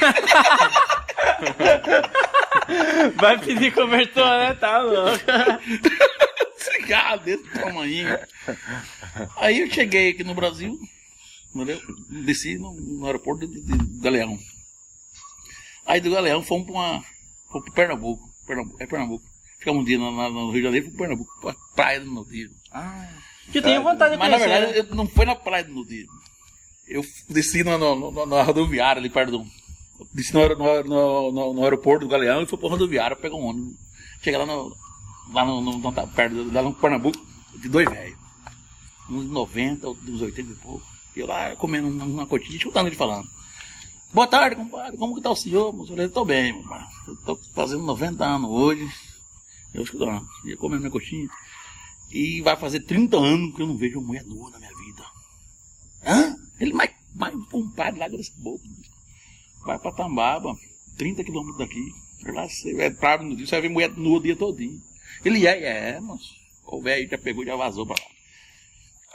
Vai 3.15 3.39
pedir 3.39 3.73
cobertor, 3.73 4.25
né? 4.25 4.53
Tá 4.55 4.81
louco. 4.81 5.19
cigarro 6.57 7.19
desse 7.19 7.43
tamanho. 7.51 8.19
Aí 9.37 9.59
eu 9.59 9.71
cheguei 9.71 10.09
aqui 10.09 10.23
no 10.23 10.35
Brasil, 10.35 10.77
entendeu? 11.53 11.79
desci 12.25 12.57
no, 12.57 12.73
no 12.73 13.05
aeroporto 13.05 13.47
de, 13.47 13.61
de 13.61 14.01
Galeão. 14.01 14.37
Aí 15.85 15.99
do 15.99 16.11
Galeão 16.11 16.43
fomos 16.43 16.65
para 16.65 16.75
uma. 16.75 17.03
Fomos 17.51 17.73
Pernambuco. 17.73 18.29
Pernambuco. 18.45 18.81
É 18.81 18.87
Pernambuco. 18.87 19.32
Ficamos 19.63 19.81
um 19.81 19.85
dia 19.85 19.97
na- 19.97 20.29
no 20.29 20.47
Rio 20.51 20.59
de 20.59 20.63
Janeiro 20.63 20.89
para 20.89 20.97
Pernambuco, 20.97 21.31
pra 21.41 21.55
praia 21.73 22.01
do 22.01 22.11
Nudismo. 22.11 22.53
Que 23.49 23.59
eu 23.59 23.63
tenho 23.63 23.81
vontade 23.81 24.11
de 24.13 24.17
Mas 24.19 24.29
na 24.31 24.37
conhecer. 24.37 24.49
verdade 24.59 24.73
né? 24.83 24.87
eu 24.91 24.95
não 24.95 25.07
foi 25.07 25.25
na 25.25 25.35
praia 25.35 25.63
do 25.63 25.71
Nudismo. 25.73 26.11
Eu 26.85 27.01
desci 27.29 27.63
no, 27.63 27.77
no, 27.77 28.11
no, 28.11 28.25
na 28.25 28.43
rodoviária 28.43 28.99
ali 28.99 29.09
perto 29.09 29.31
do. 29.31 29.47
Desci 30.13 30.33
no, 30.33 30.49
no, 30.49 30.83
no, 30.83 31.31
no- 31.31 31.53
no 31.53 31.63
aeroporto 31.63 32.05
do 32.05 32.11
Galeão 32.11 32.41
e 32.41 32.45
fui 32.45 32.57
pra 32.57 32.67
rodoviária 32.67 33.15
pegar 33.15 33.35
um 33.35 33.45
ônibus. 33.45 33.73
Cheguei 34.21 34.37
lá 34.37 34.45
no. 34.45 34.75
Lá 35.31 35.45
no, 35.45 35.61
no, 35.61 35.77
no- 35.77 35.93
perto 36.09 36.33
do- 36.35 36.51
lá 36.53 36.61
no 36.61 36.73
Pernambuco, 36.73 37.17
de 37.55 37.69
dois 37.69 37.89
velhos. 37.89 38.17
Uns 39.09 39.29
90, 39.29 39.87
outros 39.87 40.09
uns 40.09 40.21
80 40.21 40.51
e 40.51 40.55
pouco. 40.55 40.85
E 41.15 41.21
eu 41.21 41.27
lá 41.27 41.55
comendo 41.55 41.87
uma, 41.87 42.25
cotinha, 42.27 42.57
escutando 42.57 42.87
ele 42.87 42.95
falando. 42.97 43.27
Boa 44.13 44.27
tarde, 44.27 44.57
compadre. 44.57 44.97
Como 44.97 45.15
que 45.15 45.21
tá 45.21 45.31
o 45.31 45.35
senhor? 45.35 45.73
Eu 45.73 45.85
falei, 45.87 46.09
tô 46.09 46.25
bem, 46.25 46.53
compadre. 46.53 46.85
Eu 47.07 47.15
tô 47.17 47.39
fazendo 47.55 47.83
90 47.83 48.25
anos 48.25 48.49
hoje. 48.49 48.85
Eu 49.73 49.83
escutando, 49.83 50.25
ia 50.45 50.55
comendo 50.57 50.81
minha 50.81 50.91
coxinha. 50.91 51.27
E 52.11 52.41
vai 52.41 52.55
fazer 52.55 52.81
30 52.81 53.17
anos 53.17 53.55
que 53.55 53.61
eu 53.61 53.67
não 53.67 53.77
vejo 53.77 53.97
uma 53.99 54.07
mulher 54.07 54.23
nua 54.25 54.51
na 54.51 54.59
minha 54.59 54.71
vida. 54.77 55.03
Hã? 56.05 56.35
Ele, 56.59 56.73
mas, 56.73 56.91
mas 57.15 57.33
compadre, 57.49 57.99
larga 57.99 58.17
dessa 58.17 58.33
boca. 58.37 58.63
Vai 59.65 59.79
pra 59.79 59.91
Tambaba, 59.91 60.55
30 60.97 61.23
quilômetros 61.23 61.57
daqui. 61.57 61.91
Lá 62.25 62.47
você 62.47 62.73
vai 62.75 62.91
pra 62.91 63.17
no 63.23 63.35
dia, 63.35 63.45
você 63.47 63.51
vai 63.51 63.61
ver 63.61 63.69
mulher 63.69 63.89
nua 63.97 64.19
o 64.19 64.21
dia 64.21 64.35
todinho. 64.35 64.79
Ele 65.25 65.47
é, 65.47 65.95
é, 65.95 65.99
moço. 65.99 66.35
O 66.65 66.81
velho 66.81 67.09
já 67.09 67.17
pegou 67.17 67.43
e 67.43 67.47
já 67.47 67.55
vazou 67.55 67.85
pra 67.85 67.95
lá. 67.99 68.07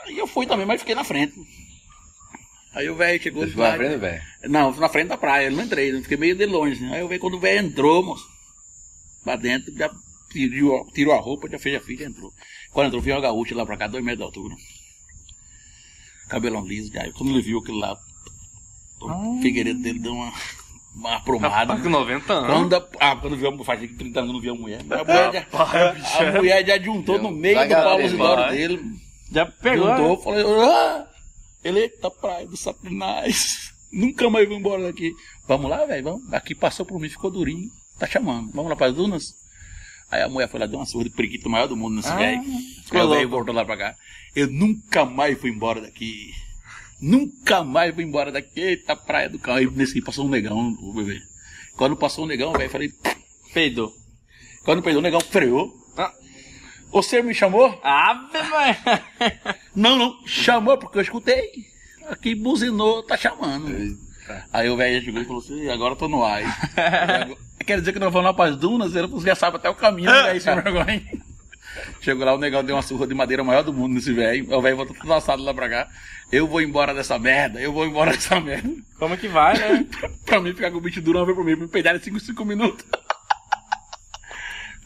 Aí 0.04 0.18
eu 0.18 0.26
fui 0.26 0.46
também, 0.46 0.66
mas 0.66 0.80
fiquei 0.80 0.94
na 0.94 1.04
frente. 1.04 1.34
Aí 2.74 2.88
o 2.90 2.96
velho 2.96 3.22
chegou. 3.22 3.46
Você 3.46 3.54
na 3.56 3.68
lá- 3.68 3.76
frente, 3.76 3.96
velho? 3.98 4.22
não, 4.48 4.74
na 4.76 4.88
frente 4.88 5.08
da 5.08 5.16
praia, 5.16 5.46
eu 5.46 5.52
não 5.52 5.64
entrei, 5.64 5.92
eu 5.94 6.02
fiquei 6.02 6.16
meio 6.16 6.34
de 6.36 6.46
longe. 6.46 6.84
Aí 6.86 7.00
eu 7.00 7.08
vi 7.08 7.18
quando 7.18 7.34
o 7.34 7.40
velho 7.40 7.66
entrou, 7.66 8.02
moço, 8.02 8.26
pra 9.24 9.36
dentro, 9.36 9.72
já 9.74 9.90
tirou, 10.30 10.86
tirou 10.92 11.14
a 11.14 11.18
roupa, 11.18 11.48
já 11.48 11.58
fez 11.58 11.76
a 11.76 11.80
filha 11.80 12.04
e 12.04 12.06
entrou. 12.06 12.32
Quando 12.72 12.88
entrou, 12.88 13.02
veio 13.02 13.16
uma 13.16 13.22
gaúcha 13.22 13.54
lá 13.54 13.64
pra 13.64 13.76
cá, 13.76 13.86
dois 13.86 14.04
metros 14.04 14.18
de 14.18 14.24
altura. 14.24 14.54
Cabelão 16.28 16.66
liso, 16.66 16.92
já. 16.92 17.10
Quando 17.12 17.30
ele 17.30 17.42
viu 17.42 17.58
aquilo 17.58 17.78
lá, 17.78 17.98
o 19.00 19.40
Figueiredo 19.40 19.80
dele 19.80 19.98
deu 19.98 20.12
uma, 20.12 20.32
uma 20.94 21.16
aprumada. 21.16 21.54
Rapaz, 21.54 21.82
com 21.82 21.88
90 21.88 22.32
anos. 22.32 22.50
Quando, 22.50 22.74
a, 22.74 22.88
ah, 23.00 23.16
quando 23.16 23.36
viu 23.36 23.48
a 23.48 23.64
faz 23.64 23.80
30 23.80 24.20
anos 24.20 24.32
não 24.32 24.40
viu 24.40 24.54
a 24.54 24.56
mulher. 24.56 24.80
A 24.80 25.04
mulher 25.04 25.32
já, 25.32 26.28
a 26.28 26.32
mulher 26.32 26.66
já 26.66 26.78
juntou 26.78 27.18
no 27.18 27.30
meio 27.30 27.68
do 27.68 27.74
pau 27.74 28.36
vai. 28.36 28.56
dele. 28.56 28.80
Já 29.32 29.46
pegou. 29.46 29.86
Juntou, 29.86 30.16
né? 30.16 30.22
falei, 30.22 30.44
ah, 30.44 31.08
ele, 31.64 31.80
eita 31.80 32.10
praia 32.10 32.46
do 32.46 32.56
Satanás. 32.56 33.72
Nunca 33.90 34.28
mais 34.28 34.46
vou 34.46 34.58
embora 34.58 34.82
daqui. 34.82 35.12
Vamos 35.46 35.70
lá, 35.70 35.84
velho, 35.86 36.04
vamos. 36.04 36.32
Aqui 36.32 36.54
passou 36.54 36.84
por 36.84 37.00
mim, 37.00 37.08
ficou 37.08 37.30
durinho. 37.30 37.70
Tá 37.98 38.06
chamando. 38.06 38.50
Vamos 38.52 38.68
lá 38.70 38.76
para 38.76 38.88
as 38.88 38.94
dunas? 38.94 39.34
Aí 40.10 40.22
a 40.22 40.28
mulher 40.28 40.48
foi 40.48 40.58
lá, 40.60 40.66
deu 40.66 40.78
uma 40.78 40.86
surra 40.86 41.04
de 41.04 41.10
periquito 41.10 41.50
maior 41.50 41.66
do 41.66 41.76
mundo 41.76 41.96
nesse 41.96 42.08
Ah, 42.08 42.16
velho. 42.16 42.42
Aí 42.90 43.00
o 43.02 43.10
velho 43.10 43.28
voltou 43.28 43.54
lá 43.54 43.64
pra 43.64 43.76
cá. 43.76 43.94
Eu 44.34 44.50
nunca 44.50 45.04
mais 45.04 45.38
fui 45.38 45.50
embora 45.50 45.80
daqui. 45.80 46.32
Nunca 47.00 47.62
mais 47.62 47.94
fui 47.94 48.04
embora 48.04 48.32
daqui. 48.32 48.60
Eita, 48.60 48.96
praia 48.96 49.28
do 49.28 49.38
cão. 49.38 49.54
Aí 49.54 49.70
nesse 49.70 50.00
passou 50.00 50.26
um 50.26 50.30
negão, 50.30 50.76
o 50.80 50.92
bebê. 50.94 51.20
Quando 51.76 51.96
passou 51.96 52.24
um 52.24 52.28
negão, 52.28 52.52
velho, 52.52 52.70
falei. 52.70 52.92
Peidou. 53.52 53.92
Quando 54.64 54.82
perdeu 54.82 55.00
o 55.00 55.02
negão, 55.02 55.20
freou. 55.20 55.74
Ah. 55.96 56.12
Você 56.90 57.22
me 57.22 57.34
chamou? 57.34 57.78
Ave, 57.82 58.42
mãe. 58.50 58.76
Não, 59.74 59.96
não, 59.96 60.26
chamou 60.26 60.78
porque 60.78 60.98
eu 60.98 61.02
escutei. 61.02 61.50
Aqui 62.08 62.34
buzinou, 62.34 63.02
tá 63.02 63.16
chamando. 63.16 63.68
Aí 64.52 64.68
o 64.68 64.76
velho 64.76 65.04
chegou 65.04 65.22
e 65.22 65.24
falou 65.24 65.40
assim, 65.40 65.68
agora 65.68 65.92
eu 65.92 65.98
tô 65.98 66.08
no 66.08 66.24
ar. 66.24 66.42
Quer 67.66 67.78
dizer 67.80 67.92
que 67.92 67.98
nós 67.98 68.12
vamos 68.12 68.26
lá 68.26 68.34
para 68.34 68.50
as 68.50 68.56
dunas, 68.56 68.94
ele 68.94 69.08
já 69.20 69.34
sabe 69.34 69.56
até 69.56 69.68
o 69.68 69.74
caminho, 69.74 70.10
né? 70.10 70.30
aí 70.30 70.40
sem 70.40 70.54
vergonha. 70.60 71.02
Chegou 72.00 72.24
lá, 72.24 72.34
o 72.34 72.38
negão 72.38 72.64
deu 72.64 72.74
uma 72.76 72.82
surra 72.82 73.06
de 73.06 73.14
madeira 73.14 73.44
maior 73.44 73.62
do 73.62 73.72
mundo 73.72 73.94
nesse 73.94 74.12
velho. 74.12 74.52
O 74.56 74.60
velho 74.62 74.76
voltou 74.76 74.96
tudo 74.96 75.12
assado 75.12 75.42
lá 75.42 75.52
pra 75.52 75.68
cá. 75.68 75.86
Eu 76.32 76.46
vou 76.46 76.60
embora 76.62 76.94
dessa 76.94 77.18
merda, 77.18 77.60
eu 77.60 77.72
vou 77.72 77.84
embora 77.86 78.10
dessa 78.12 78.40
merda. 78.40 78.68
Como 78.98 79.16
que 79.16 79.28
vai, 79.28 79.56
né? 79.58 79.86
pra 80.24 80.40
mim 80.40 80.54
ficar 80.54 80.70
com 80.70 80.78
o 80.78 80.80
bicho 80.80 81.00
duro 81.00 81.18
uma 81.18 81.24
vez 81.26 81.36
por 81.36 81.44
mim, 81.44 81.56
me 81.56 81.68
peidar 81.68 81.94
em 81.94 82.00
5, 82.00 82.18
5 82.20 82.44
minutos. 82.44 82.84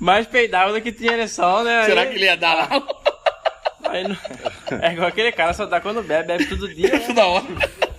Mais 0.01 0.27
peidava 0.27 0.73
do 0.73 0.81
que 0.81 0.91
tinha 0.93 1.13
ereção, 1.13 1.63
né? 1.63 1.85
Será 1.85 2.03
Aí- 2.03 2.09
que 2.09 2.15
ele 2.17 2.25
ia 2.25 2.37
dar 2.37 2.55
lá? 2.55 2.69
aí 3.89 4.07
não- 4.09 4.17
É 4.83 4.93
igual 4.93 5.09
aquele 5.09 5.31
cara, 5.33 5.53
só 5.55 5.65
dá 5.67 5.81
quando 5.81 6.03
bebe, 6.03 6.27
bebe 6.29 6.47
todo 6.47 6.73
dia. 6.75 6.91
né? 6.93 6.99
Toda 7.07 7.25
hora. 7.27 7.47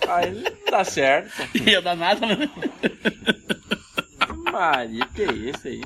Aí 0.09 0.31
não 0.31 0.71
dá 0.71 0.83
certo. 0.83 1.31
Ia 1.65 1.81
dar 1.81 1.95
nada, 1.95 2.25
né? 2.27 2.49
Maria, 4.53 5.05
que 5.07 5.23
isso 5.23 5.67
aí? 5.67 5.81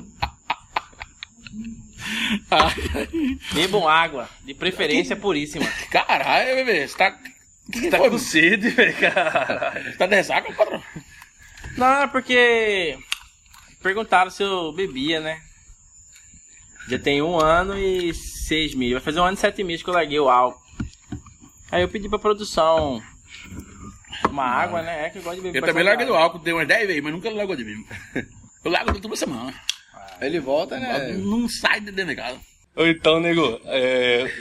Bebam 3.54 3.88
água, 3.88 4.28
de 4.44 4.54
preferência 4.54 5.16
puríssima. 5.16 5.66
Caralho, 5.90 6.54
bebê, 6.56 6.86
você 6.86 6.96
tá. 6.96 7.10
Que 7.72 7.80
que 7.82 7.90
Tá 7.90 7.98
foi? 7.98 8.10
com 8.10 8.18
sede, 8.18 8.68
velho, 8.70 8.94
cara. 8.98 9.72
Você 9.82 9.92
tá 9.96 10.06
de 10.06 10.14
ressaca, 10.14 10.52
patrão? 10.52 10.82
Não, 11.76 12.02
é 12.02 12.06
porque 12.06 12.98
perguntaram 13.82 14.30
se 14.30 14.42
eu 14.42 14.72
bebia, 14.72 15.20
né? 15.20 15.40
Já 16.88 16.98
tem 16.98 17.20
um 17.20 17.38
ano 17.38 17.78
e 17.78 18.14
seis 18.14 18.74
meses. 18.74 18.94
Vai 18.94 19.02
fazer 19.02 19.20
um 19.20 19.24
ano 19.24 19.36
e 19.36 19.40
sete 19.40 19.62
meses 19.64 19.82
que 19.82 19.90
eu 19.90 19.94
larguei 19.94 20.18
o 20.18 20.28
álcool. 20.30 20.60
Aí 21.70 21.82
eu 21.82 21.88
pedi 21.88 22.08
pra 22.08 22.18
produção 22.18 23.02
uma 24.30 24.44
água, 24.44 24.80
né? 24.82 25.06
É 25.06 25.10
que 25.10 25.18
eu 25.18 25.22
gosto 25.22 25.36
de 25.36 25.42
beber 25.42 25.58
Eu 25.62 25.66
também 25.66 25.84
larguei 25.84 26.06
do 26.06 26.14
água. 26.14 26.24
álcool, 26.24 26.38
dei 26.38 26.54
umas 26.54 26.66
10 26.66 26.86
vezes, 26.86 27.02
mas 27.02 27.12
nunca 27.12 27.30
largou 27.30 27.54
de 27.56 27.64
mim. 27.64 27.86
Eu 28.64 28.70
largo 28.70 29.00
toda 29.00 29.16
semana. 29.16 29.54
Ele 30.20 30.40
volta, 30.40 30.78
né? 30.78 31.12
Não 31.18 31.48
sai 31.48 31.80
de 31.80 31.92
dentro 31.92 32.14
de 32.14 32.16
casa. 32.16 32.40
Então, 32.76 33.20
nego, 33.20 33.60
é, 33.64 34.32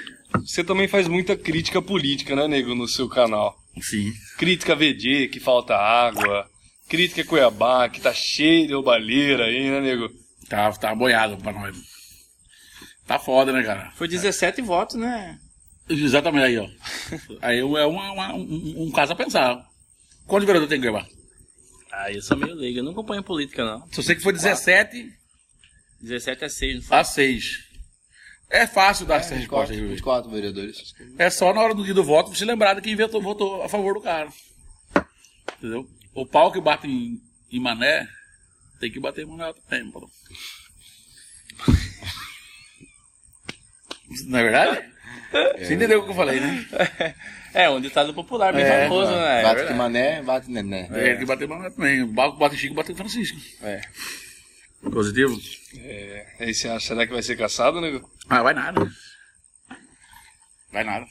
você 0.45 0.63
também 0.63 0.88
faz 0.88 1.07
muita 1.07 1.36
crítica 1.36 1.82
política, 1.82 2.36
né, 2.36 2.47
nego, 2.47 2.76
no 2.76 2.88
seu 2.88 3.07
canal. 3.09 3.55
Sim. 3.82 4.11
Crítica 4.38 4.76
VD, 4.76 5.28
que 5.30 5.39
falta 5.39 5.76
água. 5.76 6.49
Crítica 6.89 7.24
Cuiabá, 7.24 7.89
que 7.89 7.99
tá 8.01 8.13
cheio 8.13 8.68
de 8.68 8.74
roubalheira 8.74 9.45
aí, 9.45 9.70
né, 9.70 9.82
nego? 9.82 10.09
Tá, 10.49 10.72
tá 10.72 10.95
boiado 10.95 11.38
pra 11.38 11.51
nós. 11.51 11.76
Tá 13.05 13.18
foda, 13.20 13.51
né, 13.51 13.63
cara? 13.63 13.91
Foi 13.95 14.07
17 14.07 14.61
votos, 14.61 14.95
né? 14.95 15.38
Exatamente 15.89 16.43
aí, 16.45 16.57
ó. 16.57 16.68
Aí 17.41 17.59
é 17.59 17.63
uma, 17.63 18.11
uma- 18.11 18.34
um, 18.36 18.84
um 18.88 18.91
caso 18.91 19.13
a 19.13 19.15
pensar. 19.15 19.57
Quantos 20.26 20.45
vereadores 20.45 20.70
tem 20.70 20.80
que 20.80 20.86
levar? 20.88 21.07
Ah, 21.99 22.11
eu 22.11 22.21
sou 22.21 22.37
meio 22.37 22.53
leigo, 22.53 22.77
eu 22.77 22.83
não 22.83 22.91
acompanho 22.91 23.23
política, 23.23 23.65
não. 23.65 23.87
Se 23.91 24.03
você 24.03 24.13
que 24.13 24.21
foi 24.21 24.31
17 24.31 25.11
17 25.99 26.45
a 26.45 26.49
6, 26.49 26.75
não 26.75 26.81
foi? 26.83 26.97
a 26.97 27.03
6. 27.03 27.67
É 28.49 28.67
fácil 28.67 29.07
dar 29.07 29.15
essa 29.15 29.33
resposta 29.33 29.73
24, 29.73 29.73
aí, 29.73 29.79
bebê. 29.81 29.93
24 29.95 30.31
vereadores. 30.31 30.93
É 31.17 31.29
só 31.31 31.51
na 31.51 31.61
hora 31.61 31.73
do 31.73 31.83
dia 31.83 31.95
do 31.95 32.03
voto 32.03 32.33
você 32.33 32.45
lembrar 32.45 32.75
de 32.75 32.81
quem 32.81 32.95
votou, 32.95 33.19
votou 33.19 33.63
a 33.63 33.67
favor 33.67 33.95
do 33.95 34.01
cara. 34.01 34.29
Entendeu? 35.57 35.89
O 36.13 36.23
pau 36.23 36.51
que 36.51 36.61
bate 36.61 36.87
em, 36.87 37.19
em 37.51 37.59
mané 37.59 38.07
tem 38.79 38.91
que 38.91 38.99
bater 38.99 39.25
em 39.25 39.25
mané 39.25 39.51
também, 39.67 39.89
pô. 39.91 40.07
Não 44.27 44.39
é 44.39 44.43
verdade? 44.43 44.93
Você 45.57 45.73
entendeu 45.73 45.99
o 45.99 46.03
que 46.03 46.11
eu 46.11 46.15
falei, 46.15 46.39
né? 46.39 46.65
É, 47.60 47.70
um 47.70 47.82
ditado 47.82 48.14
popular 48.14 48.53
bem 48.53 48.64
É, 48.64 48.84
famoso, 48.84 49.10
né? 49.12 49.39
É 49.39 49.43
bate 49.43 49.55
verdade. 49.55 49.68
que 49.68 49.74
mané, 49.74 50.22
bate 50.22 50.51
nené. 50.51 50.88
É, 50.91 51.10
tem 51.10 51.18
que 51.20 51.26
bater 51.26 51.45
em 51.45 51.47
mané 51.47 51.70
também. 51.72 52.03
O 52.03 52.14
pau 52.14 52.34
que 52.34 52.39
bate 52.39 52.55
Chico 52.58 52.76
bate 52.76 52.93
Francisco. 52.93 53.38
É. 53.64 53.82
Positivo? 54.91 55.36
É, 55.80 56.26
aí 56.39 56.53
você 56.53 56.68
acha, 56.70 56.88
será 56.89 57.08
que 57.08 57.14
vai 57.14 57.24
ser 57.24 57.36
caçado, 57.36 57.82
nego? 57.82 58.08
Ah, 58.30 58.43
vai 58.43 58.53
nada. 58.53 58.88
Vai 60.72 60.84
nada. 60.84 61.05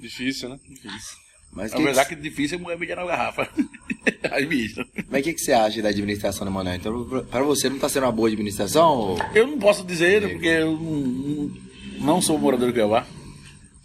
Difícil, 0.00 0.48
né? 0.48 0.58
Mas 1.52 1.70
Na 1.70 1.76
que 1.76 1.84
verdade 1.84 2.08
que 2.08 2.14
difícil 2.16 2.58
é 2.58 2.60
mulher 2.62 2.78
mijar 2.78 2.96
na 2.96 3.04
garrafa. 3.06 3.48
Aí, 4.32 4.44
bicho. 4.46 4.84
Mas 5.08 5.20
o 5.20 5.24
que, 5.24 5.34
que 5.34 5.40
você 5.40 5.52
acha 5.52 5.80
da 5.82 5.90
administração 5.90 6.44
do 6.44 6.50
Manuel? 6.50 6.74
Então, 6.76 7.04
pra- 7.08 7.22
pra 7.22 7.42
você 7.42 7.68
não 7.68 7.78
tá 7.78 7.88
sendo 7.88 8.04
uma 8.06 8.12
boa 8.12 8.28
administração? 8.28 8.88
Ou... 8.96 9.18
Eu 9.34 9.46
não 9.46 9.58
posso 9.58 9.84
dizer, 9.84 10.22
né, 10.22 10.28
porque 10.30 10.46
eu 10.48 10.72
não, 10.72 11.50
não- 12.00 12.22
sou 12.22 12.38
morador 12.38 12.68
de 12.68 12.72
Cuiabá. 12.72 13.06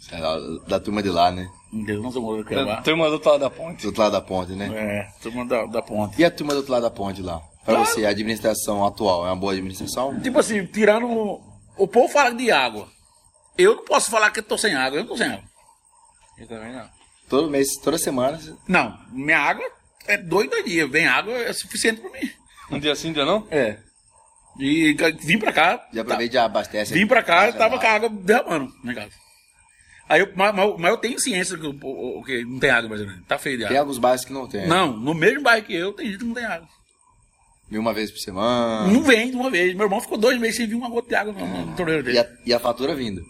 Sei 0.00 0.18
lá, 0.18 0.36
da 0.66 0.80
turma 0.80 1.02
de 1.02 1.10
lá, 1.10 1.30
né? 1.30 1.48
Eu 1.72 2.02
não 2.02 2.10
de 2.10 2.44
Cuiabá. 2.44 2.82
Turma 2.82 3.06
do 3.06 3.12
outro 3.14 3.30
lado 3.30 3.40
da 3.40 3.50
ponte. 3.50 3.82
Do 3.82 3.86
outro 3.88 4.02
lado 4.02 4.12
da 4.12 4.20
ponte, 4.20 4.52
né? 4.52 4.68
É, 4.74 5.20
turma 5.22 5.44
da, 5.46 5.66
da 5.66 5.80
ponte. 5.82 6.20
E 6.20 6.24
a 6.24 6.30
turma 6.30 6.52
do 6.52 6.58
outro 6.58 6.72
lado 6.72 6.82
da 6.82 6.90
ponte 6.90 7.22
lá? 7.22 7.40
Pra 7.64 7.78
você, 7.78 8.04
a 8.04 8.08
administração 8.08 8.84
atual 8.84 9.24
é 9.26 9.30
uma 9.30 9.36
boa 9.36 9.52
administração? 9.52 10.18
Tipo 10.20 10.40
assim, 10.40 10.66
tirando. 10.66 11.06
O, 11.76 11.86
povo 11.86 12.08
fala 12.08 12.34
de 12.34 12.50
água. 12.50 12.88
Eu 13.56 13.76
não 13.76 13.84
posso 13.84 14.10
falar 14.10 14.30
que 14.30 14.40
eu 14.40 14.42
tô 14.42 14.58
sem 14.58 14.74
água, 14.74 14.98
eu 14.98 15.02
não 15.02 15.08
tô 15.08 15.16
sem 15.16 15.28
água. 15.28 15.44
Eu 16.38 16.48
também 16.48 16.72
não. 16.72 16.88
Todo 17.28 17.50
mês, 17.50 17.68
toda 17.82 17.98
semana. 17.98 18.36
você- 18.38 18.54
Não, 18.66 18.98
minha 19.12 19.38
água 19.38 19.64
é 20.08 20.16
dois, 20.16 20.50
dois 20.50 20.64
dias. 20.64 20.90
Vem 20.90 21.06
água, 21.06 21.32
é 21.34 21.52
suficiente 21.52 22.00
pra 22.00 22.10
mim. 22.10 22.28
Um 22.72 22.78
dia 22.80 22.94
sim, 22.96 23.10
um 23.10 23.12
dia 23.12 23.24
não? 23.24 23.46
É. 23.50 23.76
E 24.58 24.94
vim 25.20 25.38
pra 25.38 25.52
cá. 25.52 25.86
Já 25.92 26.00
aproveita 26.02 26.32
e 26.32 26.34
já 26.34 26.44
abastece. 26.44 26.92
tá- 26.92 26.98
Vim 26.98 27.06
pra 27.06 27.22
cá, 27.22 27.52
tava 27.52 27.78
com 27.78 27.86
a 27.86 27.90
água 27.90 28.08
derramando 28.08 28.72
na 28.82 28.94
casa. 28.94 29.12
Aí 30.10 30.20
eu, 30.22 30.28
mas, 30.34 30.52
mas- 30.54 30.74
mas 30.76 30.90
eu 30.90 30.96
tenho 30.96 31.20
ciência 31.20 31.56
que, 31.56 31.72
que 31.72 32.44
não 32.44 32.58
tem 32.58 32.68
água 32.70 32.88
brasileira. 32.88 33.20
Tá 33.28 33.38
feio 33.38 33.56
de 33.58 33.62
Tem 33.62 33.68
água. 33.76 33.80
alguns 33.82 33.98
bairros 33.98 34.24
que 34.24 34.32
não 34.32 34.48
tem. 34.48 34.66
Não, 34.66 34.92
no 34.96 35.14
mesmo 35.14 35.40
bairro 35.42 35.64
que 35.64 35.72
eu, 35.74 35.92
tem 35.92 36.06
gente 36.06 36.18
que 36.18 36.24
não 36.24 36.34
tem 36.34 36.44
água. 36.44 36.66
Vem 37.70 37.78
uma 37.78 37.94
vez 37.94 38.10
por 38.10 38.18
semana. 38.18 38.88
Não 38.90 39.04
vem 39.04 39.30
de 39.30 39.36
uma 39.36 39.48
vez. 39.48 39.72
Meu 39.74 39.84
irmão 39.86 40.00
ficou 40.00 40.18
dois 40.18 40.36
meses 40.40 40.56
sem 40.56 40.66
vir 40.66 40.74
uma 40.74 40.88
gota 40.90 41.08
de 41.08 41.14
água 41.14 41.32
no, 41.32 41.66
no 41.66 41.76
torneiro 41.76 42.00
E 42.02 42.04
dele. 42.04 42.18
a, 42.18 42.26
e 42.44 42.52
a 42.52 42.58
fatura 42.58 42.92
vindo. 42.96 43.24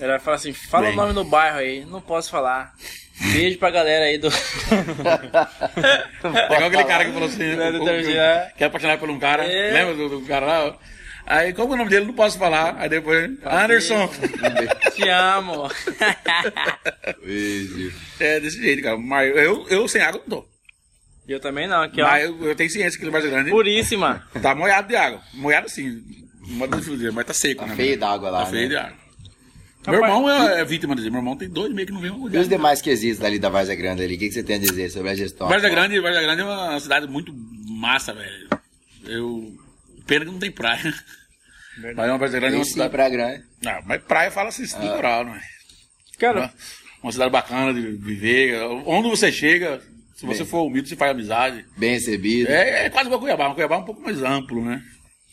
Ele 0.00 0.08
vai 0.08 0.18
falar 0.18 0.36
assim, 0.36 0.52
fala 0.52 0.86
Bem. 0.86 0.94
o 0.94 0.96
nome 0.96 1.12
do 1.12 1.22
bairro 1.24 1.58
aí, 1.58 1.84
não 1.84 2.00
posso 2.00 2.28
falar. 2.30 2.72
Beijo 3.32 3.58
pra 3.58 3.70
galera 3.70 4.06
aí 4.06 4.18
do. 4.18 4.28
É 6.24 6.44
igual 6.54 6.64
aquele 6.68 6.84
cara 6.84 7.04
que 7.04 7.12
falou 7.12 7.28
assim, 7.28 7.54
Né, 7.56 8.52
que 8.56 8.64
é 8.64 8.66
apaixonado 8.66 8.98
por 8.98 9.10
um 9.10 9.18
cara. 9.18 9.44
É. 9.44 9.72
Lembra 9.72 9.94
do, 9.94 10.08
do 10.20 10.26
cara 10.26 10.46
lá? 10.46 10.76
Aí, 11.30 11.52
como 11.52 11.72
é 11.72 11.74
o 11.74 11.78
nome 11.78 11.90
dele? 11.90 12.06
Não 12.06 12.14
posso 12.14 12.38
falar. 12.38 12.74
Aí 12.78 12.88
depois, 12.88 13.30
Anderson. 13.44 14.08
Te 14.96 15.08
amo. 15.10 15.68
Beijo. 17.22 17.92
é 18.18 18.40
desse 18.40 18.60
jeito, 18.60 18.82
cara. 18.82 18.96
Mas 18.96 19.36
eu, 19.36 19.66
eu 19.68 19.86
sem 19.86 20.00
água 20.00 20.22
não 20.26 20.38
tô. 20.38 20.48
eu 21.28 21.38
também 21.38 21.68
não, 21.68 21.82
aqui 21.82 22.00
ó. 22.00 22.06
Mas 22.06 22.24
eu, 22.24 22.42
eu 22.44 22.54
tenho 22.56 22.70
ciência 22.70 22.98
que 22.98 23.06
o 23.06 23.10
Brasil 23.10 23.30
Grande 23.30 23.50
Puríssima. 23.50 24.26
tá 24.40 24.54
molhado 24.54 24.88
de 24.88 24.96
água. 24.96 25.20
Molhado 25.34 25.66
assim. 25.66 26.02
Mas 27.12 27.26
tá 27.26 27.34
seco, 27.34 27.60
Tá 27.60 27.66
né? 27.66 27.76
feio 27.76 27.98
da 27.98 28.10
água 28.10 28.30
lá, 28.30 28.44
Tá 28.44 28.46
feio 28.46 28.62
né? 28.62 28.68
de 28.68 28.76
água. 28.76 28.96
Meu 29.86 30.00
Rapaz, 30.00 30.14
irmão 30.14 30.30
é, 30.48 30.60
é 30.60 30.64
vítima 30.64 30.94
disso. 30.96 31.10
Meu 31.10 31.20
irmão 31.20 31.36
tem 31.36 31.48
dois 31.48 31.70
meses 31.72 31.86
que 31.86 31.92
não 31.92 32.00
vem 32.00 32.10
uma 32.10 32.34
E 32.34 32.38
os 32.38 32.48
demais 32.48 32.80
quesitos 32.80 33.22
ali 33.22 33.38
da 33.38 33.50
Várzea 33.50 33.74
Grande 33.76 34.02
ali, 34.02 34.16
o 34.16 34.18
que, 34.18 34.28
que 34.28 34.32
você 34.34 34.42
tem 34.42 34.56
a 34.56 34.58
dizer 34.58 34.90
sobre 34.90 35.10
a 35.10 35.14
gestão? 35.14 35.46
Atual? 35.46 35.60
Grande, 35.70 36.00
Grande 36.00 36.40
é 36.40 36.44
uma 36.44 36.80
cidade 36.80 37.06
muito 37.06 37.34
massa, 37.68 38.14
velho. 38.14 38.48
Eu. 39.06 39.52
Pena 40.08 40.24
que 40.24 40.30
não 40.32 40.38
tem 40.40 40.50
praia. 40.50 40.92
Mas 41.78 41.96
é 41.96 42.10
uma 42.10 42.18
Vargas 42.18 42.32
Grande 42.32 42.54
é 42.56 42.58
uma 42.58 42.64
cidade. 42.64 42.90
Praia 42.90 43.10
Grande. 43.10 43.44
Não, 43.62 43.82
mas 43.86 44.02
praia 44.02 44.30
fala 44.32 44.48
assim, 44.48 44.64
Ah. 44.74 44.78
litoral, 44.80 45.24
não 45.24 45.36
é? 45.36 45.42
Cara, 46.18 46.52
Uma 47.00 47.12
cidade 47.12 47.30
bacana 47.30 47.72
de 47.72 47.80
viver. 47.92 48.60
Onde 48.84 49.08
você 49.08 49.30
chega, 49.30 49.80
se 50.16 50.26
você 50.26 50.40
Bem. 50.42 50.48
for 50.50 50.62
humilde, 50.64 50.88
você 50.88 50.96
faz 50.96 51.12
amizade. 51.12 51.64
Bem 51.76 51.92
recebido. 51.92 52.48
É, 52.50 52.86
é 52.86 52.90
quase 52.90 53.06
igual 53.06 53.20
Cuiabá. 53.20 53.44
mas 53.44 53.54
Cuiabá 53.54 53.76
é 53.76 53.78
um 53.78 53.84
pouco 53.84 54.00
mais 54.00 54.20
amplo, 54.24 54.64
né? 54.64 54.82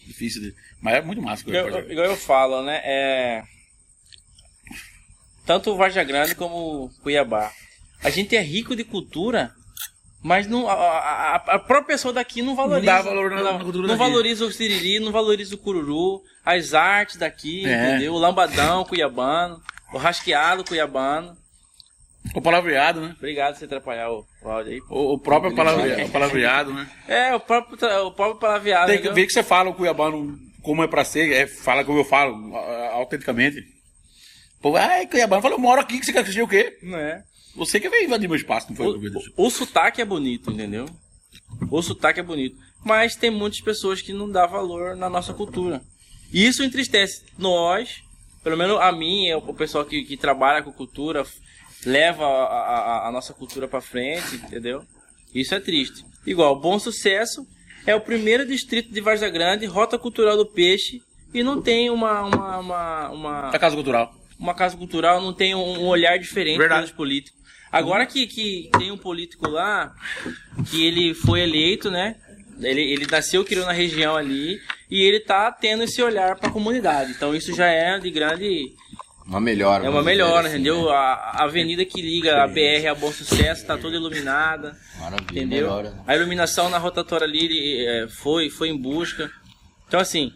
Difícil 0.05 0.43
de. 0.43 0.53
Mas 0.79 0.93
é 0.95 1.01
muito 1.01 1.19
massa 1.23 1.41
igual, 1.49 1.63
Cuiabá. 1.71 1.91
igual 1.91 2.05
eu 2.05 2.15
falo, 2.15 2.61
né? 2.63 2.79
É... 2.83 3.41
Tanto 5.45 5.71
o 5.71 5.77
Varja 5.77 6.03
Grande 6.03 6.35
como 6.35 6.85
o 6.85 6.89
Cuiabá. 7.01 7.51
A 8.03 8.09
gente 8.11 8.35
é 8.35 8.41
rico 8.41 8.75
de 8.75 8.83
cultura, 8.83 9.51
mas 10.27 10.47
não, 10.47 10.67
a, 10.67 10.73
a- 10.73 11.35
a- 11.35 11.59
própria 11.59 11.83
pessoa 11.95 12.11
daqui 12.11 12.41
não 12.41 12.55
valoriza. 12.55 12.85
dá 12.91 13.01
valor 13.03 13.29
na- 13.29 13.43
não, 13.43 13.59
cultura 13.59 13.87
não 13.87 13.95
valoriza 13.95 14.43
o 14.43 14.51
siriri, 14.51 14.99
não 14.99 15.11
valoriza 15.11 15.53
o 15.53 15.57
cururu, 15.59 16.23
as 16.43 16.73
artes 16.73 17.17
daqui, 17.17 17.63
É. 17.63 17.89
entendeu? 17.89 18.13
O 18.13 18.17
lambadão 18.17 18.83
cuiabano, 18.85 19.61
o 19.93 19.97
rasqueado 19.99 20.63
cuiabano. 20.63 21.37
O 22.33 22.41
palavreado, 22.41 23.01
né? 23.01 23.13
Obrigado 23.19 23.53
por 23.53 23.59
você 23.59 23.65
atrapalhar 23.65 24.09
o, 24.09 24.25
o 24.41 24.49
áudio 24.49 24.73
aí. 24.73 24.81
O, 24.89 25.13
o 25.13 25.19
próprio 25.19 25.53
palavreado, 25.55 26.05
o 26.05 26.09
palavreado, 26.09 26.73
né? 26.73 26.89
É, 27.07 27.35
o 27.35 27.39
próprio, 27.39 27.77
o 28.07 28.11
próprio 28.11 28.39
palavreado. 28.39 28.91
Tem 28.91 28.99
que 28.99 29.11
ver 29.11 29.27
que 29.27 29.31
você 29.33 29.43
fala 29.43 29.69
o 29.69 29.75
cuiabano 29.75 30.35
como 30.63 30.83
é 30.83 30.87
pra 30.87 31.05
ser, 31.05 31.31
é, 31.31 31.45
fala 31.45 31.85
como 31.85 31.99
eu 31.99 32.03
falo, 32.03 32.55
autenticamente. 32.93 33.63
Pô, 34.59 34.75
ai, 34.75 35.05
cuiabano, 35.05 35.43
fala, 35.43 35.53
eu 35.53 35.59
moro 35.59 35.79
aqui, 35.79 35.99
que 35.99 36.05
você 36.07 36.11
quer 36.11 36.21
assistir 36.21 36.41
o 36.41 36.47
quê? 36.47 36.75
Não 36.81 36.97
é? 36.97 37.21
Você 37.55 37.79
que 37.79 37.89
veio 37.89 38.05
invadir 38.05 38.27
meu 38.27 38.35
espaço, 38.35 38.67
não 38.69 38.75
foi? 38.75 38.87
O, 38.87 38.99
o, 39.37 39.47
o 39.47 39.49
sotaque 39.49 40.01
é 40.01 40.05
bonito, 40.05 40.51
entendeu? 40.51 40.85
O 41.71 41.81
sotaque 41.81 42.19
é 42.19 42.23
bonito. 42.23 42.57
Mas 42.83 43.15
tem 43.15 43.31
muitas 43.31 43.61
pessoas 43.61 44.01
que 44.01 44.13
não 44.13 44.29
dão 44.29 44.47
valor 44.47 44.95
na 44.95 45.09
nossa 45.09 45.33
cultura. 45.33 45.81
E 46.31 46.45
isso 46.45 46.63
entristece 46.63 47.23
nós, 47.37 48.01
pelo 48.43 48.57
menos 48.57 48.79
a 48.79 48.91
mim, 48.91 49.31
o 49.33 49.53
pessoal 49.53 49.85
que, 49.85 50.03
que 50.03 50.17
trabalha 50.17 50.61
com 50.63 50.71
cultura, 50.71 51.23
leva 51.85 52.25
a, 52.25 53.05
a- 53.05 53.07
a 53.07 53.11
nossa 53.11 53.33
cultura 53.33 53.67
pra 53.67 53.81
frente, 53.81 54.35
entendeu? 54.35 54.83
Isso 55.33 55.53
é 55.55 55.59
triste. 55.59 56.03
Igual, 56.25 56.59
Bom 56.59 56.77
Sucesso 56.79 57.45
é 57.85 57.93
o 57.95 58.01
primeiro 58.01 58.45
distrito 58.45 58.91
de 58.91 59.01
Varza 59.01 59.29
Grande, 59.29 59.65
Rota 59.65 59.97
Cultural 59.97 60.35
do 60.37 60.45
Peixe, 60.45 61.01
e 61.33 61.43
não 61.43 61.61
tem 61.61 61.89
uma 61.89 62.21
uma 62.23 62.57
uma, 62.59 63.09
uma, 63.09 63.49
A 63.49 63.59
Casa 63.59 63.75
Cultural. 63.75 64.13
uma 64.39 64.53
casa 64.55 64.75
cultural, 64.77 65.21
não 65.21 65.33
tem 65.33 65.53
um, 65.53 65.81
um 65.81 65.87
olhar 65.87 66.17
diferente 66.17 66.57
Verdade. 66.57 66.81
pelos 66.83 66.95
políticos. 66.95 67.39
Agora 67.77 68.05
que, 68.05 68.25
que 68.27 68.69
tem 68.77 68.91
um 68.91 68.97
político 68.97 69.49
lá 69.49 69.93
que 70.69 70.85
ele 70.85 71.13
foi 71.13 71.41
eleito, 71.41 71.91
né? 71.91 72.15
Ele, 72.61 72.81
ele 72.81 73.05
nasceu, 73.11 73.43
criou 73.43 73.65
na 73.65 73.73
região 73.73 74.15
ali 74.15 74.57
e 74.89 75.01
ele 75.01 75.19
tá 75.19 75.51
tendo 75.51 75.83
esse 75.83 76.01
olhar 76.01 76.37
para 76.37 76.47
a 76.49 76.51
comunidade. 76.53 77.11
Então 77.11 77.35
isso 77.35 77.53
já 77.53 77.67
é 77.67 77.99
de 77.99 78.09
grande 78.09 78.71
Uma 79.27 79.41
melhora. 79.41 79.85
é 79.85 79.89
uma 79.89 80.01
melhora, 80.01 80.47
assim, 80.47 80.55
entendeu? 80.55 80.85
né? 80.85 80.91
A, 80.91 80.97
a 81.39 81.43
avenida 81.43 81.83
que 81.83 82.01
liga 82.01 82.43
a 82.43 82.47
BR 82.47 82.87
a 82.89 82.95
Bom 82.95 83.11
Sucesso 83.11 83.65
tá 83.65 83.77
toda 83.77 83.97
iluminada, 83.97 84.77
Maravilha, 84.97 85.25
entendeu? 85.31 85.67
melhora. 85.67 85.93
A 86.07 86.15
iluminação 86.15 86.69
na 86.69 86.77
rotatória 86.77 87.25
ali 87.27 87.43
ele, 87.43 87.85
é, 87.85 88.07
foi, 88.07 88.49
foi 88.49 88.69
em 88.69 88.77
busca. 88.77 89.29
Então, 89.85 89.99
assim, 89.99 90.31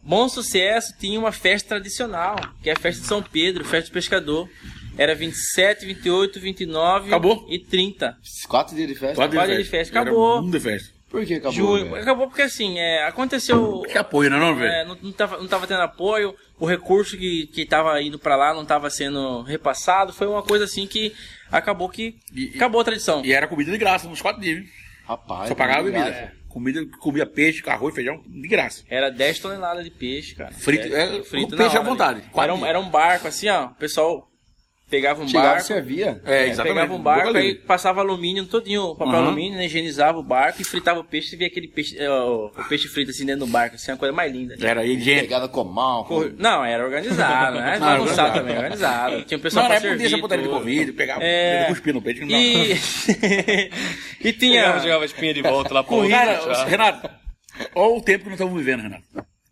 Bom 0.00 0.28
Sucesso 0.28 0.94
tinha 1.00 1.18
uma 1.18 1.32
festa 1.32 1.70
tradicional, 1.70 2.36
que 2.62 2.70
é 2.70 2.74
a 2.74 2.78
festa 2.78 3.00
de 3.02 3.08
São 3.08 3.20
Pedro, 3.22 3.64
festa 3.64 3.90
do 3.90 3.94
pescador. 3.94 4.48
Era 4.96 5.14
27, 5.14 5.84
28, 5.86 6.38
29 6.40 7.08
Acabou. 7.08 7.46
e 7.48 7.58
30. 7.58 8.16
Quatro 8.48 8.76
dias 8.76 8.88
de 8.88 8.94
festa? 8.94 9.14
Quatro 9.16 9.36
Quatro 9.36 9.52
dias 9.52 9.64
de 9.64 9.70
festa, 9.70 9.98
Era 9.98 10.02
acabou. 10.10 10.40
Um 10.40 10.50
de 10.50 10.60
festa. 10.60 10.94
Por 11.10 11.24
que 11.24 11.34
acabou? 11.34 11.52
Junho. 11.52 11.84
velho? 11.90 12.02
Acabou 12.02 12.26
porque 12.26 12.42
assim, 12.42 12.78
é, 12.78 13.04
aconteceu. 13.06 13.82
Que 13.82 13.96
apoio, 13.98 14.30
né, 14.30 14.38
não, 14.38 14.54
velho? 14.56 14.72
É, 14.72 14.84
não, 14.84 14.98
não, 15.00 15.12
tava, 15.12 15.38
não 15.38 15.46
tava 15.46 15.66
tendo 15.66 15.80
apoio, 15.82 16.34
o 16.58 16.66
recurso 16.66 17.16
que, 17.16 17.46
que 17.48 17.64
tava 17.64 18.00
indo 18.02 18.18
pra 18.18 18.34
lá 18.34 18.52
não 18.52 18.64
tava 18.64 18.90
sendo 18.90 19.42
repassado, 19.42 20.12
foi 20.12 20.26
uma 20.26 20.42
coisa 20.42 20.64
assim 20.64 20.86
que 20.88 21.14
acabou 21.52 21.88
que. 21.88 22.16
E- 22.34 22.52
acabou 22.56 22.80
a 22.80 22.84
tradição. 22.84 23.24
E 23.24 23.32
era 23.32 23.46
comida 23.46 23.70
de 23.70 23.78
graça, 23.78 24.08
uns 24.08 24.20
quatro 24.20 24.40
dias. 24.42 24.58
viu? 24.58 24.68
Rapaz. 25.06 25.48
Só 25.48 25.54
pagava 25.54 25.80
obrigado. 25.80 26.06
bebida. 26.12 26.32
Comida, 26.48 26.86
comia 27.00 27.26
peixe, 27.26 27.62
arroz, 27.68 27.94
feijão, 27.94 28.22
de 28.26 28.46
graça. 28.48 28.84
Era 28.88 29.10
10 29.10 29.40
toneladas 29.40 29.84
de 29.84 29.90
peixe, 29.90 30.34
cara. 30.36 30.52
Frito- 30.52 30.94
é, 30.94 31.16
o 31.16 31.48
peixe 31.48 31.76
à 31.76 31.80
vontade. 31.80 32.22
Era 32.36 32.54
um, 32.54 32.64
era 32.66 32.78
um 32.80 32.88
barco 32.88 33.26
assim, 33.28 33.48
ó. 33.48 33.66
O 33.66 33.74
pessoal 33.74 34.28
pegava 34.94 35.22
um 35.22 35.26
Chegava 35.28 35.46
e 35.46 35.50
barco. 35.52 35.66
servia. 35.66 36.20
É, 36.24 36.34
é, 36.44 36.48
exatamente. 36.48 36.74
pegava 36.74 36.94
um 36.94 37.02
barco, 37.02 37.30
livre. 37.32 37.54
passava 37.66 38.00
alumínio 38.00 38.44
todinho, 38.46 38.94
papel 38.94 39.14
Aham. 39.14 39.26
alumínio, 39.26 39.58
né, 39.58 39.66
higienizava 39.66 40.18
o 40.18 40.22
barco 40.22 40.62
e 40.62 40.64
fritava 40.64 41.00
o 41.00 41.04
peixe. 41.04 41.30
Você 41.30 41.36
via 41.36 41.46
aquele 41.48 41.66
peixe, 41.68 41.98
é, 41.98 42.08
o, 42.10 42.46
o 42.46 42.64
peixe 42.68 42.86
frito 42.88 43.10
assim 43.10 43.26
dentro 43.26 43.44
do 43.44 43.50
barco, 43.50 43.74
assim, 43.76 43.90
uma 43.90 43.96
coisa 43.98 44.12
mais 44.14 44.32
linda. 44.32 44.54
Era 44.60 44.82
aí, 44.82 44.98
gente. 45.00 45.22
Pegada 45.22 45.48
com 45.48 45.64
mal. 45.64 46.04
com- 46.04 46.30
Não, 46.38 46.64
era 46.64 46.84
organizado, 46.84 47.58
né? 47.58 47.78
Não, 47.80 47.86
Bagunçado 47.86 48.00
organizado. 48.02 48.38
também, 48.38 48.56
organizado. 48.56 49.22
Tinha 49.24 49.38
um 49.38 49.40
pessoal 49.42 49.64
Não, 49.64 49.70
pra 49.72 49.80
servir. 49.80 50.04
essa 50.06 50.18
putaria 50.18 50.44
de. 50.44 50.50
Covid, 50.50 50.92
pegava, 50.92 51.20
É. 51.24 51.64
cuspia 51.68 51.92
no 51.92 52.00
peito. 52.02 52.20
que 52.20 52.26
não 52.26 52.38
E... 52.38 52.72
e 54.28 54.32
tinha... 54.32 54.60
Chegava, 54.62 54.78
jogava 54.80 55.04
espinha 55.04 55.34
de 55.34 55.42
volta 55.42 55.74
lá 55.74 55.82
pro. 55.82 56.00
Renato, 56.66 57.10
olha 57.74 57.94
o 57.96 58.00
tempo 58.00 58.24
que 58.24 58.30
nós 58.30 58.38
estamos 58.40 58.56
vivendo, 58.56 58.82
Renato. 58.82 59.02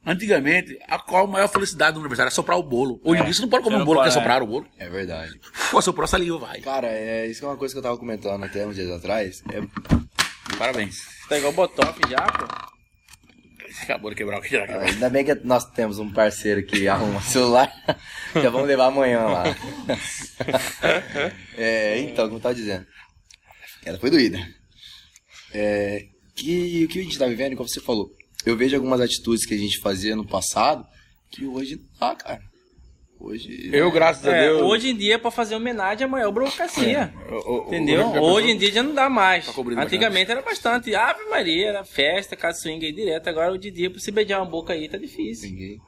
Antigamente, 0.05 0.77
a 0.89 0.99
qual 0.99 1.25
a 1.25 1.29
maior 1.29 1.49
felicidade 1.49 1.95
do 1.95 2.01
aniversário 2.01 2.29
era 2.29 2.35
soprar 2.35 2.59
o 2.59 2.63
bolo. 2.63 3.01
Hoje 3.05 3.21
em 3.21 3.25
dia 3.25 3.35
você 3.35 3.43
não 3.43 3.49
pode 3.49 3.63
comer 3.63 3.77
um 3.77 3.85
bolo 3.85 4.03
é. 4.03 4.11
sopraram 4.11 4.45
o 4.45 4.49
bolo. 4.49 4.67
É 4.77 4.89
verdade. 4.89 5.41
Pô, 5.71 5.81
soprou 5.81 6.05
a 6.05 6.09
saliva, 6.09 6.39
vai. 6.39 6.61
Cara, 6.61 6.89
é, 6.89 7.27
isso 7.27 7.41
que 7.41 7.47
é 7.47 7.49
uma 7.49 7.57
coisa 7.57 7.73
que 7.73 7.79
eu 7.79 7.83
tava 7.83 7.97
comentando 7.97 8.43
até 8.45 8.67
uns 8.67 8.75
dias 8.75 8.91
atrás. 8.91 9.45
É, 9.53 9.63
Parabéns. 10.59 11.07
Tá 11.29 11.39
igual 11.39 11.53
o 11.53 11.57
Botox 11.57 11.99
já, 12.09 12.21
pô. 12.21 12.73
Acabou 13.83 14.11
de 14.11 14.17
quebrar 14.17 14.39
o 14.39 14.43
que 14.43 14.51
já 14.51 14.67
quebrou. 14.67 14.83
ainda 14.83 15.09
bem 15.09 15.25
que 15.25 15.35
nós 15.45 15.65
temos 15.71 15.99
um 15.99 16.13
parceiro 16.13 16.65
que 16.65 16.87
arruma 16.89 17.21
celular. 17.23 17.73
Já 18.35 18.49
vamos 18.49 18.67
levar 18.67 18.87
amanhã 18.87 19.25
lá. 19.25 19.45
É, 21.57 21.99
então, 22.01 22.27
como 22.27 22.37
eu 22.37 22.41
tava 22.41 22.55
dizendo. 22.55 22.87
Ela 23.85 23.99
foi 23.99 24.11
doída. 24.11 24.39
É, 25.53 26.07
que 26.35 26.85
o 26.85 26.89
que 26.89 27.01
a 27.01 27.03
gente 27.03 27.19
tá 27.19 27.27
vivendo, 27.27 27.57
como 27.57 27.69
você 27.69 27.81
falou, 27.81 28.11
eu 28.47 28.57
vejo 28.57 28.76
algumas 28.76 29.01
atitudes 29.01 29.45
que 29.47 29.55
a 29.55 29.59
gente 29.59 29.78
fazia 29.80 30.14
no 30.16 30.26
passado 30.26 30.84
que 31.30 31.45
hoje 31.47 31.76
não 31.76 32.09
dá, 32.09 32.14
cara. 32.16 32.40
Hoje. 33.18 33.70
Eu, 33.72 33.88
graças 33.93 34.26
a 34.26 34.34
É, 34.34 34.47
Deus. 34.49 34.62
hoje 34.62 34.88
em 34.90 34.97
dia, 34.97 35.16
pra 35.16 35.30
fazer 35.30 35.55
homenagem, 35.55 36.03
é 36.03 36.07
a 36.07 36.09
maior 36.11 36.32
burocracia. 36.32 37.14
o- 37.47 37.66
Entendeu? 37.68 38.05
Hoje 38.20 38.51
em 38.51 38.59
dia 38.59 38.72
já 38.72 38.82
não 38.82 38.93
dá 38.95 39.09
mais. 39.09 39.47
Tá 39.47 39.53
Antigamente 39.82 40.28
era 40.30 40.43
bastante. 40.43 40.93
Ave 40.93 41.24
Maria, 41.30 41.68
era 41.68 41.84
festa, 41.84 42.34
casa 42.34 42.59
swing 42.59 42.84
aí 42.84 42.93
direto. 42.93 43.28
Agora, 43.28 43.53
hoje 43.53 43.68
em 43.68 43.72
dia, 43.72 43.90
pra 43.90 44.01
você 44.01 44.11
beijar 44.11 44.40
uma 44.40 44.51
boca 44.51 44.72
aí, 44.72 44.88
tá 44.88 44.99
difícil. 44.99 45.49
Ninguém. 45.51 45.78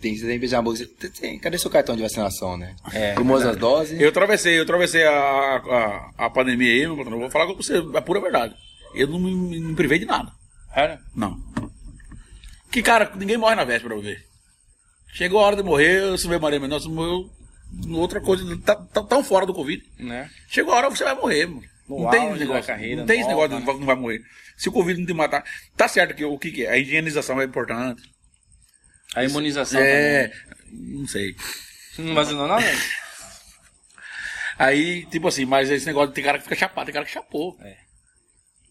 Tem, 0.00 0.16
você 0.16 0.22
tem 0.26 0.32
que 0.34 0.38
beijar 0.40 0.58
a 0.58 0.62
boca. 0.62 0.78
Tem- 0.98 1.10
tem- 1.10 1.38
cadê 1.38 1.56
seu 1.56 1.70
cartão 1.70 1.94
de 1.94 2.02
vacinação, 2.02 2.56
né? 2.56 2.74
É, 2.92 3.14
Tomou 3.14 3.36
as 3.36 3.56
doses? 3.56 4.00
Eu 4.00 4.08
atravessei, 4.08 4.58
eu 4.58 4.62
atravessei 4.64 5.04
a, 5.04 5.12
a, 5.12 6.10
a 6.26 6.30
pandemia 6.30 6.72
aí, 6.72 6.80
meu 6.80 6.96
patrão. 6.96 7.12
Eu 7.14 7.20
vou 7.20 7.30
falar 7.30 7.46
com 7.46 7.54
você, 7.54 7.76
a 7.94 8.02
pura 8.02 8.20
verdade. 8.20 8.56
Eu 8.92 9.06
não 9.06 9.20
me, 9.20 9.32
me 9.60 9.74
privei 9.76 10.00
de 10.00 10.04
nada. 10.04 10.32
Era? 10.74 10.98
Não. 11.14 11.36
Que, 12.70 12.82
cara, 12.82 13.10
ninguém 13.16 13.36
morre 13.36 13.54
na 13.56 13.64
véspera, 13.64 13.94
eu 13.94 14.00
ver. 14.00 14.24
Chegou 15.12 15.40
a 15.40 15.42
hora 15.46 15.56
de 15.56 15.62
morrer, 15.62 16.00
eu 16.02 16.16
subi 16.18 16.38
Maria 16.38 16.60
Mendonça, 16.60 16.88
morreu 16.88 17.28
outra 17.90 18.20
coisa, 18.20 18.44
tá, 18.64 18.74
tá 18.76 19.02
tão 19.02 19.22
fora 19.22 19.46
do 19.46 19.54
Covid. 19.54 19.82
Né? 19.98 20.30
Chegou 20.48 20.72
a 20.72 20.76
hora 20.76 20.90
você 20.90 21.04
vai 21.04 21.14
morrer, 21.14 21.46
mano. 21.46 21.62
No 21.88 22.04
Não 22.04 22.10
tem 22.10 22.32
negócio. 22.34 22.66
carreira 22.66 23.00
não 23.00 23.06
tem 23.06 23.18
esse 23.18 23.28
negócio 23.28 23.58
de 23.58 23.64
não 23.64 23.86
vai 23.86 23.96
morrer. 23.96 24.22
Se 24.56 24.68
o 24.68 24.72
Covid 24.72 24.98
não 25.00 25.06
te 25.06 25.12
matar. 25.12 25.44
Tá 25.76 25.88
certo 25.88 26.14
que 26.14 26.24
o 26.24 26.38
que, 26.38 26.52
que 26.52 26.64
é? 26.64 26.70
A 26.70 26.78
higienização 26.78 27.40
é 27.40 27.44
importante. 27.44 28.02
A 29.14 29.24
imunização 29.24 29.80
É. 29.80 30.30
Não 30.70 31.06
sei. 31.08 31.34
também. 31.96 32.08
Não 32.10 32.14
vacinou 32.14 32.46
nada? 32.46 32.64
Aí, 34.56 35.04
tipo 35.06 35.26
assim, 35.26 35.44
mas 35.44 35.68
esse 35.70 35.86
negócio 35.86 36.12
tem 36.12 36.22
cara 36.22 36.38
que 36.38 36.44
fica 36.44 36.54
chapado, 36.54 36.84
tem 36.86 36.92
cara 36.94 37.06
que 37.06 37.10
chapou. 37.10 37.56
É. 37.60 37.76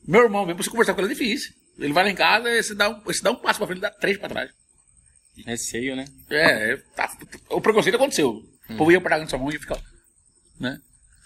Meu 0.07 0.21
irmão, 0.23 0.45
mesmo 0.45 0.55
pra 0.57 0.63
você 0.63 0.69
conversar 0.69 0.93
com 0.93 1.01
ele 1.01 1.11
é 1.11 1.13
difícil. 1.13 1.53
Ele 1.80 1.93
vai 1.93 2.03
lá 2.03 2.09
em 2.09 2.15
casa, 2.15 2.49
você 2.61 2.75
dá 2.75 2.89
um, 2.89 2.99
você 3.01 3.21
dá 3.21 3.32
um 3.32 3.36
passo 3.36 3.59
pra 3.59 3.67
frente, 3.67 3.82
dá 3.82 3.89
três 3.91 4.17
pra 4.17 4.30
trás. 4.30 4.51
Receio, 5.45 5.95
né? 5.95 6.05
É, 6.30 6.73
é, 6.73 6.77
tá- 6.95 7.17
o 7.49 7.61
preconceito 7.61 7.95
aconteceu. 7.95 8.43
O 8.69 8.75
povo 8.75 8.91
ia 8.91 8.99
parar 9.01 9.19
na 9.19 9.27
sua 9.27 9.39
mão 9.39 9.49
e 9.49 9.53
ia 9.53 9.59
ficar. 9.59 9.80
Né? 10.59 10.77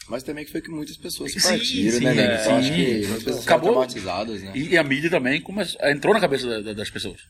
Mas 0.07 0.21
também 0.21 0.45
que 0.45 0.51
foi 0.51 0.61
que 0.61 0.69
muitas 0.69 0.97
pessoas 0.97 1.31
se 1.31 1.39
Sim, 1.39 1.49
partiram, 1.49 1.97
sim, 1.97 2.03
né, 2.03 2.35
é? 2.35 2.41
Então 2.41 2.57
acho 2.57 2.73
que 2.73 3.07
muitas 3.07 3.23
pessoas 3.23 3.43
Acabou. 3.45 3.71
traumatizadas, 3.71 4.41
né? 4.43 4.51
E, 4.53 4.69
e 4.69 4.77
a 4.77 4.83
mídia 4.83 5.09
também 5.09 5.41
começou, 5.41 5.79
entrou 5.89 6.13
na 6.13 6.19
cabeça 6.19 6.45
da- 6.47 6.61
da- 6.61 6.73
das 6.73 6.89
pessoas. 6.89 7.21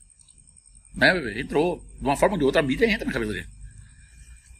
Né, 0.95 1.13
bebê? 1.13 1.39
Entrou. 1.39 1.80
De 1.99 2.03
uma 2.03 2.17
forma 2.17 2.34
ou 2.36 2.39
de 2.39 2.45
outra, 2.45 2.61
a 2.61 2.63
mídia 2.63 2.86
entra 2.86 3.05
na 3.05 3.13
cabeça 3.13 3.32
dele. 3.32 3.47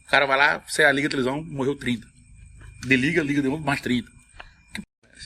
O 0.06 0.10
cara 0.10 0.26
vai 0.26 0.38
lá, 0.38 0.58
você 0.66 0.90
liga 0.92 1.08
a 1.08 1.10
televisão, 1.10 1.42
morreu 1.44 1.76
30. 1.76 2.06
Desliga, 2.86 3.22
liga 3.22 3.42
de 3.42 3.48
novo, 3.48 3.62
mais 3.64 3.80
30. 3.80 4.08
Que 4.74 4.80
p... 4.80 4.86
é? 5.04 5.16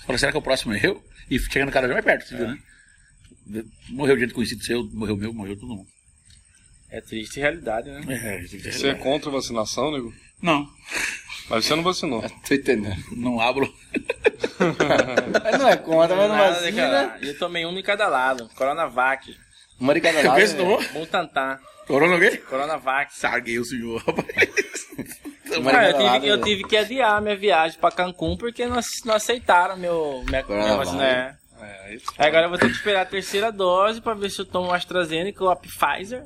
Você 0.00 0.06
fala, 0.06 0.18
será 0.18 0.32
que 0.32 0.36
é 0.38 0.40
o 0.40 0.42
próximo 0.42 0.74
é 0.74 0.80
eu? 0.84 1.02
E 1.30 1.38
chegando 1.38 1.72
cada 1.72 1.86
vez 1.86 1.94
mais 1.94 2.04
perto, 2.04 2.28
você 2.28 2.36
viu, 2.36 2.46
né? 2.48 2.58
Morreu 3.90 4.18
gente 4.18 4.34
conhecida 4.34 4.62
seu, 4.62 4.84
morreu 4.92 5.16
meu, 5.16 5.32
morreu 5.32 5.56
todo 5.58 5.74
mundo. 5.74 5.88
É 6.90 7.00
triste 7.00 7.38
realidade, 7.40 7.90
né? 7.90 8.00
É, 8.08 8.42
Você 8.70 8.88
é 8.88 8.94
contra 8.94 9.28
a 9.28 9.32
vacinação, 9.32 9.90
nego? 9.92 10.12
Não, 10.40 10.66
Mas 11.50 11.64
você 11.66 11.74
não 11.74 11.82
vacinou. 11.82 12.22
Tô 12.46 12.54
entendendo. 12.54 12.96
não 13.16 13.40
abro. 13.40 13.72
Mas 15.42 15.58
não 15.60 15.68
é 15.68 15.76
contra, 15.76 16.16
mas 16.16 16.28
não 16.28 16.36
vacina. 16.36 16.72
cara. 16.76 17.18
Eu 17.20 17.38
tomei 17.38 17.66
um 17.66 17.74
de 17.74 17.82
cada 17.82 18.06
lado. 18.08 18.48
Coronavac. 18.54 19.36
Uma 19.80 19.94
de 19.94 20.00
cada 20.00 20.22
lado. 20.22 20.40
É- 20.40 20.48
tomou. 20.54 20.82
Butantan. 20.92 21.58
Corona 21.86 22.16
o 22.16 22.20
quê? 22.20 22.36
Coronavac. 22.36 23.14
Sarguei 23.16 23.58
o 23.58 23.64
senhor, 23.64 24.02
rapaz. 24.02 24.26
Ah, 25.74 25.88
eu, 25.88 25.96
tive, 25.96 26.28
eu 26.28 26.36
né? 26.36 26.44
tive 26.44 26.64
que 26.64 26.76
adiar 26.76 27.20
minha 27.22 27.34
viagem 27.36 27.78
pra 27.80 27.90
Cancún 27.90 28.36
porque 28.36 28.66
não, 28.66 28.78
não 29.06 29.14
aceitaram 29.14 29.76
meu, 29.78 30.22
minha, 30.28 30.44
minha 30.46 30.76
vacina. 30.76 31.38
É. 31.60 31.94
É, 32.18 32.26
Agora 32.26 32.46
eu 32.46 32.50
vou 32.50 32.58
ter 32.58 32.66
que 32.66 32.72
esperar 32.76 33.02
a 33.02 33.06
terceira 33.06 33.50
dose 33.52 34.00
pra 34.00 34.14
ver 34.14 34.30
se 34.30 34.40
eu 34.40 34.44
tomo 34.46 34.72
AstraZeneca 34.72 35.42
ou 35.42 35.50
a 35.50 35.56
Pfizer. 35.56 36.24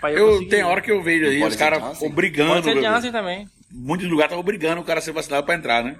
Pra 0.00 0.12
eu, 0.12 0.32
conseguir. 0.32 0.50
tem 0.50 0.62
hora 0.64 0.80
que 0.80 0.90
eu 0.90 1.02
vejo 1.02 1.26
aí 1.26 1.42
os 1.42 1.52
ser 1.52 1.58
caras 1.58 2.02
obrigando. 2.02 2.62
Pode 2.62 2.64
ser. 2.64 2.82
Janssen 2.82 3.12
também. 3.12 3.48
muitos 3.70 4.08
lugares 4.08 4.30
estão 4.30 4.40
obrigando 4.40 4.80
o 4.80 4.84
cara 4.84 4.98
a 4.98 5.02
ser 5.02 5.12
vacinado 5.12 5.44
para 5.46 5.54
entrar, 5.54 5.82
né? 5.82 5.96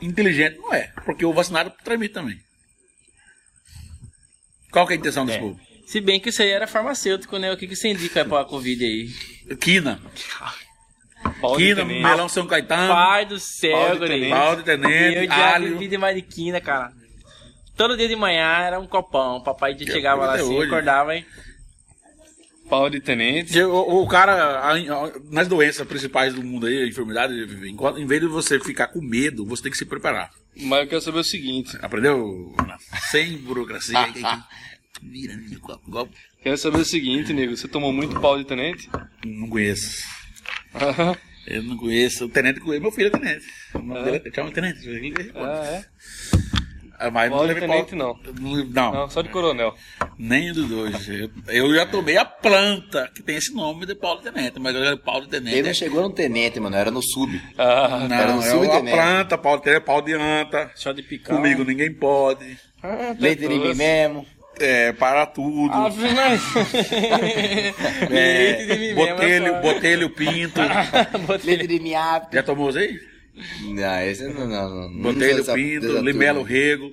Inteligente 0.00 0.56
não 0.58 0.72
é, 0.72 0.92
porque 1.04 1.24
o 1.24 1.32
vacinado 1.32 1.72
transmite 1.82 2.14
também. 2.14 2.38
Qual 4.70 4.86
que 4.86 4.92
é 4.92 4.96
a 4.96 4.98
intenção 4.98 5.26
desse 5.26 5.38
É. 5.38 5.40
povo? 5.40 5.58
Se 5.86 6.00
bem 6.00 6.20
que 6.20 6.28
isso 6.28 6.42
aí 6.42 6.50
era 6.50 6.66
farmacêutico, 6.66 7.38
né? 7.38 7.50
O 7.50 7.56
que, 7.56 7.66
que 7.66 7.74
você 7.74 7.88
indica 7.88 8.24
pra 8.24 8.44
Covid 8.44 8.84
aí? 8.84 9.08
Quina. 9.56 10.00
Pau 11.40 11.56
de 11.56 11.64
Quina, 11.64 11.76
tenente. 11.82 12.02
melão 12.02 12.28
São 12.28 12.46
Caetano, 12.46 12.92
Pai 12.92 13.24
do 13.26 13.40
céu, 13.40 13.72
Pau 13.72 13.92
de 13.94 13.98
guri. 13.98 14.10
tenente. 14.10 14.30
pau 14.30 14.56
de 14.56 14.62
tenente, 14.62 15.16
eu 15.16 15.26
já 15.26 15.54
alho. 15.54 15.72
bebi 15.72 15.88
demais 15.88 16.14
de 16.14 16.22
quina, 16.22 16.60
cara. 16.60 16.92
Todo 17.78 17.96
dia 17.96 18.08
de 18.08 18.16
manhã 18.16 18.44
era 18.58 18.78
um 18.78 18.86
copão. 18.86 19.40
Papai 19.42 19.74
Que 19.74 19.86
chegava 19.90 20.26
lá 20.26 20.34
assim, 20.34 20.42
hoje. 20.54 20.66
acordava 20.66 21.16
e... 21.16 21.24
Pau 22.68 22.90
de 22.90 23.00
tenente. 23.00 23.58
O, 23.62 24.02
o 24.02 24.06
cara, 24.06 24.32
a- 24.58 24.72
a- 24.74 25.12
nas 25.30 25.48
doenças 25.48 25.86
principais 25.86 26.34
do 26.34 26.42
mundo 26.44 26.66
aí, 26.66 26.82
a 26.82 26.86
enfermidade, 26.86 27.34
enquanto- 27.66 27.98
em 27.98 28.04
vez 28.04 28.20
de 28.20 28.26
você 28.26 28.60
ficar 28.60 28.88
com 28.88 29.00
medo, 29.00 29.46
você 29.46 29.62
tem 29.62 29.72
que 29.72 29.78
se 29.78 29.86
preparar. 29.86 30.30
Mas 30.54 30.80
eu 30.82 30.86
quero 30.88 31.00
saber 31.00 31.20
o 31.20 31.24
seguinte. 31.24 31.78
Aprendeu? 31.80 32.54
Sem 33.10 33.38
burocracia. 33.38 33.96
Vira, 35.00 35.32
igual- 35.34 35.80
igual- 35.86 36.08
Quero 36.42 36.58
saber 36.58 36.78
o 36.80 36.84
seguinte, 36.84 37.32
nego. 37.32 37.56
Você 37.56 37.68
tomou 37.68 37.92
muito 37.92 38.20
pau 38.20 38.36
de 38.36 38.44
tenente? 38.44 38.90
Não 39.24 39.48
conheço. 39.48 40.02
Eu 41.46 41.62
não 41.62 41.76
conheço. 41.78 42.26
O 42.26 42.28
tenente 42.28 42.60
conhece. 42.60 42.82
Meu 42.82 42.92
filho 42.92 43.06
é 43.06 43.10
tenente. 43.10 43.46
O 43.74 43.78
nome 43.78 44.02
dele 44.04 44.22
é- 44.26 44.34
chama 44.34 44.50
tenente. 44.50 44.80
Ah, 45.34 45.64
é? 45.64 45.84
Ah, 47.00 47.10
Mas 47.12 47.30
não 47.30 47.42
levei 47.42 47.60
tenente, 47.68 47.94
pau- 47.96 47.98
não. 47.98 48.64
Não, 48.64 48.92
Não, 48.92 49.10
só 49.10 49.22
de 49.22 49.28
coronel. 49.28 49.72
nem 50.18 50.52
dos 50.52 50.68
dois. 50.68 51.08
Eu, 51.08 51.30
eu 51.48 51.74
já 51.74 51.86
tomei 51.86 52.16
a 52.16 52.24
planta, 52.24 53.08
que 53.14 53.22
tem 53.22 53.36
esse 53.36 53.54
nome 53.54 53.86
de 53.86 53.94
Paulo 53.94 54.20
Tenente, 54.20 54.58
mas 54.58 54.74
eu 54.74 54.82
era 54.82 54.96
Paulo 54.96 55.26
Tenente. 55.26 55.56
Ele 55.56 55.68
não 55.68 55.74
chegou 55.74 56.02
no 56.02 56.10
tenente, 56.10 56.58
mano, 56.58 56.74
era 56.74 56.90
no 56.90 57.00
sub. 57.00 57.40
Ah, 57.56 58.06
Não, 58.08 58.16
era 58.16 58.32
um 58.32 58.42
é 58.42 58.46
a 58.48 58.50
subtenente. 58.50 58.90
planta, 58.96 59.38
Paulo 59.38 59.60
Tenente, 59.60 59.84
pau 59.84 60.02
de 60.02 60.12
anta. 60.14 60.72
Só 60.74 60.90
de 60.92 61.02
picar. 61.04 61.36
Comigo 61.36 61.62
ninguém 61.64 61.92
pode. 61.94 62.58
ah, 62.82 63.14
Leite 63.18 63.42
de 63.46 63.48
mim 63.48 63.74
mesmo. 63.74 64.26
É, 64.60 64.92
para 64.92 65.24
tudo. 65.24 65.70
Ah. 65.72 65.88
É, 68.10 68.10
Leite 68.10 68.66
de 68.66 68.78
mim 68.78 68.94
mesmo, 68.94 68.96
botelho, 68.96 69.46
é 69.54 69.60
botelho 69.62 70.10
pinto. 70.10 70.60
Leite 71.44 71.66
de 71.66 71.78
mim 71.80 71.94
apto. 71.94 72.34
Já 72.34 72.42
tomou 72.42 72.70
isso 72.70 72.78
aí? 72.78 72.98
Não, 73.64 74.00
esse 74.02 74.24
não, 74.28 74.46
não, 74.46 74.68
não. 74.70 74.90
não 74.90 75.02
Botelho 75.12 75.36
dessa- 75.38 75.54
pinto, 75.54 75.86
limelo 76.00 76.42
rego. 76.42 76.92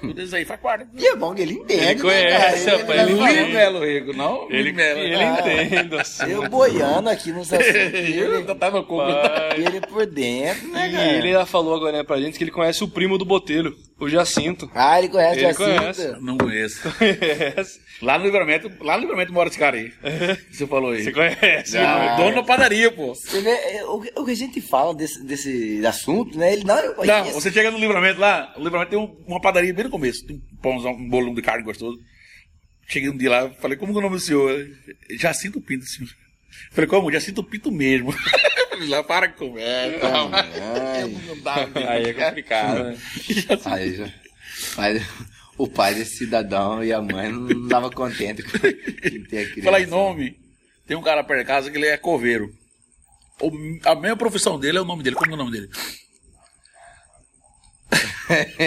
Tudo 0.00 0.22
isso 0.22 0.36
aí 0.36 0.44
faz 0.44 0.60
parte. 0.60 0.86
E 0.96 1.04
é 1.08 1.16
bom 1.16 1.34
que 1.34 1.42
ele 1.42 1.54
entende. 1.54 1.82
Ele 1.84 2.00
conhece, 2.00 2.66
né, 2.66 2.76
rapaz, 2.76 3.00
ele 3.00 3.12
entende. 3.14 3.18
falar. 3.18 3.42
Limelo 3.48 3.80
rego, 3.80 4.12
não? 4.12 4.46
Ele, 4.48 4.62
limelo. 4.62 4.98
ele 5.00 5.14
Ah. 5.16 5.40
entende, 5.40 5.96
assim. 5.96 6.30
Eu 6.30 6.48
boiando 6.48 7.08
aqui 7.10 7.32
nos 7.32 7.52
assuntos. 7.52 7.74
E 7.98 8.12
ele, 8.20 8.44
com. 8.86 8.96
Pai. 8.98 9.58
e 9.58 9.64
ele 9.66 9.80
por 9.80 10.06
dentro, 10.06 10.68
né, 10.68 10.88
E 10.88 10.92
cara? 10.92 11.12
ele 11.14 11.32
já 11.32 11.44
falou 11.44 11.74
agora 11.74 11.96
né, 11.96 12.04
pra 12.04 12.20
gente 12.20 12.38
que 12.38 12.44
ele 12.44 12.52
conhece 12.52 12.84
o 12.84 12.88
primo 12.88 13.18
do 13.18 13.24
Botelho, 13.24 13.74
o 13.98 14.08
Jacinto. 14.08 14.70
Ah, 14.72 15.00
ele 15.00 15.08
conhece 15.08 15.38
Ele 15.40 15.46
a 15.46 15.52
Jacinta. 15.52 15.80
conhece. 15.80 16.16
Não 16.20 16.38
conheço. 16.38 16.80
Conhece. 16.96 17.80
Lá 18.00 18.16
no 18.16 18.24
livramento, 18.24 18.70
lá 18.80 18.94
no 18.96 19.00
livramento 19.02 19.32
mora 19.32 19.48
esse 19.48 19.58
cara 19.58 19.76
aí. 19.76 19.92
Você 20.52 20.66
falou 20.66 20.90
aí. 20.92 21.02
Você 21.02 21.10
conhece? 21.12 21.76
Ah. 21.78 22.14
Dono 22.16 22.36
da 22.36 22.42
padaria, 22.44 22.92
pô. 22.92 23.12
Você 23.14 23.40
vê, 23.40 23.50
é, 23.50 23.84
o, 23.84 24.00
que- 24.00 24.12
o 24.16 24.24
que 24.24 24.30
a 24.30 24.36
gente 24.36 24.60
fala 24.60 24.94
desse, 24.94 25.22
desse 25.24 25.84
assunto, 25.84 26.38
né? 26.38 26.52
Ele 26.52 26.64
não, 26.64 26.78
eu 26.78 26.88
Não, 26.90 26.94
conheço. 26.94 27.32
você 27.32 27.50
chega 27.50 27.70
no 27.72 27.78
livramento 27.78 28.20
lá, 28.20 28.54
o 28.56 28.62
livramento 28.62 28.90
tem 28.90 28.98
um- 28.98 29.16
uma 29.26 29.40
padaria 29.40 29.74
bem 29.74 29.84
no 29.84 29.90
começo, 29.90 30.24
tem 30.26 30.36
um 30.36 30.56
pãozão, 30.62 30.92
um 30.92 31.08
bolão 31.08 31.34
de 31.34 31.42
carne 31.42 31.64
gostoso. 31.64 31.98
Cheguei 32.86 33.10
um 33.10 33.16
dia 33.16 33.30
lá, 33.30 33.50
falei, 33.60 33.76
como 33.76 33.92
que 33.92 33.98
é 33.98 34.00
o 34.00 34.02
nome 34.02 34.16
do 34.16 34.22
senhor? 34.22 34.64
Jacinto 35.18 35.60
Pinto, 35.60 35.84
senhor. 35.84 36.08
Falei, 36.72 36.88
como? 36.88 37.10
Jacinto 37.12 37.42
Pinto 37.42 37.70
mesmo. 37.72 38.12
Falei, 38.70 38.88
lá, 38.88 39.02
para 39.02 39.28
com 39.28 39.48
conversa. 39.48 40.06
Ai, 40.06 41.04
Não 41.26 41.40
dá, 41.42 41.68
Aí 41.88 42.04
é 42.06 42.12
complicado, 42.14 42.84
né? 42.84 42.96
aí, 43.66 43.94
já- 43.96 44.08
mas 44.76 45.02
o 45.58 45.68
pai 45.68 45.94
desse 45.94 46.16
cidadão 46.18 46.82
e 46.84 46.92
a 46.92 47.02
mãe 47.02 47.30
não 47.30 47.64
estavam 47.64 47.90
contentes 47.90 48.44
com 48.50 48.58
que 48.58 49.18
ter 49.28 49.40
a 49.40 49.44
criança. 49.50 49.62
Falar 49.64 49.80
em 49.82 49.86
nome, 49.86 50.38
tem 50.86 50.96
um 50.96 51.02
cara 51.02 51.22
perto 51.24 51.40
de 51.40 51.46
casa 51.46 51.70
que 51.70 51.76
ele 51.76 51.86
é 51.86 51.96
coveiro. 51.98 52.50
O- 53.40 53.50
a 53.84 53.94
mesma 53.94 54.16
profissão 54.16 54.58
dele 54.58 54.78
é 54.78 54.80
o 54.80 54.84
nome 54.84 55.02
dele. 55.02 55.16
Como 55.16 55.30
é 55.30 55.34
o 55.34 55.36
nome 55.36 55.50
dele? 55.52 55.68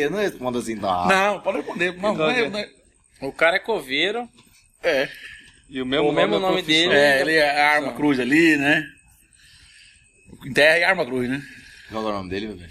Eu 0.00 0.10
não 0.10 0.18
respondo 0.18 0.58
assim, 0.58 0.74
não. 0.74 1.06
Não, 1.08 1.40
pode 1.40 1.58
responder. 1.58 1.92
Não, 1.96 2.14
não 2.14 2.30
é, 2.30 2.48
não 2.48 2.58
é. 2.58 2.70
O 3.20 3.32
cara 3.32 3.56
é 3.56 3.60
coveiro. 3.60 4.28
É, 4.82 5.08
E 5.68 5.82
o 5.82 5.86
mesmo 5.86 6.08
O 6.08 6.12
mesmo 6.12 6.36
é 6.36 6.38
nome 6.38 6.62
dele. 6.62 6.94
é, 6.94 7.20
ele 7.20 7.32
é 7.34 7.50
arma 7.60 7.92
cruz 7.94 8.20
ali, 8.20 8.56
né? 8.56 8.84
Em 10.46 10.52
terra 10.52 10.76
é 10.78 10.84
arma 10.84 11.04
cruz, 11.04 11.28
né? 11.28 11.42
Qual 11.90 12.04
é 12.06 12.10
o 12.10 12.12
nome 12.12 12.30
dele, 12.30 12.46
meu 12.48 12.56
velho? 12.58 12.70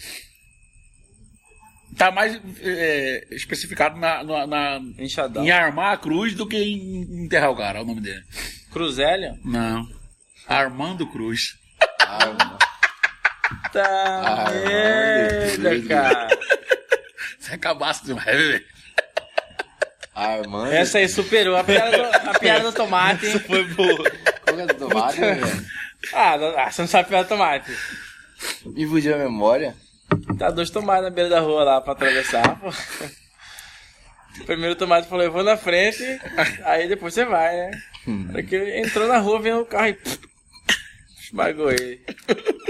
Tá 1.98 2.12
mais 2.12 2.40
é, 2.62 3.26
especificado 3.32 3.98
na, 4.00 4.24
na- 4.24 4.48
na- 4.48 4.80
Enxadão. 5.00 5.44
em 5.44 5.50
armar 5.52 5.94
a 5.94 5.98
cruz 5.98 6.34
do 6.36 6.48
que 6.48 6.58
em 6.58 7.24
enterrar 7.26 7.50
o 7.52 7.56
cara, 7.58 7.80
é 7.80 7.82
o 7.82 7.86
nome 7.86 8.02
dele. 8.02 8.24
Cruzélio? 8.72 9.38
Não. 9.44 9.88
Armando 10.48 11.08
Cruz. 11.08 11.56
Mano. 12.08 12.58
Tá 13.72 14.46
Ah, 14.48 14.52
merda, 14.52 15.88
cara. 15.88 16.40
Você 17.40 17.54
acabasse 17.56 18.06
demais, 18.06 18.26
velho. 18.26 18.66
Armando. 20.14 20.72
Essa 20.74 20.98
aí 20.98 21.08
superou 21.08 21.56
a 21.56 21.64
piada 21.64 21.98
do, 21.98 22.30
a 22.30 22.40
piada 22.40 22.72
do 22.72 22.76
tomate. 22.76 23.40
Foi 23.40 23.64
boa. 23.66 24.10
Qual 24.42 24.56
que 24.56 24.62
é 24.62 24.66
do 24.66 24.74
tomate, 24.74 25.20
velho? 25.20 25.66
Ah, 26.14 26.34
ah, 26.58 26.72
você 26.72 26.82
não 26.82 26.88
sabe 26.88 27.06
a 27.06 27.10
piada 27.10 27.24
do 27.26 27.30
tomate. 27.30 27.72
Me 28.66 28.86
fugiu 28.88 29.16
a 29.16 29.18
memória. 29.18 29.76
Tá 30.38 30.50
dois 30.52 30.70
tomates 30.70 31.04
na 31.04 31.10
beira 31.10 31.30
da 31.30 31.40
rua 31.40 31.64
lá 31.64 31.82
pra 31.82 31.94
atravessar, 31.94 32.60
pô. 32.60 32.70
O 34.42 34.46
primeiro 34.46 34.76
tomate 34.76 35.08
falou, 35.08 35.26
eu 35.26 35.32
vou 35.32 35.44
na 35.44 35.58
frente, 35.58 36.04
aí 36.64 36.88
depois 36.88 37.14
você 37.14 37.26
vai, 37.26 37.56
né? 37.56 37.72
Aí 38.36 38.44
que 38.44 38.56
ele 38.56 38.80
entrou 38.80 39.08
na 39.08 39.18
rua, 39.18 39.42
veio 39.42 39.62
o 39.62 39.66
carro 39.66 39.88
e 39.88 39.98
esmagou 41.24 41.72
ele. 41.72 42.00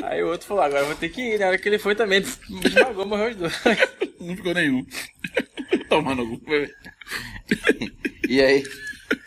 Aí 0.03 0.23
o 0.23 0.30
outro 0.30 0.47
falou, 0.47 0.64
agora 0.64 0.81
eu 0.84 0.88
vou 0.88 0.95
ter 0.95 1.09
que 1.09 1.22
ir. 1.22 1.39
Na 1.39 1.47
hora 1.47 1.57
que 1.57 1.68
ele 1.68 1.77
foi 1.77 1.93
também, 1.93 2.19
esmagou, 2.64 3.05
morreu 3.05 3.30
os 3.31 3.35
dois. 3.35 3.53
Não 4.19 4.35
ficou 4.35 4.53
nenhum. 4.53 4.85
Tomando 5.89 6.22
algum. 6.22 6.39
E 8.27 8.41
aí? 8.41 8.64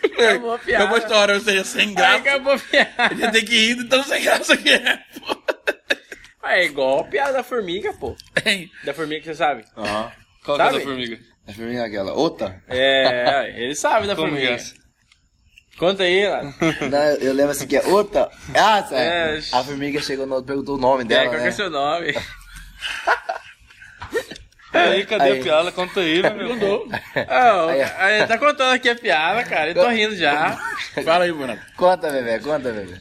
Acabou 0.05 0.55
a 0.55 0.59
piada. 0.59 0.85
Acabou 0.85 0.97
a 0.97 1.01
história, 1.05 1.35
ou 1.35 1.41
seja, 1.41 1.65
sem 1.65 1.89
Aí 1.89 1.95
graça. 1.95 2.17
acabou 2.17 2.53
a 2.55 2.59
piada. 2.59 3.15
gente 3.17 3.33
tem 3.33 3.45
que 3.45 3.55
ir, 3.55 3.79
então 3.79 4.03
sem 4.03 4.23
graça 4.23 4.57
que 4.57 4.71
é. 4.71 4.97
pô. 5.19 5.40
É 6.43 6.65
igual 6.65 7.01
a 7.01 7.05
piada 7.05 7.33
da 7.35 7.43
formiga, 7.43 7.93
pô. 7.93 8.17
Da 8.85 8.95
formiga 8.95 9.21
que 9.21 9.27
você 9.27 9.35
sabe. 9.35 9.65
Aham. 9.77 10.11
Qual 10.45 10.57
que 10.57 10.63
é 10.63 10.67
Sabe? 10.67 10.79
da 10.79 10.85
formiga? 10.85 11.19
A 11.47 11.53
formiga 11.53 11.81
é 11.81 11.85
aquela. 11.85 12.13
Outra? 12.15 12.63
É, 12.69 13.53
ele 13.57 13.75
sabe 13.75 14.07
da 14.07 14.17
Como 14.17 14.29
que 14.29 14.35
é 14.37 14.39
formiga. 14.47 14.55
essa? 14.63 14.75
Conta 15.79 16.03
aí, 16.03 16.29
lá. 16.29 16.43
Não, 16.43 17.03
eu 17.21 17.33
lembro 17.33 17.53
assim 17.53 17.67
que 17.67 17.77
é 17.77 17.83
outra. 17.87 18.31
Ah, 18.55 18.87
É. 18.93 19.37
é. 19.37 19.41
A 19.53 19.63
formiga 19.65 20.01
chegou 20.03 20.27
no 20.27 20.43
perguntou 20.43 20.77
o 20.77 20.81
nome 20.81 21.03
É, 21.03 21.07
dela, 21.07 21.25
qual 21.25 21.37
que 21.37 21.43
né? 21.43 21.49
é 21.49 21.53
seu 21.53 21.71
nome? 21.71 22.15
Aí, 24.73 25.05
cadê 25.05 25.25
Aí. 25.25 25.41
a 25.41 25.43
piada? 25.43 25.73
Conta 25.73 25.99
aí, 26.01 26.23
meu. 26.23 26.49
Mandou. 26.51 26.89
Ah, 27.29 28.27
tá 28.29 28.39
contando 28.39 28.73
aqui 28.73 28.89
a 28.89 28.95
piada, 28.95 29.43
cara. 29.43 29.71
Eu 29.71 29.75
tô 29.75 29.89
rindo 29.89 30.15
já. 30.17 30.53
Fala 31.05 31.25
aí, 31.25 31.33
Renato. 31.33 31.61
Conta, 31.77 32.09
bebê, 32.11 32.39
conta, 32.39 32.71
bebê. 32.73 33.01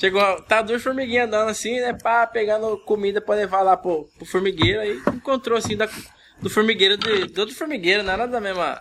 Chegou, 0.00 0.40
tá 0.42 0.62
duas 0.62 0.82
formiguinhas 0.82 1.26
andando 1.26 1.50
assim, 1.50 1.78
né? 1.78 1.92
Pá, 1.92 2.26
pegando 2.26 2.78
comida 2.78 3.20
pra 3.20 3.34
levar 3.34 3.60
lá 3.60 3.76
pro, 3.76 4.08
pro 4.16 4.24
formigueiro. 4.24 4.80
Aí 4.80 4.98
encontrou 5.14 5.58
assim 5.58 5.76
da, 5.76 5.86
do 6.40 6.48
formigueiro 6.48 6.96
de, 6.96 7.26
do 7.26 7.40
outro 7.42 7.54
formigueiro, 7.54 8.02
não 8.02 8.14
é 8.14 8.16
nada 8.16 8.32
da 8.32 8.40
mesma. 8.40 8.80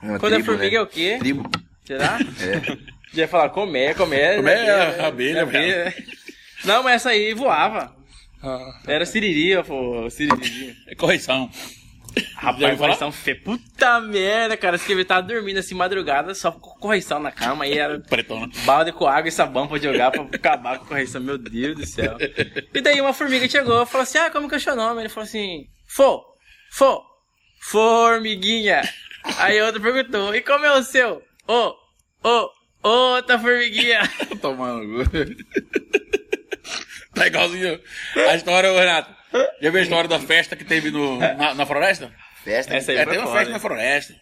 Uma 0.00 0.20
Quando 0.20 0.34
é 0.34 0.36
tribo, 0.36 0.52
formiga 0.52 0.76
é 0.76 0.78
né? 0.78 0.84
o 0.84 0.86
quê? 0.86 1.16
Tribo. 1.18 1.50
Será? 1.84 2.18
É. 2.40 2.90
Já 3.12 3.22
ia 3.22 3.28
falar 3.28 3.50
comer, 3.50 3.96
comer. 3.96 4.36
Comer 4.36 4.54
né? 4.54 4.98
é 4.98 5.04
abelha, 5.04 5.44
né? 5.44 5.92
Não, 6.64 6.80
mas 6.84 6.94
essa 6.94 7.10
aí 7.10 7.34
voava. 7.34 7.92
Ah, 8.40 8.80
Era 8.86 9.04
siriri, 9.04 9.60
pô, 9.64 10.08
siriri. 10.08 10.76
É 10.86 10.94
correção. 10.94 11.50
Rapaz, 12.36 12.78
correção 12.78 13.12
feia. 13.12 13.40
Puta 13.42 14.00
merda, 14.00 14.56
cara. 14.56 14.76
Esse 14.76 14.86
que 14.86 15.04
tava 15.04 15.22
dormindo 15.22 15.58
assim, 15.58 15.74
madrugada, 15.74 16.34
só 16.34 16.50
com 16.52 16.78
correção 16.80 17.18
na 17.20 17.30
cama. 17.30 17.64
Aí 17.64 17.76
era 17.78 18.00
Pretona. 18.00 18.48
balde 18.64 18.92
com 18.92 19.06
água 19.06 19.28
e 19.28 19.32
sabão 19.32 19.66
pra 19.68 19.78
jogar 19.78 20.10
pra 20.10 20.22
acabar 20.22 20.78
com 20.78 20.84
a 20.84 20.88
correção. 20.88 21.20
Meu 21.20 21.38
Deus 21.38 21.76
do 21.76 21.86
céu. 21.86 22.16
E 22.72 22.80
daí 22.80 23.00
uma 23.00 23.12
formiga 23.12 23.48
chegou 23.48 23.82
e 23.82 23.86
falou 23.86 24.02
assim: 24.02 24.18
Ah, 24.18 24.30
como 24.30 24.48
que 24.48 24.54
é 24.54 24.58
o 24.58 24.60
seu 24.60 24.76
nome? 24.76 25.02
Ele 25.02 25.08
falou 25.08 25.26
assim: 25.26 25.66
Fo, 25.86 26.22
Fo, 26.72 27.02
Formiguinha. 27.60 28.82
Aí 29.38 29.60
outro 29.62 29.80
perguntou: 29.80 30.34
E 30.34 30.40
como 30.40 30.64
é 30.64 30.78
o 30.78 30.82
seu? 30.82 31.22
Ô, 31.46 31.74
ô, 32.22 32.50
outra 32.82 33.38
formiguinha. 33.38 34.00
Tomando. 34.40 35.04
Tá 37.20 37.26
igualzinho 37.26 37.80
a 38.28 38.34
história, 38.34 38.72
Renato. 38.72 39.14
Já 39.60 39.70
viu 39.70 39.78
a 39.80 39.82
história 39.82 40.08
da 40.08 40.18
festa 40.18 40.56
que 40.56 40.64
teve 40.64 40.90
no, 40.90 41.18
na, 41.18 41.54
na 41.54 41.66
floresta? 41.66 42.12
Festa. 42.42 42.74
Essa 42.74 42.92
aí 42.92 42.98
É, 42.98 43.04
foi 43.04 43.12
teve 43.14 43.26
uma 43.26 43.32
festa 43.36 43.52
na 43.52 43.58
floresta. 43.60 44.14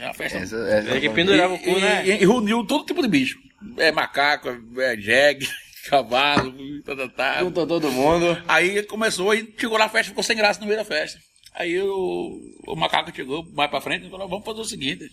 É 0.00 0.04
uma 0.06 0.14
festa. 0.14 0.38
Essa, 0.38 0.56
essa 0.56 0.96
É 0.96 1.00
que 1.00 1.08
pendurava 1.10 1.54
o 1.54 1.58
cu, 1.58 1.68
e, 1.70 1.80
né? 1.80 2.02
e- 2.06 2.10
e 2.12 2.16
reuniu 2.16 2.64
todo 2.66 2.84
tipo 2.86 3.02
de 3.02 3.08
bicho. 3.08 3.38
É 3.78 3.92
macaco, 3.92 4.48
é 4.78 4.96
jegue, 4.96 5.46
cavalo, 5.88 6.52
tá, 6.82 6.96
tá, 6.96 7.08
tá. 7.08 7.38
Juntou 7.40 7.66
todo 7.66 7.90
mundo. 7.92 8.42
Aí 8.48 8.82
começou, 8.84 9.30
aí 9.30 9.54
chegou 9.58 9.78
lá 9.78 9.84
a 9.84 9.88
festa, 9.88 10.08
ficou 10.10 10.24
sem 10.24 10.36
graça 10.36 10.60
no 10.60 10.66
meio 10.66 10.78
da 10.78 10.84
festa. 10.84 11.18
Aí 11.54 11.78
o, 11.80 12.40
o 12.66 12.74
macaco 12.76 13.14
chegou 13.14 13.44
mais 13.52 13.70
pra 13.70 13.80
frente 13.80 14.06
e 14.06 14.10
falou, 14.10 14.28
vamos 14.28 14.44
fazer 14.44 14.60
o 14.60 14.64
seguinte, 14.64 15.04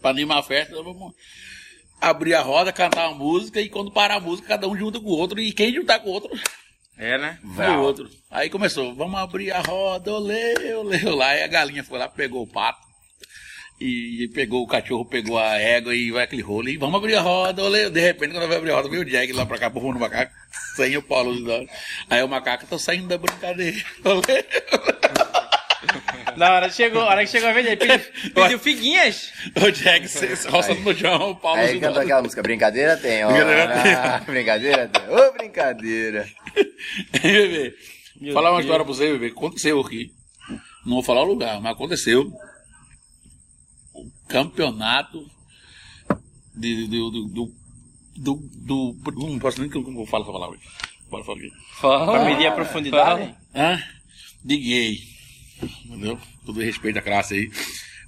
pra 0.00 0.10
animar 0.10 0.38
a 0.38 0.42
festa, 0.42 0.74
vamos 0.76 1.12
abrir 2.00 2.34
a 2.34 2.42
roda, 2.42 2.72
cantar 2.72 3.08
uma 3.08 3.16
música 3.18 3.60
e 3.60 3.68
quando 3.68 3.90
parar 3.90 4.16
a 4.16 4.20
música, 4.20 4.48
cada 4.48 4.68
um 4.68 4.76
junta 4.76 5.00
com 5.00 5.06
o 5.06 5.16
outro 5.18 5.40
e 5.40 5.52
quem 5.52 5.72
juntar 5.74 5.98
com 6.00 6.10
o 6.10 6.12
outro, 6.12 6.30
É, 6.98 7.18
né? 7.18 7.38
vai 7.42 7.76
o 7.76 7.80
outro. 7.80 8.08
Aí 8.30 8.48
começou, 8.50 8.94
vamos 8.94 9.18
abrir 9.18 9.50
a 9.52 9.60
roda, 9.60 10.12
olê, 10.12 10.74
olê, 10.74 11.02
lá, 11.04 11.36
e 11.36 11.42
a 11.42 11.46
galinha 11.46 11.82
foi 11.84 11.98
lá, 11.98 12.08
pegou 12.08 12.42
o 12.42 12.46
pato. 12.46 12.84
E 13.78 14.30
pegou 14.32 14.62
o 14.62 14.66
cachorro, 14.66 15.04
pegou 15.04 15.38
a 15.38 15.58
égua 15.58 15.94
e 15.94 16.10
vai 16.10 16.24
aquele 16.24 16.40
rolo. 16.40 16.66
E 16.66 16.78
vamos 16.78 16.96
abrir 16.96 17.14
a 17.14 17.20
roda, 17.20 17.62
olê. 17.62 17.90
De 17.90 18.00
repente, 18.00 18.32
quando 18.32 18.48
vai 18.48 18.56
abrir 18.56 18.70
a 18.70 18.76
roda, 18.76 18.88
veio 18.88 19.02
o 19.02 19.04
Jack 19.04 19.30
lá 19.34 19.44
pra 19.44 19.58
cá, 19.58 19.68
pro 19.68 19.82
fundo 19.82 19.94
do 19.94 20.00
macaco, 20.00 20.32
sem 20.76 20.96
o 20.96 21.02
Paulo. 21.02 21.34
Aí 22.08 22.22
o 22.22 22.26
macaco, 22.28 22.66
tô 22.66 22.78
saindo 22.78 23.06
da 23.06 23.18
brincadeira. 23.18 23.76
Olê. 24.02 24.44
Na 26.36 26.52
hora 26.52 26.68
que 26.68 26.74
chegou, 26.74 27.02
a 27.02 27.06
hora 27.06 27.24
que 27.24 27.30
chegou 27.30 27.48
a 27.48 27.52
vez 27.52 27.64
dele, 27.66 27.76
pediu, 27.76 28.32
pediu 28.34 28.58
figuinhas. 28.58 29.32
O 29.56 29.70
Jack 29.70 30.06
roçando 30.48 30.80
no 30.80 30.94
chão, 30.94 31.30
o 31.30 31.36
Paulo 31.36 31.60
Aí 31.60 31.68
de 31.68 31.72
cantou 31.74 31.90
dólar. 31.94 32.02
aquela 32.04 32.22
música, 32.22 32.42
brincadeira 32.42 32.96
tem, 32.96 33.24
ó. 33.24 33.28
Brincadeira 33.32 33.82
tem. 33.82 33.94
Ah, 33.94 34.22
brincadeira 34.26 34.88
tem. 34.88 35.02
Ô, 35.08 35.32
brincadeira. 35.32 36.28
bebê. 37.22 37.74
Falar 38.32 38.50
uma 38.50 38.56
Deus. 38.58 38.64
história 38.64 38.84
pra 38.84 38.94
você, 38.94 39.18
bebê. 39.18 39.34
Seu 39.58 39.80
aqui. 39.80 40.10
Não 40.84 40.94
vou 40.94 41.02
falar 41.02 41.22
o 41.22 41.26
lugar, 41.26 41.60
mas 41.60 41.72
aconteceu. 41.72 42.30
O 43.94 44.10
campeonato 44.28 45.24
de, 46.54 46.86
do, 46.86 47.10
do, 47.10 47.28
do, 47.28 47.54
do, 48.16 48.92
do- 48.92 49.26
Não 49.28 49.38
posso 49.38 49.60
nem 49.60 49.70
como 49.70 50.00
eu 50.02 50.06
falo 50.06 50.24
essa 50.24 50.32
palavra. 50.32 50.58
Bora 51.10 51.24
falar 51.24 51.38
aqui. 51.38 51.50
Fala. 51.80 52.12
Pra 52.12 52.24
medir 52.24 52.46
a 52.46 52.52
profundidade? 52.52 53.34
Hã? 53.54 53.82
De 54.44 54.56
gay. 54.56 54.98
Entendeu? 55.62 56.18
Todo 56.44 56.60
respeito 56.60 56.98
à 56.98 57.02
classe 57.02 57.34
aí. 57.34 57.50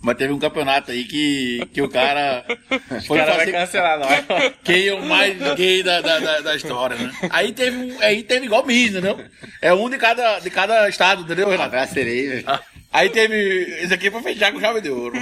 Mas 0.01 0.17
teve 0.17 0.33
um 0.33 0.39
campeonato 0.39 0.93
aí 0.93 1.05
que, 1.05 1.61
que 1.73 1.83
o 1.83 1.89
cara 1.89 2.45
O 2.71 3.01
foi 3.03 3.19
cara 3.19 3.33
vai 3.33 3.41
fazer 3.41 3.53
cancelar 3.53 3.99
nós. 3.99 4.55
quem 4.63 4.87
é 4.87 4.95
o 4.95 5.05
mais 5.05 5.37
gay 5.57 5.83
da, 5.83 6.01
da, 6.01 6.41
da, 6.41 6.55
história, 6.55 6.97
né? 6.97 7.13
Aí 7.31 7.53
teve 7.53 7.97
aí 8.01 8.23
teve 8.23 8.47
igual 8.47 8.65
Miss, 8.65 8.91
entendeu? 8.91 9.19
É 9.61 9.75
um 9.75 9.91
de 9.91 9.99
cada, 9.99 10.39
de 10.39 10.51
cada 10.51 10.89
estado, 10.89 11.23
entendeu, 11.23 11.49
Renato? 11.49 11.73
Vai 11.73 11.81
a 11.81 11.87
sereia, 11.87 12.31
velho. 12.31 12.61
Aí 12.93 13.11
teve. 13.11 13.37
Esse 13.83 13.93
aqui 13.93 14.11
foi 14.11 14.23
fechar 14.23 14.53
com 14.53 14.61
chave 14.61 14.81
de 14.81 14.89
ouro. 14.89 15.19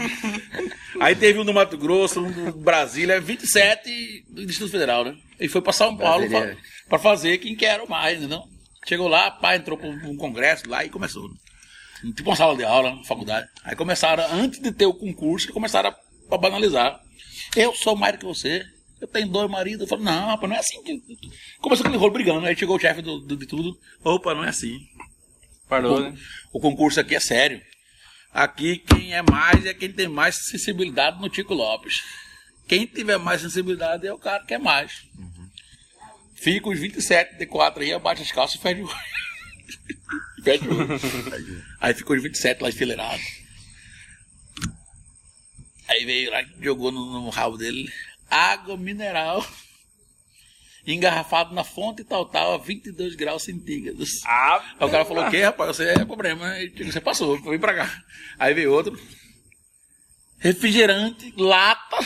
Aí 1.00 1.16
teve 1.16 1.38
um 1.38 1.44
do 1.44 1.54
Mato 1.54 1.76
Grosso, 1.76 2.20
um 2.20 2.30
do 2.30 2.52
Brasília, 2.52 3.20
27 3.20 4.24
do 4.28 4.46
Distrito 4.46 4.70
Federal, 4.70 5.04
né? 5.04 5.16
E 5.40 5.48
foi 5.48 5.60
pra 5.60 5.72
São 5.72 5.96
Paulo 5.96 6.28
pra, 6.28 6.54
pra 6.88 6.98
fazer 6.98 7.38
quem 7.38 7.56
quer 7.56 7.80
o 7.80 7.88
mais, 7.88 8.18
entendeu? 8.18 8.42
Chegou 8.86 9.08
lá, 9.08 9.30
pá, 9.30 9.56
entrou 9.56 9.76
pra 9.76 9.88
um 9.88 10.16
congresso 10.16 10.68
lá 10.68 10.84
e 10.84 10.88
começou. 10.88 11.28
Tipo 12.14 12.30
uma 12.30 12.36
sala 12.36 12.56
de 12.56 12.64
aula 12.64 12.94
na 12.94 13.04
faculdade. 13.04 13.48
Aí 13.64 13.74
começaram, 13.76 14.24
antes 14.32 14.60
de 14.60 14.70
ter 14.72 14.86
o 14.86 14.94
concurso, 14.94 15.52
começaram 15.52 15.94
a, 16.30 16.36
banalizar. 16.38 17.00
Eu 17.56 17.74
sou 17.74 17.96
mais 17.96 18.14
do 18.14 18.18
que 18.18 18.24
você. 18.26 18.64
Eu 19.00 19.08
tenho 19.08 19.28
dois 19.28 19.50
maridos. 19.50 19.82
Eu 19.82 19.86
falo, 19.88 20.02
não, 20.02 20.26
rapaz, 20.28 20.48
não 20.48 20.56
é 20.56 20.60
assim. 20.60 20.82
que- 20.82 21.02
Começou 21.60 21.84
aquele 21.86 21.98
rolo 21.98 22.12
brigando. 22.12 22.46
Aí 22.46 22.56
chegou 22.56 22.76
o 22.76 22.80
chefe 22.80 23.02
do, 23.02 23.18
do- 23.20 23.36
de 23.36 23.46
tudo. 23.46 23.78
Opa, 24.04 24.34
não 24.34 24.44
é 24.44 24.48
assim. 24.48 24.78
Parou, 25.68 26.00
né? 26.00 26.16
O 26.52 26.60
concurso 26.60 27.00
aqui 27.00 27.14
é 27.14 27.20
sério. 27.20 27.60
Aqui 28.32 28.78
quem 28.78 29.14
é 29.14 29.22
mais 29.22 29.64
é 29.66 29.72
quem 29.74 29.90
tem 29.90 30.08
mais 30.08 30.36
sensibilidade 30.50 31.20
no 31.20 31.28
Tico 31.28 31.54
Lopes. 31.54 31.94
Quem 32.68 32.84
tiver 32.86 33.18
mais 33.18 33.40
sensibilidade 33.40 34.06
é 34.06 34.12
o 34.12 34.18
cara 34.18 34.44
que 34.44 34.54
é 34.54 34.58
mais. 34.58 34.92
Fica 36.34 36.68
os 36.68 36.78
27 36.78 37.38
de 37.38 37.46
4 37.46 37.82
aí, 37.82 37.92
abaixa 37.92 38.22
as 38.22 38.30
calças 38.32 38.56
e 38.58 38.62
fecha 38.62 38.82
o 38.84 38.88
Aí 41.80 41.94
ficou 41.94 42.16
os 42.16 42.22
27 42.22 42.62
lá 42.62 42.68
enfileirados. 42.68 43.24
Aí 45.88 46.04
veio 46.04 46.30
lá, 46.30 46.44
jogou 46.60 46.90
no, 46.90 47.22
no 47.22 47.30
rabo 47.30 47.56
dele 47.56 47.88
água 48.28 48.76
mineral 48.76 49.46
engarrafado 50.86 51.54
na 51.54 51.64
fonte 51.64 52.04
tal, 52.04 52.26
tal, 52.26 52.54
a 52.54 52.58
22 52.58 53.16
graus 53.16 53.42
centígrados. 53.42 54.20
Ah, 54.24 54.62
Aí 54.78 54.86
o 54.86 54.90
cara 54.90 55.04
falou, 55.04 55.26
o 55.26 55.30
quê, 55.30 55.42
rapaz? 55.42 55.76
Você 55.76 55.84
é 55.84 56.04
problema. 56.04 56.48
Aí 56.50 56.68
você 56.68 57.00
passou, 57.00 57.40
vem 57.42 57.58
pra 57.58 57.74
cá. 57.74 58.02
Aí 58.38 58.54
veio 58.54 58.72
outro. 58.72 58.96
Refrigerante, 60.38 61.32
lata. 61.36 61.98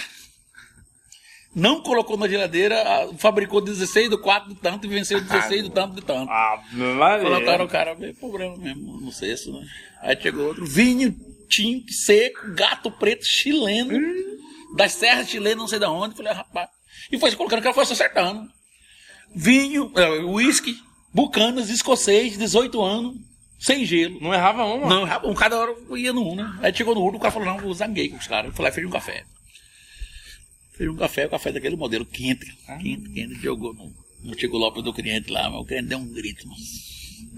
Não 1.55 1.82
colocou 1.82 2.16
na 2.16 2.28
geladeira, 2.28 2.81
ah, 2.81 3.09
fabricou 3.18 3.60
16 3.60 4.09
do 4.09 4.18
4 4.20 4.51
de 4.51 4.60
tanto 4.60 4.86
e 4.86 4.89
venceu 4.89 5.20
16 5.22 5.64
do 5.64 5.70
tanto 5.70 5.97
de 5.97 6.02
tanto. 6.02 6.31
Ah. 6.31 6.62
Colocaram 7.22 7.64
o 7.64 7.68
cara, 7.68 7.94
veio 7.94 8.14
problema 8.14 8.56
mesmo 8.56 9.01
no 9.01 9.10
cesto, 9.10 9.52
né? 9.52 9.66
Aí 10.01 10.20
chegou 10.20 10.48
outro, 10.48 10.64
vinho 10.64 11.14
tinto, 11.48 11.93
seco, 11.93 12.55
gato 12.55 12.90
preto, 12.93 13.24
chileno, 13.24 13.98
das 14.77 14.93
serras 14.93 15.28
chilenas, 15.28 15.59
não 15.59 15.68
sei 15.68 15.81
de 15.81 15.86
onde. 15.86 16.14
Falei, 16.14 16.32
ah, 16.32 16.36
rapaz. 16.36 16.68
E 17.10 17.18
foi 17.18 17.31
se 17.31 17.36
colocando, 17.36 17.59
o 17.59 17.62
cara 17.62 17.74
foi 17.74 17.85
se 17.85 17.93
acertando. 17.93 18.48
Vinho, 19.35 19.93
é, 19.97 20.09
uísque, 20.24 20.77
bucanas, 21.12 21.68
escocês, 21.68 22.39
18 22.39 22.81
anos, 22.81 23.16
sem 23.59 23.85
gelo. 23.85 24.20
Não 24.20 24.32
errava 24.32 24.64
uma. 24.64 24.89
Não, 24.89 25.31
um 25.31 25.35
cada 25.35 25.59
hora 25.59 25.74
ia 25.97 26.12
no 26.12 26.32
um, 26.32 26.36
né? 26.36 26.59
Aí 26.62 26.74
chegou 26.74 26.94
no 26.94 27.02
urno, 27.02 27.18
o 27.18 27.20
cara 27.20 27.32
falou, 27.32 27.48
não, 27.48 27.59
vou 27.59 27.74
zanguei 27.74 28.09
com 28.09 28.16
os 28.16 28.27
caras. 28.27 28.51
Eu 28.51 28.56
falei, 28.56 28.72
fez 28.72 28.86
um 28.86 28.90
café. 28.90 29.24
Fez 30.81 30.90
um 30.90 30.97
café, 30.97 31.27
o 31.27 31.28
café 31.28 31.52
daquele 31.52 31.77
modelo 31.77 32.07
quente, 32.07 32.57
quente, 32.81 33.11
quente, 33.11 33.35
jogou 33.43 33.74
no, 33.74 33.94
no 34.23 34.35
Tico 34.35 34.57
Lopes 34.57 34.82
do 34.82 34.94
cliente 34.94 35.31
lá, 35.31 35.51
mas 35.51 35.61
o 35.61 35.65
cliente 35.66 35.89
deu 35.89 35.98
um 35.98 36.11
grito, 36.11 36.48
mano. 36.48 36.59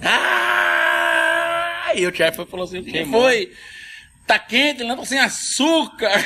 Ah! 0.01 1.91
E 1.93 2.07
o 2.07 2.15
chefe 2.15 2.47
falou 2.47 2.63
assim, 2.63 2.79
o 2.79 2.85
que 2.85 3.05
foi? 3.05 3.53
Tá 4.29 4.39
quente, 4.39 4.85
não 4.85 4.97
tá 4.97 5.05
sem 5.05 5.19
açúcar. 5.19 6.25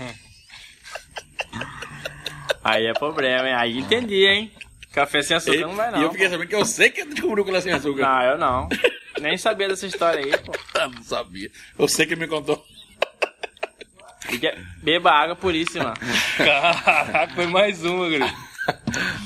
Aí 2.62 2.86
é 2.86 2.94
problema, 2.94 3.48
hein? 3.48 3.56
Aí 3.56 3.78
entendi, 3.78 4.26
hein? 4.26 4.52
Café 4.92 5.22
sem 5.22 5.38
açúcar 5.38 5.62
não 5.62 5.78
vai 5.78 5.92
não. 5.92 6.02
E 6.02 6.04
eu 6.04 6.12
fiquei 6.12 6.28
sabendo 6.28 6.50
que 6.50 6.56
eu 6.56 6.66
sei 6.66 6.90
que 6.90 7.00
ele 7.00 7.14
descobriu 7.14 7.46
que 7.46 7.52
é 7.52 7.62
sem 7.62 7.72
açúcar. 7.72 8.02
Não, 8.02 8.22
eu 8.24 8.38
não. 8.38 8.68
Nem 9.22 9.38
sabia 9.38 9.70
dessa 9.70 9.88
história 9.88 10.26
aí, 10.26 10.38
pô. 10.40 10.52
Eu 10.78 10.90
não 10.92 11.04
sabia. 11.04 11.50
Eu 11.80 11.88
sei 11.88 12.06
que 12.06 12.18
me 12.18 12.28
contou. 12.28 12.62
Beba 14.82 15.12
água 15.12 15.36
puríssima. 15.36 15.94
Caraca, 16.38 17.34
foi 17.36 17.48
mais 17.48 17.84
uma, 17.84 18.10
guri. 18.10 18.34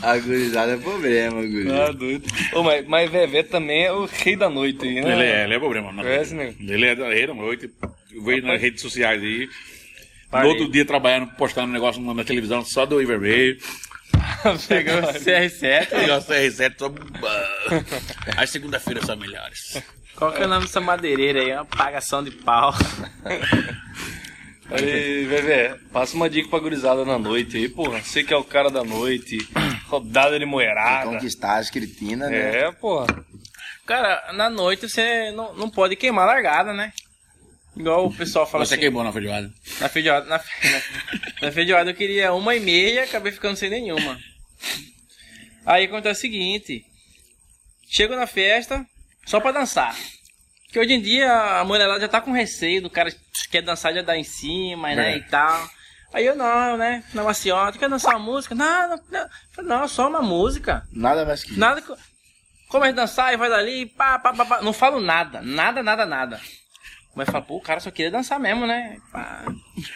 A 0.02 0.18
gurizada 0.18 0.74
é 0.74 0.78
problema, 0.78 1.42
guri. 1.42 1.68
Tá 1.68 1.92
doido. 1.92 2.28
Ô, 2.54 2.64
mas, 2.64 2.88
mas 2.88 3.10
Vevé 3.10 3.44
também 3.44 3.86
é 3.86 3.92
o 3.92 4.06
rei 4.06 4.36
da 4.36 4.50
noite 4.50 4.86
aí, 4.88 5.02
né? 5.02 5.14
Ele 5.14 5.24
é, 5.24 5.44
ele 5.44 5.54
é 5.56 5.60
problema. 5.60 5.92
Não. 5.92 6.04
Conhece, 6.04 6.34
nego? 6.34 6.56
Ele 6.60 6.86
é 6.86 6.96
da 6.96 7.10
rede 7.10 7.28
da 7.28 7.34
noite. 7.34 7.70
Eu 8.12 8.24
vejo 8.24 8.48
nas 8.48 8.62
redes 8.62 8.82
sociais 8.82 9.22
aí. 9.22 9.50
Parei. 10.30 10.48
No 10.48 10.54
outro 10.54 10.72
dia 10.72 10.86
trabalhando, 10.86 11.28
postando 11.36 11.70
um 11.70 11.74
negócio 11.74 12.02
na, 12.02 12.24
televisão 12.24 12.64
só 12.66 12.86
do 12.86 13.02
Ivermeio. 13.02 13.58
Pegou 14.68 14.96
o 14.96 15.14
CR7. 15.14 15.92
Negócio 15.92 16.34
R7 16.34 16.74
só. 16.78 16.94
As 18.36 18.50
segunda-feiras 18.50 19.06
são 19.06 19.16
melhores. 19.16 19.82
Qual 20.16 20.32
que 20.32 20.42
é 20.42 20.46
o 20.46 20.50
nome 20.50 20.66
dessa 20.66 20.82
madeireira 20.82 21.40
aí? 21.42 21.54
Uma 21.54 21.66
pagação 21.66 22.24
de 22.24 22.32
pau. 22.32 22.74
Aí, 24.70 25.26
Vevé, 25.26 25.78
passa 25.94 26.16
uma 26.16 26.30
dica 26.30 26.50
pra 26.50 26.60
gurizada 26.60 27.06
na 27.06 27.18
noite 27.18 27.56
aí, 27.58 27.70
porra. 27.70 28.02
Você 28.02 28.24
que 28.24 28.34
é 28.34 28.38
o 28.38 28.44
cara 28.44 28.70
da 28.70 28.84
noite, 28.84 29.38
rodada 29.88 30.38
de 30.38 30.46
moerada. 30.46 31.10
Conquistar 31.12 31.58
as 31.58 31.70
cretinas, 31.70 32.30
né? 32.30 32.64
É, 32.64 32.72
porra. 32.74 33.08
Cara, 33.86 34.34
na 34.34 34.50
noite 34.50 34.90
você 34.90 35.32
não, 35.32 35.54
não 35.56 35.70
pode 35.70 35.96
queimar 35.96 36.28
a 36.28 36.34
largada, 36.34 36.74
né? 36.74 36.92
Igual 37.78 38.08
o 38.08 38.14
pessoal 38.14 38.46
fala 38.46 38.66
Você 38.66 38.74
assim. 38.74 38.82
queimou 38.82 39.04
na 39.04 39.14
feijoada. 39.14 39.50
Na 39.80 39.88
feijoada, 39.88 40.26
na, 40.26 40.40
fe- 40.40 40.84
na 41.42 41.52
feijoada 41.52 41.92
eu 41.92 41.96
queria 41.96 42.34
uma 42.34 42.54
e 42.56 42.60
meia, 42.60 43.04
acabei 43.04 43.32
ficando 43.32 43.56
sem 43.56 43.70
nenhuma. 43.70 44.20
Aí 45.66 45.86
acontece 45.86 46.20
o 46.20 46.22
seguinte: 46.22 46.84
chego 47.90 48.16
na 48.16 48.28
festa 48.28 48.86
só 49.26 49.40
pra 49.40 49.52
dançar. 49.54 49.96
Que 50.72 50.80
hoje 50.80 50.94
em 50.94 51.02
dia 51.02 51.32
a 51.60 51.64
mulherada 51.64 52.00
já 52.00 52.08
tá 52.08 52.20
com 52.22 52.32
receio 52.32 52.82
do 52.82 52.90
cara 52.90 53.10
que 53.12 53.18
quer 53.52 53.62
dançar 53.62 53.94
já 53.94 54.02
dá 54.02 54.18
em 54.18 54.24
cima, 54.24 54.94
né? 54.94 55.14
É. 55.14 55.18
E 55.18 55.22
tal. 55.24 55.68
Aí 56.14 56.26
eu 56.26 56.36
não, 56.36 56.78
né? 56.78 57.04
Não, 57.14 57.24
maciota, 57.26 57.78
quer 57.78 57.90
dançar 57.90 58.16
uma 58.16 58.26
música? 58.26 58.54
Não, 58.56 58.98
não, 59.12 59.30
não. 59.64 59.88
Só 59.88 60.08
uma 60.08 60.22
música. 60.22 60.84
Nada 60.92 61.26
mais 61.26 61.44
que. 61.44 61.58
Nada. 61.58 61.82
que- 61.82 61.94
Começa 62.70 62.92
a 62.92 62.96
dançar 62.96 63.34
e 63.34 63.38
vai 63.38 63.50
dali, 63.50 63.86
pá, 63.86 64.20
pá, 64.20 64.34
pá, 64.34 64.44
pá. 64.46 64.62
Não 64.62 64.74
falo 64.74 65.00
nada, 65.00 65.42
nada, 65.42 65.82
nada, 65.82 66.06
nada. 66.06 66.40
Mas 67.16 67.30
fala, 67.30 67.42
pô, 67.44 67.56
o 67.56 67.62
cara 67.62 67.80
só 67.80 67.90
queria 67.90 68.12
dançar 68.12 68.38
mesmo, 68.40 68.68
né? 68.68 68.98
Pá. 69.12 69.46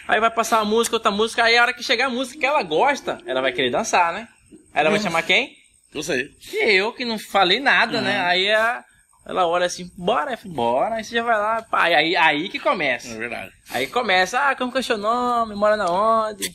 Aí 0.08 0.18
vai 0.18 0.30
passar 0.30 0.56
uma 0.62 0.64
música, 0.70 0.96
outra 0.96 1.10
música, 1.10 1.44
aí 1.44 1.56
a 1.58 1.62
hora 1.62 1.74
que 1.74 1.82
chegar 1.82 2.06
a 2.06 2.10
música 2.10 2.40
que 2.40 2.46
ela 2.46 2.62
gosta, 2.62 3.18
ela 3.26 3.42
vai 3.42 3.52
querer 3.52 3.70
dançar, 3.70 4.12
né? 4.14 4.26
Aí 4.72 4.80
ela 4.80 4.90
vai 4.90 4.98
chamar 5.00 5.22
quem? 5.22 5.54
Eu 5.94 6.02
sei. 6.02 6.30
E 6.52 6.56
eu, 6.72 6.92
que 6.94 7.04
não 7.04 7.18
falei 7.18 7.60
nada, 7.60 8.00
né? 8.00 8.20
Aí 8.22 8.50
a- 8.50 8.82
ela 9.24 9.46
olha 9.46 9.66
assim, 9.66 9.90
bora, 9.96 10.36
falo, 10.36 10.54
bora, 10.54 10.94
aí 10.96 11.04
você 11.04 11.14
já 11.14 11.22
vai 11.22 11.36
lá, 11.38 11.62
pá. 11.62 11.88
E 11.90 11.94
aí, 11.94 12.16
aí 12.16 12.48
que 12.48 12.58
É 12.58 12.60
começa. 12.60 13.14
verdade. 13.16 13.52
Aí 13.70 13.86
começa, 13.86 14.38
ah, 14.50 14.56
como 14.56 14.70
que 14.72 14.78
é 14.78 14.80
o 14.80 14.84
seu 14.84 14.98
nome? 14.98 15.54
Mora 15.54 15.76
na 15.76 15.86
onde? 15.90 16.50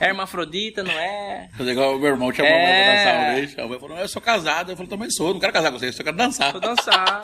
É 0.00 0.06
hermafrodita, 0.06 0.82
não 0.84 0.92
é? 0.92 1.48
Fazer 1.56 1.72
igual 1.72 1.96
o 1.96 1.98
meu 1.98 2.10
irmão 2.10 2.32
chamou 2.32 2.50
É. 2.50 2.54
é... 2.54 2.84
pra 2.84 2.94
dançar 2.94 3.14
uma 3.16 3.34
vez. 3.34 3.54
Meu 3.56 3.80
falou, 3.80 3.98
eu 3.98 4.08
sou 4.08 4.22
casado. 4.22 4.70
Eu 4.72 4.76
falei, 4.76 4.88
também 4.90 5.10
sou, 5.10 5.32
não 5.32 5.40
quero 5.40 5.52
casar 5.52 5.72
com 5.72 5.78
você, 5.78 5.88
eu 5.88 5.92
só 5.92 6.04
quero 6.04 6.16
dançar. 6.16 6.52
Vou 6.52 6.60
dançar. 6.60 7.20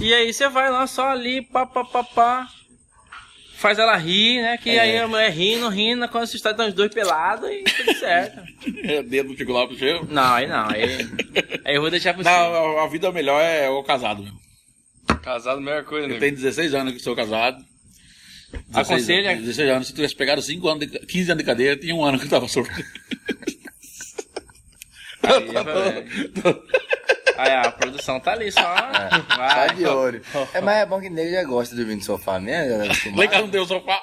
E 0.00 0.12
aí 0.12 0.32
você 0.32 0.48
vai 0.48 0.70
lá 0.70 0.86
só 0.88 1.08
ali, 1.10 1.42
pá, 1.42 1.64
pá, 1.66 1.84
pá, 1.84 2.02
pá. 2.02 2.48
Faz 3.64 3.78
ela 3.78 3.96
rir, 3.96 4.42
né? 4.42 4.58
Que 4.58 4.78
aí 4.78 4.98
a 4.98 5.08
mulher 5.08 5.30
rindo, 5.30 5.70
rindo, 5.70 6.06
quando 6.10 6.26
você 6.26 6.36
está 6.36 6.52
dando 6.52 6.68
os 6.68 6.74
dois 6.74 6.92
pelados 6.92 7.48
e 7.48 7.62
tudo 7.64 7.94
certo. 7.98 8.42
É 8.84 9.02
dedo 9.02 9.30
do 9.30 9.36
Tico 9.36 9.52
Lopes 9.52 9.78
cheio. 9.78 10.06
Não, 10.10 10.34
aí 10.34 10.46
não. 10.46 10.68
Aí, 10.68 10.84
aí 11.64 11.74
eu 11.74 11.80
vou 11.80 11.90
deixar 11.90 12.12
por 12.12 12.22
cima. 12.22 12.36
Não, 12.36 12.78
a, 12.78 12.84
a 12.84 12.88
vida 12.88 13.10
melhor 13.10 13.40
é 13.40 13.70
o 13.70 13.82
casado 13.82 14.22
mesmo. 14.22 14.38
Casado, 15.22 15.62
melhor 15.62 15.82
coisa, 15.84 16.04
Eu 16.04 16.08
nego. 16.08 16.20
tenho 16.20 16.34
16 16.36 16.74
anos 16.74 16.92
que 16.92 16.98
sou 16.98 17.16
casado. 17.16 17.56
16 18.68 18.76
Aconselha? 18.86 19.30
anos, 19.30 19.44
16 19.44 19.70
anos. 19.70 19.86
Se 19.86 19.92
eu 19.92 19.96
tivesse 19.96 20.14
pegado 20.14 20.42
5 20.42 20.68
anos, 20.68 20.86
de, 20.86 20.98
15 20.98 21.30
anos 21.32 21.42
de 21.42 21.46
cadeia, 21.46 21.74
tinha 21.74 21.94
um 21.94 22.04
ano 22.04 22.18
que 22.18 22.26
eu 22.26 22.30
tava 22.30 22.46
solto. 22.46 22.70
Aí, 25.22 25.52
vai. 25.52 26.04
Aí 27.36 27.52
a 27.52 27.70
produção 27.72 28.20
tá 28.20 28.32
ali 28.32 28.50
só. 28.52 28.60
Tá 28.62 29.24
Vai. 29.36 29.74
de 29.74 29.84
olho. 29.86 30.22
É, 30.52 30.60
mas 30.60 30.76
é 30.78 30.86
bom 30.86 31.00
que 31.00 31.10
nego 31.10 31.30
já 31.30 31.44
gosta 31.44 31.74
de 31.74 31.80
dormir 31.82 31.96
no 31.96 32.02
sofá 32.02 32.38
em 32.40 32.46
casa 33.28 33.40
não 33.42 33.48
tem 33.50 33.60
o 33.60 33.66
sofá. 33.66 34.02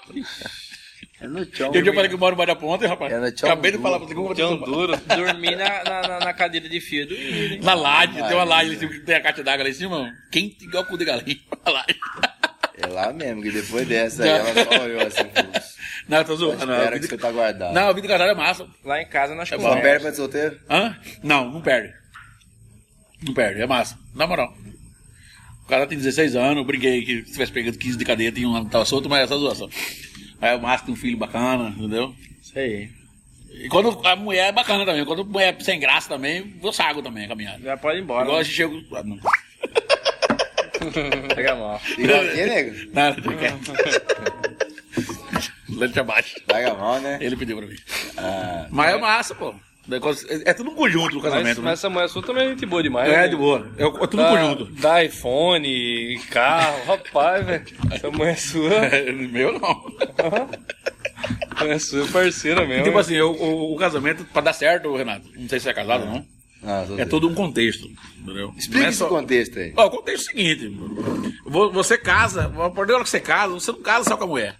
no 1.21 1.45
chão. 1.55 1.71
Eu 1.73 1.85
já 1.85 1.93
falei 1.93 2.09
que 2.09 2.15
eu 2.15 2.19
moro 2.19 2.33
embaixo 2.33 2.53
da 2.53 2.59
ponta, 2.59 2.87
rapaz. 2.87 3.11
É 3.13 3.19
no 3.19 3.37
chão 3.37 3.49
Acabei 3.49 3.71
de 3.71 3.77
duro. 3.77 3.83
falar 3.89 3.99
pra 3.99 4.07
você 4.07 4.15
como 4.15 4.31
eu 4.33 4.57
duro. 4.65 4.97
Dormi 4.97 5.55
na, 5.55 5.83
na, 5.83 6.19
na- 6.19 6.33
cadeira 6.33 6.67
de 6.67 6.81
fio 6.81 7.07
do. 7.07 7.15
Na 7.63 7.73
laje, 7.73 8.13
tem 8.13 8.33
uma 8.33 8.43
laje 8.43 8.67
ali 8.69 8.75
em 8.75 8.79
cima, 8.79 8.91
que 8.91 8.99
tem 9.01 9.15
a 9.15 9.21
caixa 9.21 9.43
d'água 9.43 9.63
lá 9.63 9.69
em 9.69 9.73
cima, 9.73 9.99
mano. 9.99 10.13
Quente 10.31 10.65
igual 10.65 10.85
cu 10.85 10.97
de 10.97 11.05
galinha. 11.05 11.37
Na 11.65 11.71
laje. 11.71 11.99
É 12.77 12.87
lá 12.87 13.13
mesmo, 13.13 13.43
que 13.43 13.51
depois 13.51 13.87
dessa 13.87 14.23
aí 14.23 14.29
ela 14.29 14.53
só 14.65 14.83
olhou 14.83 15.01
assim. 15.01 15.29
falou, 15.35 15.51
Não, 16.09 16.17
eu 16.17 16.25
tô 16.25 16.35
zoando. 16.35 16.65
Não, 16.65 16.91
que 16.99 16.99
você 17.07 17.17
tá 17.17 17.31
guardado. 17.31 17.73
não, 17.75 17.89
a 17.89 17.93
vida 17.93 18.07
casada 18.07 18.31
é 18.31 18.33
massa. 18.35 18.65
Lá 18.83 18.99
em 18.99 19.05
casa 19.07 19.35
nós 19.35 19.51
É 19.51 19.55
Só 19.55 19.61
comemos. 19.61 19.81
perde 19.83 20.03
pra 20.03 20.13
solteiro? 20.13 20.59
Hã? 20.67 20.97
Não, 21.21 21.51
não 21.51 21.61
perde. 21.61 21.93
Não 23.25 23.33
perde, 23.33 23.61
é 23.61 23.67
massa. 23.67 23.97
Na 24.15 24.25
moral. 24.27 24.53
O 25.63 25.67
cara 25.67 25.87
tem 25.87 25.97
16 25.97 26.35
anos, 26.35 26.57
eu 26.57 26.65
briguei 26.65 27.03
que 27.05 27.23
se 27.25 27.31
tivesse 27.31 27.51
pegando 27.51 27.77
15 27.77 27.97
de 27.97 28.05
cadeia, 28.05 28.31
tinha 28.31 28.47
um 28.47 28.55
ano 28.55 28.65
que 28.65 28.71
tava 28.71 28.85
solto, 28.85 29.09
mas 29.09 29.21
essa 29.23 29.37
zoação. 29.37 29.69
Aí 30.41 30.55
o 30.55 30.61
Márcio 30.61 30.87
tem 30.87 30.95
um 30.95 30.97
filho 30.97 31.17
bacana, 31.17 31.69
entendeu? 31.69 32.13
Isso 32.41 32.57
aí. 32.57 32.89
E 33.51 33.69
quando 33.69 34.05
a 34.05 34.15
mulher 34.15 34.49
é 34.49 34.51
bacana 34.51 34.85
também, 34.85 35.05
quando 35.05 35.21
a 35.21 35.25
mulher 35.25 35.55
é 35.57 35.63
sem 35.63 35.79
graça 35.79 36.09
também, 36.09 36.55
eu 36.61 36.73
sago 36.73 37.01
também 37.01 37.25
a 37.25 37.27
caminhada. 37.27 37.59
Já 37.63 37.77
pode 37.77 37.99
ir 37.99 38.01
embora. 38.01 38.23
Igual 38.23 38.37
a 38.37 38.39
né? 38.39 38.45
gente 38.45 38.55
chega. 38.55 38.75
Ah, 38.93 39.03
não. 39.03 39.17
Pega 41.35 41.55
mal. 41.55 41.79
Igual 41.97 42.21
aqui, 42.21 42.43
nego? 42.43 42.91
Nada, 42.93 43.21
não 43.21 43.37
quer. 43.37 43.53
Lente 45.69 45.99
abaixo. 45.99 46.35
Paga 46.47 46.73
mal, 46.73 46.99
né? 46.99 47.17
Ele 47.21 47.37
pediu 47.37 47.57
pra 47.57 47.67
mim. 47.67 47.77
Ah, 48.17 48.67
Mas 48.69 48.93
é 48.93 48.97
massa, 48.97 49.35
pô. 49.35 49.53
É 49.89 50.49
é 50.51 50.53
tudo 50.53 50.69
um 50.69 50.75
conjunto 50.75 51.15
no 51.15 51.21
Mas, 51.21 51.31
casamento, 51.33 51.61
mas 51.61 51.73
essa 51.79 51.89
mulher 51.89 52.07
sua 52.07 52.21
também 52.21 52.45
é 52.45 52.49
gente 52.49 52.65
boa 52.67 52.83
demais. 52.83 53.09
né? 53.09 53.15
É, 53.15 53.17
né? 53.21 53.27
de 53.29 53.35
boa. 53.35 53.67
É, 53.77 53.83
é 53.83 53.89
tudo 54.07 54.21
um 54.21 54.29
conjunto. 54.29 54.65
dá 54.79 55.03
iPhone, 55.03 56.19
carro, 56.29 56.85
rapaz, 56.85 57.45
velho. 57.45 57.65
Essa 57.91 58.11
mulher 58.11 58.37
sua, 58.37 58.69
Meu 59.31 59.59
não. 59.59 59.83
mulher 61.59 61.79
sua 61.79 62.05
é 62.05 62.07
parceira 62.11 62.65
mesmo. 62.65 62.83
Tipo 62.83 62.95
né? 62.95 63.01
assim, 63.01 63.19
o, 63.21 63.31
o- 63.31 63.73
o 63.73 63.77
casamento, 63.77 64.23
pra 64.25 64.41
dar 64.41 64.53
certo, 64.53 64.95
Renato, 64.95 65.27
não 65.35 65.49
sei 65.49 65.59
se 65.59 65.63
você 65.63 65.69
é 65.69 65.73
casado 65.73 66.01
ou 66.03 66.09
não, 66.09 66.25
não, 66.61 66.75
é 66.81 66.85
solteiro. 66.85 67.09
todo 67.09 67.27
um 67.29 67.33
contexto, 67.33 67.87
entendeu? 68.19 68.53
Explica 68.57 68.85
é 68.85 68.89
esse 68.89 68.97
só- 68.99 69.07
contexto 69.09 69.59
aí. 69.59 69.73
Ó, 69.75 69.87
o 69.87 69.89
contexto 69.89 70.29
é 70.29 70.33
o 70.33 70.37
seguinte: 70.37 70.77
vo- 71.45 71.71
você 71.71 71.97
casa, 71.97 72.45
a 72.45 72.69
partir 72.69 72.89
da 72.89 72.95
hora 72.95 73.03
que 73.03 73.09
você 73.09 73.19
casa, 73.19 73.53
você 73.53 73.71
não 73.71 73.81
casa 73.81 74.09
só 74.09 74.15
com 74.17 74.23
a 74.25 74.27
mulher. 74.27 74.55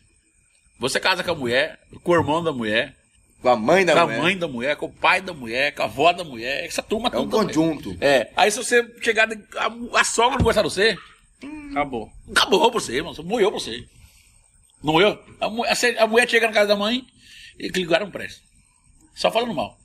Você 0.79 0.99
casa 0.99 1.23
com 1.23 1.31
a 1.31 1.35
mulher, 1.35 1.77
com 2.03 2.11
o 2.11 2.15
irmão 2.15 2.43
da 2.43 2.51
mulher, 2.51 2.95
Com 3.41 3.49
a 3.49 3.55
mãe 3.55 3.83
da 3.85 3.93
com 3.93 3.99
a 3.99 4.05
mulher. 4.05 4.21
mãe 4.21 4.37
da 4.37 4.47
mulher, 4.47 4.75
com 4.75 4.85
o 4.85 4.91
pai 4.91 5.19
da 5.21 5.33
mulher, 5.33 5.73
com 5.73 5.81
a 5.81 5.85
avó 5.85 6.13
da 6.13 6.23
mulher, 6.23 6.63
essa 6.65 6.83
turma 6.83 7.09
É 7.11 7.17
um 7.17 7.27
toda. 7.27 7.47
conjunto. 7.47 7.97
É. 7.99 8.29
Aí 8.35 8.51
se 8.51 8.57
você 8.57 8.87
chegar, 9.01 9.27
a, 9.31 9.99
a 9.99 10.03
sogra 10.03 10.37
não 10.37 10.43
gostar 10.43 10.61
de 10.61 10.69
você, 10.69 10.97
Acabou. 11.71 12.11
acabou 12.35 12.69
pra 12.71 12.79
você, 12.79 13.01
mano. 13.01 13.23
Morreu 13.23 13.49
pra 13.51 13.59
você. 13.59 13.83
Não 14.83 14.93
morreu? 14.93 15.17
A, 15.39 15.45
a, 15.47 16.03
a 16.03 16.07
mulher 16.07 16.29
chega 16.29 16.45
na 16.47 16.53
casa 16.53 16.67
da 16.67 16.75
mãe 16.75 17.03
e 17.59 17.67
lugar 17.79 18.01
não 18.01 18.11
presta. 18.11 18.41
Só 19.15 19.31
falando 19.31 19.53
mal. 19.55 19.75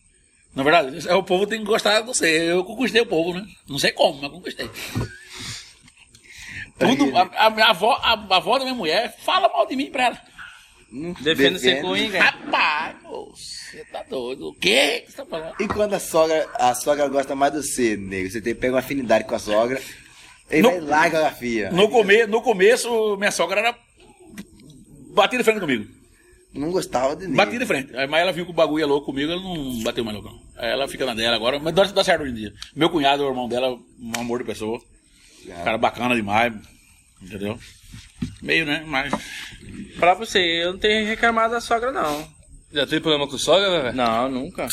Na 0.55 0.63
verdade, 0.63 1.09
é, 1.09 1.15
o 1.15 1.23
povo 1.23 1.47
tem 1.47 1.59
que 1.61 1.65
gostar 1.67 2.01
de 2.01 2.07
você. 2.07 2.51
Eu 2.53 2.63
conquistei 2.65 3.01
o 3.03 3.07
povo, 3.07 3.33
né? 3.35 3.47
Não 3.69 3.79
sei 3.79 3.93
como, 3.93 4.21
mas 4.21 4.31
conquistei. 4.31 4.71
Tudo, 6.79 7.17
a, 7.17 7.47
a 7.47 7.51
minha 7.51 7.67
avó, 7.69 7.93
a, 8.03 8.13
a 8.13 8.37
avó 8.37 8.59
da 8.59 8.65
minha 8.65 8.75
mulher 8.77 9.17
fala 9.21 9.49
mal 9.49 9.67
de 9.67 9.77
mim 9.77 9.91
pra 9.91 10.05
ela. 10.05 10.21
Defende 11.21 11.59
ser 11.59 11.81
coringa. 11.83 12.21
Rapaz, 12.23 12.97
moço, 13.03 13.37
você 13.71 13.85
tá 13.93 14.03
doido. 14.09 14.49
O 14.49 14.55
quê 14.55 15.03
que 15.05 15.11
você 15.11 15.17
tá 15.19 15.27
falando? 15.27 15.55
E 15.61 15.67
quando 15.69 15.95
a 15.95 15.99
sogra, 16.01 16.49
a 16.55 16.75
sogra 16.75 17.09
gosta 17.09 17.35
mais 17.35 17.53
de 17.53 17.63
você, 17.63 17.97
nego? 17.97 18.31
Você 18.31 18.41
tem, 18.41 18.55
pega 18.55 18.75
uma 18.75 18.79
afinidade 18.81 19.25
com 19.25 19.35
a 19.35 19.39
sogra 19.39 19.81
e 20.51 20.63
No- 20.63 20.71
vai 20.71 20.81
lá 20.81 20.87
larga 20.99 21.27
a 21.29 21.33
filha. 21.33 21.71
No, 21.73 21.89
come, 21.89 22.27
no 22.27 22.41
começo, 22.41 23.17
minha 23.17 23.33
sogra 23.33 23.61
era. 23.61 23.79
Batia 25.15 25.39
de 25.39 25.45
frente 25.45 25.61
comigo. 25.61 25.87
Não 26.55 26.71
gostava 26.71 27.15
de 27.17 27.25
nego. 27.25 27.37
Batia 27.37 27.59
de 27.59 27.67
frente. 27.67 27.95
Aí, 27.97 28.07
mas 28.07 28.21
ela 28.23 28.33
viu 28.33 28.45
que 28.45 28.51
o 28.51 28.55
bagulho 28.55 28.83
é 28.83 28.87
louco 28.87 29.07
comigo, 29.07 29.31
ela 29.33 29.43
não 29.43 29.83
bateu 29.83 30.05
mais. 30.05 30.17
Aí 30.57 30.71
ela 30.71 30.89
fica 30.89 31.05
na 31.05 31.15
dela 31.15 31.37
agora, 31.37 31.59
mas 31.59 31.75
dá, 31.75 31.85
dá 31.85 32.05
certo 32.05 32.23
hoje 32.23 32.33
em 32.33 32.37
dia. 32.37 32.53
Meu 32.75 32.89
cunhado, 32.89 33.25
o 33.25 33.29
irmão 33.29 33.49
dela, 33.49 33.77
um 34.01 34.13
amor 34.21 34.39
de 34.39 34.45
pessoa. 34.45 34.81
Cara 35.65 35.77
bacana 35.79 36.15
demais. 36.15 36.53
Entendeu? 37.21 37.59
Meio, 38.43 38.65
né? 38.65 38.85
Mas. 38.87 39.13
Pra 39.99 40.15
você, 40.15 40.39
eu 40.39 40.73
não 40.73 40.79
tenho 40.79 41.07
reclamado 41.07 41.55
da 41.55 41.61
sogra, 41.61 41.91
não. 41.91 42.27
Já 42.73 42.87
teve 42.87 43.01
problema 43.01 43.29
com 43.29 43.39
sogra, 43.39 43.71
né, 43.71 43.81
velho? 43.83 43.97
Não, 43.97 44.29
nunca. 44.29 44.69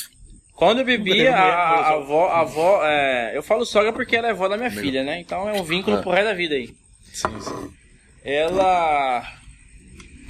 Quando 0.55 0.79
eu 0.79 0.85
bebi, 0.85 1.27
a, 1.27 1.41
a, 1.41 1.93
avó, 1.93 2.27
a 2.27 2.41
avó 2.41 2.81
é, 2.83 3.35
eu 3.35 3.41
falo 3.41 3.65
sogra 3.65 3.91
porque 3.91 4.15
ela 4.15 4.27
é 4.27 4.31
avó 4.31 4.47
da 4.47 4.57
minha 4.57 4.71
filha, 4.71 5.03
né? 5.03 5.19
Então 5.19 5.49
é 5.49 5.53
um 5.53 5.63
vínculo 5.63 6.01
pro 6.01 6.11
resto 6.11 6.25
da 6.25 6.33
vida 6.33 6.55
aí. 6.55 6.69
Sim, 7.11 7.39
sim. 7.39 7.73
Ela 8.23 9.23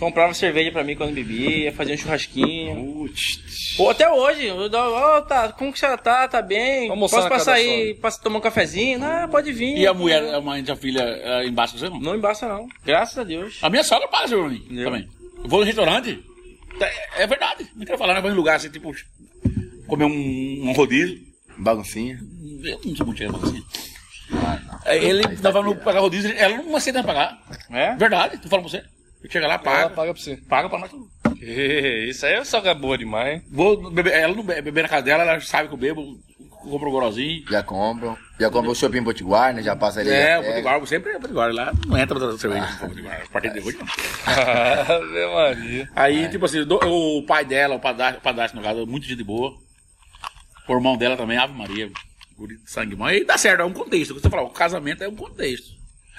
comprava 0.04 0.34
cerveja 0.34 0.72
pra 0.72 0.84
mim 0.84 0.96
quando 0.96 1.14
bebia, 1.14 1.72
fazia 1.74 1.96
um 1.96 1.98
churrasquinho. 1.98 2.76
Putz. 2.76 3.76
Pô, 3.78 3.90
até 3.90 4.10
hoje, 4.10 4.46
eu 4.46 4.70
dou, 4.70 4.94
ó, 4.94 5.22
tá, 5.22 5.52
como 5.52 5.74
que 5.74 5.80
você 5.80 5.98
tá? 5.98 6.28
Tá 6.28 6.42
bem? 6.42 6.90
Almoçar 6.90 7.18
Posso 7.18 7.30
na 7.30 7.36
passar 7.36 7.52
casa 7.54 7.64
aí, 7.64 7.94
passa, 7.96 8.22
tomar 8.22 8.38
um 8.38 8.42
cafezinho? 8.42 9.00
Não, 9.00 9.28
pode 9.30 9.52
vir. 9.52 9.78
E 9.78 9.88
a 9.88 9.94
mulher, 9.94 10.34
a 10.34 10.42
mãe 10.42 10.64
da 10.64 10.76
filha, 10.76 11.02
é, 11.02 11.46
embaixo 11.48 11.78
você 11.78 11.90
não? 11.90 12.00
Não 12.00 12.16
embaça 12.16 12.48
não, 12.48 12.68
graças 12.86 13.18
a 13.18 13.24
Deus. 13.24 13.58
A 13.62 13.70
minha 13.70 13.84
sogra 13.84 14.08
paga 14.08 14.28
pra 14.28 14.50
mim 14.50 14.60
também. 14.84 15.08
Eu 15.44 15.50
vou 15.50 15.60
no 15.60 15.66
restaurante. 15.66 16.24
É, 16.80 17.24
é 17.24 17.28
verdade. 17.28 17.68
Não 17.76 17.86
quero 17.86 17.98
falar, 17.98 18.14
né? 18.14 18.22
Vou 18.22 18.32
em 18.32 18.36
lugar 18.36 18.56
assim, 18.56 18.70
tipo, 18.70 18.94
comer 19.88 20.06
um, 20.06 20.70
um 20.70 20.72
rodízio. 20.74 21.20
Baguncinha. 21.58 22.20
Eu 22.64 22.80
não 22.84 22.96
sou 22.96 23.06
muito 23.06 23.24
assim. 23.24 23.64
Aí 24.86 25.06
Ele 25.06 25.24
tava 25.38 25.62
no 25.62 25.76
pagar 25.76 26.00
rodízio, 26.00 26.34
ela 26.36 26.58
não 26.58 26.76
aceita 26.76 27.04
pagar. 27.04 27.38
É? 27.70 27.96
Verdade, 27.96 28.38
tô 28.38 28.50
falando 28.50 28.70
pra 28.70 28.80
você. 28.80 28.93
Chega 29.30 29.48
lá, 29.48 29.54
Ela 29.56 29.64
paga. 29.64 29.90
paga 29.90 30.14
pra 30.14 30.22
você. 30.22 30.38
Paga 30.38 30.70
pra 30.70 30.80
nós 30.80 30.90
tudo. 30.92 31.08
Isso 31.42 32.26
aí 32.26 32.34
é 32.34 32.44
sogra 32.44 32.74
boa 32.74 32.98
demais? 32.98 33.42
Vou 33.50 33.90
beber, 33.92 34.14
ela 34.14 34.34
não 34.36 34.44
bebe, 34.44 34.62
beber 34.64 34.84
na 34.84 34.90
casa 34.90 35.04
dela, 35.04 35.24
ela 35.24 35.40
sabe 35.42 35.68
que 35.68 35.74
eu 35.74 35.78
bebo, 35.78 36.18
compro 36.50 36.88
um 36.90 36.92
gorozinho. 36.92 37.44
Já 37.50 37.64
compram. 37.64 38.18
Já 38.40 38.50
compram 38.50 38.72
o 38.72 38.76
shopping 38.76 39.04
Potiguar, 39.04 39.54
né? 39.54 39.62
Já 39.64 39.76
passa 39.76 40.00
ali. 40.02 40.10
É, 40.10 40.40
o. 40.40 40.44
Potiguar, 40.44 40.88
sempre 40.88 41.12
é 41.14 41.20
Potiguar. 41.20 41.52
Lá 41.54 41.72
não 41.88 41.98
entra 41.98 42.18
pra 42.20 42.38
cerveja 42.38 42.66
no 42.82 42.90
Potiguar. 42.90 43.22
A 43.26 43.30
partir 43.32 43.52
de 43.54 43.60
hoje 43.60 43.78
não. 43.78 43.86
Ave 44.96 45.34
Maria. 45.34 45.90
Aí, 45.96 46.30
tipo 46.30 46.46
assim, 46.46 46.64
do- 46.64 46.76
o 46.84 47.24
pai 47.26 47.44
dela, 47.46 47.76
o 47.76 47.80
padrasto, 47.80 48.20
o 48.20 48.22
padrasto, 48.24 48.58
no 48.58 48.64
caso, 48.64 48.82
é 48.82 48.86
muito 48.86 49.06
gente 49.08 49.24
boa. 49.24 49.54
O 50.68 50.74
irmão 50.74 50.96
dela 50.98 51.18
também, 51.18 51.38
Ave 51.38 51.54
Maria, 51.54 51.92
guri 52.38 52.58
de 52.58 52.70
sangue 52.72 52.96
bom. 52.96 53.06
Aí 53.06 53.26
dá 53.26 53.38
certo, 53.38 53.62
é 53.62 53.66
um 53.66 53.74
contexto. 53.74 54.12
o 54.12 54.20
Você 54.20 54.30
falou, 54.30 54.48
o 54.48 54.50
casamento 54.52 55.04
é 55.04 55.08
um 55.10 55.16
contexto. 55.16 55.72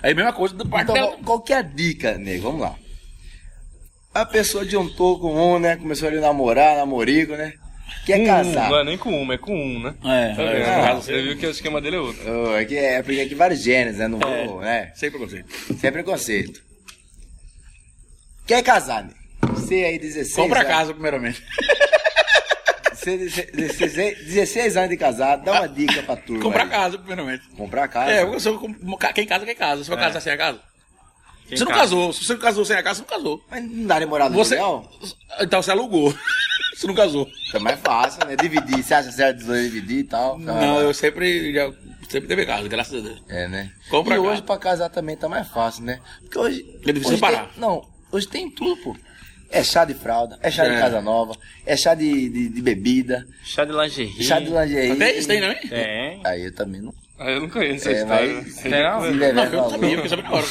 Aí 0.03 0.13
a 0.13 0.15
mesma 0.15 0.33
coisa 0.35 0.55
do 0.55 0.67
parte 0.69 0.85
Então, 0.91 0.95
dela. 0.95 1.17
qual 1.25 1.41
que 1.41 1.53
é 1.53 1.57
a 1.59 1.63
dica, 1.63 2.19
nego? 2.19 2.43
Vamos 2.43 2.61
lá. 2.61 2.75
A 4.15 4.25
pessoa 4.25 4.65
juntou 4.65 5.19
com 5.19 5.35
um, 5.35 5.59
né? 5.59 5.77
Começou 5.77 6.09
ali 6.09 6.19
a 6.19 6.21
namorar, 6.21 6.77
namorico, 6.77 7.33
né? 7.33 7.53
Quer 8.07 8.25
casar. 8.25 8.67
um, 8.67 8.71
não 8.71 8.79
é 8.79 8.85
nem 8.85 8.99
com 8.99 9.11
uma, 9.23 9.35
é 9.35 9.39
com 9.39 9.55
um, 9.55 9.83
né? 9.83 9.95
É, 10.05 10.35
Tá 10.35 10.43
é, 10.43 10.55
vendo? 10.55 10.65
caso, 10.65 11.03
Você 11.03 11.23
viu 11.23 11.37
que 11.37 11.47
o 11.47 11.51
esquema 11.51 11.81
dele 11.81 11.97
é 11.97 11.99
outro. 12.01 12.23
Oh, 12.31 12.55
é, 12.55 12.65
que 12.65 12.77
é 12.77 13.03
porque 13.03 13.21
aqui 13.21 13.35
vários 13.35 13.63
gêneros, 13.63 13.99
né? 13.99 14.07
Não 14.07 14.19
vou, 14.19 14.61
né? 14.61 14.93
sem 14.95 15.11
preconceito. 15.11 15.53
Sem 15.79 15.93
preconceito. 15.93 16.63
Quer 18.47 18.63
casar, 18.63 19.05
nego? 19.05 19.15
Você 19.55 19.75
aí, 19.75 19.99
16 19.99 20.35
Compra 20.37 20.61
anos. 20.61 20.73
casa, 20.73 20.93
primeiramente. 20.93 21.43
Você, 22.93 23.19
16, 23.19 24.25
16 24.25 24.77
anos 24.79 24.89
de 24.89 24.97
casado, 24.97 25.45
dá 25.45 25.53
uma 25.53 25.69
dica 25.69 26.03
pra 26.03 26.17
turma. 26.17 26.43
Comprar 26.43 26.63
aí. 26.65 26.71
casa, 26.71 26.97
primeiramente. 26.97 27.47
Comprar 27.51 27.85
a 27.85 27.89
casa. 27.89 28.11
É, 28.11 28.23
eu 28.23 28.41
quem 29.15 29.27
casa, 29.27 29.45
quem 29.45 29.55
casa. 29.55 29.83
Se 29.85 29.91
for 29.91 29.99
casar 29.99 30.21
sem 30.23 30.33
a 30.33 30.39
casa. 30.39 30.61
Quem 31.49 31.59
você 31.59 31.65
não 31.65 31.71
casa? 31.73 31.81
casou. 31.83 32.13
Se 32.13 32.25
você 32.25 32.33
não 32.35 32.41
casou 32.41 32.65
sem 32.65 32.77
a 32.77 32.83
casa, 32.83 32.97
você 32.99 33.01
não 33.03 33.19
casou. 33.19 33.45
Mas 33.51 33.65
não 33.71 33.87
dá 33.87 33.99
demorado 33.99 34.33
no 34.33 34.39
Você, 34.39 34.57
aluguel? 34.57 34.91
então 35.41 35.63
você 35.63 35.71
alugou. 35.71 36.15
você 36.75 36.87
não 36.87 36.95
casou. 36.95 37.27
Fica 37.47 37.61
mais 37.61 37.79
fácil, 37.81 38.27
né? 38.27 38.37
Dividir. 38.37 38.83
Você 38.83 38.95
acha 38.95 39.13
certo 39.13 39.39
dividir 39.45 39.99
e 39.99 40.05
tal? 40.05 40.39
Não, 40.39 40.81
eu 40.81 40.95
sempre, 40.95 41.53
já, 41.53 41.73
sempre 42.09 42.29
teve 42.29 42.47
casa, 42.47 42.67
graças 42.69 42.99
a 42.99 43.07
Deus. 43.09 43.23
É, 43.29 43.47
né? 43.49 43.71
Compra 43.91 44.15
e 44.15 44.17
a 44.19 44.21
hoje 44.21 44.31
casa. 44.31 44.43
pra 44.43 44.59
casar 44.59 44.89
também 44.89 45.17
tá 45.17 45.29
mais 45.29 45.47
fácil, 45.49 45.85
né? 45.85 46.01
Porque 46.23 46.39
hoje. 46.39 46.61
É 46.87 46.93
difícil 46.93 47.09
hoje 47.09 47.15
separar. 47.17 47.49
tem- 47.51 47.61
não, 47.61 47.87
hoje 48.11 48.27
tem 48.29 48.51
tudo, 48.51 48.77
pô. 48.83 48.97
É 49.51 49.63
chá 49.63 49.85
de 49.85 49.95
fralda, 49.95 50.37
é 50.43 50.51
chá 50.51 50.65
de 50.67 50.75
É. 50.75 50.81
casa 50.81 51.01
nova, 51.01 51.37
é 51.65 51.77
chá 51.77 51.95
de, 51.95 52.29
de, 52.29 52.49
de 52.49 52.63
bebida, 52.63 53.25
Chá 53.45 53.65
de 53.65 53.71
lingerie. 53.73 54.25
chá 54.25 54.41
de 54.41 54.47
lingerie. 54.51 54.91
Até 54.93 55.17
isso 55.17 55.29
tem, 55.29 55.41
não 55.41 55.47
é? 55.49 55.55
Tem. 55.55 56.21
Aí 56.25 56.45
eu 56.47 56.53
também 56.55 56.81
não. 56.81 56.93
Ah, 57.17 57.31
eu 57.31 57.43
não 57.43 57.49
conheço 57.49 57.89
essa 57.89 57.91
É, 57.91 58.03
história. 58.03 58.35
mas- 58.35 58.57
né? 58.57 58.63
Tem 58.71 58.83
não? 58.83 59.01
Se 59.03 59.11
beber, 59.13 59.35
Não, 59.35 59.45
eu 59.45 59.71
sabia, 59.71 59.95
porque 59.95 60.09
sabia 60.09 60.25
na 60.25 60.33
hora. 60.33 60.47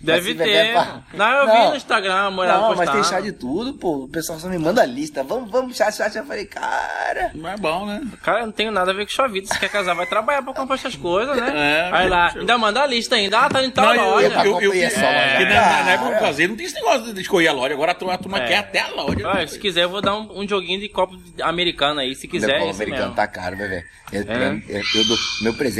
Deve 0.00 0.34
ter. 0.34 0.72
pra- 0.72 1.02
Não, 1.12 1.26
eu 1.38 1.46
vi 1.46 1.52
Não. 1.58 1.70
no 1.70 1.76
Instagram, 1.76 2.30
mulher 2.30 2.52
Não, 2.52 2.76
mas 2.76 2.90
tem 2.90 3.02
chá 3.04 3.20
de 3.20 3.32
tudo, 3.32 3.74
pô. 3.74 4.04
O 4.04 4.08
pessoal 4.08 4.38
só 4.38 4.48
me 4.48 4.58
manda 4.58 4.80
a 4.82 4.86
lista. 4.86 5.24
Vamos, 5.24 5.50
vamos, 5.50 5.76
chá, 5.76 5.90
chá, 5.90 6.08
chá. 6.08 6.20
Eu 6.20 6.24
falei, 6.26 6.44
cara. 6.46 7.32
Não 7.34 7.48
é 7.50 7.56
bom, 7.56 7.86
né? 7.86 8.00
Cara, 8.22 8.40
eu 8.40 8.46
não 8.46 8.52
tenho 8.52 8.70
nada 8.70 8.92
a 8.92 8.94
ver 8.94 9.06
com 9.06 9.12
sua 9.12 9.26
vida. 9.26 9.48
Se 9.52 9.58
quer 9.58 9.68
casar, 9.70 9.94
vai 9.94 10.06
trabalhar 10.06 10.42
pra 10.42 10.54
comprar 10.54 10.76
essas 10.76 10.94
coisas, 10.94 11.36
né? 11.36 11.88
É, 11.90 11.90
Aí 11.96 12.08
lá, 12.08 12.32
ainda 12.36 12.56
manda 12.58 12.80
a 12.82 12.86
lista 12.86 13.16
ainda. 13.16 13.40
Ah, 13.40 13.48
tá 13.48 13.62
em 13.64 13.70
tal 13.70 13.86
Não, 13.86 13.94
eu, 13.94 14.10
loja. 14.10 14.26
eu, 14.44 14.44
eu, 14.44 14.60
eu, 14.62 14.72
fiz- 14.72 14.92
só, 14.92 15.00
é, 15.00 15.44
na, 15.46 15.82
na 15.84 15.90
época 15.90 16.10
que 16.10 16.16
eu 16.16 16.20
casei, 16.20 16.46
não 16.48 16.54
tinha 16.56 16.66
esse 16.66 16.76
negócio 16.76 17.12
de 17.12 17.20
escolher 17.20 17.48
a 17.48 17.52
loja. 17.52 17.74
Agora 17.74 17.90
a 17.90 17.94
turma, 17.94 18.14
a 18.14 18.18
turma 18.18 18.38
É. 18.38 18.46
quer 18.46 18.56
até 18.58 18.78
a 18.80 18.88
loja. 18.90 19.28
Ah, 19.28 19.44
se 19.46 19.58
quiser, 19.58 19.82
eu 19.84 19.88
vou 19.90 20.00
dar 20.00 20.16
um, 20.16 20.42
um 20.42 20.48
joguinho 20.48 20.78
de 20.80 20.88
copo 20.88 21.18
americano 21.42 21.98
aí. 21.98 22.14
Se 22.14 22.28
quiser, 22.28 22.60
é 22.60 22.70
americano 22.70 23.14
tá 23.14 23.26
caro, 23.26 23.56
bebê. 23.56 23.84
Eu, 24.12 24.20
É? 24.28 24.62
eu, 24.68 24.82
eu 24.94 25.04
dou, 25.08 25.16
meu 25.40 25.54
presente, 25.54 25.71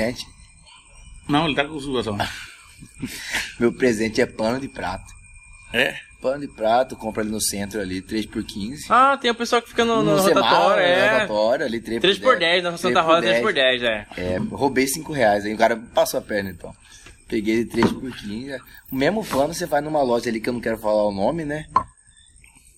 Não, 1.28 1.46
ele 1.46 1.54
tá 1.54 1.64
com 1.64 1.78
situação. 1.80 2.16
meu 3.58 3.72
presente 3.72 4.20
é 4.20 4.26
pano 4.26 4.60
de 4.60 4.68
prato. 4.68 5.12
É? 5.72 5.96
Pano 6.20 6.40
de 6.40 6.48
prato, 6.48 6.94
compra 6.94 7.22
ali 7.22 7.30
no 7.30 7.40
centro 7.40 7.80
ali, 7.80 8.00
3 8.00 8.26
por 8.26 8.44
15. 8.44 8.86
Ah, 8.88 9.16
tem 9.16 9.30
o 9.30 9.34
pessoal 9.34 9.60
que 9.60 9.70
fica 9.70 9.84
no, 9.84 10.02
no, 10.02 10.22
semáforo, 10.22 10.44
rotatório, 10.44 10.84
é. 10.84 11.06
no 11.06 11.12
rotatório, 11.12 11.66
ali 11.66 11.80
3 11.80 12.00
3 12.00 12.18
por 12.18 12.38
10, 12.38 12.62
na 12.62 12.76
Santa 12.76 13.00
Rosa 13.00 13.22
3 13.22 13.40
por 13.40 13.52
10, 13.52 13.82
é. 13.82 14.06
É, 14.16 14.36
roubei 14.50 14.86
5 14.86 15.12
reais, 15.12 15.44
aí 15.44 15.54
o 15.54 15.58
cara 15.58 15.76
passou 15.76 16.18
a 16.18 16.22
perna 16.22 16.50
então. 16.50 16.72
Peguei 17.26 17.54
ele 17.54 17.64
3 17.64 17.90
por 17.92 18.12
15. 18.14 18.60
O 18.90 18.94
mesmo 18.94 19.24
pano 19.24 19.54
você 19.54 19.66
vai 19.66 19.80
numa 19.80 20.02
loja 20.02 20.28
ali 20.28 20.40
que 20.40 20.48
eu 20.48 20.52
não 20.52 20.60
quero 20.60 20.76
falar 20.76 21.08
o 21.08 21.12
nome, 21.12 21.44
né? 21.44 21.66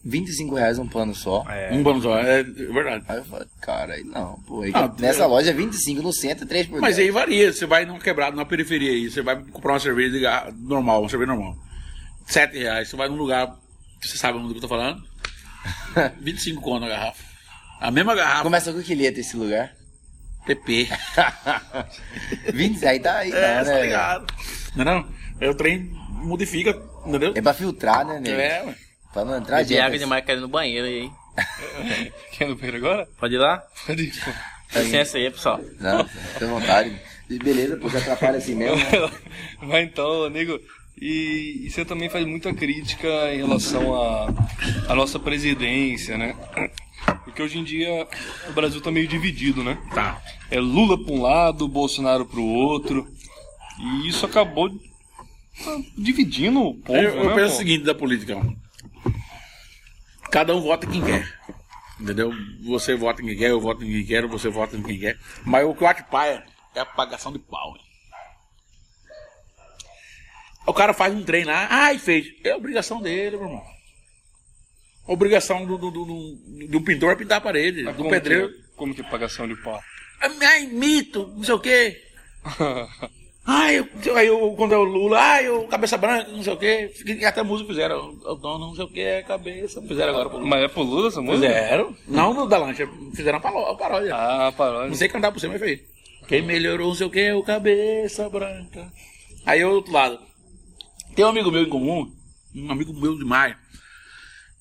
25 0.04 0.54
reais 0.54 0.78
um 0.78 0.86
pano 0.86 1.14
só. 1.14 1.44
É. 1.48 1.70
Um 1.72 1.82
pano 1.82 2.02
só, 2.02 2.18
é 2.18 2.42
verdade. 2.42 3.04
Aí 3.08 3.16
eu 3.18 3.24
falei, 3.24 3.46
cara, 3.60 3.96
não, 4.04 4.34
pô. 4.46 4.62
Aí 4.62 4.70
Ah, 4.74 4.92
nessa 4.98 5.22
é. 5.22 5.26
loja 5.26 5.50
é 5.50 5.54
25 5.54 6.02
no 6.02 6.12
centro, 6.12 6.46
3 6.46 6.66
por 6.66 6.80
Mas 6.80 6.96
10. 6.96 7.06
aí 7.08 7.10
varia, 7.12 7.52
você 7.52 7.64
vai 7.66 7.84
num 7.86 7.98
quebrado, 7.98 8.36
na 8.36 8.44
periferia 8.44 8.90
aí, 8.90 9.10
você 9.10 9.22
vai 9.22 9.36
comprar 9.42 9.72
uma 9.72 9.80
cerveja 9.80 10.18
garra- 10.18 10.52
normal, 10.58 11.00
uma 11.00 11.08
cerveja 11.08 11.32
normal. 11.32 11.56
7 12.26 12.58
reais, 12.58 12.88
você 12.88 12.96
vai 12.96 13.08
num 13.08 13.16
lugar, 13.16 13.56
você 14.02 14.16
sabe 14.18 14.38
onde 14.38 14.54
eu 14.54 14.60
tô 14.60 14.68
falando? 14.68 15.02
25 16.20 16.60
conto 16.60 16.84
a 16.84 16.88
garrafa. 16.88 17.22
A 17.80 17.90
mesma 17.90 18.14
garrafa, 18.14 18.42
Começa 18.42 18.72
com 18.72 18.82
que 18.82 18.94
letra 18.94 19.20
esse 19.20 19.36
lugar? 19.36 19.72
PP. 20.46 20.88
20, 22.52 22.84
aí 22.86 23.00
tá 23.00 23.16
aí, 23.18 23.30
tá, 23.30 23.36
É, 23.38 23.64
né? 23.64 23.72
tá 23.72 23.80
ligado. 23.80 24.34
Não, 24.76 24.84
não. 24.84 25.08
Aí 25.40 25.48
o 25.48 25.54
trem 25.54 25.90
modifica, 26.10 26.70
entendeu? 27.06 27.32
É 27.34 27.40
pra 27.40 27.54
filtrar, 27.54 28.06
né, 28.06 28.20
nego? 28.20 28.38
É, 28.40 28.62
ué. 28.64 28.74
Pra 29.14 29.24
não 29.24 29.38
entrar 29.38 29.58
Bebi 29.58 29.78
água 29.78 29.98
demais 29.98 30.24
caindo 30.24 30.42
no 30.42 30.48
banheiro 30.48 30.86
aí. 30.86 31.10
Quer 32.32 32.48
no 32.48 32.56
banheiro 32.56 32.76
agora? 32.78 33.08
Pode 33.18 33.34
ir 33.34 33.38
lá? 33.38 33.62
Pode 33.86 34.02
ir. 34.02 34.12
Dá 34.72 34.80
licença 34.80 35.16
aí, 35.16 35.30
pessoal. 35.30 35.60
Não, 35.80 36.04
fica 36.04 36.44
à 36.44 36.48
vontade. 36.48 37.00
E 37.30 37.38
Beleza, 37.38 37.76
porque 37.76 37.96
atrapalha 37.96 38.38
assim 38.38 38.56
mesmo. 38.56 38.76
né? 38.76 39.10
Mas 39.62 39.84
então, 39.84 40.28
nego, 40.28 40.60
e, 41.00 41.62
e 41.64 41.70
você 41.70 41.84
também 41.84 42.08
faz 42.10 42.26
muita 42.26 42.52
crítica 42.52 43.08
em 43.32 43.38
relação 43.38 43.94
à 44.88 44.94
nossa 44.96 45.18
presidência, 45.18 46.18
né? 46.18 46.34
Porque 47.24 47.40
hoje 47.40 47.58
em 47.58 47.64
dia 47.64 48.06
o 48.48 48.52
Brasil 48.52 48.80
tá 48.80 48.90
meio 48.90 49.06
dividido, 49.06 49.62
né? 49.62 49.78
Tá. 49.94 50.20
É 50.50 50.58
Lula 50.58 51.02
para 51.02 51.14
um 51.14 51.22
lado, 51.22 51.68
Bolsonaro 51.68 52.26
para 52.26 52.40
o 52.40 52.48
outro. 52.48 53.06
E 53.78 54.08
isso 54.08 54.26
acabou 54.26 54.70
ah, 55.66 55.78
dividindo 55.96 56.60
o 56.60 56.74
povo, 56.74 56.98
Eu, 56.98 57.16
eu 57.16 57.28
né, 57.30 57.34
penso 57.34 57.48
pô? 57.50 57.54
o 57.54 57.58
seguinte 57.58 57.84
da 57.84 57.94
política. 57.94 58.40
Cada 60.34 60.52
um 60.52 60.60
vota 60.60 60.84
em 60.84 60.90
quem 60.90 61.04
quer. 61.04 61.32
Entendeu? 62.00 62.32
Você 62.64 62.96
vota 62.96 63.22
em 63.22 63.26
quem 63.26 63.36
quer, 63.36 63.50
eu 63.50 63.60
voto 63.60 63.84
em 63.84 63.86
quem 63.92 64.04
quer, 64.04 64.26
você 64.26 64.48
vota 64.48 64.76
em 64.76 64.82
quem 64.82 64.98
quer. 64.98 65.16
Mas 65.44 65.64
o 65.64 65.72
que 65.76 65.84
eu 65.84 65.86
acho 65.86 66.02
paia 66.06 66.44
é 66.74 66.80
a 66.80 66.84
pagação 66.84 67.32
de 67.32 67.38
pau. 67.38 67.76
hein? 67.76 67.82
O 70.66 70.74
cara 70.74 70.92
faz 70.92 71.14
um 71.14 71.22
trem 71.22 71.44
lá, 71.44 71.68
ai, 71.70 72.00
fez. 72.00 72.26
É 72.42 72.52
obrigação 72.56 73.00
dele, 73.00 73.36
meu 73.36 73.46
irmão. 73.46 73.64
Obrigação 75.06 75.64
do, 75.64 75.78
do, 75.78 75.90
do, 75.92 76.04
do- 76.66 76.80
pintor 76.82 77.12
é 77.12 77.16
pintar 77.16 77.38
a 77.38 77.40
parede, 77.40 77.84
Mas 77.84 77.94
do 77.94 77.98
como 77.98 78.10
pedreiro. 78.10 78.48
Que, 78.50 78.62
como 78.74 78.92
que 78.92 79.02
é 79.02 79.04
pagação 79.04 79.46
de 79.46 79.54
pau? 79.62 79.80
Ai, 80.20 80.66
mito, 80.66 81.28
não 81.28 81.44
sei 81.44 81.54
o 81.54 81.60
quê. 81.60 82.02
Ai, 83.46 83.78
eu, 83.78 84.16
aí 84.16 84.26
eu, 84.26 84.54
quando 84.56 84.72
é 84.72 84.78
o 84.78 84.84
Lula, 84.84 85.18
ai, 85.18 85.50
o 85.50 85.66
cabeça 85.68 85.98
branca, 85.98 86.30
não 86.30 86.42
sei 86.42 86.52
o 86.54 86.56
quê. 86.56 86.90
Até 87.26 87.42
música 87.42 87.68
fizeram. 87.68 88.18
O 88.24 88.34
dono, 88.36 88.68
não 88.68 88.74
sei 88.74 88.84
o 88.84 88.88
quê, 88.88 89.00
é 89.00 89.22
cabeça. 89.22 89.82
Fizeram 89.82 90.12
agora 90.12 90.30
pro 90.30 90.38
Lula. 90.38 90.48
Mas 90.48 90.64
é 90.64 90.68
pro 90.68 90.82
Lula 90.82 91.08
essa 91.08 91.20
música? 91.20 91.46
Fizeram. 91.46 91.96
Não 92.08 92.32
no 92.32 92.46
da 92.46 92.56
lancha, 92.56 92.88
fizeram 93.14 93.38
a 93.38 93.70
a 93.70 93.74
paródia. 93.74 94.14
Ah, 94.14 94.52
paródia. 94.56 94.88
Não 94.88 94.94
sei 94.94 95.08
cantar 95.08 95.30
por 95.30 95.40
cima, 95.40 95.52
mas 95.52 95.62
fez. 95.62 95.80
Quem 96.26 96.40
melhorou, 96.40 96.88
não 96.88 96.94
sei 96.94 97.06
o 97.06 97.10
quê, 97.10 97.32
o 97.32 97.42
cabeça 97.42 98.28
branca. 98.30 98.90
Aí 99.44 99.60
eu, 99.60 99.70
do 99.70 99.76
outro 99.76 99.92
lado. 99.92 100.18
Tem 101.14 101.24
um 101.24 101.28
amigo 101.28 101.50
meu 101.50 101.62
em 101.62 101.68
comum, 101.68 102.10
um 102.54 102.72
amigo 102.72 102.94
meu 102.94 103.16
demais. 103.16 103.56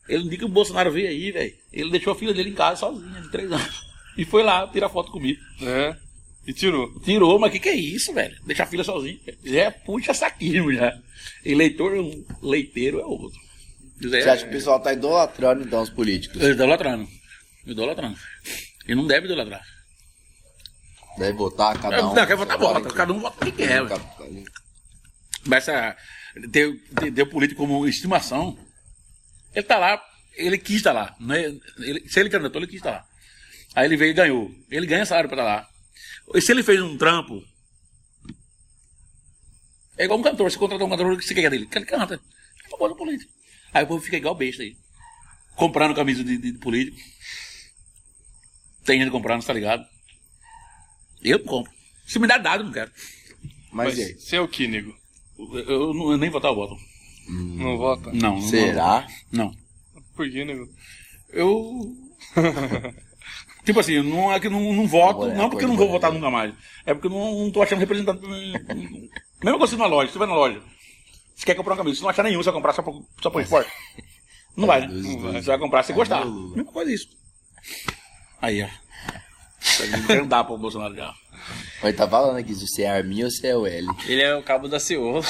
Ele 0.09 0.23
no 0.25 0.29
dia 0.29 0.39
que 0.39 0.45
o 0.45 0.49
Bolsonaro 0.49 0.91
veio 0.91 1.07
aí, 1.07 1.31
velho, 1.31 1.53
ele 1.71 1.89
deixou 1.89 2.11
a 2.11 2.15
filha 2.15 2.33
dele 2.33 2.49
em 2.49 2.53
casa 2.53 2.81
sozinha, 2.81 3.21
de 3.21 3.31
três 3.31 3.49
anos. 3.49 3.81
E 4.17 4.25
foi 4.25 4.43
lá 4.43 4.67
tirar 4.67 4.89
foto 4.89 5.11
comigo. 5.11 5.39
É. 5.61 5.95
E 6.45 6.53
tirou. 6.53 6.99
Tirou, 6.99 7.39
mas 7.39 7.49
o 7.49 7.53
que, 7.53 7.59
que 7.59 7.69
é 7.69 7.75
isso, 7.75 8.13
velho? 8.13 8.35
Deixar 8.45 8.63
a 8.63 8.67
filha 8.67 8.83
sozinha. 8.83 9.17
Já 9.43 9.71
puxa 9.71 10.13
saquinho 10.13 10.73
já. 10.73 10.93
Eleitor 11.45 11.95
é 11.95 12.01
um, 12.01 12.25
leiteiro 12.41 12.99
é 12.99 13.05
outro. 13.05 13.39
Você 14.01 14.17
acha 14.29 14.43
que 14.43 14.49
o 14.49 14.53
pessoal 14.53 14.79
tá 14.81 14.91
idolatrando 14.91 15.63
então 15.63 15.81
os 15.81 15.89
políticos? 15.89 16.41
Idolatrando. 16.41 17.07
Idolatrando. 17.65 18.17
E 18.87 18.93
não 18.93 19.07
deve 19.07 19.27
idolatrar. 19.27 19.63
Deve 21.17 21.37
votar 21.37 21.79
cada 21.79 21.97
Não, 21.97 22.11
um. 22.11 22.15
quer 22.15 22.35
votar, 22.35 22.57
vota. 22.57 22.89
Cada 22.89 23.13
um 23.13 23.19
vota 23.19 23.45
quem 23.45 23.53
quer. 23.53 23.85
velho. 23.85 24.43
Mas 25.45 25.67
essa, 25.67 25.95
ter 26.51 26.67
o 27.21 27.29
político 27.29 27.61
como 27.65 27.87
estimação, 27.87 28.57
ele 29.53 29.63
tá 29.65 29.77
lá, 29.77 30.01
ele 30.35 30.57
quis 30.57 30.77
estar 30.77 30.91
lá. 30.91 31.15
Não 31.19 31.35
é, 31.35 31.53
ele, 31.79 32.09
se 32.09 32.19
ele 32.19 32.29
candidatou, 32.29 32.59
ele 32.61 32.67
quis 32.69 32.79
estar 32.79 32.91
lá. 32.91 33.05
Aí 33.75 33.85
ele 33.85 33.95
veio 33.95 34.11
e 34.11 34.13
ganhou. 34.13 34.51
Ele 34.69 34.85
ganha 34.87 35.05
salário 35.05 35.29
pra 35.29 35.37
estar 35.41 35.45
lá. 35.55 35.69
E 36.33 36.41
se 36.41 36.51
ele 36.51 36.63
fez 36.63 36.81
um 36.81 36.97
trampo, 36.97 37.43
é 39.97 40.05
igual 40.05 40.19
um 40.19 40.23
cantor. 40.23 40.49
Você 40.51 40.57
contratou 40.57 40.87
um 40.87 40.89
cantor, 40.89 41.13
o 41.13 41.17
que 41.17 41.25
você 41.25 41.33
quer 41.33 41.49
dele? 41.49 41.67
Que 41.67 41.77
ele 41.77 41.85
canta. 41.85 42.15
Ele 42.15 42.87
no 42.89 42.95
político. 42.95 43.31
Aí 43.73 43.83
o 43.83 43.87
povo 43.87 44.03
fica 44.03 44.17
igual 44.17 44.35
besta 44.35 44.63
aí. 44.63 44.75
Comprando 45.55 45.95
camisa 45.95 46.23
de, 46.23 46.37
de, 46.37 46.51
de 46.51 46.57
político. 46.59 46.97
Tem 48.83 48.99
gente 48.99 49.11
comprando, 49.11 49.45
tá 49.45 49.53
ligado? 49.53 49.85
Eu 51.21 51.39
não 51.39 51.45
compro. 51.45 51.71
Se 52.05 52.19
me 52.19 52.27
dá 52.27 52.37
dado, 52.37 52.61
eu 52.61 52.65
não 52.65 52.73
quero. 52.73 52.91
Mas, 53.71 53.89
Mas 53.89 53.97
e 53.97 54.03
aí? 54.03 54.13
você 54.19 54.35
é 54.35 54.41
o 54.41 54.47
que, 54.47 54.67
nego? 54.67 54.95
Eu, 55.37 55.59
eu 55.59 55.93
não- 55.93 56.11
eu 56.11 56.17
nem 56.17 56.29
votar 56.29 56.51
eu 56.51 56.55
voto. 56.55 56.75
Não 57.29 57.77
vota? 57.77 58.11
Não. 58.11 58.35
não 58.35 58.41
Será? 58.41 59.07
Não. 59.31 59.55
Por 60.15 60.29
que, 60.29 60.43
nego? 60.43 60.67
Eu. 61.29 61.95
tipo 63.63 63.79
assim, 63.79 64.01
não 64.01 64.31
é 64.31 64.39
que 64.39 64.47
eu 64.47 64.51
não, 64.51 64.73
não 64.73 64.87
voto, 64.87 65.21
Olha, 65.21 65.33
não 65.33 65.49
porque 65.49 65.65
eu 65.65 65.69
não 65.69 65.77
vou 65.77 65.89
votar 65.89 66.11
nunca 66.11 66.29
mais. 66.29 66.53
É 66.85 66.93
porque 66.93 67.07
eu 67.07 67.11
não, 67.11 67.43
não 67.43 67.51
tô 67.51 67.61
achando 67.61 67.79
representante. 67.79 68.21
Mesma 69.43 69.57
coisa 69.57 69.77
na 69.77 69.85
loja, 69.85 70.11
você 70.11 70.19
vai 70.19 70.27
na 70.27 70.35
loja. 70.35 70.61
Você 71.35 71.45
quer 71.45 71.55
comprar 71.55 71.73
uma 71.73 71.77
camisa, 71.77 71.97
você 71.97 72.03
não 72.03 72.09
achar 72.09 72.23
nenhum, 72.23 72.41
você 72.41 72.51
vai 72.51 72.53
comprar 72.53 72.73
só 72.73 72.81
por, 72.81 73.03
só 73.21 73.29
por 73.29 73.41
esporte. 73.41 73.71
Não 74.55 74.67
vai, 74.67 74.81
né? 74.81 74.87
Não. 74.87 75.33
Você 75.33 75.47
vai 75.47 75.57
comprar 75.57 75.83
se 75.83 75.93
gostar. 75.93 76.25
Mesma 76.25 76.71
coisa 76.71 76.93
isso. 76.93 77.09
Aí, 78.41 78.61
ó. 78.61 78.67
Não 80.15 80.27
dá 80.27 80.43
pro 80.43 80.57
Bolsonaro 80.57 80.95
já. 80.95 81.13
Ele 81.81 81.93
tá 81.93 82.07
falando 82.07 82.37
aqui 82.37 82.53
se 82.53 82.67
você 82.67 82.83
é 82.83 82.91
Arminho 82.91 83.25
ou 83.25 83.31
se 83.31 83.47
é 83.47 83.55
o 83.55 83.65
L. 83.65 83.87
Ele 84.07 84.21
é 84.21 84.35
o 84.35 84.43
cabo 84.43 84.67
da 84.67 84.79
Ciola. 84.79 85.21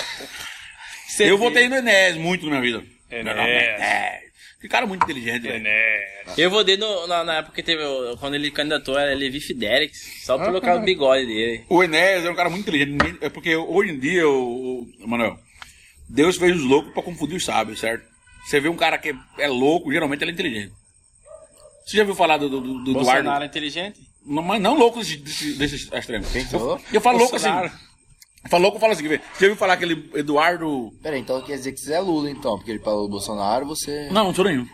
Eu 1.19 1.37
votei 1.37 1.69
no 1.69 1.75
Enéas 1.75 2.17
muito 2.17 2.45
na 2.45 2.59
minha 2.59 2.61
vida. 2.61 2.83
Enéas. 3.09 4.22
Cara 4.69 4.85
muito 4.87 5.03
inteligente, 5.03 5.43
velho. 5.43 5.67
É. 5.67 6.23
Eu 6.37 6.49
votei 6.49 6.77
no, 6.77 7.05
na, 7.07 7.23
na 7.23 7.35
época 7.37 7.55
que 7.55 7.63
teve. 7.63 7.83
o- 7.83 8.17
Quando 8.17 8.35
ele 8.35 8.49
candidatou, 8.51 8.97
era 8.97 9.13
Levi 9.13 9.39
Fidelix. 9.39 10.23
Só 10.25 10.37
pelo 10.37 10.61
causa 10.61 10.79
do 10.79 10.85
bigode 10.85 11.25
dele. 11.25 11.65
O 11.69 11.83
Enéas 11.83 12.23
é 12.25 12.29
um 12.31 12.35
cara 12.35 12.49
muito 12.49 12.67
inteligente. 12.67 13.17
É 13.21 13.29
porque 13.29 13.55
hoje 13.55 13.91
em 13.91 13.99
dia, 13.99 14.27
o, 14.27 14.81
o- 15.01 15.07
Manuel, 15.07 15.37
Deus 16.09 16.37
fez 16.37 16.55
os 16.55 16.63
loucos 16.63 16.93
pra 16.93 17.03
confundir 17.03 17.35
os 17.37 17.45
sábios, 17.45 17.79
certo? 17.79 18.05
Você 18.45 18.59
vê 18.59 18.69
um 18.69 18.75
cara 18.75 18.97
que 18.97 19.13
é 19.37 19.47
louco, 19.47 19.91
geralmente 19.91 20.21
ele 20.23 20.31
é 20.31 20.33
inteligente. 20.33 20.73
Você 21.85 21.97
já 21.97 22.03
viu 22.03 22.15
falar 22.15 22.37
do, 22.37 22.49
do, 22.49 22.61
do 22.61 22.91
Eduardo? 22.91 22.93
Bolsonaro 22.93 23.43
é 23.43 23.47
inteligente? 23.47 23.99
Não, 24.25 24.41
mas 24.41 24.61
não 24.61 24.75
louco 24.77 24.99
desse, 24.99 25.17
desse, 25.17 25.53
desse 25.57 25.89
extremo. 25.93 26.23
falou? 26.49 26.77
Eu, 26.77 26.83
eu 26.93 27.01
falo 27.01 27.17
louco 27.17 27.35
assim. 27.35 27.49
Bolsonaro. 28.43 28.45
Eu 28.45 28.49
falo 28.49 28.61
louco, 28.63 28.77
eu 28.77 28.81
falo 28.81 28.93
assim. 28.93 29.07
Você 29.07 29.19
já 29.39 29.47
viu 29.47 29.55
falar 29.55 29.73
aquele 29.73 30.09
Eduardo. 30.15 30.91
Pera 31.01 31.15
aí, 31.15 31.21
então 31.21 31.41
quer 31.41 31.55
dizer 31.55 31.71
que 31.71 31.79
você 31.79 31.93
é 31.93 31.99
Lula 31.99 32.29
então, 32.29 32.55
porque 32.57 32.71
ele 32.71 32.79
falou 32.79 33.03
do 33.03 33.09
Bolsonaro, 33.11 33.65
você. 33.65 34.07
Não, 34.11 34.25
não 34.25 34.33
sou 34.33 34.45
nenhum. 34.45 34.67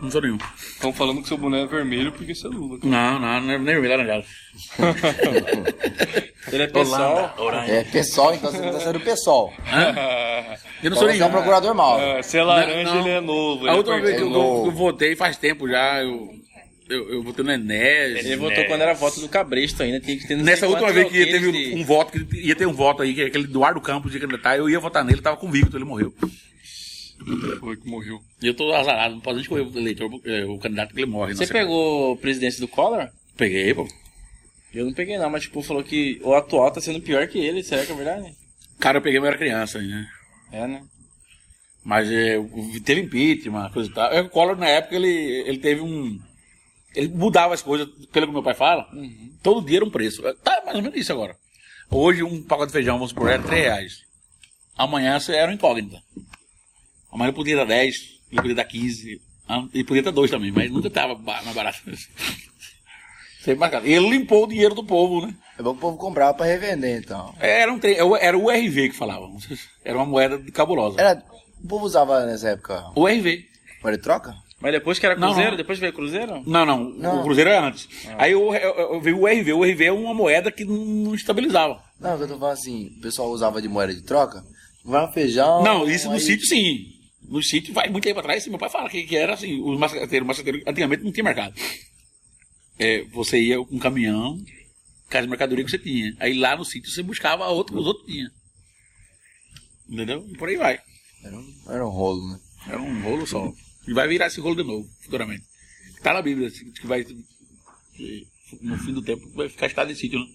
Não 0.00 0.10
sou 0.10 0.20
nenhum. 0.20 0.36
Estão 0.58 0.92
falando 0.92 1.22
que 1.22 1.28
seu 1.28 1.38
boné 1.38 1.62
é 1.62 1.66
vermelho 1.66 2.12
porque 2.12 2.34
você 2.34 2.46
é 2.46 2.50
Lula. 2.50 2.78
Não, 2.82 3.18
não, 3.18 3.40
nem 3.40 3.58
nem 3.58 3.74
vermelho 3.80 3.96
laranjado. 3.96 4.26
Ele 6.52 6.62
é 6.62 6.66
pessoal. 6.68 7.34
É 7.66 7.84
pessoal, 7.84 8.34
então 8.34 8.50
você 8.52 8.60
tá 8.70 8.80
sendo 8.80 9.00
pessoal. 9.00 9.52
Eu 10.82 10.90
não 10.90 10.96
Então 10.96 10.98
sou 10.98 11.00
você 11.00 11.04
é 11.06 11.12
nenhum. 11.14 11.26
um 11.26 11.30
procurador 11.30 11.74
mal. 11.74 11.98
Ah, 11.98 12.22
se 12.22 12.38
é 12.38 12.42
laranja, 12.44 12.84
Não, 12.84 12.94
não. 12.94 13.00
ele 13.00 13.10
é 13.10 13.20
novo. 13.20 13.66
A 13.66 13.68
ele 13.70 13.78
última 13.78 13.96
é 13.96 14.00
vez 14.00 14.16
que 14.16 14.22
eu- 14.22 14.32
eu 14.66 14.70
votei 14.70 15.16
faz 15.16 15.36
tempo 15.36 15.68
já, 15.68 16.02
eu, 16.02 16.28
eu, 16.88 17.12
eu 17.14 17.22
votei 17.22 17.44
no 17.44 17.50
Enéas. 17.52 18.24
Ele 18.24 18.36
votou 18.36 18.64
quando 18.66 18.80
era 18.82 18.94
voto 18.94 19.20
do 19.20 19.28
Cabresto 19.28 19.82
ainda. 19.82 20.00
Tinha 20.00 20.16
que 20.18 20.26
ter 20.26 20.36
Nessa 20.36 20.66
última 20.68 20.92
vez 20.92 21.08
que 21.10 21.26
teve 21.26 21.52
de- 21.52 21.74
um 21.74 21.84
voto, 21.84 22.12
que 22.26 22.36
ia 22.40 22.54
ter 22.56 22.66
um 22.66 22.72
voto 22.72 23.02
aí, 23.02 23.14
que 23.14 23.22
aquele 23.22 23.44
Eduardo 23.44 23.80
Campos 23.80 24.12
ia 24.14 24.20
candidatar, 24.20 24.56
eu 24.56 24.68
ia 24.70 24.78
votar 24.80 25.04
nele, 25.04 25.20
tava 25.20 25.36
convicto, 25.36 25.76
ele 25.76 25.84
morreu. 25.84 26.14
Foi 27.60 27.76
que 27.76 27.88
morreu. 27.88 28.20
E 28.42 28.46
eu 28.46 28.54
tô 28.54 28.72
azarado, 28.74 29.14
não 29.14 29.20
posso 29.20 29.36
nem 29.36 29.42
escolher 29.42 29.62
o 29.66 29.78
eleitor, 29.78 30.10
eh, 30.24 30.44
o 30.44 30.58
candidato 30.58 30.92
que 30.94 31.00
ele 31.00 31.10
morre. 31.10 31.34
Você 31.34 31.46
pegou 31.46 32.12
o 32.12 32.16
presidente 32.16 32.60
do 32.60 32.68
Collor? 32.68 33.08
Peguei, 33.36 33.72
pô. 33.74 33.88
Eu 34.74 34.84
não 34.84 34.92
peguei 34.92 35.16
não, 35.16 35.30
mas 35.30 35.42
tipo, 35.44 35.62
falou 35.62 35.82
que 35.82 36.20
o 36.22 36.34
atual 36.34 36.70
tá 36.70 36.80
sendo 36.80 37.00
pior 37.00 37.26
que 37.26 37.38
ele. 37.38 37.62
Será 37.62 37.84
que 37.86 37.92
é 37.92 37.94
verdade? 37.94 38.34
Cara, 38.78 38.98
eu 38.98 39.02
peguei, 39.02 39.18
mas 39.18 39.26
eu 39.26 39.30
era 39.30 39.38
criança 39.38 39.78
aí, 39.78 39.86
né? 39.86 40.06
É, 40.52 40.66
né? 40.66 40.82
Mas 41.82 42.10
eh, 42.10 42.36
teve 42.84 43.00
impeachment, 43.02 43.70
coisa 43.72 43.88
e 43.88 43.92
tal. 43.94 44.12
É, 44.12 44.20
O 44.20 44.28
Collor, 44.28 44.56
na 44.56 44.68
época, 44.68 44.94
ele, 44.96 45.08
ele 45.08 45.58
teve 45.58 45.80
um... 45.80 46.20
Ele 46.96 47.08
mudava 47.08 47.52
as 47.54 47.62
coisas, 47.62 47.86
pelo 48.10 48.26
que 48.26 48.32
meu 48.32 48.42
pai 48.42 48.54
fala, 48.54 48.88
todo 49.42 49.64
dia 49.64 49.76
era 49.78 49.84
um 49.84 49.90
preço. 49.90 50.22
Tá 50.42 50.62
mais 50.64 50.76
ou 50.76 50.82
menos 50.82 50.98
isso 50.98 51.12
agora. 51.12 51.36
Hoje, 51.90 52.22
um 52.24 52.42
pacote 52.42 52.68
de 52.68 52.72
feijão, 52.72 52.96
vamos 52.96 53.10
supor, 53.10 53.28
era 53.30 53.42
3 53.42 53.62
reais. 53.64 53.98
Amanhã, 54.76 55.20
você 55.20 55.34
era 55.34 55.50
um 55.50 55.54
incógnita. 55.54 56.02
Ele 57.20 57.32
podia 57.32 57.56
dar 57.56 57.64
10, 57.66 57.96
ele 58.32 58.40
podia 58.40 58.54
dar 58.56 58.64
15, 58.64 59.20
ah, 59.48 59.64
ele 59.72 59.84
podia 59.84 60.02
dar 60.02 60.10
2 60.10 60.30
também, 60.30 60.50
mas 60.50 60.70
nunca 60.70 60.90
tava 60.90 61.14
ba- 61.14 61.40
mais 61.42 61.54
barato. 61.54 61.78
Sempre. 63.40 63.88
E 63.88 63.92
ele 63.92 64.08
limpou 64.10 64.44
o 64.44 64.48
dinheiro 64.48 64.74
do 64.74 64.82
povo, 64.84 65.24
né? 65.24 65.34
É 65.58 65.62
bom 65.62 65.70
que 65.72 65.78
o 65.78 65.80
povo 65.80 65.96
comprava 65.96 66.34
pra 66.34 66.46
revender, 66.46 66.98
então. 66.98 67.32
Era, 67.38 67.72
um, 67.72 67.78
tre- 67.78 67.96
era 68.20 68.36
o 68.36 68.50
RV 68.50 68.88
que 68.90 68.96
falavam. 68.96 69.36
Era 69.84 69.96
uma 69.96 70.04
moeda 70.04 70.38
cabulosa. 70.50 71.00
Era, 71.00 71.22
o 71.62 71.68
povo 71.68 71.84
usava 71.86 72.26
nessa 72.26 72.48
época 72.50 72.90
O 72.96 73.06
RV. 73.06 73.46
moeda 73.82 73.96
de 73.98 74.02
troca? 74.02 74.34
Mas 74.60 74.72
depois 74.72 74.98
que 74.98 75.04
era 75.04 75.14
Cruzeiro, 75.14 75.50
não. 75.50 75.56
depois 75.56 75.78
veio 75.78 75.92
Cruzeiro? 75.92 76.42
Não, 76.46 76.64
não, 76.64 76.88
Não. 76.90 77.20
O 77.20 77.24
Cruzeiro 77.24 77.50
era 77.50 77.66
antes. 77.66 77.86
Aí 78.16 78.32
eu, 78.32 78.54
eu, 78.54 78.74
eu 78.94 79.00
veio 79.00 79.20
o 79.20 79.26
RV. 79.26 79.52
O 79.52 79.62
RV 79.64 79.84
é 79.84 79.92
uma 79.92 80.14
moeda 80.14 80.50
que 80.50 80.64
não 80.64 81.14
estabilizava. 81.14 81.82
Não, 82.00 82.12
eu 82.18 82.26
tô 82.26 82.38
falando 82.38 82.52
assim, 82.54 82.86
o 82.98 83.00
pessoal 83.02 83.28
usava 83.30 83.60
de 83.60 83.68
moeda 83.68 83.94
de 83.94 84.02
troca, 84.02 84.42
vai 84.84 85.10
feijão. 85.12 85.62
Não, 85.62 85.88
isso 85.88 86.08
no 86.08 86.14
aí- 86.14 86.20
sítio 86.20 86.46
sim. 86.46 86.86
No 87.28 87.42
sítio 87.42 87.74
vai 87.74 87.90
muito 87.90 88.04
tempo 88.04 88.20
atrás. 88.20 88.46
Meu 88.46 88.58
pai 88.58 88.70
fala 88.70 88.88
que, 88.88 89.02
que 89.02 89.16
era 89.16 89.34
assim. 89.34 89.60
Os 89.60 89.78
maceteiros, 89.78 90.26
maceteiros 90.26 90.62
antigamente 90.66 91.02
não 91.04 91.12
tinha 91.12 91.24
mercado. 91.24 91.54
É, 92.78 93.02
você 93.12 93.38
ia 93.38 93.58
com 93.62 93.74
um 93.76 93.78
caminhão, 93.78 94.38
casa 95.10 95.24
de 95.26 95.30
mercadoria 95.30 95.64
que 95.64 95.70
você 95.70 95.78
tinha. 95.78 96.14
Aí 96.18 96.38
lá 96.38 96.56
no 96.56 96.64
sítio 96.64 96.90
você 96.90 97.02
buscava 97.02 97.46
outro 97.48 97.74
que 97.74 97.80
os 97.80 97.86
outros 97.86 98.06
tinham. 98.06 98.30
Entendeu? 99.88 100.24
E 100.28 100.36
por 100.38 100.48
aí 100.48 100.56
vai. 100.56 100.78
Era 101.22 101.36
um, 101.36 101.54
era 101.68 101.86
um 101.86 101.90
rolo, 101.90 102.26
né? 102.32 102.38
Era 102.68 102.80
um 102.80 103.02
rolo 103.02 103.26
só. 103.26 103.52
E 103.86 103.92
vai 103.92 104.08
virar 104.08 104.26
esse 104.26 104.40
rolo 104.40 104.56
de 104.56 104.62
novo, 104.62 104.88
futuramente. 105.00 105.44
Tá 106.02 106.12
na 106.12 106.22
Bíblia, 106.22 106.48
assim, 106.48 106.70
que 106.72 106.86
vai. 106.86 107.04
que 107.04 108.26
no 108.60 108.78
fim 108.78 108.92
do 108.92 109.02
tempo 109.02 109.28
vai 109.34 109.48
ficar 109.48 109.66
estado 109.66 109.88
de 109.88 109.98
sítio, 109.98 110.18
né? 110.18 110.26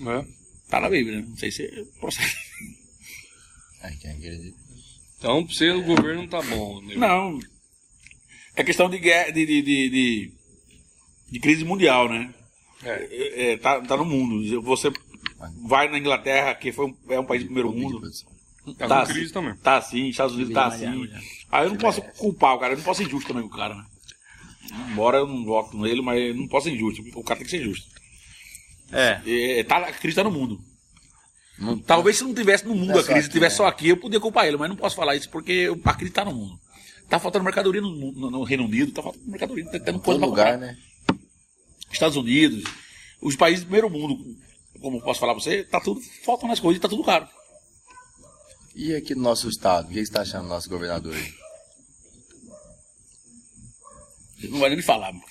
né? 0.00 0.26
Tá 0.68 0.80
na 0.80 0.90
Bíblia, 0.90 1.20
né? 1.20 1.26
Não 1.28 1.36
sei 1.36 1.50
se 1.50 1.64
é 1.64 1.84
processo. 2.00 2.36
Ai, 3.82 3.96
quem 3.96 4.10
acredita? 4.10 4.58
Então, 5.18 5.44
pra 5.44 5.54
você, 5.54 5.70
o 5.70 5.82
governo 5.82 6.22
não 6.22 6.28
tá 6.28 6.42
bom. 6.42 6.82
Né? 6.82 6.96
Não. 6.96 7.38
É 8.54 8.64
questão 8.64 8.88
de, 8.88 8.98
guerra, 8.98 9.30
de, 9.30 9.46
de, 9.46 9.62
de, 9.62 9.90
de, 9.90 10.32
de 11.30 11.40
crise 11.40 11.64
mundial, 11.64 12.08
né? 12.08 12.34
É, 12.82 13.52
é, 13.52 13.56
tá, 13.56 13.80
tá 13.80 13.96
no 13.96 14.04
mundo. 14.04 14.62
Você 14.62 14.90
vai 15.62 15.88
na 15.88 15.98
Inglaterra, 15.98 16.54
que 16.54 16.72
foi 16.72 16.86
um, 16.86 16.96
é 17.08 17.20
um 17.20 17.24
país 17.24 17.42
do 17.42 17.46
primeiro 17.46 17.72
mundo. 17.72 18.00
Tá, 18.76 18.88
Tá 18.88 19.06
com 19.06 19.12
crise 19.12 19.32
também. 19.32 19.54
Tá 19.56 19.76
assim, 19.76 20.08
Estados 20.08 20.34
Unidos 20.34 20.52
tá 20.52 20.66
assim. 20.66 21.08
Aí 21.50 21.64
eu 21.66 21.70
não 21.70 21.76
posso 21.76 22.02
culpar 22.18 22.54
o 22.54 22.58
cara, 22.58 22.72
eu 22.72 22.76
não 22.78 22.84
posso 22.84 22.98
ser 23.02 23.06
injusto 23.06 23.28
também 23.28 23.48
com 23.48 23.54
o 23.54 23.58
cara, 23.58 23.74
né? 23.74 23.84
Embora 24.90 25.18
eu 25.18 25.26
não 25.26 25.44
voto 25.44 25.76
nele, 25.78 26.02
mas 26.02 26.20
eu 26.20 26.34
não 26.34 26.48
posso 26.48 26.68
ser 26.68 26.74
injusto. 26.74 27.02
O 27.14 27.22
cara 27.22 27.38
tem 27.38 27.44
que 27.44 27.50
ser 27.50 27.62
justo. 27.62 27.86
É. 28.92 29.20
É, 29.60 29.64
tá, 29.64 29.78
a 29.78 29.92
crise 29.92 30.16
tá 30.16 30.24
no 30.24 30.30
mundo. 30.30 30.60
Talvez 31.86 32.18
se 32.18 32.24
não 32.24 32.34
tivesse 32.34 32.66
no 32.66 32.74
mundo 32.74 32.88
Não 32.88 32.96
é 32.98 33.00
a 33.00 33.04
crise, 33.04 33.20
aqui, 33.20 33.30
tivesse 33.30 33.54
né? 33.54 33.56
só 33.58 33.66
aqui, 33.66 33.88
eu 33.88 33.96
podia 33.96 34.20
culpar 34.20 34.46
ele, 34.46 34.56
mas 34.58 34.68
não 34.68 34.76
posso 34.76 34.94
falar 34.96 35.16
isso 35.16 35.30
porque 35.30 35.68
a 35.84 35.94
crise 35.94 36.12
tá 36.12 36.24
no 36.24 36.34
mundo. 36.34 36.58
Tá 37.08 37.18
faltando 37.18 37.44
mercadoria 37.44 37.80
no, 37.80 37.90
no- 38.12 38.30
no 38.30 38.42
Reino 38.42 38.64
Unido, 38.64 38.92
tá 38.92 39.02
faltando 39.02 39.24
mercadoria, 39.26 39.64
tá 39.64 39.78
tendo 39.80 40.00
coisa 40.00 40.18
pra 40.20 40.28
lugar, 40.28 40.52
comprar. 40.54 40.66
né? 40.66 40.76
Estados 41.90 42.16
Unidos, 42.16 42.64
os 43.22 43.36
países 43.36 43.60
do 43.64 43.66
primeiro 43.68 43.88
mundo, 43.88 44.36
como 44.82 44.98
eu 44.98 45.00
posso 45.00 45.20
falar 45.20 45.32
pra 45.34 45.42
você, 45.42 45.62
tá 45.64 45.80
tudo, 45.80 46.00
faltam 46.24 46.50
as 46.50 46.60
coisas 46.60 46.78
e 46.78 46.82
tá 46.82 46.88
tudo 46.88 47.04
caro. 47.04 47.26
E 48.78 48.94
aqui 48.94 49.14
no 49.14 49.22
nosso 49.22 49.48
estado, 49.48 49.86
o 49.86 49.90
que 49.90 50.04
você 50.04 50.12
tá 50.12 50.20
achando 50.20 50.42
do 50.42 50.50
nosso 50.50 50.68
governador 50.68 51.14
aí? 51.14 51.34
Não 54.50 54.60
vai 54.60 54.68
nem 54.68 54.76
me 54.76 54.82
falar. 54.82 55.14
mano. 55.14 55.24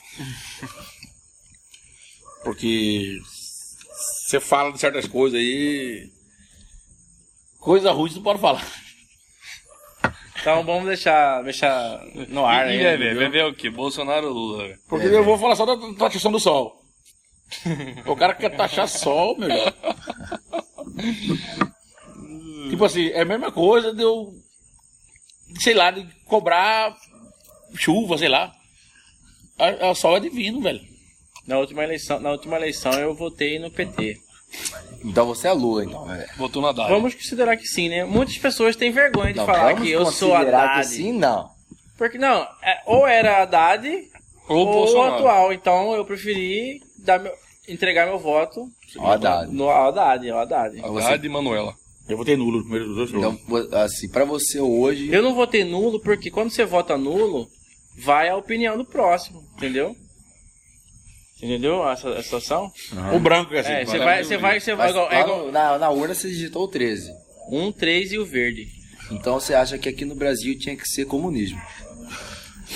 Porque 2.44 3.20
você 4.26 4.40
fala 4.40 4.72
de 4.72 4.80
certas 4.80 5.08
coisas 5.08 5.40
aí. 5.40 6.12
Coisa 7.60 7.92
ruim 7.92 8.10
você 8.10 8.16
não 8.16 8.24
pode 8.24 8.42
falar. 8.42 8.66
Então 10.40 10.66
vamos 10.66 10.88
deixar, 10.88 11.44
deixar 11.44 12.04
no 12.28 12.48
ar 12.48 12.66
aí. 12.66 12.80
e 12.80 12.84
vai 12.84 12.98
ver, 12.98 13.12
entendeu? 13.12 13.22
vai 13.22 13.30
ver 13.30 13.46
o 13.46 13.54
quê? 13.54 13.70
Bolsonaro 13.70 14.28
ou 14.28 14.34
Lula? 14.34 14.76
Porque 14.88 15.06
eu 15.06 15.24
vou 15.24 15.38
falar 15.38 15.56
só 15.56 15.68
da 15.68 15.94
taxação 15.94 16.32
do 16.32 16.40
sol. 16.40 16.84
o 18.08 18.16
cara 18.16 18.34
quer 18.34 18.58
taxar 18.58 18.88
sol, 18.88 19.38
meu. 19.38 19.50
tipo 22.70 22.86
assim, 22.86 23.08
é 23.10 23.22
a 23.22 23.26
mesma 23.26 23.52
coisa 23.52 23.94
de 23.94 24.02
eu. 24.02 24.34
Sei 25.60 25.74
lá, 25.74 25.92
de 25.92 26.06
cobrar 26.26 26.96
chuva, 27.76 28.18
sei 28.18 28.30
lá. 28.30 28.52
A, 29.58 29.90
a 29.92 29.96
sol 29.96 30.18
é 30.18 30.20
divino, 30.20 30.62
velho. 30.62 30.82
Na 31.48 31.58
última 31.60 31.84
eleição, 31.84 32.20
na 32.20 32.32
última 32.32 32.56
eleição 32.58 32.92
eu 32.94 33.14
votei 33.14 33.60
no 33.60 33.70
PT. 33.72 34.18
Então 35.04 35.28
você 35.28 35.48
é 35.48 35.52
Lula, 35.54 35.84
então. 35.86 36.12
É. 36.12 36.26
Votou 36.38 36.62
na 36.62 36.70
Haddad. 36.70 36.90
Vamos 36.90 37.14
considerar 37.14 37.56
que 37.58 37.68
sim, 37.68 37.90
né? 37.90 38.04
Muitas 38.06 38.38
pessoas 38.38 38.76
têm 38.76 38.92
vergonha 38.92 39.34
de 39.34 39.40
Não, 39.40 39.46
falar 39.46 39.76
que 39.76 39.90
eu 39.90 40.06
sou 40.12 40.32
considerar 40.32 40.64
Haddad. 40.72 40.88
que 40.88 40.94
sim, 40.96 41.12
não. 41.14 41.50
Porque 41.98 42.18
não, 42.18 42.42
é- 42.64 42.82
ou 42.86 43.06
era 43.08 43.42
Haddad 43.44 43.88
Ou 44.50 44.68
ou, 44.68 44.96
o 44.98 45.02
atual. 45.04 45.54
Então 45.54 45.94
eu 45.94 46.04
preferi 46.04 46.82
dar 46.98 47.20
meu, 47.20 47.32
entregar 47.68 48.06
meu 48.08 48.18
voto 48.18 48.68
Ó, 48.98 49.12
Haddad. 49.12 49.52
no 49.54 49.70
ao 49.70 49.90
Haddad, 49.90 50.30
ao 50.30 50.40
Haddad. 50.40 50.82
Haddad 50.82 51.26
e 51.26 51.30
Manuela. 51.30 51.76
Eu 52.08 52.18
votei 52.18 52.36
nulo 52.38 52.58
no 52.58 52.64
primeiro 52.64 52.88
dos 52.88 52.96
dois 52.96 53.10
Então, 53.12 53.40
vo- 53.48 53.76
assim, 53.78 54.08
pra 54.10 54.26
você 54.26 54.60
hoje. 54.60 55.12
Eu 55.12 55.24
não 55.24 55.34
votei 55.34 55.64
nulo 55.64 56.00
porque 56.00 56.30
quando 56.30 56.52
você 56.52 56.64
vota 56.66 56.98
nulo, 56.98 57.48
vai 57.98 58.30
a 58.30 58.36
opinião 58.38 58.78
do 58.78 58.86
próximo, 58.86 59.42
entendeu? 59.58 59.96
Entendeu 61.42 61.88
essa, 61.90 62.10
essa 62.10 62.24
situação? 62.24 62.72
O 63.14 63.20
branco 63.20 63.54
é 63.54 63.60
assim. 63.60 63.72
É, 63.72 63.86
você 63.86 63.98
vai- 64.00 64.24
você 64.24 64.38
vai, 64.38 64.60
você 64.60 64.76
vai, 64.76 64.90
igual- 64.90 65.12
é 65.12 65.22
igual- 65.22 65.52
na, 65.52 65.78
na 65.78 65.90
urna 65.90 66.14
você 66.14 66.30
digitou 66.30 66.64
o 66.64 66.68
13. 66.68 67.12
um, 67.52 67.72
três 67.72 68.12
e 68.12 68.18
o 68.18 68.26
verde. 68.26 68.66
Então 69.12 69.40
você 69.40 69.54
acha 69.54 69.78
que 69.78 69.88
aqui 69.90 70.04
no 70.06 70.16
Brasil 70.16 70.58
tinha 70.58 70.76
que 70.76 70.88
ser 70.88 71.06
comunismo. 71.06 71.62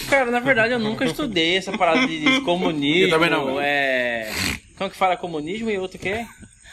Cara, 0.10 0.30
na 0.30 0.40
verdade 0.40 0.74
eu 0.74 0.80
nunca 0.80 1.06
estudei 1.06 1.56
essa 1.58 1.76
parada 1.76 2.06
de, 2.06 2.42
comunismo. 2.46 3.06
Eu 3.06 3.10
também 3.10 3.30
não. 3.32 3.60
É. 3.60 4.32
Como 4.78 4.90
que 4.92 4.96
fala 4.96 5.18
comunismo 5.18 5.72
e 5.72 5.78
outro 5.80 5.98
o 5.98 6.00
quê? 6.00 6.26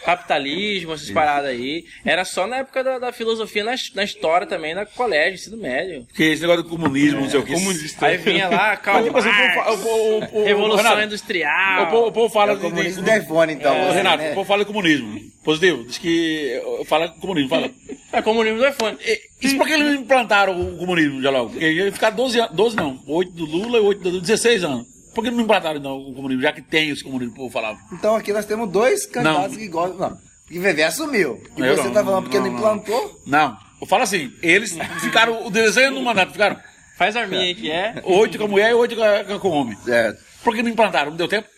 Capitalismo, 0.06 0.92
essas 0.94 1.10
paradas 1.10 1.50
aí. 1.50 1.84
Era 2.04 2.24
só 2.24 2.46
na 2.46 2.58
época 2.58 2.82
da, 2.84 2.98
da 2.98 3.12
filosofia, 3.12 3.64
na, 3.64 3.74
na 3.94 4.04
história 4.04 4.46
também, 4.46 4.74
na 4.74 4.86
colégio, 4.86 5.34
ensino 5.34 5.56
médio. 5.56 6.04
Porque 6.06 6.22
esse 6.22 6.40
negócio 6.42 6.62
do 6.62 6.68
comunismo, 6.68 7.20
não 7.22 7.28
sei 7.30 7.40
o 7.40 7.42
que. 7.44 7.52
Comunista. 7.52 8.06
Aí 8.06 8.16
vinha 8.16 8.48
lá, 8.48 8.76
Karl 8.76 9.10
Mas, 9.12 9.26
assim, 9.26 9.28
o 9.28 9.32
povo 9.32 9.38
Marx, 9.38 9.54
fa- 9.54 9.72
o 9.72 9.78
povo- 9.78 10.16
o 10.18 10.28
povo- 10.28 10.44
Revolução 10.44 10.84
Renato, 10.84 11.02
Industrial. 11.06 11.82
O 12.06 12.12
povo, 12.12 12.28
fala 12.30 12.52
É 12.52 12.54
o 12.54 12.56
de- 12.58 12.62
comunismo 12.62 13.02
de, 13.02 13.10
do 13.10 13.16
iPhone, 13.18 13.52
então. 13.52 13.74
Ô, 13.82 13.86
você, 13.88 13.96
Renato, 13.96 14.22
né? 14.22 14.30
o 14.30 14.34
povo 14.34 14.46
fala 14.48 14.64
de 14.64 14.66
comunismo. 14.72 15.20
Positivo. 15.44 15.84
Diz 15.84 15.98
que. 15.98 16.50
eh, 16.80 16.84
Fala 16.86 17.08
comunismo, 17.08 17.48
fala. 17.50 17.70
É 18.12 18.22
comunismo 18.22 18.58
do 18.58 18.66
iPhone. 18.68 18.96
Isso 19.42 19.56
por 19.58 19.66
que 19.66 19.72
eles 19.74 20.00
implantaram 20.00 20.58
o 20.60 20.78
comunismo 20.78 21.20
já 21.20 21.30
logo? 21.30 21.50
Porque 21.50 21.70
ia 21.70 21.92
ficar 21.92 22.10
12 22.10 22.38
anos. 22.40 22.54
12 22.54 22.76
não. 22.76 23.00
8 23.06 23.30
do 23.32 23.44
Lula 23.44 23.78
e 23.78 23.80
8 23.80 24.10
do 24.10 24.20
16 24.20 24.64
anos. 24.64 24.86
Por 25.16 25.24
que 25.24 25.30
não 25.30 25.40
implantaram 25.40 25.78
então 25.78 25.96
o 25.96 26.14
comunismo? 26.14 26.42
Já 26.42 26.52
que 26.52 26.60
tem 26.60 26.90
esse 26.90 27.02
comunismo 27.02 27.32
que 27.32 27.40
o 27.40 27.44
povo 27.44 27.52
falava. 27.52 27.78
Então 27.90 28.14
aqui 28.14 28.34
nós 28.34 28.44
temos 28.44 28.70
dois 28.70 29.06
candidatos 29.06 29.52
Não. 29.52 29.58
que 29.58 29.68
gostam. 29.68 29.98
Não. 29.98 30.18
Que 30.46 30.58
Vevé 30.58 30.84
assumiu. 30.84 31.42
E 31.56 31.60
Eu 31.60 31.74
você 31.74 31.84
não, 31.84 31.92
tá 31.92 32.04
falando 32.04 32.24
porque 32.24 32.38
não, 32.38 32.44
não, 32.44 32.52
não. 32.52 32.58
implantou? 32.58 33.22
Não. 33.26 33.58
Eu 33.80 33.86
falo 33.86 34.02
assim, 34.02 34.30
eles 34.42 34.76
ficaram 35.00 35.46
o 35.46 35.50
desenho 35.50 35.92
no 35.92 36.02
mandato, 36.02 36.32
ficaram 36.32 36.60
Faz 36.96 37.16
a 37.16 37.26
minha 37.26 37.40
aí 37.40 37.54
que 37.54 37.70
é. 37.70 37.94
8 38.04 38.38
com 38.38 38.44
a 38.44 38.48
mulher 38.48 38.70
e 38.70 38.74
8 38.74 38.96
com, 39.40 39.48
o 39.48 39.52
homem. 39.52 39.76
É. 39.86 40.14
Por 40.44 40.54
que 40.54 40.62
não 40.62 40.70
implantaram? 40.70 41.10
Não 41.10 41.16
deu 41.16 41.28
tempo? 41.28 41.48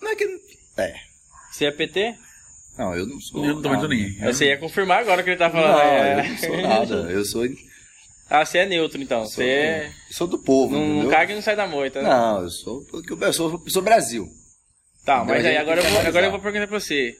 Não 0.00 0.10
é 0.10 0.14
que. 0.14 0.24
É. 0.76 0.94
Você 1.50 1.64
é 1.64 1.70
PT? 1.70 2.14
Não, 2.78 2.94
eu 2.94 3.06
não 3.06 3.18
sou. 3.18 3.44
Eu 3.44 3.54
não 3.54 3.62
tô 3.62 3.72
não. 3.72 3.88
ninguém. 3.88 4.18
Você 4.20 4.46
ia 4.46 4.58
confirmar 4.58 5.00
agora 5.00 5.22
que 5.22 5.30
ele 5.30 5.36
tá 5.38 5.50
falando. 5.50 5.72
Não, 5.72 5.80
é. 5.80 6.20
eu 6.20 6.28
não 6.28 6.38
sou 6.38 6.62
nada. 6.62 6.94
Eu 7.10 7.24
sou, 7.24 7.46
Ah, 8.28 8.44
você 8.44 8.58
é 8.58 8.66
neutro 8.66 9.00
então. 9.00 9.24
Você 9.24 9.44
é... 9.44 9.90
sou 10.10 10.26
do 10.26 10.38
povo. 10.38 10.74
não, 10.74 10.80
não 10.80 10.94
entendeu? 10.96 11.10
caga 11.10 11.32
e 11.32 11.34
não 11.34 11.42
sai 11.42 11.56
da 11.56 11.66
moita, 11.66 12.02
né? 12.02 12.08
Não, 12.08 12.42
eu 12.42 12.50
sou. 12.50 12.84
porque 12.90 13.12
Eu 13.12 13.32
sou, 13.32 13.62
eu 13.64 13.70
sou 13.70 13.82
Brasil. 13.82 14.28
Tá, 15.04 15.24
mas 15.24 15.44
Não, 15.44 15.50
a 15.50 15.52
aí 15.52 15.56
agora 15.56 15.80
eu, 15.80 15.88
vou, 15.88 16.00
agora 16.00 16.26
eu 16.26 16.30
vou 16.32 16.40
perguntar 16.40 16.66
pra 16.66 16.80
você. 16.80 17.14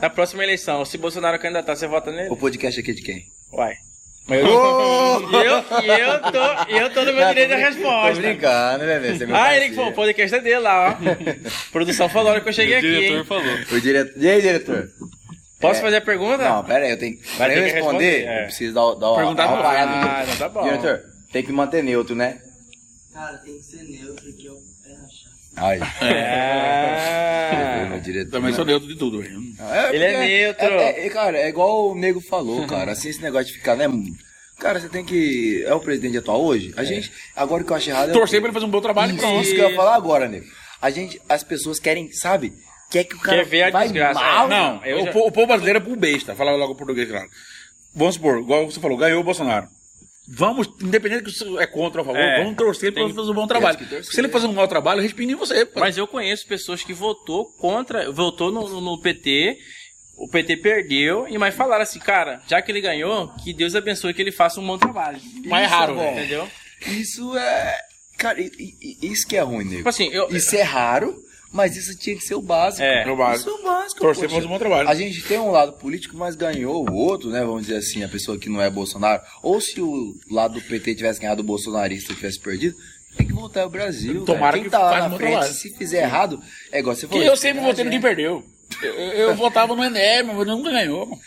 Na 0.00 0.08
próxima 0.08 0.44
eleição, 0.44 0.84
se 0.84 0.96
Bolsonaro 0.98 1.38
candidatar, 1.38 1.74
você 1.74 1.86
vota 1.86 2.12
nele? 2.12 2.28
O 2.30 2.36
podcast 2.36 2.78
aqui 2.78 2.90
é 2.92 2.94
de 2.94 3.02
quem? 3.02 3.24
Uai. 3.52 3.74
Mas 4.26 4.40
eu, 4.40 4.46
e 5.30 5.34
eu, 5.46 6.08
eu 6.08 6.20
tô, 6.32 6.70
eu 6.70 6.90
tô 6.90 7.00
no 7.04 7.12
meu 7.12 7.22
Não, 7.22 7.28
direito 7.28 7.50
da 7.50 7.56
resposta. 7.56 8.14
Tô 8.14 8.20
brincando, 8.20 8.84
né, 8.86 8.98
velho? 8.98 9.18
Você 9.18 9.24
é 9.24 9.28
Ah, 9.32 9.56
ele 9.56 9.68
que 9.68 9.74
falou, 9.74 9.90
o 9.90 9.94
podcast 9.94 10.36
é 10.36 10.40
dele 10.40 10.58
lá, 10.60 10.90
ó. 10.90 10.96
Produção 11.70 12.08
falou 12.08 12.30
hora 12.30 12.40
que 12.40 12.48
eu 12.48 12.52
cheguei 12.52 12.76
o 12.76 12.78
aqui, 12.78 12.88
diretor 12.88 13.18
hein? 13.18 13.24
falou. 13.24 13.58
O 13.72 13.80
diretor. 13.80 14.22
E 14.22 14.28
aí, 14.28 14.40
diretor? 14.40 14.88
Posso 15.68 15.80
É. 15.80 15.82
fazer 15.82 15.96
a 15.96 16.00
pergunta? 16.00 16.38
Não, 16.48 16.64
pera 16.64 16.84
aí, 16.84 16.90
eu 16.90 16.98
tenho. 16.98 17.18
Vai 17.38 17.50
pra 17.50 17.56
eu 17.56 17.64
que 17.64 17.70
responder, 17.70 18.04
responder, 18.04 18.24
é. 18.26 18.40
eu 18.40 18.44
preciso 18.46 18.74
dar, 18.74 18.94
dar 18.94 19.10
uma, 19.10 19.16
Perguntar 19.16 19.46
dar 19.46 19.52
uma 19.54 19.62
parada 19.62 19.92
Ah, 19.92 20.24
não 20.26 20.36
tá 20.36 20.48
bom. 20.48 20.62
Diretor, 20.62 21.02
tem 21.32 21.42
que 21.42 21.52
manter 21.52 21.82
neutro, 21.82 22.14
né? 22.14 22.38
Cara, 23.12 23.38
tem 23.38 23.54
que 23.56 23.62
ser 23.62 23.82
neutro 23.84 24.32
que 24.32 24.46
eu. 24.46 24.56
Ai. 25.56 25.78
É. 26.02 27.86
Meu 27.88 28.00
diretor. 28.00 28.30
Também 28.32 28.52
sou 28.52 28.64
neutro 28.64 28.88
de 28.88 28.96
tudo, 28.96 29.20
velho. 29.22 29.40
É, 29.60 29.94
Ele 29.94 30.04
é 30.04 30.12
porque 30.12 30.28
neutro. 30.28 30.66
É, 30.66 31.06
é, 31.06 31.10
cara, 31.10 31.38
é 31.38 31.48
igual 31.48 31.90
o 31.90 31.94
nego 31.94 32.20
falou, 32.20 32.66
cara. 32.66 32.92
Assim, 32.92 33.08
esse 33.08 33.22
negócio 33.22 33.46
de 33.46 33.52
ficar, 33.54 33.76
né? 33.76 33.86
Cara, 34.58 34.80
você 34.80 34.88
tem 34.88 35.04
que. 35.04 35.62
É 35.66 35.74
o 35.74 35.80
presidente 35.80 36.18
atual 36.18 36.42
hoje? 36.42 36.72
A 36.76 36.84
gente. 36.84 37.12
Agora 37.36 37.62
o 37.62 37.66
que 37.66 37.72
eu 37.72 37.76
acho 37.76 37.90
errado 37.90 38.08
é. 38.08 38.12
o 38.12 38.14
Torcer 38.14 38.36
quê? 38.38 38.40
pra 38.40 38.48
ele 38.48 38.54
fazer 38.54 38.66
um 38.66 38.70
bom 38.70 38.80
trabalho 38.80 39.12
Isso, 39.12 39.20
pronto. 39.20 39.42
isso 39.42 39.54
que 39.54 39.60
eu 39.60 39.70
ia 39.70 39.76
falar 39.76 39.94
agora, 39.94 40.28
nego. 40.28 40.46
A 40.80 40.90
gente. 40.90 41.20
As 41.28 41.42
pessoas 41.42 41.78
querem, 41.78 42.10
sabe? 42.12 42.52
Quer 42.94 43.04
que 43.04 43.14
o 43.16 43.18
cara. 43.18 43.38
Quer 43.38 43.44
ver 43.44 43.62
a 43.64 43.70
vai 43.70 43.84
desgraça. 43.84 44.20
Mal, 44.20 44.48
Não, 44.48 44.84
Eu 44.84 44.98
o, 45.02 45.04
já- 45.04 45.10
o 45.10 45.32
povo 45.32 45.46
brasileiro 45.46 45.78
é 45.78 45.82
por 45.82 45.96
besta. 45.96 46.34
Falar 46.34 46.52
logo 46.56 46.72
o 46.72 46.76
português, 46.76 47.08
claro. 47.10 47.28
Vamos 47.94 48.14
supor, 48.14 48.38
igual 48.38 48.64
você 48.70 48.80
falou, 48.80 48.96
ganhou 48.96 49.20
o 49.20 49.24
Bolsonaro. 49.24 49.68
Vamos, 50.26 50.68
independente 50.80 51.24
que 51.24 51.32
você 51.32 51.44
é 51.62 51.66
contra 51.66 52.00
ou 52.00 52.04
a 52.04 52.06
favor, 52.12 52.18
É, 52.20 52.38
vamos 52.42 52.56
torcer 52.56 52.92
para 52.92 53.02
ele 53.02 53.12
fazer 53.12 53.30
um 53.30 53.34
bom 53.34 53.46
trabalho. 53.46 53.78
Se 54.04 54.20
ele 54.20 54.28
fazer 54.28 54.46
um 54.46 54.52
mau 54.54 54.66
trabalho, 54.66 55.02
respinga 55.02 55.32
em 55.32 55.36
você. 55.36 55.66
pô. 55.66 55.80
Mas 55.80 55.98
eu 55.98 56.06
conheço 56.06 56.46
pessoas 56.46 56.82
que 56.82 56.94
votou 56.94 57.44
contra, 57.58 58.10
votou 58.10 58.50
no, 58.50 58.80
no- 58.80 59.00
PT, 59.02 59.58
o 60.16 60.26
PT 60.28 60.56
perdeu, 60.58 61.26
e 61.28 61.36
mas 61.36 61.54
falaram 61.54 61.82
assim, 61.82 61.98
cara, 61.98 62.40
já 62.48 62.62
que 62.62 62.72
ele 62.72 62.80
ganhou, 62.80 63.28
que 63.44 63.52
Deus 63.52 63.74
abençoe 63.74 64.14
que 64.14 64.22
ele 64.22 64.32
faça 64.32 64.60
um 64.60 64.66
bom 64.66 64.78
trabalho. 64.78 65.20
Mas 65.44 65.64
é 65.64 65.66
raro, 65.66 65.94
bom. 65.94 66.00
velho. 66.00 66.18
Entendeu? 66.18 66.48
Isso 66.86 67.36
é. 67.36 67.78
Cara, 68.16 68.38
isso 69.02 69.26
que 69.26 69.36
é 69.36 69.40
ruim, 69.42 69.64
nego. 69.64 69.76
Tipo 69.78 69.88
assim, 69.90 70.08
eu. 70.08 70.28
Isso 70.30 70.56
é 70.56 70.62
raro, 70.62 71.14
mas 71.54 71.76
isso 71.76 71.96
tinha 71.96 72.16
que 72.16 72.22
ser 72.24 72.34
o 72.34 72.42
básico. 72.42 72.82
É. 72.82 73.04
É 73.06 73.10
o 73.10 73.16
básico. 73.16 73.48
Isso 73.48 73.58
é 73.58 73.60
o 73.60 73.64
básico. 73.64 74.00
Torcer 74.00 74.24
poxa. 74.24 74.28
para 74.28 74.28
fazer 74.34 74.46
um 74.46 74.50
bom 74.50 74.58
trabalho. 74.58 74.88
A 74.88 74.94
gente 74.94 75.22
tem 75.22 75.38
um 75.38 75.50
lado 75.50 75.72
político, 75.74 76.16
mas 76.16 76.34
ganhou 76.34 76.84
o 76.86 76.92
outro, 76.94 77.30
né? 77.30 77.40
Vamos 77.44 77.62
dizer 77.62 77.76
assim, 77.76 78.02
a 78.02 78.08
pessoa 78.08 78.36
que 78.36 78.48
não 78.50 78.60
é 78.60 78.68
Bolsonaro. 78.68 79.22
Ou 79.42 79.60
se 79.60 79.80
o 79.80 80.14
lado 80.30 80.54
do 80.54 80.60
PT 80.60 80.96
tivesse 80.96 81.20
ganhado 81.20 81.40
o 81.40 81.44
bolsonarista 81.44 82.12
e 82.12 82.16
tivesse 82.16 82.40
perdido, 82.40 82.76
tem 83.16 83.26
que 83.26 83.32
voltar 83.32 83.62
ao 83.62 83.70
Brasil. 83.70 84.24
Tomara 84.24 84.52
velho. 84.58 84.64
Quem 84.64 84.64
que 84.64 84.70
tá 84.70 84.78
lá 84.82 85.08
na 85.08 85.16
frente, 85.16 85.30
trabalho. 85.30 85.52
se 85.52 85.70
fizer 85.76 86.02
errado, 86.02 86.42
é 86.72 86.80
igual 86.80 86.96
você 86.96 87.06
Que 87.06 87.12
falou. 87.12 87.24
eu 87.24 87.32
isso 87.34 87.42
sempre 87.42 87.62
votei 87.62 87.84
no 87.84 87.90
quem 87.90 88.00
gente. 88.00 88.02
perdeu. 88.02 88.44
Eu, 88.82 88.92
eu 88.94 89.34
votava 89.36 89.76
no 89.76 89.84
Ené, 89.84 90.22
mas 90.24 90.36
eu 90.36 90.44
nunca 90.44 90.70
ganhou. 90.72 91.06
mano. 91.06 91.20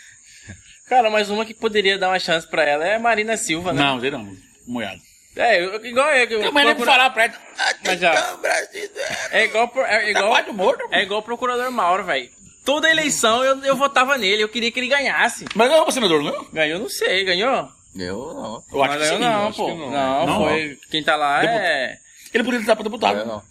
Cara, 0.86 1.10
mas 1.10 1.28
uma 1.30 1.44
que 1.44 1.52
poderia 1.54 1.98
dar 1.98 2.08
uma 2.08 2.18
chance 2.18 2.46
pra 2.46 2.64
ela 2.64 2.86
é 2.86 2.96
a 2.96 2.98
Marina 2.98 3.36
Silva, 3.36 3.72
né? 3.72 3.82
Não, 3.82 4.00
sei 4.00 4.10
não. 4.10 4.30
Moiado. 4.66 5.00
É, 5.38 5.64
eu- 5.64 5.84
igual 5.86 6.08
é. 6.10 6.24
Eu, 6.24 6.52
Mas 6.52 6.64
nem 6.66 6.74
procura- 6.74 6.92
falar 6.92 7.10
pra 7.10 7.24
ela. 7.24 7.34
Mas 7.84 8.00
já. 8.00 8.38
É 9.30 9.44
igual, 9.44 9.68
pro- 9.68 9.84
é 9.84 10.10
igual, 10.10 10.42
de 10.42 10.52
morto. 10.52 10.84
é 10.90 11.02
igual 11.02 11.20
o 11.20 11.22
procurador 11.22 11.70
Mauro, 11.70 12.04
velho. 12.04 12.28
Toda 12.64 12.90
eleição 12.90 13.42
eu, 13.44 13.64
eu 13.64 13.76
votava 13.76 14.18
nele, 14.18 14.42
eu 14.42 14.48
queria 14.48 14.70
que 14.70 14.78
ele 14.78 14.88
ganhasse. 14.88 15.46
Mas 15.54 15.68
ganhou 15.70 15.86
o 15.88 15.90
senador, 15.90 16.22
não? 16.22 16.44
Ganhou, 16.52 16.80
não 16.80 16.88
sei, 16.88 17.24
ganhou? 17.24 17.68
Eu 17.96 18.34
não. 18.34 18.62
Eu 18.72 18.82
acho 18.84 18.98
Mas 18.98 19.02
que 19.02 19.08
ganhou 19.08 19.16
sim. 19.16 19.18
não, 19.24 19.48
acho 19.48 19.56
pô. 19.56 19.66
que 19.66 19.74
não. 19.74 19.90
Não, 19.90 20.26
Não, 20.26 20.44
foi. 20.48 20.78
Quem 20.90 21.02
tá 21.02 21.16
lá 21.16 21.42
é. 21.44 21.96
Ele 22.34 22.44
poderia 22.44 22.62
estar 22.62 22.76
para 22.76 22.84
deputado. 22.84 23.18
Eu 23.20 23.26
não. 23.26 23.42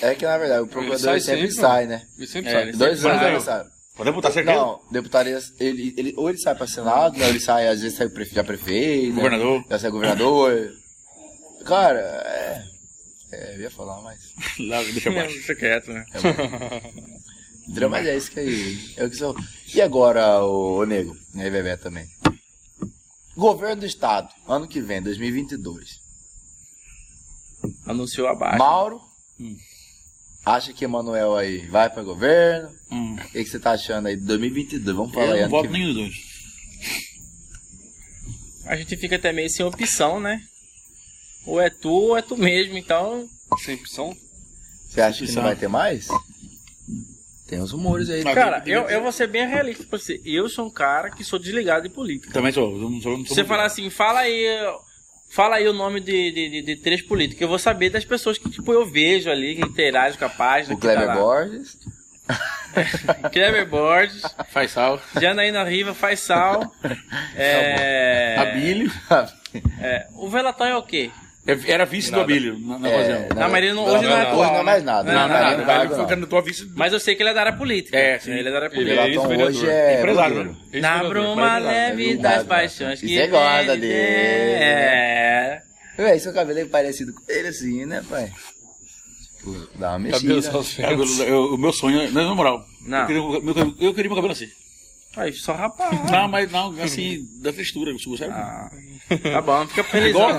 É 0.00 0.14
que 0.14 0.24
na 0.24 0.38
verdade 0.38 0.62
o 0.62 0.66
procurador 0.66 0.98
sai 0.98 1.20
sempre, 1.20 1.40
sempre, 1.50 1.54
sai, 1.56 1.86
né? 1.86 2.02
Ele 2.16 2.26
sempre 2.26 2.50
É, 2.50 2.52
sai. 2.54 2.62
ele 2.62 2.72
Dois 2.72 2.98
sempre 3.00 3.16
anos 3.18 3.30
ele 3.30 3.40
sai. 3.40 3.64
Para 3.94 4.04
deputado, 4.06 4.32
certeza. 4.32 4.56
Não, 4.58 4.80
deputado, 4.90 5.26
ele, 5.60 5.94
ele, 5.98 6.14
ou 6.16 6.30
ele 6.30 6.38
sai 6.38 6.54
pra 6.54 6.66
Senado, 6.66 7.18
né, 7.18 7.24
ou 7.26 7.30
ele 7.30 7.40
sai, 7.40 7.68
às 7.68 7.82
vezes 7.82 7.98
sai 7.98 8.08
já 8.32 8.42
prefeito. 8.42 9.08
né, 9.10 9.14
Governador. 9.16 9.64
Já 9.68 9.78
sai 9.78 9.90
governador. 9.90 10.72
Cara, 11.64 12.00
é. 12.00 12.64
É, 13.32 13.54
eu 13.54 13.60
ia 13.62 13.70
falar, 13.70 14.00
mas. 14.02 14.20
Lá, 14.60 14.82
deixa 14.82 15.08
eu 15.08 15.14
baixo. 15.14 15.34
Deixa 15.34 15.54
quieto, 15.54 15.92
né? 15.92 16.04
Drama 17.68 17.98
é 18.00 18.16
isso 18.16 18.30
que 18.30 18.40
aí. 18.40 18.94
É 18.96 19.04
o 19.04 19.10
que 19.10 19.16
sou. 19.16 19.34
E 19.74 19.80
agora, 19.80 20.44
o, 20.44 20.80
o 20.80 20.84
Nego, 20.84 21.16
e 21.34 21.40
aí, 21.40 21.50
Bebé 21.50 21.76
também. 21.76 22.06
Governo 23.34 23.80
do 23.80 23.86
Estado, 23.86 24.28
ano 24.46 24.68
que 24.68 24.80
vem, 24.80 25.00
2022. 25.00 25.98
Anunciou 27.86 28.28
abaixo. 28.28 28.58
Mauro, 28.58 29.00
acha 30.44 30.72
que 30.74 30.84
Emanuel 30.84 31.34
aí 31.36 31.66
vai 31.68 31.88
pra 31.88 32.02
governo? 32.02 32.70
Hum. 32.90 33.14
O 33.14 33.28
que, 33.28 33.42
que 33.42 33.46
você 33.46 33.58
tá 33.58 33.72
achando 33.72 34.08
aí 34.08 34.16
de 34.16 34.24
2022? 34.24 34.96
Vamos 34.96 35.14
falar 35.14 35.28
Eu 35.28 35.32
aí, 35.32 35.40
não 35.40 35.44
ano 35.46 35.50
voto 35.50 35.70
nenhum 35.70 35.86
dos 35.86 35.94
dois. 35.94 36.14
A 38.66 38.76
gente 38.76 38.96
fica 38.96 39.16
até 39.16 39.32
meio 39.32 39.48
sem 39.48 39.64
opção, 39.64 40.20
né? 40.20 40.42
Ou 41.46 41.60
é 41.60 41.68
tu 41.70 41.90
ou 41.90 42.16
é 42.16 42.22
tu 42.22 42.36
mesmo, 42.36 42.76
então. 42.78 43.28
Sem 43.64 43.74
opção. 43.76 44.16
Você 44.88 45.00
acha 45.00 45.18
que 45.18 45.22
não 45.24 45.28
Opção. 45.30 45.42
vai 45.42 45.56
ter 45.56 45.68
mais? 45.68 46.08
Tem 47.48 47.60
uns 47.60 47.72
rumores 47.72 48.08
aí. 48.08 48.22
Mas- 48.24 48.34
Cara, 48.34 48.62
eu, 48.66 48.82
eu 48.88 49.02
vou 49.02 49.12
ser 49.12 49.26
bem 49.26 49.46
realista 49.46 49.84
pra 49.84 49.98
você. 49.98 50.20
Eu 50.24 50.48
sou 50.48 50.66
um 50.66 50.70
cara 50.70 51.10
que 51.10 51.22
sou 51.24 51.38
desligado 51.38 51.82
de 51.88 51.94
política. 51.94 52.32
Também 52.32 52.52
sou. 52.52 52.72
Eu 52.80 52.88
não 52.90 53.00
sou, 53.00 53.12
não 53.18 53.22
Se 53.22 53.28
sou 53.28 53.34
você 53.34 53.40
muito- 53.42 53.48
falar 53.48 53.64
assim, 53.66 53.90
fala 53.90 54.20
aí. 54.20 54.46
Fala 55.30 55.56
aí 55.56 55.66
o 55.66 55.72
nome 55.72 55.98
de, 56.00 56.30
de, 56.30 56.48
de- 56.50 56.62
de 56.62 56.76
três 56.76 57.00
políticos. 57.02 57.40
Eu 57.42 57.48
vou 57.48 57.58
saber 57.58 57.88
das 57.90 58.04
pessoas 58.04 58.36
que, 58.38 58.50
tipo, 58.50 58.70
eu 58.72 58.84
vejo 58.86 59.30
ali, 59.30 59.54
que 59.56 59.62
interagem 59.62 60.18
com 60.18 60.26
a 60.26 60.28
página. 60.28 60.74
O 60.74 60.78
que 60.78 60.86
tá 60.86 60.92
Kleber 60.94 61.08
lá. 61.08 61.14
Borges. 61.22 61.78
Kleber 63.32 63.66
Borges. 63.68 64.22
Faz 64.50 64.70
sal. 64.72 65.00
Janaína 65.20 65.64
Riva 65.64 65.94
faz 65.94 66.20
sal. 66.20 66.70
é, 67.34 68.36
Abílio. 68.40 68.90
é, 69.80 70.06
o 70.14 70.28
velatório 70.28 70.74
é 70.74 70.76
o 70.76 70.82
quê? 70.82 71.10
Era 71.44 71.84
vice 71.84 72.12
do 72.12 72.20
Abílio 72.20 72.56
na, 72.60 72.78
na 72.78 72.88
É, 72.88 73.28
não, 73.30 73.40
Não, 73.42 73.50
mas 73.50 73.64
ele 73.64 73.72
não, 73.72 73.84
hoje 73.84 74.04
não, 74.04 74.12
é 74.12 74.16
não, 74.16 74.22
atual. 74.28 74.40
Hoje 74.40 74.50
não 74.50 74.54
é 74.54 74.58
né? 74.58 74.62
mais 74.62 74.84
nada. 74.84 75.12
Não, 75.12 75.20
Não, 75.22 75.28
não, 75.28 75.34
não, 75.34 75.42
não, 75.42 75.50
não, 75.50 75.58
não, 75.58 75.74
não, 75.74 75.84
ele 75.84 75.94
foi 75.96 76.06
candidato 76.06 76.36
a 76.36 76.40
vice. 76.40 76.72
Mas 76.76 76.92
eu 76.92 77.00
sei 77.00 77.14
que 77.16 77.22
ele 77.24 77.30
é 77.30 77.34
da 77.34 77.40
área 77.40 77.52
política. 77.52 77.98
É, 77.98 78.18
sim. 78.20 78.30
Ele 78.30 78.48
é 78.48 78.52
da 78.52 78.56
área 78.58 78.66
Ele 78.66 78.74
política. 78.76 79.00
é 79.02 79.06
Pilaton 79.10 79.32
ex-vereador. 79.32 79.48
hoje 79.56 79.68
é. 79.68 79.98
Empresário, 79.98 80.44
né? 80.44 80.54
Na 80.80 81.02
bruma 81.04 81.58
leve 81.58 82.16
das 82.16 82.34
mas- 82.36 82.46
paixões 82.46 83.00
que 83.00 83.08
Você 83.08 83.26
gosta 83.26 83.76
dele. 83.76 83.92
É. 83.92 85.62
Véi, 85.96 86.18
seu 86.20 86.32
cabelo 86.32 86.58
é 86.60 86.64
parecido 86.64 87.12
com 87.12 87.20
ele 87.28 87.48
assim, 87.48 87.84
né, 87.86 88.02
pai? 88.08 88.30
Tipo, 89.38 89.68
dá 89.74 89.96
uma 89.96 90.10
Cabelo 90.10 90.36
mexida. 90.36 90.82
É, 90.86 90.90
ventos. 90.90 91.18
eu- 91.18 91.54
O 91.54 91.58
meu 91.58 91.72
sonho, 91.72 92.02
é- 92.02 92.08
não, 92.10 92.28
na 92.28 92.34
moral. 92.36 92.64
Não. 92.86 93.00
Eu 93.00 93.06
queria, 93.06 93.22
meu, 93.22 93.54
cabelo- 93.54 93.76
eu 93.80 93.94
queria 93.94 94.08
meu 94.08 94.16
cabelo 94.16 94.32
assim. 94.32 94.48
Aí, 95.16 95.32
só 95.32 95.52
rapaz. 95.52 95.92
Não, 96.10 96.26
mas 96.26 96.50
não, 96.50 96.74
assim, 96.82 97.26
da 97.42 97.52
textura, 97.52 97.90
sério. 98.16 98.32
Ah, 98.34 98.70
tá 99.22 99.42
bom, 99.42 99.58
não 99.58 99.68
fica 99.68 99.84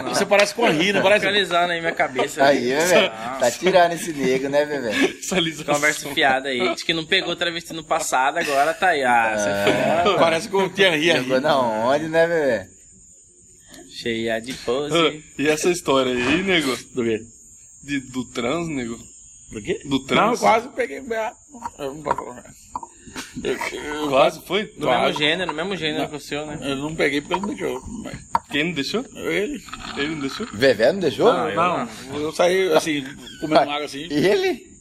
não. 0.02 0.10
você 0.16 0.26
parece 0.26 0.56
com 0.56 0.66
a 0.66 0.70
Rina, 0.72 0.86
Fica 1.00 1.02
parece. 1.04 1.26
felizando 1.28 1.74
aí 1.74 1.80
minha 1.80 1.94
cabeça. 1.94 2.44
Aí, 2.44 2.74
Bebê. 2.74 2.96
Ah, 3.14 3.38
Tá 3.40 3.52
tirando 3.52 3.92
esse 3.92 4.12
nego, 4.14 4.50
né, 4.50 4.66
alisação. 5.36 5.76
Conversa 5.76 6.10
fiada 6.10 6.50
aí. 6.50 6.74
Diz 6.74 6.82
que 6.82 6.92
não 6.92 7.06
pegou 7.06 7.36
travesti 7.36 7.72
no 7.72 7.84
passado, 7.84 8.40
agora 8.40 8.74
tá 8.74 8.88
aí. 8.90 9.04
Ah, 9.04 9.36
você 9.38 10.04
foi 10.10 10.18
Parece 10.18 10.50
com 10.50 10.64
o 10.64 10.70
Thierry 10.70 11.12
aí. 11.12 11.18
Jogou 11.20 11.40
na 11.40 11.60
onde, 11.60 12.08
né, 12.08 12.26
Bebê? 12.28 12.68
cheia 13.96 14.40
de 14.40 14.54
pose. 14.54 14.96
Ah, 14.96 15.22
E 15.38 15.48
essa 15.48 15.70
história 15.70 16.12
aí, 16.12 16.42
nego? 16.42 16.76
Do 16.96 17.04
quê? 17.04 17.22
De, 17.84 18.00
do 18.00 18.26
trans, 18.26 18.68
nego? 18.68 18.98
Do 19.52 19.62
quê? 19.62 19.80
Do 19.86 20.00
Não, 20.00 20.06
trans? 20.06 20.32
eu 20.34 20.38
quase 20.40 20.68
peguei. 20.70 20.98
ah, 21.16 21.34
não 21.78 22.02
falar. 22.16 22.44
Quase 24.10 24.42
foi? 24.46 24.66
Do 24.78 24.88
mesmo 24.88 25.14
gênero, 25.14 25.52
no 25.52 25.56
mesmo 25.58 25.76
gênero 25.76 26.10
que 26.10 26.16
o 26.16 26.20
seu, 26.20 26.46
né? 26.46 26.58
eu 26.62 26.76
não 26.78 26.96
peguei 26.96 27.22
porque 27.22 27.34
ele 27.36 27.42
não 27.42 27.50
deixou. 27.56 27.82
Mas 28.04 28.18
Quem 28.52 28.64
não 28.66 28.72
deixou? 28.74 29.06
ele. 29.16 29.64
Ele 29.98 30.08
não 30.16 30.20
deixou? 30.22 30.48
Bebê 30.54 30.92
não 30.92 31.00
deixou? 31.00 31.34
Não, 31.34 31.50
eu 31.50 31.56
Não, 31.56 31.90
eu 32.16 32.32
saí 32.32 32.72
assim, 32.74 33.04
comendo 33.40 33.62
água 33.70 33.86
assim, 33.86 34.08
E 34.10 34.28
ele? 34.28 34.74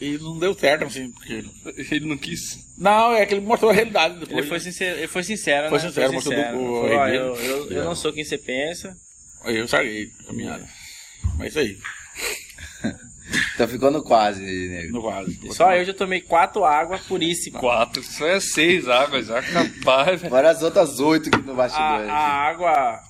e 0.00 0.16
não 0.18 0.38
deu 0.38 0.54
certo, 0.54 0.84
assim, 0.84 1.10
porque. 1.10 1.44
Ele 1.90 2.06
não 2.06 2.16
quis. 2.16 2.58
Não, 2.76 3.12
é 3.12 3.26
que 3.26 3.34
ele 3.34 3.44
mostrou 3.44 3.70
a 3.70 3.74
realidade 3.74 4.14
depois. 4.20 4.38
Ele 4.38 4.46
foi 4.46 4.60
sincero, 4.60 4.98
ele 4.98 5.08
foi 5.08 5.24
sincero, 5.24 5.68
Foi 5.68 5.78
né? 5.78 5.88
sincero, 5.88 6.12
mostrou 6.12 6.34
do- 6.36 6.40
o- 6.40 6.80
Falou, 6.82 6.96
ó, 6.98 7.08
eu, 7.08 7.34
eu, 7.36 7.70
eu 7.72 7.84
não 7.84 7.96
sou 7.96 8.12
quem 8.12 8.22
você 8.24 8.38
pensa. 8.38 8.96
Aí 9.42 9.56
eu 9.56 9.66
sarguei 9.66 10.10
a 10.20 10.24
caminhada. 10.28 10.68
Mas 11.36 11.56
é 11.56 11.62
isso 11.64 11.78
aí, 12.84 12.92
Tá 13.56 13.68
ficando 13.68 14.02
quase, 14.02 14.40
nego. 14.42 14.92
no 14.92 15.02
quase. 15.02 15.38
Só 15.52 15.74
eu 15.74 15.84
já 15.84 15.92
tomei 15.92 16.20
quatro 16.20 16.64
águas 16.64 17.00
puríssimas. 17.02 17.60
Quatro. 17.60 18.00
Isso 18.00 18.24
é 18.24 18.40
seis 18.40 18.88
águas 18.88 19.26
já. 19.26 19.42
Capaz, 19.42 20.20
velho. 20.20 20.26
Agora 20.26 20.50
as 20.50 20.62
outras 20.62 20.98
oito 21.00 21.28
aqui 21.28 21.44
no 21.44 21.52
A, 21.52 21.56
bastidor. 21.56 22.10
a 22.10 22.16
água 22.16 23.00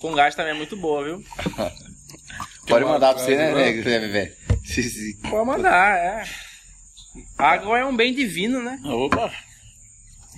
com 0.00 0.14
gás 0.14 0.34
também 0.34 0.52
é 0.52 0.56
muito 0.56 0.76
boa, 0.76 1.04
viu? 1.04 1.22
Pode 2.66 2.84
mandar 2.84 3.14
pra 3.14 3.22
você, 3.22 3.36
né, 3.36 3.54
nego? 3.54 3.88
né. 3.88 4.32
Pode 5.30 5.46
mandar, 5.46 5.96
é. 5.98 6.24
Água 7.36 7.78
é 7.78 7.84
um 7.84 7.96
bem 7.96 8.14
divino, 8.14 8.62
né? 8.62 8.78
Opa! 8.84 9.32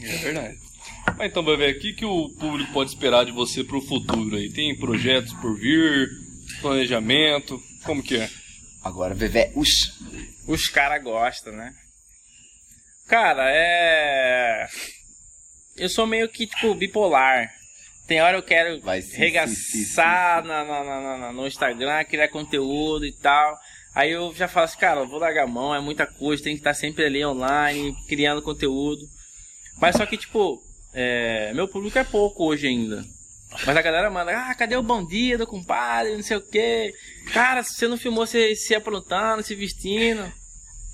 É 0.03 0.17
verdade. 0.19 0.57
Mas 1.19 1.31
então, 1.31 1.45
bebê, 1.45 1.73
o 1.73 1.79
que, 1.79 1.93
que 1.93 2.05
o 2.05 2.29
público 2.31 2.73
pode 2.73 2.91
esperar 2.91 3.25
de 3.25 3.33
você 3.33 3.63
pro 3.63 3.81
futuro 3.81 4.37
aí? 4.37 4.51
Tem 4.51 4.77
projetos 4.77 5.33
por 5.35 5.57
vir? 5.57 6.09
Planejamento? 6.61 7.63
Como 7.85 8.03
que 8.03 8.17
é? 8.17 8.31
Agora, 8.83 9.15
Bebê, 9.15 9.53
uxa. 9.55 9.93
Os 10.47 10.69
caras 10.69 11.03
gostam, 11.03 11.53
né? 11.53 11.73
Cara, 13.07 13.45
é. 13.51 14.67
Eu 15.77 15.89
sou 15.89 16.07
meio 16.07 16.29
que, 16.29 16.47
tipo, 16.47 16.75
bipolar. 16.75 17.51
Tem 18.07 18.21
hora 18.21 18.37
eu 18.37 18.43
quero 18.43 18.81
Vai 18.81 19.01
sim, 19.01 19.17
regaçar 19.17 19.55
sim, 19.55 19.85
sim, 19.85 19.97
na- 20.49 20.65
na- 20.65 20.85
na- 20.85 21.19
na- 21.19 21.33
no 21.33 21.47
Instagram, 21.47 22.05
criar 22.05 22.29
conteúdo 22.29 23.07
e 23.07 23.13
tal. 23.13 23.57
Aí 23.95 24.11
eu 24.11 24.35
já 24.35 24.49
falo 24.49 24.65
assim, 24.65 24.79
cara, 24.79 25.01
eu 25.01 25.09
vou 25.09 25.19
largar 25.19 25.45
a 25.45 25.47
mão, 25.47 25.75
é 25.75 25.81
muita 25.81 26.07
coisa, 26.07 26.43
tem 26.43 26.55
que 26.55 26.61
estar 26.61 26.75
sempre 26.75 27.05
ali 27.05 27.25
online, 27.25 27.95
criando 28.09 28.43
conteúdo. 28.43 29.03
Mas 29.79 29.97
só 29.97 30.05
que, 30.05 30.17
tipo, 30.17 30.61
é, 30.93 31.53
meu 31.55 31.69
público 31.69 31.99
é 31.99 32.05
pouco 32.05 32.45
hoje 32.47 32.67
ainda. 32.67 33.05
Mas 33.67 33.77
a 33.77 33.83
galera 33.83 34.11
manda, 34.11 34.33
ah, 34.33 34.55
cadê 34.55 34.77
o 34.77 34.83
bom 34.83 35.05
dia 35.05 35.39
do 35.39 35.47
compadre, 35.47 36.15
não 36.15 36.23
sei 36.23 36.37
o 36.37 36.41
quê. 36.41 36.93
Cara, 37.33 37.63
se 37.63 37.75
você 37.75 37.89
não 37.89 37.97
filmou 37.97 38.27
você 38.27 38.55
se 38.55 38.75
aprontando, 38.75 39.43
se 39.43 39.55
vestindo. 39.55 40.33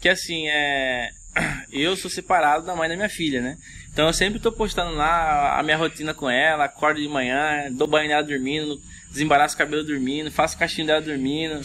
Que 0.01 0.09
assim, 0.09 0.49
é. 0.49 1.11
Eu 1.73 1.97
sou 1.97 2.11
separado 2.11 2.67
da 2.67 2.75
mãe 2.75 2.89
da 2.89 2.97
minha 2.97 3.09
filha, 3.09 3.41
né? 3.41 3.57
Então 3.93 4.07
eu 4.07 4.13
sempre 4.13 4.39
tô 4.39 4.53
postando 4.53 4.95
lá 4.95 5.59
a 5.59 5.63
minha 5.63 5.77
rotina 5.77 6.15
com 6.15 6.31
ela, 6.31 6.65
acordo 6.67 7.01
de 7.01 7.09
manhã, 7.09 7.67
dou 7.73 7.89
banho 7.89 8.09
nela 8.09 8.23
dormindo, 8.23 8.81
desembaraço 9.11 9.57
o 9.57 9.59
cabelo 9.59 9.83
dormindo, 9.83 10.31
faço 10.31 10.55
o 10.55 10.59
cachinho 10.59 10.87
dela 10.87 11.01
dormindo. 11.01 11.61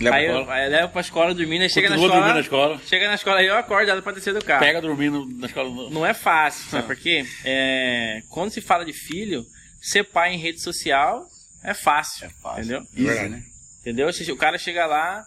Leva 0.00 0.16
aí 0.16 0.26
pra 0.26 0.32
eu, 0.32 0.40
escola. 0.40 0.60
eu 0.60 0.70
levo 0.70 0.88
pra 0.92 1.00
escola 1.00 1.34
dormindo, 1.34 1.62
aí 1.62 1.70
chega 1.70 1.88
na 1.88 1.96
escola. 1.96 2.32
na 2.32 2.40
escola. 2.40 2.80
Chega 2.86 3.08
na 3.08 3.14
escola 3.14 3.38
aí 3.40 3.46
eu 3.46 3.56
acordo 3.56 3.90
ela 3.90 4.02
pra 4.02 4.12
descer 4.12 4.32
do 4.34 4.44
carro. 4.44 4.60
Pega 4.60 4.80
dormindo 4.80 5.26
na 5.36 5.46
escola. 5.46 5.90
Não 5.90 6.06
é 6.06 6.14
fácil, 6.14 6.70
sabe 6.70 6.86
por 6.86 6.96
quê? 6.96 7.24
É, 7.44 8.22
quando 8.28 8.50
se 8.50 8.60
fala 8.60 8.84
de 8.84 8.92
filho, 8.92 9.44
ser 9.88 10.04
pai 10.04 10.34
em 10.34 10.38
rede 10.38 10.60
social 10.60 11.26
é 11.62 11.74
fácil. 11.74 12.26
É 12.26 12.30
fácil. 12.30 12.60
Entendeu? 12.62 12.86
Verdade. 12.92 13.28
né? 13.28 13.42
Entendeu? 13.80 14.08
O 14.32 14.36
cara 14.36 14.56
chega 14.58 14.86
lá, 14.86 15.24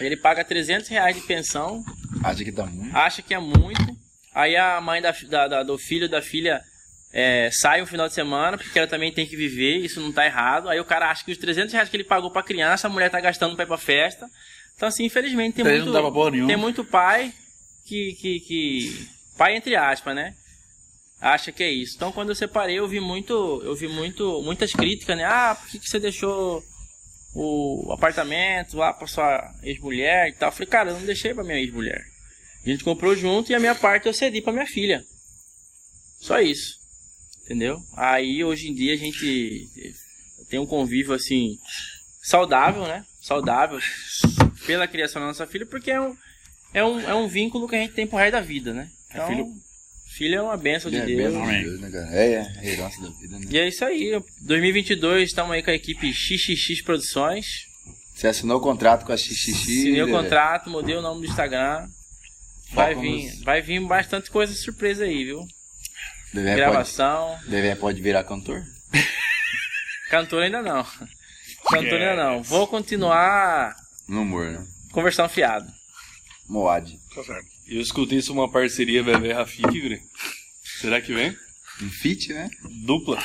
ele 0.00 0.16
paga 0.16 0.44
300 0.44 0.88
reais 0.88 1.16
de 1.16 1.22
pensão, 1.22 1.82
Acha 2.22 2.44
que 2.44 2.50
dá 2.52 2.66
muito. 2.66 2.96
acha 2.96 3.22
que 3.22 3.34
é 3.34 3.38
muito. 3.38 3.96
Aí 4.34 4.56
a 4.56 4.80
mãe 4.80 5.00
da, 5.02 5.12
da- 5.28 5.48
da- 5.48 5.62
do 5.62 5.76
filho 5.78 6.08
da 6.08 6.20
filha 6.22 6.62
é, 7.12 7.50
sai 7.52 7.82
um 7.82 7.86
final 7.86 8.08
de 8.08 8.14
semana, 8.14 8.56
porque 8.56 8.78
ela 8.78 8.88
também 8.88 9.12
tem 9.12 9.26
que 9.26 9.36
viver, 9.36 9.78
isso 9.78 10.00
não 10.00 10.10
tá 10.12 10.24
errado. 10.24 10.68
Aí 10.68 10.80
o 10.80 10.84
cara 10.84 11.10
acha 11.10 11.24
que 11.24 11.32
os 11.32 11.38
300 11.38 11.72
reais 11.72 11.88
que 11.88 11.96
ele 11.96 12.04
pagou 12.04 12.30
pra 12.30 12.42
criança, 12.42 12.86
a 12.86 12.90
mulher 12.90 13.10
tá 13.10 13.20
gastando 13.20 13.54
pra 13.54 13.64
ir 13.64 13.68
pra 13.68 13.76
festa. 13.78 14.26
Então, 14.74 14.88
assim, 14.88 15.04
infelizmente 15.04 15.56
tem 15.56 15.64
Daí 15.64 15.80
muito, 15.82 16.46
tem 16.46 16.56
muito 16.56 16.84
pai 16.84 17.32
que, 17.84 18.14
que, 18.20 18.40
que. 18.40 19.08
Pai 19.36 19.54
entre 19.56 19.76
aspas, 19.76 20.14
né? 20.14 20.34
Acha 21.22 21.52
que 21.52 21.62
é 21.62 21.70
isso. 21.70 21.94
Então 21.94 22.10
quando 22.10 22.30
eu 22.30 22.34
separei, 22.34 22.78
eu 22.80 22.88
vi 22.88 22.98
muito. 22.98 23.32
Eu 23.64 23.76
vi 23.76 23.86
muito. 23.86 24.42
muitas 24.42 24.72
críticas, 24.72 25.16
né? 25.16 25.24
Ah, 25.24 25.54
por 25.54 25.68
que, 25.70 25.78
que 25.78 25.88
você 25.88 26.00
deixou 26.00 26.62
o 27.32 27.92
apartamento 27.92 28.76
lá 28.76 28.92
pra 28.92 29.06
sua 29.06 29.54
ex-mulher 29.62 30.28
e 30.28 30.32
tal? 30.32 30.48
Eu 30.48 30.52
falei, 30.52 30.66
cara, 30.66 30.90
eu 30.90 30.98
não 30.98 31.06
deixei 31.06 31.32
pra 31.32 31.44
minha 31.44 31.58
ex-mulher. 31.60 32.02
A 32.66 32.68
gente 32.68 32.82
comprou 32.82 33.14
junto 33.14 33.52
e 33.52 33.54
a 33.54 33.60
minha 33.60 33.74
parte 33.74 34.06
eu 34.08 34.12
cedi 34.12 34.40
pra 34.42 34.52
minha 34.52 34.66
filha. 34.66 35.04
Só 36.20 36.40
isso. 36.40 36.74
Entendeu? 37.44 37.78
Aí 37.96 38.42
hoje 38.42 38.68
em 38.68 38.74
dia 38.74 38.92
a 38.94 38.96
gente 38.96 39.68
tem 40.48 40.58
um 40.58 40.66
convívio 40.66 41.14
assim 41.14 41.56
saudável, 42.20 42.82
né? 42.82 43.04
Saudável 43.20 43.78
pela 44.66 44.88
criação 44.88 45.20
da 45.22 45.28
nossa 45.28 45.46
filha, 45.46 45.66
porque 45.66 45.90
é 45.90 46.00
um, 46.00 46.16
é 46.74 46.84
um, 46.84 47.00
é 47.00 47.14
um 47.14 47.28
vínculo 47.28 47.68
que 47.68 47.76
a 47.76 47.78
gente 47.80 47.94
tem 47.94 48.06
pro 48.08 48.18
resto 48.18 48.32
da 48.32 48.40
vida, 48.40 48.72
né? 48.72 48.88
Então, 49.10 49.26
filho- 49.28 49.46
filho 50.12 50.36
é 50.36 50.42
uma 50.42 50.56
benção 50.56 50.90
de 50.90 50.96
É, 50.98 51.06
Deus. 51.06 51.32
benção 51.32 51.46
de. 51.50 51.62
Deus, 51.64 51.80
né, 51.80 51.90
cara? 51.90 52.08
É, 52.16 52.32
é, 52.32 52.40
a 52.58 52.64
herança 52.64 53.00
da 53.02 53.08
vida, 53.10 53.38
né? 53.38 53.46
E 53.50 53.58
é 53.58 53.68
isso 53.68 53.84
aí. 53.84 54.22
2022 54.42 55.28
estamos 55.30 55.52
aí 55.52 55.62
com 55.62 55.70
a 55.70 55.74
equipe 55.74 56.12
XXX 56.12 56.82
Produções. 56.82 57.46
Você 58.14 58.26
assinou 58.28 58.58
o 58.58 58.60
contrato 58.62 59.04
com 59.06 59.12
a 59.12 59.16
XXX. 59.16 59.48
Assinei 59.48 60.02
o 60.02 60.10
contrato, 60.10 60.68
mudei 60.70 60.94
o 60.96 61.02
nome 61.02 61.22
do 61.26 61.30
Instagram. 61.30 61.88
Vai 62.72 62.94
vir, 62.94 63.30
vai 63.44 63.60
vir 63.60 63.80
bastante 63.86 64.30
coisa 64.30 64.54
surpresa 64.54 65.04
aí, 65.04 65.24
viu? 65.24 65.44
Dedé 66.32 66.50
pode, 66.50 66.56
Gravação. 66.60 67.38
Dedé 67.46 67.74
pode 67.74 68.00
virar 68.00 68.24
cantor? 68.24 68.62
Cantor 70.08 70.42
ainda 70.42 70.62
não. 70.62 70.84
Cantor 71.68 72.00
ainda 72.00 72.16
não. 72.16 72.42
Vou 72.42 72.66
continuar 72.66 73.74
No 74.08 74.22
humor, 74.22 74.50
né? 74.50 74.66
conversando 74.92 75.28
fiado. 75.28 75.70
Moad. 76.48 76.98
Tá 77.14 77.22
certo. 77.24 77.46
Eu 77.72 77.80
escutei 77.80 78.18
isso 78.18 78.32
uma 78.32 78.50
parceria 78.50 79.02
Bebê 79.02 79.32
Rafik, 79.32 79.62
Guri. 79.62 80.02
Será 80.80 81.00
que 81.00 81.14
vem? 81.14 81.34
Um 81.82 81.88
fit, 81.88 82.32
né? 82.32 82.50
Dupla. 82.84 83.18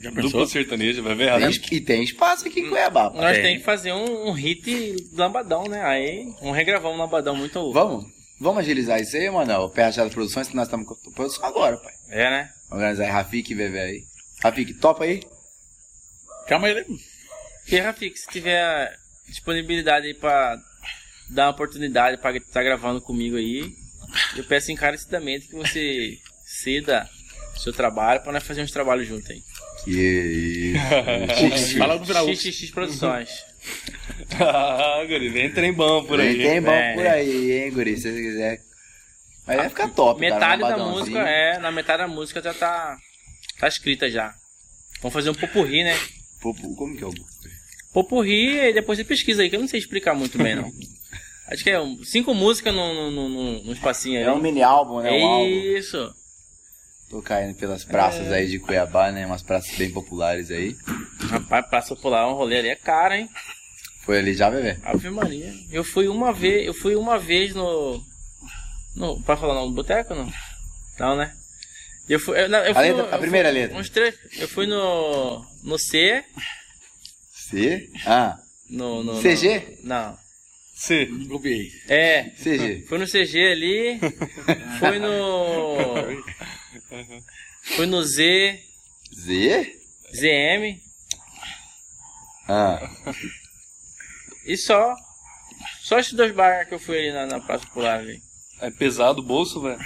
Já 0.00 0.10
Dupla 0.10 0.46
sertaneja, 0.46 1.02
Bebê 1.02 1.26
Tem, 1.26 1.38
Rafik. 1.38 1.74
e 1.74 1.80
tem 1.80 2.02
espaço 2.02 2.48
aqui 2.48 2.60
em 2.60 2.68
Cuiabá. 2.70 3.10
Nós 3.10 3.34
Tem. 3.34 3.42
tem 3.42 3.58
que 3.58 3.64
fazer 3.64 3.92
um, 3.92 4.28
um 4.28 4.32
hit 4.32 4.96
lambadão, 5.12 5.64
né? 5.64 5.82
Aí, 5.82 6.24
vamos 6.40 6.56
regravar 6.56 6.90
um 6.90 6.96
lambadão 6.96 7.36
muito. 7.36 7.72
Vamos? 7.72 8.06
Vamos 8.40 8.60
agilizar 8.60 9.00
isso 9.00 9.16
aí, 9.16 9.30
mano? 9.30 9.52
O 9.64 9.68
Rachado 9.68 10.10
Produções, 10.10 10.48
que 10.48 10.56
nós 10.56 10.66
estamos 10.66 10.86
com 10.86 11.12
produção 11.12 11.44
agora, 11.44 11.76
pai. 11.76 11.92
É, 12.08 12.30
né? 12.30 12.50
Organizar 12.70 13.04
aí 13.04 13.10
Rafik 13.10 13.52
e 13.52 13.54
Bebê 13.54 13.78
aí. 13.80 14.04
Rafik, 14.42 14.74
topa 14.74 15.04
aí? 15.04 15.20
Chama 16.48 16.70
ele. 16.70 16.84
E 17.68 17.76
Rafik, 17.78 18.18
se 18.18 18.26
tiver 18.28 18.96
disponibilidade 19.28 20.06
aí 20.06 20.14
pra 20.14 20.58
dar 21.32 21.46
uma 21.46 21.52
oportunidade 21.52 22.18
pra 22.18 22.36
estar 22.36 22.62
gravando 22.62 23.00
comigo 23.00 23.36
aí, 23.36 23.74
eu 24.36 24.44
peço 24.44 24.70
encarecidamente 24.70 25.48
que 25.48 25.54
você 25.54 26.18
ceda 26.44 27.08
seu 27.56 27.72
trabalho 27.72 28.20
pra 28.20 28.32
nós 28.32 28.44
fazer 28.44 28.62
uns 28.62 28.70
trabalhos 28.70 29.06
juntos 29.06 29.30
aí. 29.30 29.42
Que 29.84 30.74
isso. 31.54 31.76
Fala 31.78 31.98
no 31.98 32.04
final. 32.06 32.34
XXX 32.34 32.70
Produções. 32.70 33.30
ah, 34.40 35.04
Guri, 35.06 35.28
vem 35.28 35.50
trem 35.52 35.72
bom 35.72 36.04
por 36.04 36.20
aí. 36.20 36.36
Tem, 36.36 36.46
tem 36.46 36.62
bom 36.62 36.70
É. 36.70 36.94
por 36.94 37.06
aí, 37.06 37.52
hein, 37.52 37.72
guri, 37.72 37.96
se 37.96 38.10
você 38.10 38.22
quiser. 38.22 38.60
Mas 39.46 39.56
vai 39.56 39.68
ficar 39.68 39.88
top, 39.88 40.20
metade 40.20 40.62
cara. 40.62 40.76
da 40.76 40.84
música, 40.84 41.18
é, 41.18 41.58
na 41.58 41.72
metade 41.72 42.02
da 42.02 42.08
música 42.08 42.40
já 42.40 42.54
tá, 42.54 42.96
tá 43.58 43.68
escrita 43.68 44.08
já. 44.08 44.34
Vamos 45.00 45.12
fazer 45.12 45.30
um 45.30 45.34
popurri, 45.34 45.82
né? 45.82 45.98
Pô, 46.40 46.54
como 46.54 46.96
que 46.96 47.02
é 47.02 47.06
o... 47.06 47.12
Popurri 47.92 48.68
e 48.68 48.72
depois 48.72 48.98
você 48.98 49.04
pesquisa 49.04 49.42
aí, 49.42 49.50
que 49.50 49.56
eu 49.56 49.60
não 49.60 49.68
sei 49.68 49.80
explicar 49.80 50.14
muito 50.14 50.38
bem, 50.38 50.54
não. 50.54 50.70
Acho 51.48 51.62
que 51.64 51.70
é 51.70 51.80
um- 51.80 52.02
cinco 52.04 52.34
músicas 52.34 52.74
no, 52.74 53.10
no, 53.10 53.28
no, 53.64 53.72
espacinho 53.72 54.18
aí. 54.18 54.24
É 54.24 54.32
um 54.32 54.38
mini 54.38 54.62
álbum, 54.62 55.00
né? 55.00 55.10
Um 55.10 55.26
álbum. 55.26 55.46
Isso. 55.48 56.14
Tô 57.10 57.20
caindo 57.20 57.54
pelas 57.56 57.84
praças 57.84 58.32
aí 58.32 58.48
de 58.48 58.58
Cuiabá, 58.58 59.12
né? 59.12 59.26
Umas 59.26 59.42
praças 59.42 59.76
bem 59.76 59.90
populares 59.90 60.50
aí. 60.50 60.74
Rapaz, 61.28 61.66
Praça 61.68 61.94
Popular, 61.94 62.26
um 62.28 62.32
rolê 62.34 62.58
ali 62.58 62.68
é 62.68 62.76
caro, 62.76 63.14
hein? 63.14 63.28
Foi 64.04 64.18
ali 64.18 64.32
já, 64.34 64.50
bebê? 64.50 64.78
Ave 64.82 65.10
Maria. 65.10 65.52
Eu 65.70 65.84
fui 65.84 66.08
uma 66.08 66.32
vez, 66.32 66.66
eu 66.66 66.72
fui 66.74 66.96
uma 66.96 67.18
vez 67.18 67.54
no. 67.54 68.02
no 68.96 69.22
pode 69.22 69.40
falar 69.40 69.54
no 69.60 69.70
boteco 69.72 70.14
não? 70.14 70.32
Não, 70.98 71.16
né? 71.16 71.34
Eu 72.08 72.18
fui, 72.18 72.40
eu, 72.40 72.48
não, 72.48 72.58
eu 72.60 72.72
A 72.72 72.74
fui 72.74 72.82
letra- 72.82 73.02
no- 73.06 73.14
a 73.14 73.18
primeira 73.18 73.48
fui- 73.50 73.58
letra. 73.60 73.78
Uns 73.78 73.88
três, 73.90 74.14
eu 74.38 74.48
fui 74.48 74.66
no. 74.66 75.44
No 75.62 75.78
C. 75.78 76.24
C? 77.50 77.90
Ah, 78.06 78.38
No, 78.70 79.02
no, 79.04 79.20
CG? 79.20 79.78
no- 79.82 79.88
não. 79.88 80.18
C. 80.84 81.06
Copiei. 81.28 81.70
CG. 82.36 82.82
É. 82.82 82.86
Fui 82.88 82.98
no 82.98 83.06
CG 83.06 83.38
ali. 83.52 84.00
fui 84.80 84.98
no. 84.98 85.84
Fui 87.76 87.86
no 87.86 88.02
Z. 88.02 88.58
Z? 89.14 89.76
ZM. 90.12 90.80
Ah, 92.48 92.90
E 94.44 94.56
só. 94.56 94.96
Só 95.80 95.98
esses 96.00 96.14
dois 96.14 96.32
bares 96.32 96.68
que 96.68 96.74
eu 96.74 96.80
fui 96.80 96.98
ali 96.98 97.12
na, 97.12 97.26
na 97.26 97.40
Praça 97.40 97.64
Popular 97.66 98.00
ali. 98.00 98.20
É 98.60 98.70
pesado 98.70 99.20
o 99.20 99.24
bolso, 99.24 99.60
velho. 99.60 99.78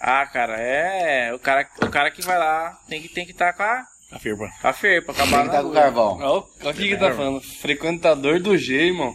Ah, 0.00 0.26
cara, 0.26 0.56
é. 0.60 1.32
O 1.32 1.38
cara, 1.38 1.68
o 1.82 1.88
cara 1.88 2.10
que 2.10 2.22
vai 2.22 2.38
lá 2.38 2.80
tem 2.88 3.00
que 3.00 3.08
tem 3.08 3.24
que 3.24 3.32
estar 3.32 3.52
com 3.52 3.62
a, 3.62 3.86
A 4.10 4.18
firma. 4.18 4.50
a 4.62 4.72
fer 4.72 5.04
pra 5.04 5.14
acabar 5.14 5.42
tem 5.42 5.50
que 5.50 5.56
tá 5.56 5.62
com 5.62 5.68
o 5.68 5.72
carvão. 5.72 6.18
Olha 6.18 6.70
o 6.70 6.74
que 6.74 6.88
que 6.88 6.96
tá 6.96 7.14
falando. 7.14 7.40
Frequentador 7.40 8.40
do 8.40 8.56
G, 8.58 8.74
irmão. 8.86 9.14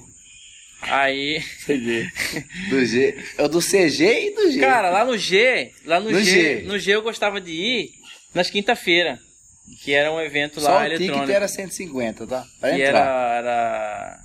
Aí. 0.87 1.41
CG. 1.65 2.09
Do 2.69 2.85
G. 2.85 3.17
É 3.37 3.43
o 3.43 3.47
do 3.47 3.59
CG 3.59 4.27
e 4.27 4.35
do 4.35 4.51
G. 4.51 4.59
Cara, 4.59 4.89
lá 4.89 5.03
no 5.05 5.17
G, 5.17 5.71
lá 5.85 5.99
no, 5.99 6.11
No 6.11 6.23
G, 6.23 6.31
G. 6.59 6.61
no 6.63 6.77
G 6.79 6.91
eu 6.95 7.01
gostava 7.01 7.39
de 7.41 7.51
ir 7.51 7.89
nas 8.33 8.49
quinta-feira. 8.49 9.19
Que 9.83 9.93
era 9.93 10.11
um 10.11 10.21
evento 10.21 10.61
Só 10.61 10.69
lá 10.69 10.81
o 10.81 10.83
ticket 10.83 10.99
eletrônico. 11.01 11.31
era 11.31 11.47
150, 11.47 12.27
tá? 12.27 12.45
Pra 12.59 12.69
que 12.69 12.81
entrar. 12.83 12.99
era. 12.99 13.37
era... 13.39 14.19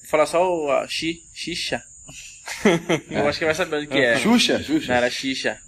Vou 0.00 0.10
falar 0.10 0.26
só 0.26 0.48
o 0.48 0.70
a, 0.70 0.88
xi, 0.88 1.18
xixa. 1.34 1.82
Eu 3.10 3.28
acho 3.28 3.38
que 3.38 3.44
vai 3.44 3.54
saber 3.54 3.82
o 3.84 3.86
que 3.86 3.98
é. 3.98 4.16
Xuxa? 4.18 4.62
Xuxa. 4.62 4.88
Não, 4.88 4.94
era 4.94 5.10
xixa. 5.10 5.58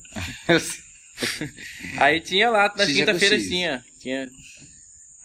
Eu. 0.48 0.58
Aí 1.98 2.20
tinha 2.20 2.48
lá, 2.48 2.72
nas 2.76 2.86
quinta-feiras 2.90 3.42
tinha, 3.42 3.84
tinha. 4.00 4.28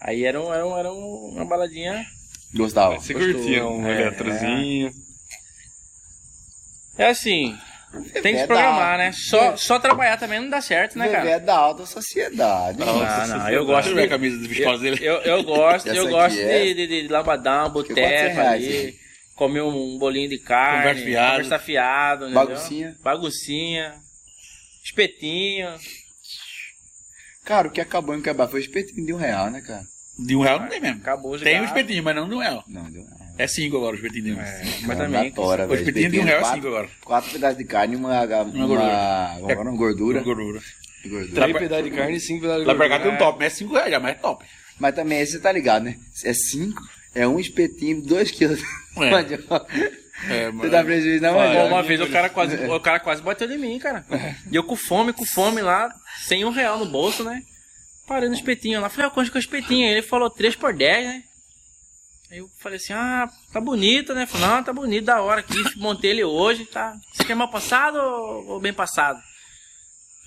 Aí 0.00 0.24
era, 0.24 0.40
um, 0.40 0.52
era, 0.52 0.66
um, 0.66 0.76
era 0.78 0.92
um- 0.92 1.30
uma 1.36 1.44
baladinha. 1.46 2.04
Gostava. 2.54 2.96
Você 2.98 3.12
Gostou. 3.12 3.34
curtia 3.34 3.66
um 3.66 3.86
É, 3.86 4.00
eletrozinho. 4.02 4.92
É 6.96 7.06
assim, 7.06 7.58
tem 8.12 8.22
que 8.22 8.28
é 8.28 8.40
se 8.42 8.46
programar, 8.46 8.98
né? 8.98 9.10
Só, 9.12 9.56
só 9.56 9.78
trabalhar 9.80 10.16
também 10.16 10.38
não 10.40 10.48
dá 10.48 10.60
certo, 10.60 10.96
né, 10.96 11.06
Bebê 11.06 11.16
cara? 11.16 11.30
é 11.30 11.40
da 11.40 11.56
alta 11.56 11.84
sociedade. 11.86 12.78
Ah, 12.82 13.26
Não, 13.28 13.38
não, 13.38 13.50
eu 13.50 13.66
gosto 13.66 13.88
eu 13.88 13.94
ver 13.96 14.02
a 14.02 14.04
de, 14.04 14.10
camisa 14.10 14.38
de 14.38 14.46
viscosa 14.48 14.82
dele. 14.82 14.98
eu, 15.04 15.14
eu 15.22 15.42
gosto, 15.42 15.88
eu 15.88 16.08
gosto 16.08 16.38
é- 16.38 16.64
de, 16.66 16.74
de, 16.74 17.02
de 17.02 17.08
lambadão, 17.08 17.70
quatrocentos 17.72 18.04
boteco 18.04 18.40
ali, 18.40 18.86
hein? 18.86 18.94
comer 19.34 19.62
um 19.62 19.98
bolinho 19.98 20.28
de 20.28 20.38
carne, 20.38 20.78
Conversa 20.78 21.04
fiado. 21.04 21.30
conversar 21.32 21.58
fiado, 21.58 22.24
entendeu? 22.26 22.46
Baguncinha. 22.46 22.96
Baguncinha, 23.02 23.94
espetinho. 24.84 25.74
Cara, 27.44 27.66
o 27.66 27.70
que 27.72 27.80
acabou 27.80 28.14
em 28.14 28.22
Cuiabá 28.22 28.46
foi 28.46 28.60
o 28.60 28.62
espetinho 28.62 29.04
de 29.04 29.12
um 29.12 29.16
real, 29.16 29.50
né, 29.50 29.60
cara? 29.60 29.82
De 30.18 30.36
um 30.36 30.40
real 30.42 30.60
não 30.60 30.68
tem 30.68 30.80
mesmo. 30.80 30.98
Acabou 30.98 31.36
já. 31.36 31.44
Tem 31.44 31.60
um 31.60 31.64
espetinho, 31.64 32.02
mas 32.02 32.14
não 32.14 32.28
de 32.28 32.34
um 32.34 32.38
real. 32.38 32.62
Não, 32.68 32.84
deu 32.90 33.02
não. 33.04 33.24
É 33.36 33.48
cinco 33.48 33.76
agora 33.78 33.92
o 33.92 33.96
espetinho 33.96 34.24
de 34.24 34.32
um. 34.32 34.36
Mas 34.86 34.96
também, 34.98 35.30
Tora, 35.32 35.66
O 35.66 35.74
espetinho 35.74 36.10
de 36.10 36.20
um 36.20 36.24
real 36.24 36.40
é 36.40 36.44
cinco 36.54 36.68
agora. 36.68 36.88
Quatro 37.04 37.30
pedaços 37.32 37.58
de 37.58 37.64
carne 37.64 37.94
e 37.94 37.96
uma, 37.96 38.22
uma, 38.22 38.42
uma, 38.42 38.66
gordura. 38.66 38.82
uma, 39.40 39.60
uma 39.62 39.76
gordura. 39.76 40.20
Gordura. 40.20 40.60
gordura. 41.04 41.34
Três 41.34 41.56
pedaços 41.58 41.84
de 41.84 41.90
carne 41.90 42.16
e 42.16 42.20
cinco 42.20 42.42
pedaços 42.42 42.62
de 42.62 42.68
Lá 42.68 42.74
pra 42.76 42.88
cá 42.88 42.98
gordura. 42.98 43.16
tem 43.16 43.26
um 43.26 43.26
top, 43.28 43.38
mas 43.40 43.52
é 43.52 43.56
cinco 43.56 43.74
reais 43.74 43.90
já, 43.90 43.98
mas 44.00 44.12
é 44.12 44.14
top. 44.14 44.44
Mas 44.78 44.94
também 44.94 45.20
esse 45.20 45.32
você 45.32 45.40
tá 45.40 45.50
ligado, 45.50 45.82
né? 45.84 45.96
É 46.24 46.32
cinco, 46.32 46.80
é 47.14 47.26
um 47.26 47.40
espetinho, 47.40 48.00
dois 48.02 48.30
quilos 48.30 48.58
de 48.60 48.64
É. 49.04 49.10
mandioca. 49.10 49.66
É, 50.30 50.50
Você 50.52 50.68
dá 50.70 50.84
prejuízo 50.84 51.20
na 51.22 51.32
mandioca. 51.32 51.64
uma 51.66 51.82
vez 51.82 52.00
o 52.00 52.08
cara 52.08 52.28
quase, 52.28 52.54
o 52.56 52.80
cara 52.80 53.00
quase 53.00 53.20
bateu 53.20 53.50
em 53.50 53.58
mim, 53.58 53.78
cara. 53.80 54.06
E 54.50 54.54
eu 54.54 54.62
com 54.62 54.76
fome, 54.76 55.12
com 55.12 55.26
fome 55.26 55.60
lá, 55.60 55.92
sem 56.24 56.44
um 56.44 56.50
real 56.50 56.78
no 56.78 56.86
bolso, 56.86 57.24
né? 57.24 57.42
Parei 58.06 58.28
no 58.28 58.34
espetinho 58.34 58.80
lá. 58.80 58.88
Falei, 58.88 59.06
ah, 59.06 59.10
quanto 59.10 59.30
que 59.30 59.36
é 59.36 59.40
o 59.40 59.40
espetinho? 59.40 59.88
Ele 59.88 60.02
falou 60.02 60.28
3 60.28 60.54
por 60.56 60.74
10, 60.74 61.06
né? 61.06 61.22
Aí 62.30 62.38
eu 62.38 62.50
falei 62.58 62.76
assim, 62.76 62.92
ah, 62.92 63.28
tá 63.52 63.60
bonito, 63.60 64.14
né? 64.14 64.26
Falei, 64.26 64.46
não, 64.46 64.62
tá 64.62 64.72
bonito, 64.72 65.04
da 65.04 65.20
hora 65.22 65.40
aqui. 65.40 65.62
Montei 65.78 66.10
ele 66.10 66.24
hoje, 66.24 66.64
tá? 66.66 66.96
Você 67.12 67.24
quer 67.24 67.34
mal 67.34 67.50
passado 67.50 67.96
ou 67.96 68.60
bem 68.60 68.72
passado? 68.72 69.20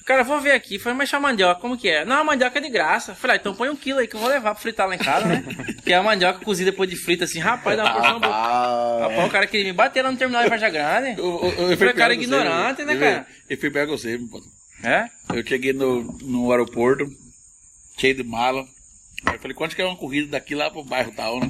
Cara, 0.05 0.23
vou 0.23 0.39
ver 0.39 0.53
aqui. 0.53 0.79
Falei, 0.79 0.97
mas 0.97 1.13
a 1.13 1.19
mandioca, 1.19 1.59
como 1.59 1.77
que 1.77 1.89
é? 1.89 2.05
Não, 2.05 2.15
a 2.15 2.23
mandioca 2.23 2.57
é 2.57 2.61
de 2.61 2.69
graça. 2.69 3.13
Falei, 3.13 3.35
ah, 3.35 3.39
então 3.41 3.53
põe 3.53 3.67
um 3.67 3.75
quilo 3.75 3.99
aí 3.99 4.07
que 4.07 4.15
eu 4.15 4.19
vou 4.21 4.29
levar 4.29 4.51
pra 4.53 4.61
fritar 4.61 4.87
lá 4.87 4.95
em 4.95 4.99
casa, 4.99 5.27
né? 5.27 5.43
que 5.83 5.91
é 5.91 5.97
a 5.97 6.01
mandioca 6.03 6.39
cozida 6.45 6.71
depois 6.71 6.89
de 6.89 6.95
frita, 6.95 7.25
assim, 7.25 7.39
rapaz, 7.39 7.75
dá 7.75 7.83
uma 7.83 7.93
porção 7.93 8.19
boa. 8.21 8.33
Ah, 8.33 8.99
Rapaz, 9.01 9.27
o 9.27 9.31
cara 9.31 9.45
queria 9.47 9.65
me 9.65 9.73
bater 9.73 10.01
lá 10.01 10.09
no 10.09 10.17
terminal 10.17 10.43
de 10.43 10.49
Varja 10.49 10.69
Grande. 10.69 11.19
Eu, 11.19 11.53
eu, 11.57 11.71
eu, 11.71 11.77
Falei, 11.77 11.93
cara 11.93 12.13
ignorante, 12.13 12.77
você, 12.77 12.85
né, 12.85 12.95
eu- 12.95 12.99
cara? 12.99 13.27
Eu 13.49 13.57
fui 13.57 13.69
que 13.69 13.85
você, 13.85 14.17
pô. 14.17 14.41
É? 14.81 15.09
Eu 15.33 15.45
cheguei 15.45 15.73
no, 15.73 16.03
no 16.21 16.51
aeroporto, 16.51 17.05
cheio 17.97 18.15
de 18.15 18.23
mala. 18.23 18.67
Aí 19.25 19.35
eu 19.35 19.39
falei, 19.39 19.55
quanto 19.55 19.75
que 19.75 19.81
é 19.81 19.85
uma 19.85 19.97
corrida 19.97 20.27
daqui 20.27 20.55
lá 20.55 20.69
pro 20.69 20.83
bairro 20.83 21.11
tal, 21.11 21.39
né? 21.39 21.49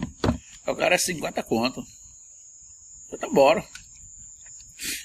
Aí 0.66 0.74
o 0.74 0.76
cara 0.76 0.96
é 0.96 0.98
50 0.98 1.44
conto. 1.44 1.80
Eu 1.82 1.86
falei, 3.06 3.20
tá 3.20 3.30
bora. 3.30 3.66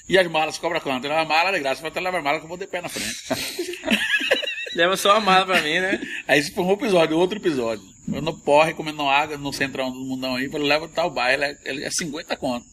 E 0.07 0.17
as 0.17 0.27
malas 0.27 0.57
cobra 0.57 0.79
quanto? 0.79 1.07
Leva 1.07 1.21
a 1.21 1.25
mala 1.25 1.51
de 1.51 1.59
graça, 1.59 1.81
vai 1.81 1.91
até 1.91 1.99
levar 1.99 2.19
a 2.19 2.21
mala 2.21 2.39
que 2.39 2.45
eu 2.45 2.49
vou 2.49 2.57
de 2.57 2.67
pé 2.67 2.81
na 2.81 2.89
frente. 2.89 3.23
Leva 4.75 4.97
só 4.97 5.17
a 5.17 5.19
mala 5.19 5.45
pra 5.45 5.61
mim, 5.61 5.79
né? 5.79 6.01
Aí 6.27 6.39
esse 6.39 6.51
foi 6.51 6.63
um 6.63 6.71
episódio, 6.71 7.17
outro 7.17 7.37
episódio. 7.37 7.83
Eu 8.11 8.21
no 8.21 8.37
porre, 8.37 8.73
comendo 8.73 9.03
água 9.03 9.37
no 9.37 9.53
centrão 9.53 9.91
do 9.91 10.03
mundão 10.03 10.35
aí, 10.35 10.49
falei, 10.49 10.67
leva 10.67 10.87
tal 10.87 11.09
bairro, 11.09 11.43
ele 11.43 11.51
é, 11.51 11.57
ele 11.65 11.83
é 11.83 11.91
50 11.91 12.35
conto. 12.37 12.65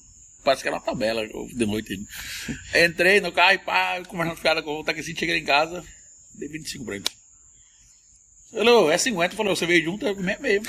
Parece 0.43 0.63
que 0.63 0.69
era 0.69 0.77
uma 0.77 0.83
tabela 0.83 1.27
de 1.27 1.67
noite. 1.67 1.99
Entrei 2.75 3.21
no 3.21 3.31
carro 3.31 3.53
e 3.53 3.59
pá, 3.59 4.03
conversando 4.09 4.39
fiada 4.39 4.63
com 4.63 4.81
o 4.81 4.85
taxista, 4.85 5.21
cheguei 5.21 5.39
em 5.39 5.45
casa, 5.45 5.85
dei 6.35 6.49
25 6.49 6.85
pra 6.85 6.97
"Ô, 8.53 8.91
é 8.91 8.99
50, 8.99 9.37
falou, 9.37 9.55
você 9.57 9.67
veio 9.67 9.85
junto, 9.85 10.07
é 10.07 10.15
meio 10.15 10.41
meio. 10.41 10.63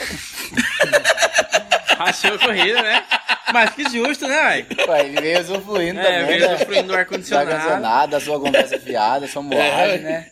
Achou 2.00 2.34
a 2.34 2.40
corrida, 2.40 2.82
né? 2.82 3.06
Mas 3.54 3.72
que 3.72 3.84
justo, 3.90 4.28
né, 4.28 4.66
velho? 4.66 4.86
Pô, 4.88 4.96
ele 4.96 5.22
veio 5.22 5.40
usufruindo 5.42 6.00
É, 6.00 6.04
também. 6.04 6.26
veio 6.28 6.48
né? 6.50 6.56
usufruindo 6.56 6.84
do 6.84 6.88
Do 6.90 6.96
ar-condicionado. 6.96 7.52
ar-condicionado, 7.52 8.12
da 8.12 8.20
sua 8.20 8.40
conversa 8.40 8.80
fiada, 8.80 9.28
sua 9.28 9.42
moagem, 9.44 9.96
É. 9.96 10.00
né? 10.00 10.32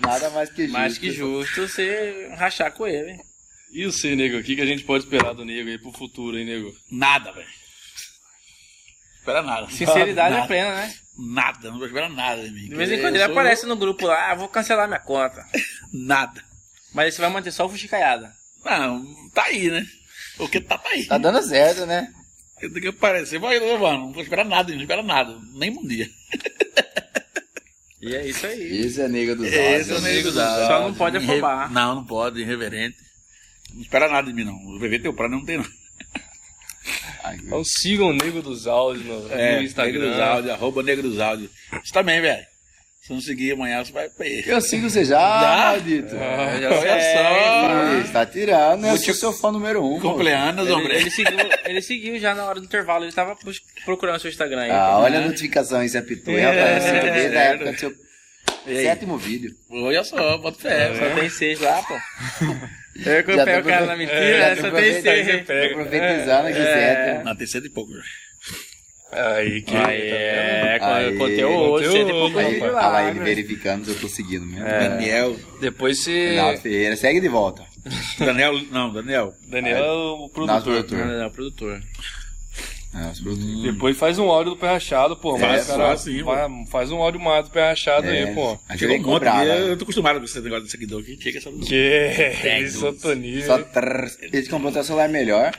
Nada 0.00 0.30
mais 0.30 0.48
que 0.50 0.62
justo. 0.62 0.72
Mais 0.78 0.98
que 0.98 1.10
justo 1.10 1.68
você 1.68 2.32
rachar 2.38 2.72
com 2.72 2.86
ele. 2.86 3.16
E 3.72 3.84
você, 3.84 4.16
nego? 4.16 4.38
O 4.38 4.42
que, 4.42 4.56
que 4.56 4.62
a 4.62 4.66
gente 4.66 4.82
pode 4.84 5.04
esperar 5.04 5.34
do 5.34 5.44
nego 5.44 5.68
aí 5.68 5.78
pro 5.78 5.92
futuro, 5.92 6.38
hein, 6.38 6.44
nego? 6.46 6.72
Nada, 6.90 7.30
velho. 7.32 7.46
Espera 9.18 9.42
nada. 9.42 9.70
Sinceridade 9.70 10.30
nada, 10.34 10.44
é 10.44 10.46
plena, 10.48 10.74
né? 10.74 10.94
Nada, 11.18 11.70
não 11.70 11.76
vou 11.78 11.86
esperar 11.86 12.08
nada 12.08 12.42
de 12.42 12.50
mim. 12.50 12.68
De 12.70 12.74
vez 12.74 12.90
em 12.90 13.00
quando 13.00 13.14
ele 13.16 13.24
sou- 13.24 13.32
aparece 13.32 13.66
no 13.66 13.76
grupo 13.76 14.06
lá, 14.06 14.30
ah, 14.30 14.34
vou 14.34 14.48
cancelar 14.48 14.88
minha 14.88 14.98
conta. 14.98 15.44
Nada. 15.92 16.42
Mas 16.92 17.06
aí 17.06 17.12
você 17.12 17.20
vai 17.20 17.30
manter 17.30 17.52
só 17.52 17.66
o 17.66 17.68
fuxicaiada. 17.68 18.32
Não, 18.64 19.04
tá 19.30 19.44
aí, 19.44 19.70
né? 19.70 19.84
O 20.38 20.48
que 20.48 20.60
tá, 20.60 20.76
tá 20.78 20.88
aí. 20.90 21.06
Tá 21.06 21.18
dando 21.18 21.42
certo, 21.42 21.86
né? 21.86 22.08
Tem 22.60 22.70
que 22.72 22.88
aparecer, 22.88 23.38
vai 23.38 23.58
levando. 23.58 24.00
Não 24.00 24.12
vou 24.12 24.22
esperar 24.22 24.44
nada, 24.44 24.72
não 24.72 24.80
espera 24.80 25.02
nada. 25.02 25.38
Nem 25.54 25.70
um 25.70 25.86
dia. 25.86 26.08
E 28.02 28.14
é 28.14 28.26
isso 28.26 28.46
aí. 28.46 28.78
Esse 28.80 29.00
é 29.02 29.08
nego 29.08 29.36
dos 29.36 29.46
Esse 29.46 29.58
é 29.58 29.60
o 29.60 29.96
áudios. 29.96 30.02
nego 30.02 30.22
dos 30.30 30.38
áudios. 30.38 30.66
Só 30.68 30.80
não 30.80 30.94
pode 30.94 31.16
afobar. 31.18 31.70
Não, 31.72 31.94
não 31.96 32.04
pode, 32.04 32.40
irreverente. 32.40 32.96
Não 33.74 33.82
espera 33.82 34.08
nada 34.08 34.26
de 34.26 34.32
mim, 34.32 34.44
não. 34.44 34.54
O 34.54 34.78
VV 34.78 34.98
teu 35.00 35.12
plano 35.14 35.36
não 35.38 35.44
tem, 35.44 35.58
não. 35.58 35.66
Então 37.34 37.62
sigam 37.64 38.08
o 38.08 38.12
nego 38.12 38.40
dos 38.42 38.66
áudios 38.66 39.04
no, 39.06 39.20
no 39.22 39.28
Negro 39.28 39.60
dos 39.60 39.70
Instagram. 39.70 40.24
áudios, 40.24 40.52
arroba 40.54 40.82
negro 40.82 41.08
dos 41.08 41.20
áudios. 41.20 41.50
Você 41.84 41.92
também, 41.92 42.20
velho. 42.20 42.46
Se 43.10 43.14
não 43.14 43.20
seguir 43.20 43.52
amanhã, 43.54 43.84
você 43.84 43.90
vai 43.90 44.08
perder. 44.08 44.48
Eu 44.52 44.60
sigo 44.60 44.88
você 44.88 45.04
já, 45.04 45.18
maldito. 45.18 46.14
Ah, 46.16 46.60
já 46.60 46.70
só. 46.70 48.02
Você 48.06 48.12
tá 48.12 48.24
tirando, 48.24 48.82
né? 48.82 48.92
Eu 48.92 48.96
sou 48.98 49.14
seu 49.14 49.32
fã 49.32 49.50
número 49.50 49.82
um. 49.84 49.98
Ele, 50.20 50.70
homem. 50.72 50.92
ele 50.92 51.10
seguiu, 51.10 51.38
ele 51.64 51.82
seguiu 51.82 52.18
já 52.20 52.36
na 52.36 52.44
hora 52.44 52.60
do 52.60 52.66
intervalo, 52.66 53.04
ele 53.04 53.12
tava 53.12 53.36
bus- 53.44 53.60
procurando 53.84 54.20
seu 54.20 54.30
Instagram 54.30 54.60
aí. 54.62 54.70
Ah, 54.70 54.98
olha 55.00 55.18
a 55.18 55.22
notificação 55.22 55.80
aí, 55.80 55.88
se 55.88 55.98
apitou. 55.98 56.38
É, 56.38 56.42
rapaz, 56.42 56.84
É, 56.86 57.10
desde 57.10 57.36
a 57.36 57.40
época 57.42 57.72
do 57.72 57.78
seu 57.80 57.92
E 58.68 58.74
sétimo 58.84 59.18
vídeo. 59.18 59.50
Olha 59.68 60.04
só, 60.04 60.38
bota 60.38 60.60
fé. 60.60 60.92
Só 60.94 61.20
tem 61.20 61.28
seis 61.28 61.58
lá, 61.60 61.82
pô. 61.82 61.94
Eu 63.04 63.24
que 63.24 63.34
Já 63.34 63.44
pego 63.44 63.66
o 63.66 63.70
cara 63.72 63.86
na 63.86 63.96
mentira, 63.96 64.18
É, 64.20 64.38
né? 64.50 64.54
já 64.56 64.62
só 64.62 64.70
tem 64.70 65.02
seis. 65.02 65.26
Tô 65.46 65.74
profetizando 65.74 66.46
aqui, 66.48 66.62
certo? 66.62 67.36
Tem 67.38 67.46
cento 67.48 67.66
e 67.66 67.70
pouco. 67.70 67.90
velho. 67.92 68.04
Aí, 69.12 69.62
que 69.62 69.76
Aí, 69.76 70.00
é, 70.02 70.78
Aí, 70.80 71.16
conteúdo, 71.16 71.70
conteúdo, 71.82 72.38
aí, 72.38 72.60
Olha 72.60 72.70
lá, 72.72 72.88
lá, 72.88 73.08
ele 73.10 73.18
né? 73.18 73.24
verificando 73.24 73.84
se 73.84 73.90
eu 73.90 73.98
tô 74.00 74.08
seguindo 74.08 74.46
mesmo. 74.46 74.64
Daniel. 74.64 75.36
Depois 75.60 75.98
se. 76.02 76.36
Ferreira, 76.62 76.96
segue 76.96 77.20
de 77.20 77.28
volta. 77.28 77.64
Daniel, 78.18 78.52
não, 78.70 78.92
Daniel. 78.92 79.34
Daniel 79.48 79.76
é 79.76 79.90
o 79.90 80.16
Nosso 80.16 80.30
produtor. 80.30 80.62
produtor. 80.62 80.98
Não, 80.98 81.18
não, 81.18 81.30
produtor. 81.30 81.80
Produtor. 83.22 83.62
Depois 83.62 83.96
faz 83.96 84.18
um 84.18 84.28
áudio 84.28 84.54
do 84.54 84.58
pé 84.58 84.66
rachado, 84.72 85.16
pô. 85.16 85.36
É, 85.36 85.40
Mas, 85.40 85.66
cara, 85.66 85.86
faz 85.88 86.00
sim, 86.00 86.24
fa- 86.24 86.48
faz 86.70 86.90
um 86.90 86.96
áudio 86.96 87.20
mais 87.20 87.44
do 87.44 87.50
pé 87.52 87.68
rachado 87.68 88.08
aí, 88.08 88.34
pô. 88.34 88.58
A 88.68 88.72
gente 88.72 88.80
Chegou 88.80 88.88
tem 88.94 89.00
um 89.00 89.02
que 89.04 89.08
monte 89.08 89.18
cobrar, 89.20 89.42
de... 89.44 89.48
né? 89.48 89.70
Eu 89.70 89.76
tô 89.76 89.84
acostumado 89.84 90.18
com 90.18 90.24
esse 90.24 90.40
negócio 90.40 90.64
de 90.64 90.70
seguidor 90.72 91.00
aqui. 91.00 91.16
Chega 91.20 91.38
essa... 91.38 91.50
Que 91.52 92.58
isso, 92.64 92.92
Toninho. 92.94 93.46
Só 93.46 93.58
trrr. 93.58 94.10
Ele 94.20 94.46
comprou 94.48 94.70
até 94.70 94.80
um 94.80 94.84
celular 94.84 95.08
melhor. 95.08 95.52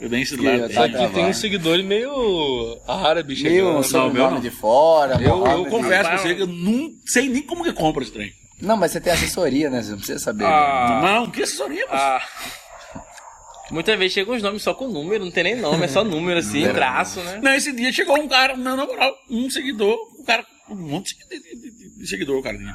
Eu 0.00 0.08
nem 0.08 0.22
Que 0.22 0.28
celular. 0.30 0.68
tá. 0.68 0.84
Aqui 0.84 1.08
tem 1.14 1.26
um 1.26 1.32
seguidor 1.32 1.82
meio 1.82 2.78
árabe 2.86 3.34
Meio 3.34 3.38
chegando. 3.56 3.72
não, 3.74 3.82
sobrenome 3.82 4.32
meu 4.34 4.40
de 4.40 4.50
fora. 4.50 5.20
Eu, 5.20 5.44
eu 5.46 5.66
confesso 5.66 6.08
pra 6.08 6.18
você 6.18 6.34
que 6.36 6.42
eu 6.42 6.46
não 6.46 6.90
sei 7.06 7.28
nem 7.28 7.42
como 7.42 7.64
que 7.64 7.72
compra 7.72 8.02
esse 8.02 8.12
trem. 8.12 8.32
Não, 8.60 8.76
mas 8.76 8.92
você 8.92 9.00
tem 9.00 9.12
assessoria, 9.12 9.68
né? 9.70 9.82
Você 9.82 9.90
não 9.90 9.98
precisa 9.98 10.18
saber. 10.18 10.44
Ah, 10.44 11.00
Não, 11.02 11.30
que 11.30 11.42
assessoria, 11.42 11.82
moço? 11.86 11.96
ah. 11.96 12.20
Muitas 13.70 13.98
vezes 13.98 14.14
chegam 14.14 14.34
uns 14.34 14.42
nomes 14.42 14.62
só 14.62 14.72
com 14.72 14.88
número, 14.88 15.24
não 15.24 15.30
tem 15.30 15.44
nem 15.44 15.56
nome, 15.56 15.84
é 15.84 15.88
só 15.88 16.02
número 16.02 16.38
assim, 16.40 16.62
traço, 16.72 17.20
né? 17.20 17.38
Não, 17.42 17.52
esse 17.52 17.70
dia 17.72 17.92
chegou 17.92 18.18
um 18.18 18.26
cara, 18.26 18.56
não, 18.56 18.76
na 18.76 18.86
moral, 18.86 19.14
um 19.28 19.50
seguidor, 19.50 19.94
um 20.18 20.24
cara, 20.24 20.42
um 20.70 20.74
monte 20.74 21.14
de, 21.18 21.38
de- 21.38 21.70
de- 21.70 21.98
de 21.98 22.06
seguidor, 22.08 22.38
o 22.38 22.42
cara 22.42 22.56
tinha. 22.56 22.74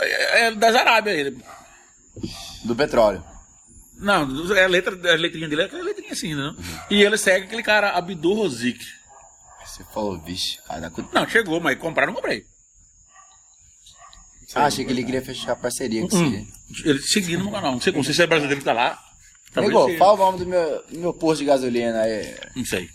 É, 0.00 0.46
é 0.46 0.50
das 0.52 0.74
Arábia 0.74 1.10
ele. 1.10 1.32
né? 1.32 1.42
Do 2.64 2.74
petróleo. 2.74 3.22
Não, 4.02 4.54
é 4.54 4.64
a 4.64 4.68
letra, 4.68 4.94
a 5.12 5.16
letrinha 5.16 5.48
dele 5.48 5.62
é 5.62 5.64
aquela 5.66 5.82
letrinha 5.82 6.12
assim, 6.12 6.34
né? 6.34 6.54
E 6.90 7.02
ele 7.02 7.16
segue 7.16 7.46
aquele 7.46 7.62
cara, 7.62 7.90
Abdul 7.90 8.34
Rozik. 8.34 8.78
Você 9.64 9.84
falou, 9.94 10.20
vixe. 10.20 10.58
Cu- 10.92 11.08
Não, 11.12 11.26
chegou, 11.28 11.60
mas 11.60 11.78
comprar 11.78 12.06
não 12.06 12.14
comprei. 12.14 12.44
Ah, 14.54 14.66
achei 14.66 14.84
que 14.84 14.90
ele 14.92 15.02
queria 15.04 15.22
fechar 15.22 15.56
parceria 15.56 16.02
com 16.06 16.14
Hum. 16.14 16.46
você. 16.74 16.88
Ele 16.88 16.98
seguindo 17.00 17.42
no 17.44 17.50
canal. 17.50 17.72
Não 17.72 17.80
sei, 17.80 17.92
não 17.92 18.02
sei 18.02 18.12
se 18.12 18.22
é 18.22 18.26
brasileiro 18.26 18.58
que 18.60 18.64
tá 18.64 18.72
lá. 18.74 18.98
Talvez 19.52 19.72
Nego, 19.74 19.86
seja. 19.86 19.98
fala 19.98 20.12
o 20.12 20.16
nome 20.18 20.38
do 20.38 20.46
meu, 20.46 20.84
do 20.90 20.98
meu 20.98 21.14
posto 21.14 21.40
de 21.40 21.46
gasolina 21.46 22.02
aí. 22.02 22.34
Não 22.54 22.64
sei. 22.64 22.88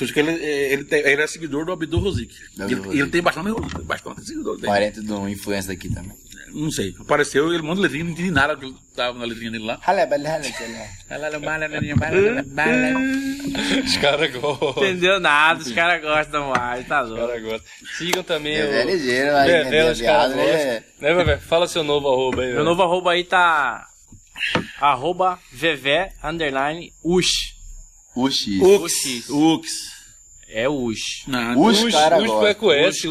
Acho 0.00 0.12
que 0.12 0.20
ele, 0.20 0.30
ele, 0.32 0.84
tem- 0.84 1.00
ele 1.00 1.22
é 1.22 1.26
seguidor 1.26 1.64
do 1.64 1.72
Abdul 1.72 2.00
Rozik. 2.00 2.32
Do 2.56 2.62
Ele, 2.64 2.74
Abdul 2.74 2.82
Rozik. 2.84 3.00
ele 3.00 3.10
tem 3.10 3.22
bastante, 3.22 3.82
bastante 3.84 4.24
seguidor. 4.24 4.56
Tem. 4.60 4.68
Parente 4.68 5.00
do 5.00 5.28
influencer 5.28 5.74
daqui 5.74 5.88
também. 5.92 6.16
Não 6.52 6.70
sei. 6.70 6.94
Apareceu, 7.00 7.52
ele 7.52 7.62
manda 7.62 7.80
letrinha, 7.80 8.04
não 8.04 8.10
entendi 8.12 8.30
nada 8.30 8.54
do 8.56 8.72
que 8.72 8.80
tava 8.96 9.18
na 9.18 9.24
letrinha 9.24 9.50
dele 9.50 9.64
lá. 9.64 9.78
Os 13.84 13.96
caras 13.96 14.30
gostam. 14.32 14.70
Os 14.70 14.76
Entendeu 14.76 15.20
nada, 15.20 15.60
os 15.60 15.72
caras 15.72 16.02
gostam 16.02 16.50
mais, 16.50 16.86
tá 16.86 17.00
louco. 17.00 17.26
caras 17.26 17.42
gostam. 17.42 17.68
Sigam 17.96 18.22
também 18.22 18.56
É 18.56 18.84
o. 18.84 18.90
ligeiro, 18.90 19.32
vai 19.32 19.46
Vevé, 19.46 19.60
entender 19.62 19.92
os 19.92 20.00
caras 20.00 20.34
gostam. 20.34 20.54
né? 20.54 20.84
Né, 21.00 21.14
Vevé? 21.14 21.38
Fala 21.38 21.68
seu 21.68 21.82
novo 21.84 22.08
arroba 22.08 22.42
aí, 22.42 22.52
Meu 22.52 22.64
novo 22.64 22.82
arroba 22.82 23.12
aí 23.12 23.24
tá. 23.24 23.84
Arroba 24.80 25.38
Vevé 25.52 26.12
underline 26.22 26.92
Ush. 27.04 27.54
Uxi. 28.16 28.60
Ux. 28.60 29.28
Ux. 29.30 29.68
É 30.48 30.68
Ush. 30.68 31.24
Não, 31.26 31.60
Ux, 31.60 31.82
Us- 31.82 31.92
cara 31.92 32.18
Us 32.18 32.26
gosta. 32.26 32.48
é 32.50 32.54
com 32.54 32.72
S, 32.72 33.08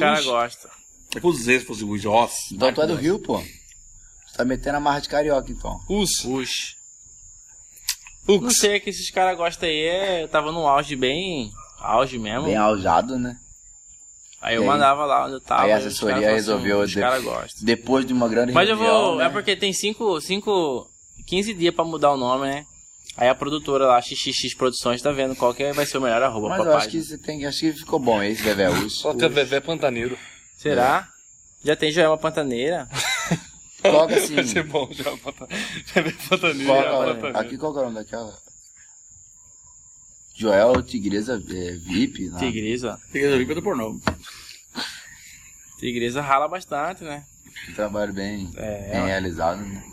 Us. 1.18 1.20
é 1.20 1.22
com 1.22 1.28
os 1.30 1.40
Z, 1.44 1.60
se 1.60 1.66
fosse 1.66 1.84
Ux. 1.84 2.04
Nossa. 2.04 2.36
Então 2.52 2.74
tu 2.74 2.82
é 2.82 2.88
do 2.88 2.96
Rio, 2.96 3.20
pô. 3.20 3.40
Você 3.40 4.38
tá 4.38 4.46
metendo 4.46 4.78
a 4.78 4.80
marra 4.80 5.00
de 5.00 5.10
carioca, 5.10 5.52
então. 5.52 5.80
Us. 5.90 6.24
Não 8.28 8.36
Ux. 8.36 8.58
sei 8.58 8.80
que 8.80 8.90
esses 8.90 9.10
caras 9.12 9.38
gostam 9.38 9.68
aí, 9.70 9.80
é, 9.80 10.24
eu 10.24 10.28
tava 10.28 10.52
num 10.52 10.68
auge 10.68 10.96
bem. 10.96 11.52
Auge 11.80 12.18
mesmo. 12.18 12.46
Bem 12.46 12.56
aljado, 12.56 13.18
né? 13.18 13.38
Aí 14.42 14.56
eu 14.56 14.62
aí? 14.62 14.68
mandava 14.68 15.06
lá 15.06 15.26
onde 15.26 15.34
eu 15.36 15.42
tava. 15.42 15.64
Aí 15.64 15.72
a 15.72 15.78
assessoria 15.78 16.16
falavam 16.16 16.36
resolveu 16.36 16.80
Os 16.82 16.92
de- 16.92 17.00
caras 17.00 17.24
gostam. 17.24 17.66
Depois 17.66 18.06
de 18.06 18.14
uma 18.14 18.28
grande 18.28 18.52
Mas 18.52 18.70
eu 18.70 18.78
vou. 18.78 19.16
né? 19.16 19.26
É 19.26 19.30
porque 19.30 19.56
tem 19.56 19.74
5, 19.74 20.22
5, 20.22 20.88
15 21.26 21.54
dias 21.54 21.74
pra 21.74 21.84
mudar 21.86 22.12
o 22.12 22.18
nome, 22.18 22.46
né? 22.48 22.66
Aí 23.16 23.28
a 23.28 23.34
produtora 23.34 23.88
lá, 23.88 24.00
XXX 24.00 24.54
Produções, 24.54 25.02
tá 25.02 25.12
vendo 25.12 25.36
qual 25.36 25.52
que 25.54 25.74
vai 25.74 25.88
ser 25.88 25.98
o 25.98 26.02
melhor 26.02 26.22
arroba 26.22 26.50
Mas 26.50 26.62
pra 26.62 26.70
eu 26.72 26.78
acho 26.78 26.86
página. 26.86 27.02
que 27.04 27.10
você 27.10 27.18
tem, 27.18 27.46
acho 27.48 27.60
que 27.60 27.74
ficou 27.74 27.98
bom 27.98 28.22
esse 28.22 28.44
Vevé 28.44 28.68
que 29.18 29.26
é 29.26 29.30
Vevé 29.30 29.60
Pantaneiro. 29.60 30.18
Será? 30.70 31.10
Já 31.64 31.76
tem 31.76 31.92
Joelma 31.92 32.18
Pantaneira? 32.18 32.88
Coloca 33.82 34.16
assim. 34.16 34.36
Vai 34.36 34.44
ser 34.44 34.64
bom 34.64 34.88
já. 34.92 35.16
Panta- 35.18 35.48
Vevé 35.94 36.12
Pantaneiro. 36.30 36.66
Coloca, 36.68 36.84
já, 36.88 36.94
olha, 36.98 37.14
Pantaneiro. 37.16 37.40
aqui 37.40 37.58
qual 37.58 37.74
que 37.74 37.80
é 37.80 37.82
o 37.82 37.86
nome 37.86 37.96
daquela? 37.96 38.38
Joel 40.36 40.82
Tigresa 40.84 41.34
é, 41.36 41.72
VIP. 41.78 42.30
Né? 42.30 42.40
Tigresa. 42.40 43.00
Tem 43.12 43.22
que 43.22 43.28
resolver 43.28 43.56
do 43.56 43.62
pornô. 43.64 44.00
Tigresa 45.80 46.22
rala 46.22 46.48
bastante, 46.48 47.04
né? 47.04 47.24
Um 47.70 47.74
trabalho 47.74 48.14
bem, 48.14 48.52
É. 48.56 48.92
bem 48.94 49.06
realizado, 49.06 49.62
né? 49.62 49.84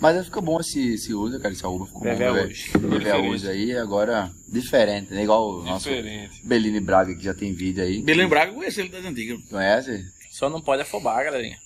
Mas 0.00 0.24
fica 0.24 0.40
bom 0.40 0.58
esse, 0.60 0.94
esse 0.94 1.12
uso, 1.12 1.38
cara, 1.38 1.52
esse 1.52 1.64
arroba 1.64 1.84
ficou 1.84 2.00
Vevé 2.02 2.30
bom. 2.32 2.46
Diferente. 2.48 3.28
Uxi 3.28 3.48
aí, 3.48 3.76
agora 3.76 4.30
diferente, 4.48 5.12
né? 5.12 5.22
Igual 5.22 5.58
o 5.60 5.62
nosso 5.62 5.88
Diferente. 5.90 6.40
Beline 6.46 6.80
Braga, 6.80 7.14
que 7.14 7.22
já 7.22 7.34
tem 7.34 7.52
vídeo 7.52 7.82
aí. 7.84 8.02
Que 8.02 8.10
eu 8.10 8.54
conheci 8.54 8.80
ele 8.80 8.88
das 8.88 9.04
antigas. 9.04 9.38
Conhece? 9.50 10.02
Só 10.40 10.48
não 10.48 10.62
pode 10.62 10.80
afobar, 10.80 11.22
galerinha. 11.22 11.58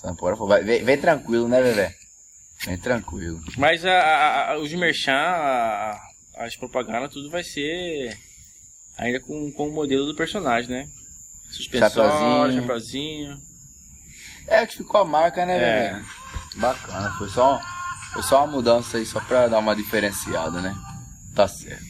Sampora 0.00 0.36
falou, 0.36 0.50
vai- 0.50 0.62
vem, 0.62 0.84
vem 0.84 0.96
tranquilo, 1.00 1.48
né, 1.48 1.60
Bebê? 1.60 1.92
Vem 2.64 2.78
tranquilo. 2.78 3.40
Mas 3.56 3.84
a, 3.84 3.90
a- 3.92 4.52
a- 4.52 4.58
os 4.60 4.72
merchan, 4.72 5.16
a- 5.16 6.00
as 6.36 6.54
propagandas, 6.54 7.12
tudo 7.12 7.28
vai 7.28 7.42
ser 7.42 8.16
ainda 8.96 9.18
com, 9.18 9.50
com 9.50 9.68
o 9.68 9.72
modelo 9.74 10.06
do 10.06 10.14
personagem, 10.14 10.70
né? 10.70 10.86
Suspensório, 11.50 12.12
Chapeuzinho. 12.54 12.60
chapeuzinho. 12.62 13.38
É, 14.46 14.64
que 14.64 14.76
ficou 14.76 15.00
a 15.00 15.04
marca, 15.04 15.44
né, 15.44 15.56
É. 15.58 15.92
Bebê? 15.94 16.04
Bacana, 16.54 17.10
foi 17.18 17.28
só, 17.30 17.60
foi 18.12 18.22
só 18.22 18.44
uma 18.44 18.52
mudança 18.52 18.98
aí, 18.98 19.04
só 19.06 19.18
pra 19.18 19.48
dar 19.48 19.58
uma 19.58 19.74
diferenciada, 19.74 20.60
né? 20.60 20.72
Tá 21.34 21.48
certo. 21.48 21.82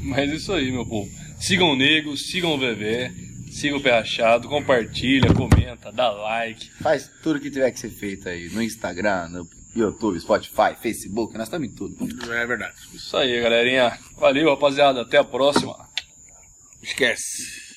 Mas 0.00 0.30
é 0.30 0.34
isso 0.34 0.50
aí, 0.54 0.72
meu 0.72 0.86
povo. 0.86 1.10
Sigam 1.38 1.72
o 1.72 1.76
Nego, 1.76 2.16
sigam 2.16 2.54
o 2.54 2.58
Bebê, 2.58 3.12
sigam 3.60 3.78
o 3.78 3.82
Pé 3.82 3.90
Rachado, 3.90 4.48
compartilha, 4.48 5.32
comenta, 5.34 5.92
dá 5.92 6.10
like. 6.10 6.70
Faz 6.82 7.10
tudo 7.22 7.38
que 7.38 7.50
tiver 7.50 7.70
que 7.70 7.78
ser 7.78 7.90
feito 7.90 8.28
aí, 8.28 8.48
no 8.48 8.62
Instagram, 8.62 9.28
no 9.28 9.46
YouTube, 9.76 10.18
Spotify, 10.18 10.74
Facebook, 10.80 11.34
nós 11.34 11.46
estamos 11.46 11.68
em 11.68 11.74
tudo. 11.74 11.96
É 12.32 12.46
verdade. 12.46 12.74
Isso 12.94 13.16
aí, 13.16 13.40
galerinha. 13.40 13.96
Valeu, 14.16 14.48
rapaziada. 14.48 15.02
Até 15.02 15.18
a 15.18 15.24
próxima. 15.24 15.76
Esquece. 16.82 17.69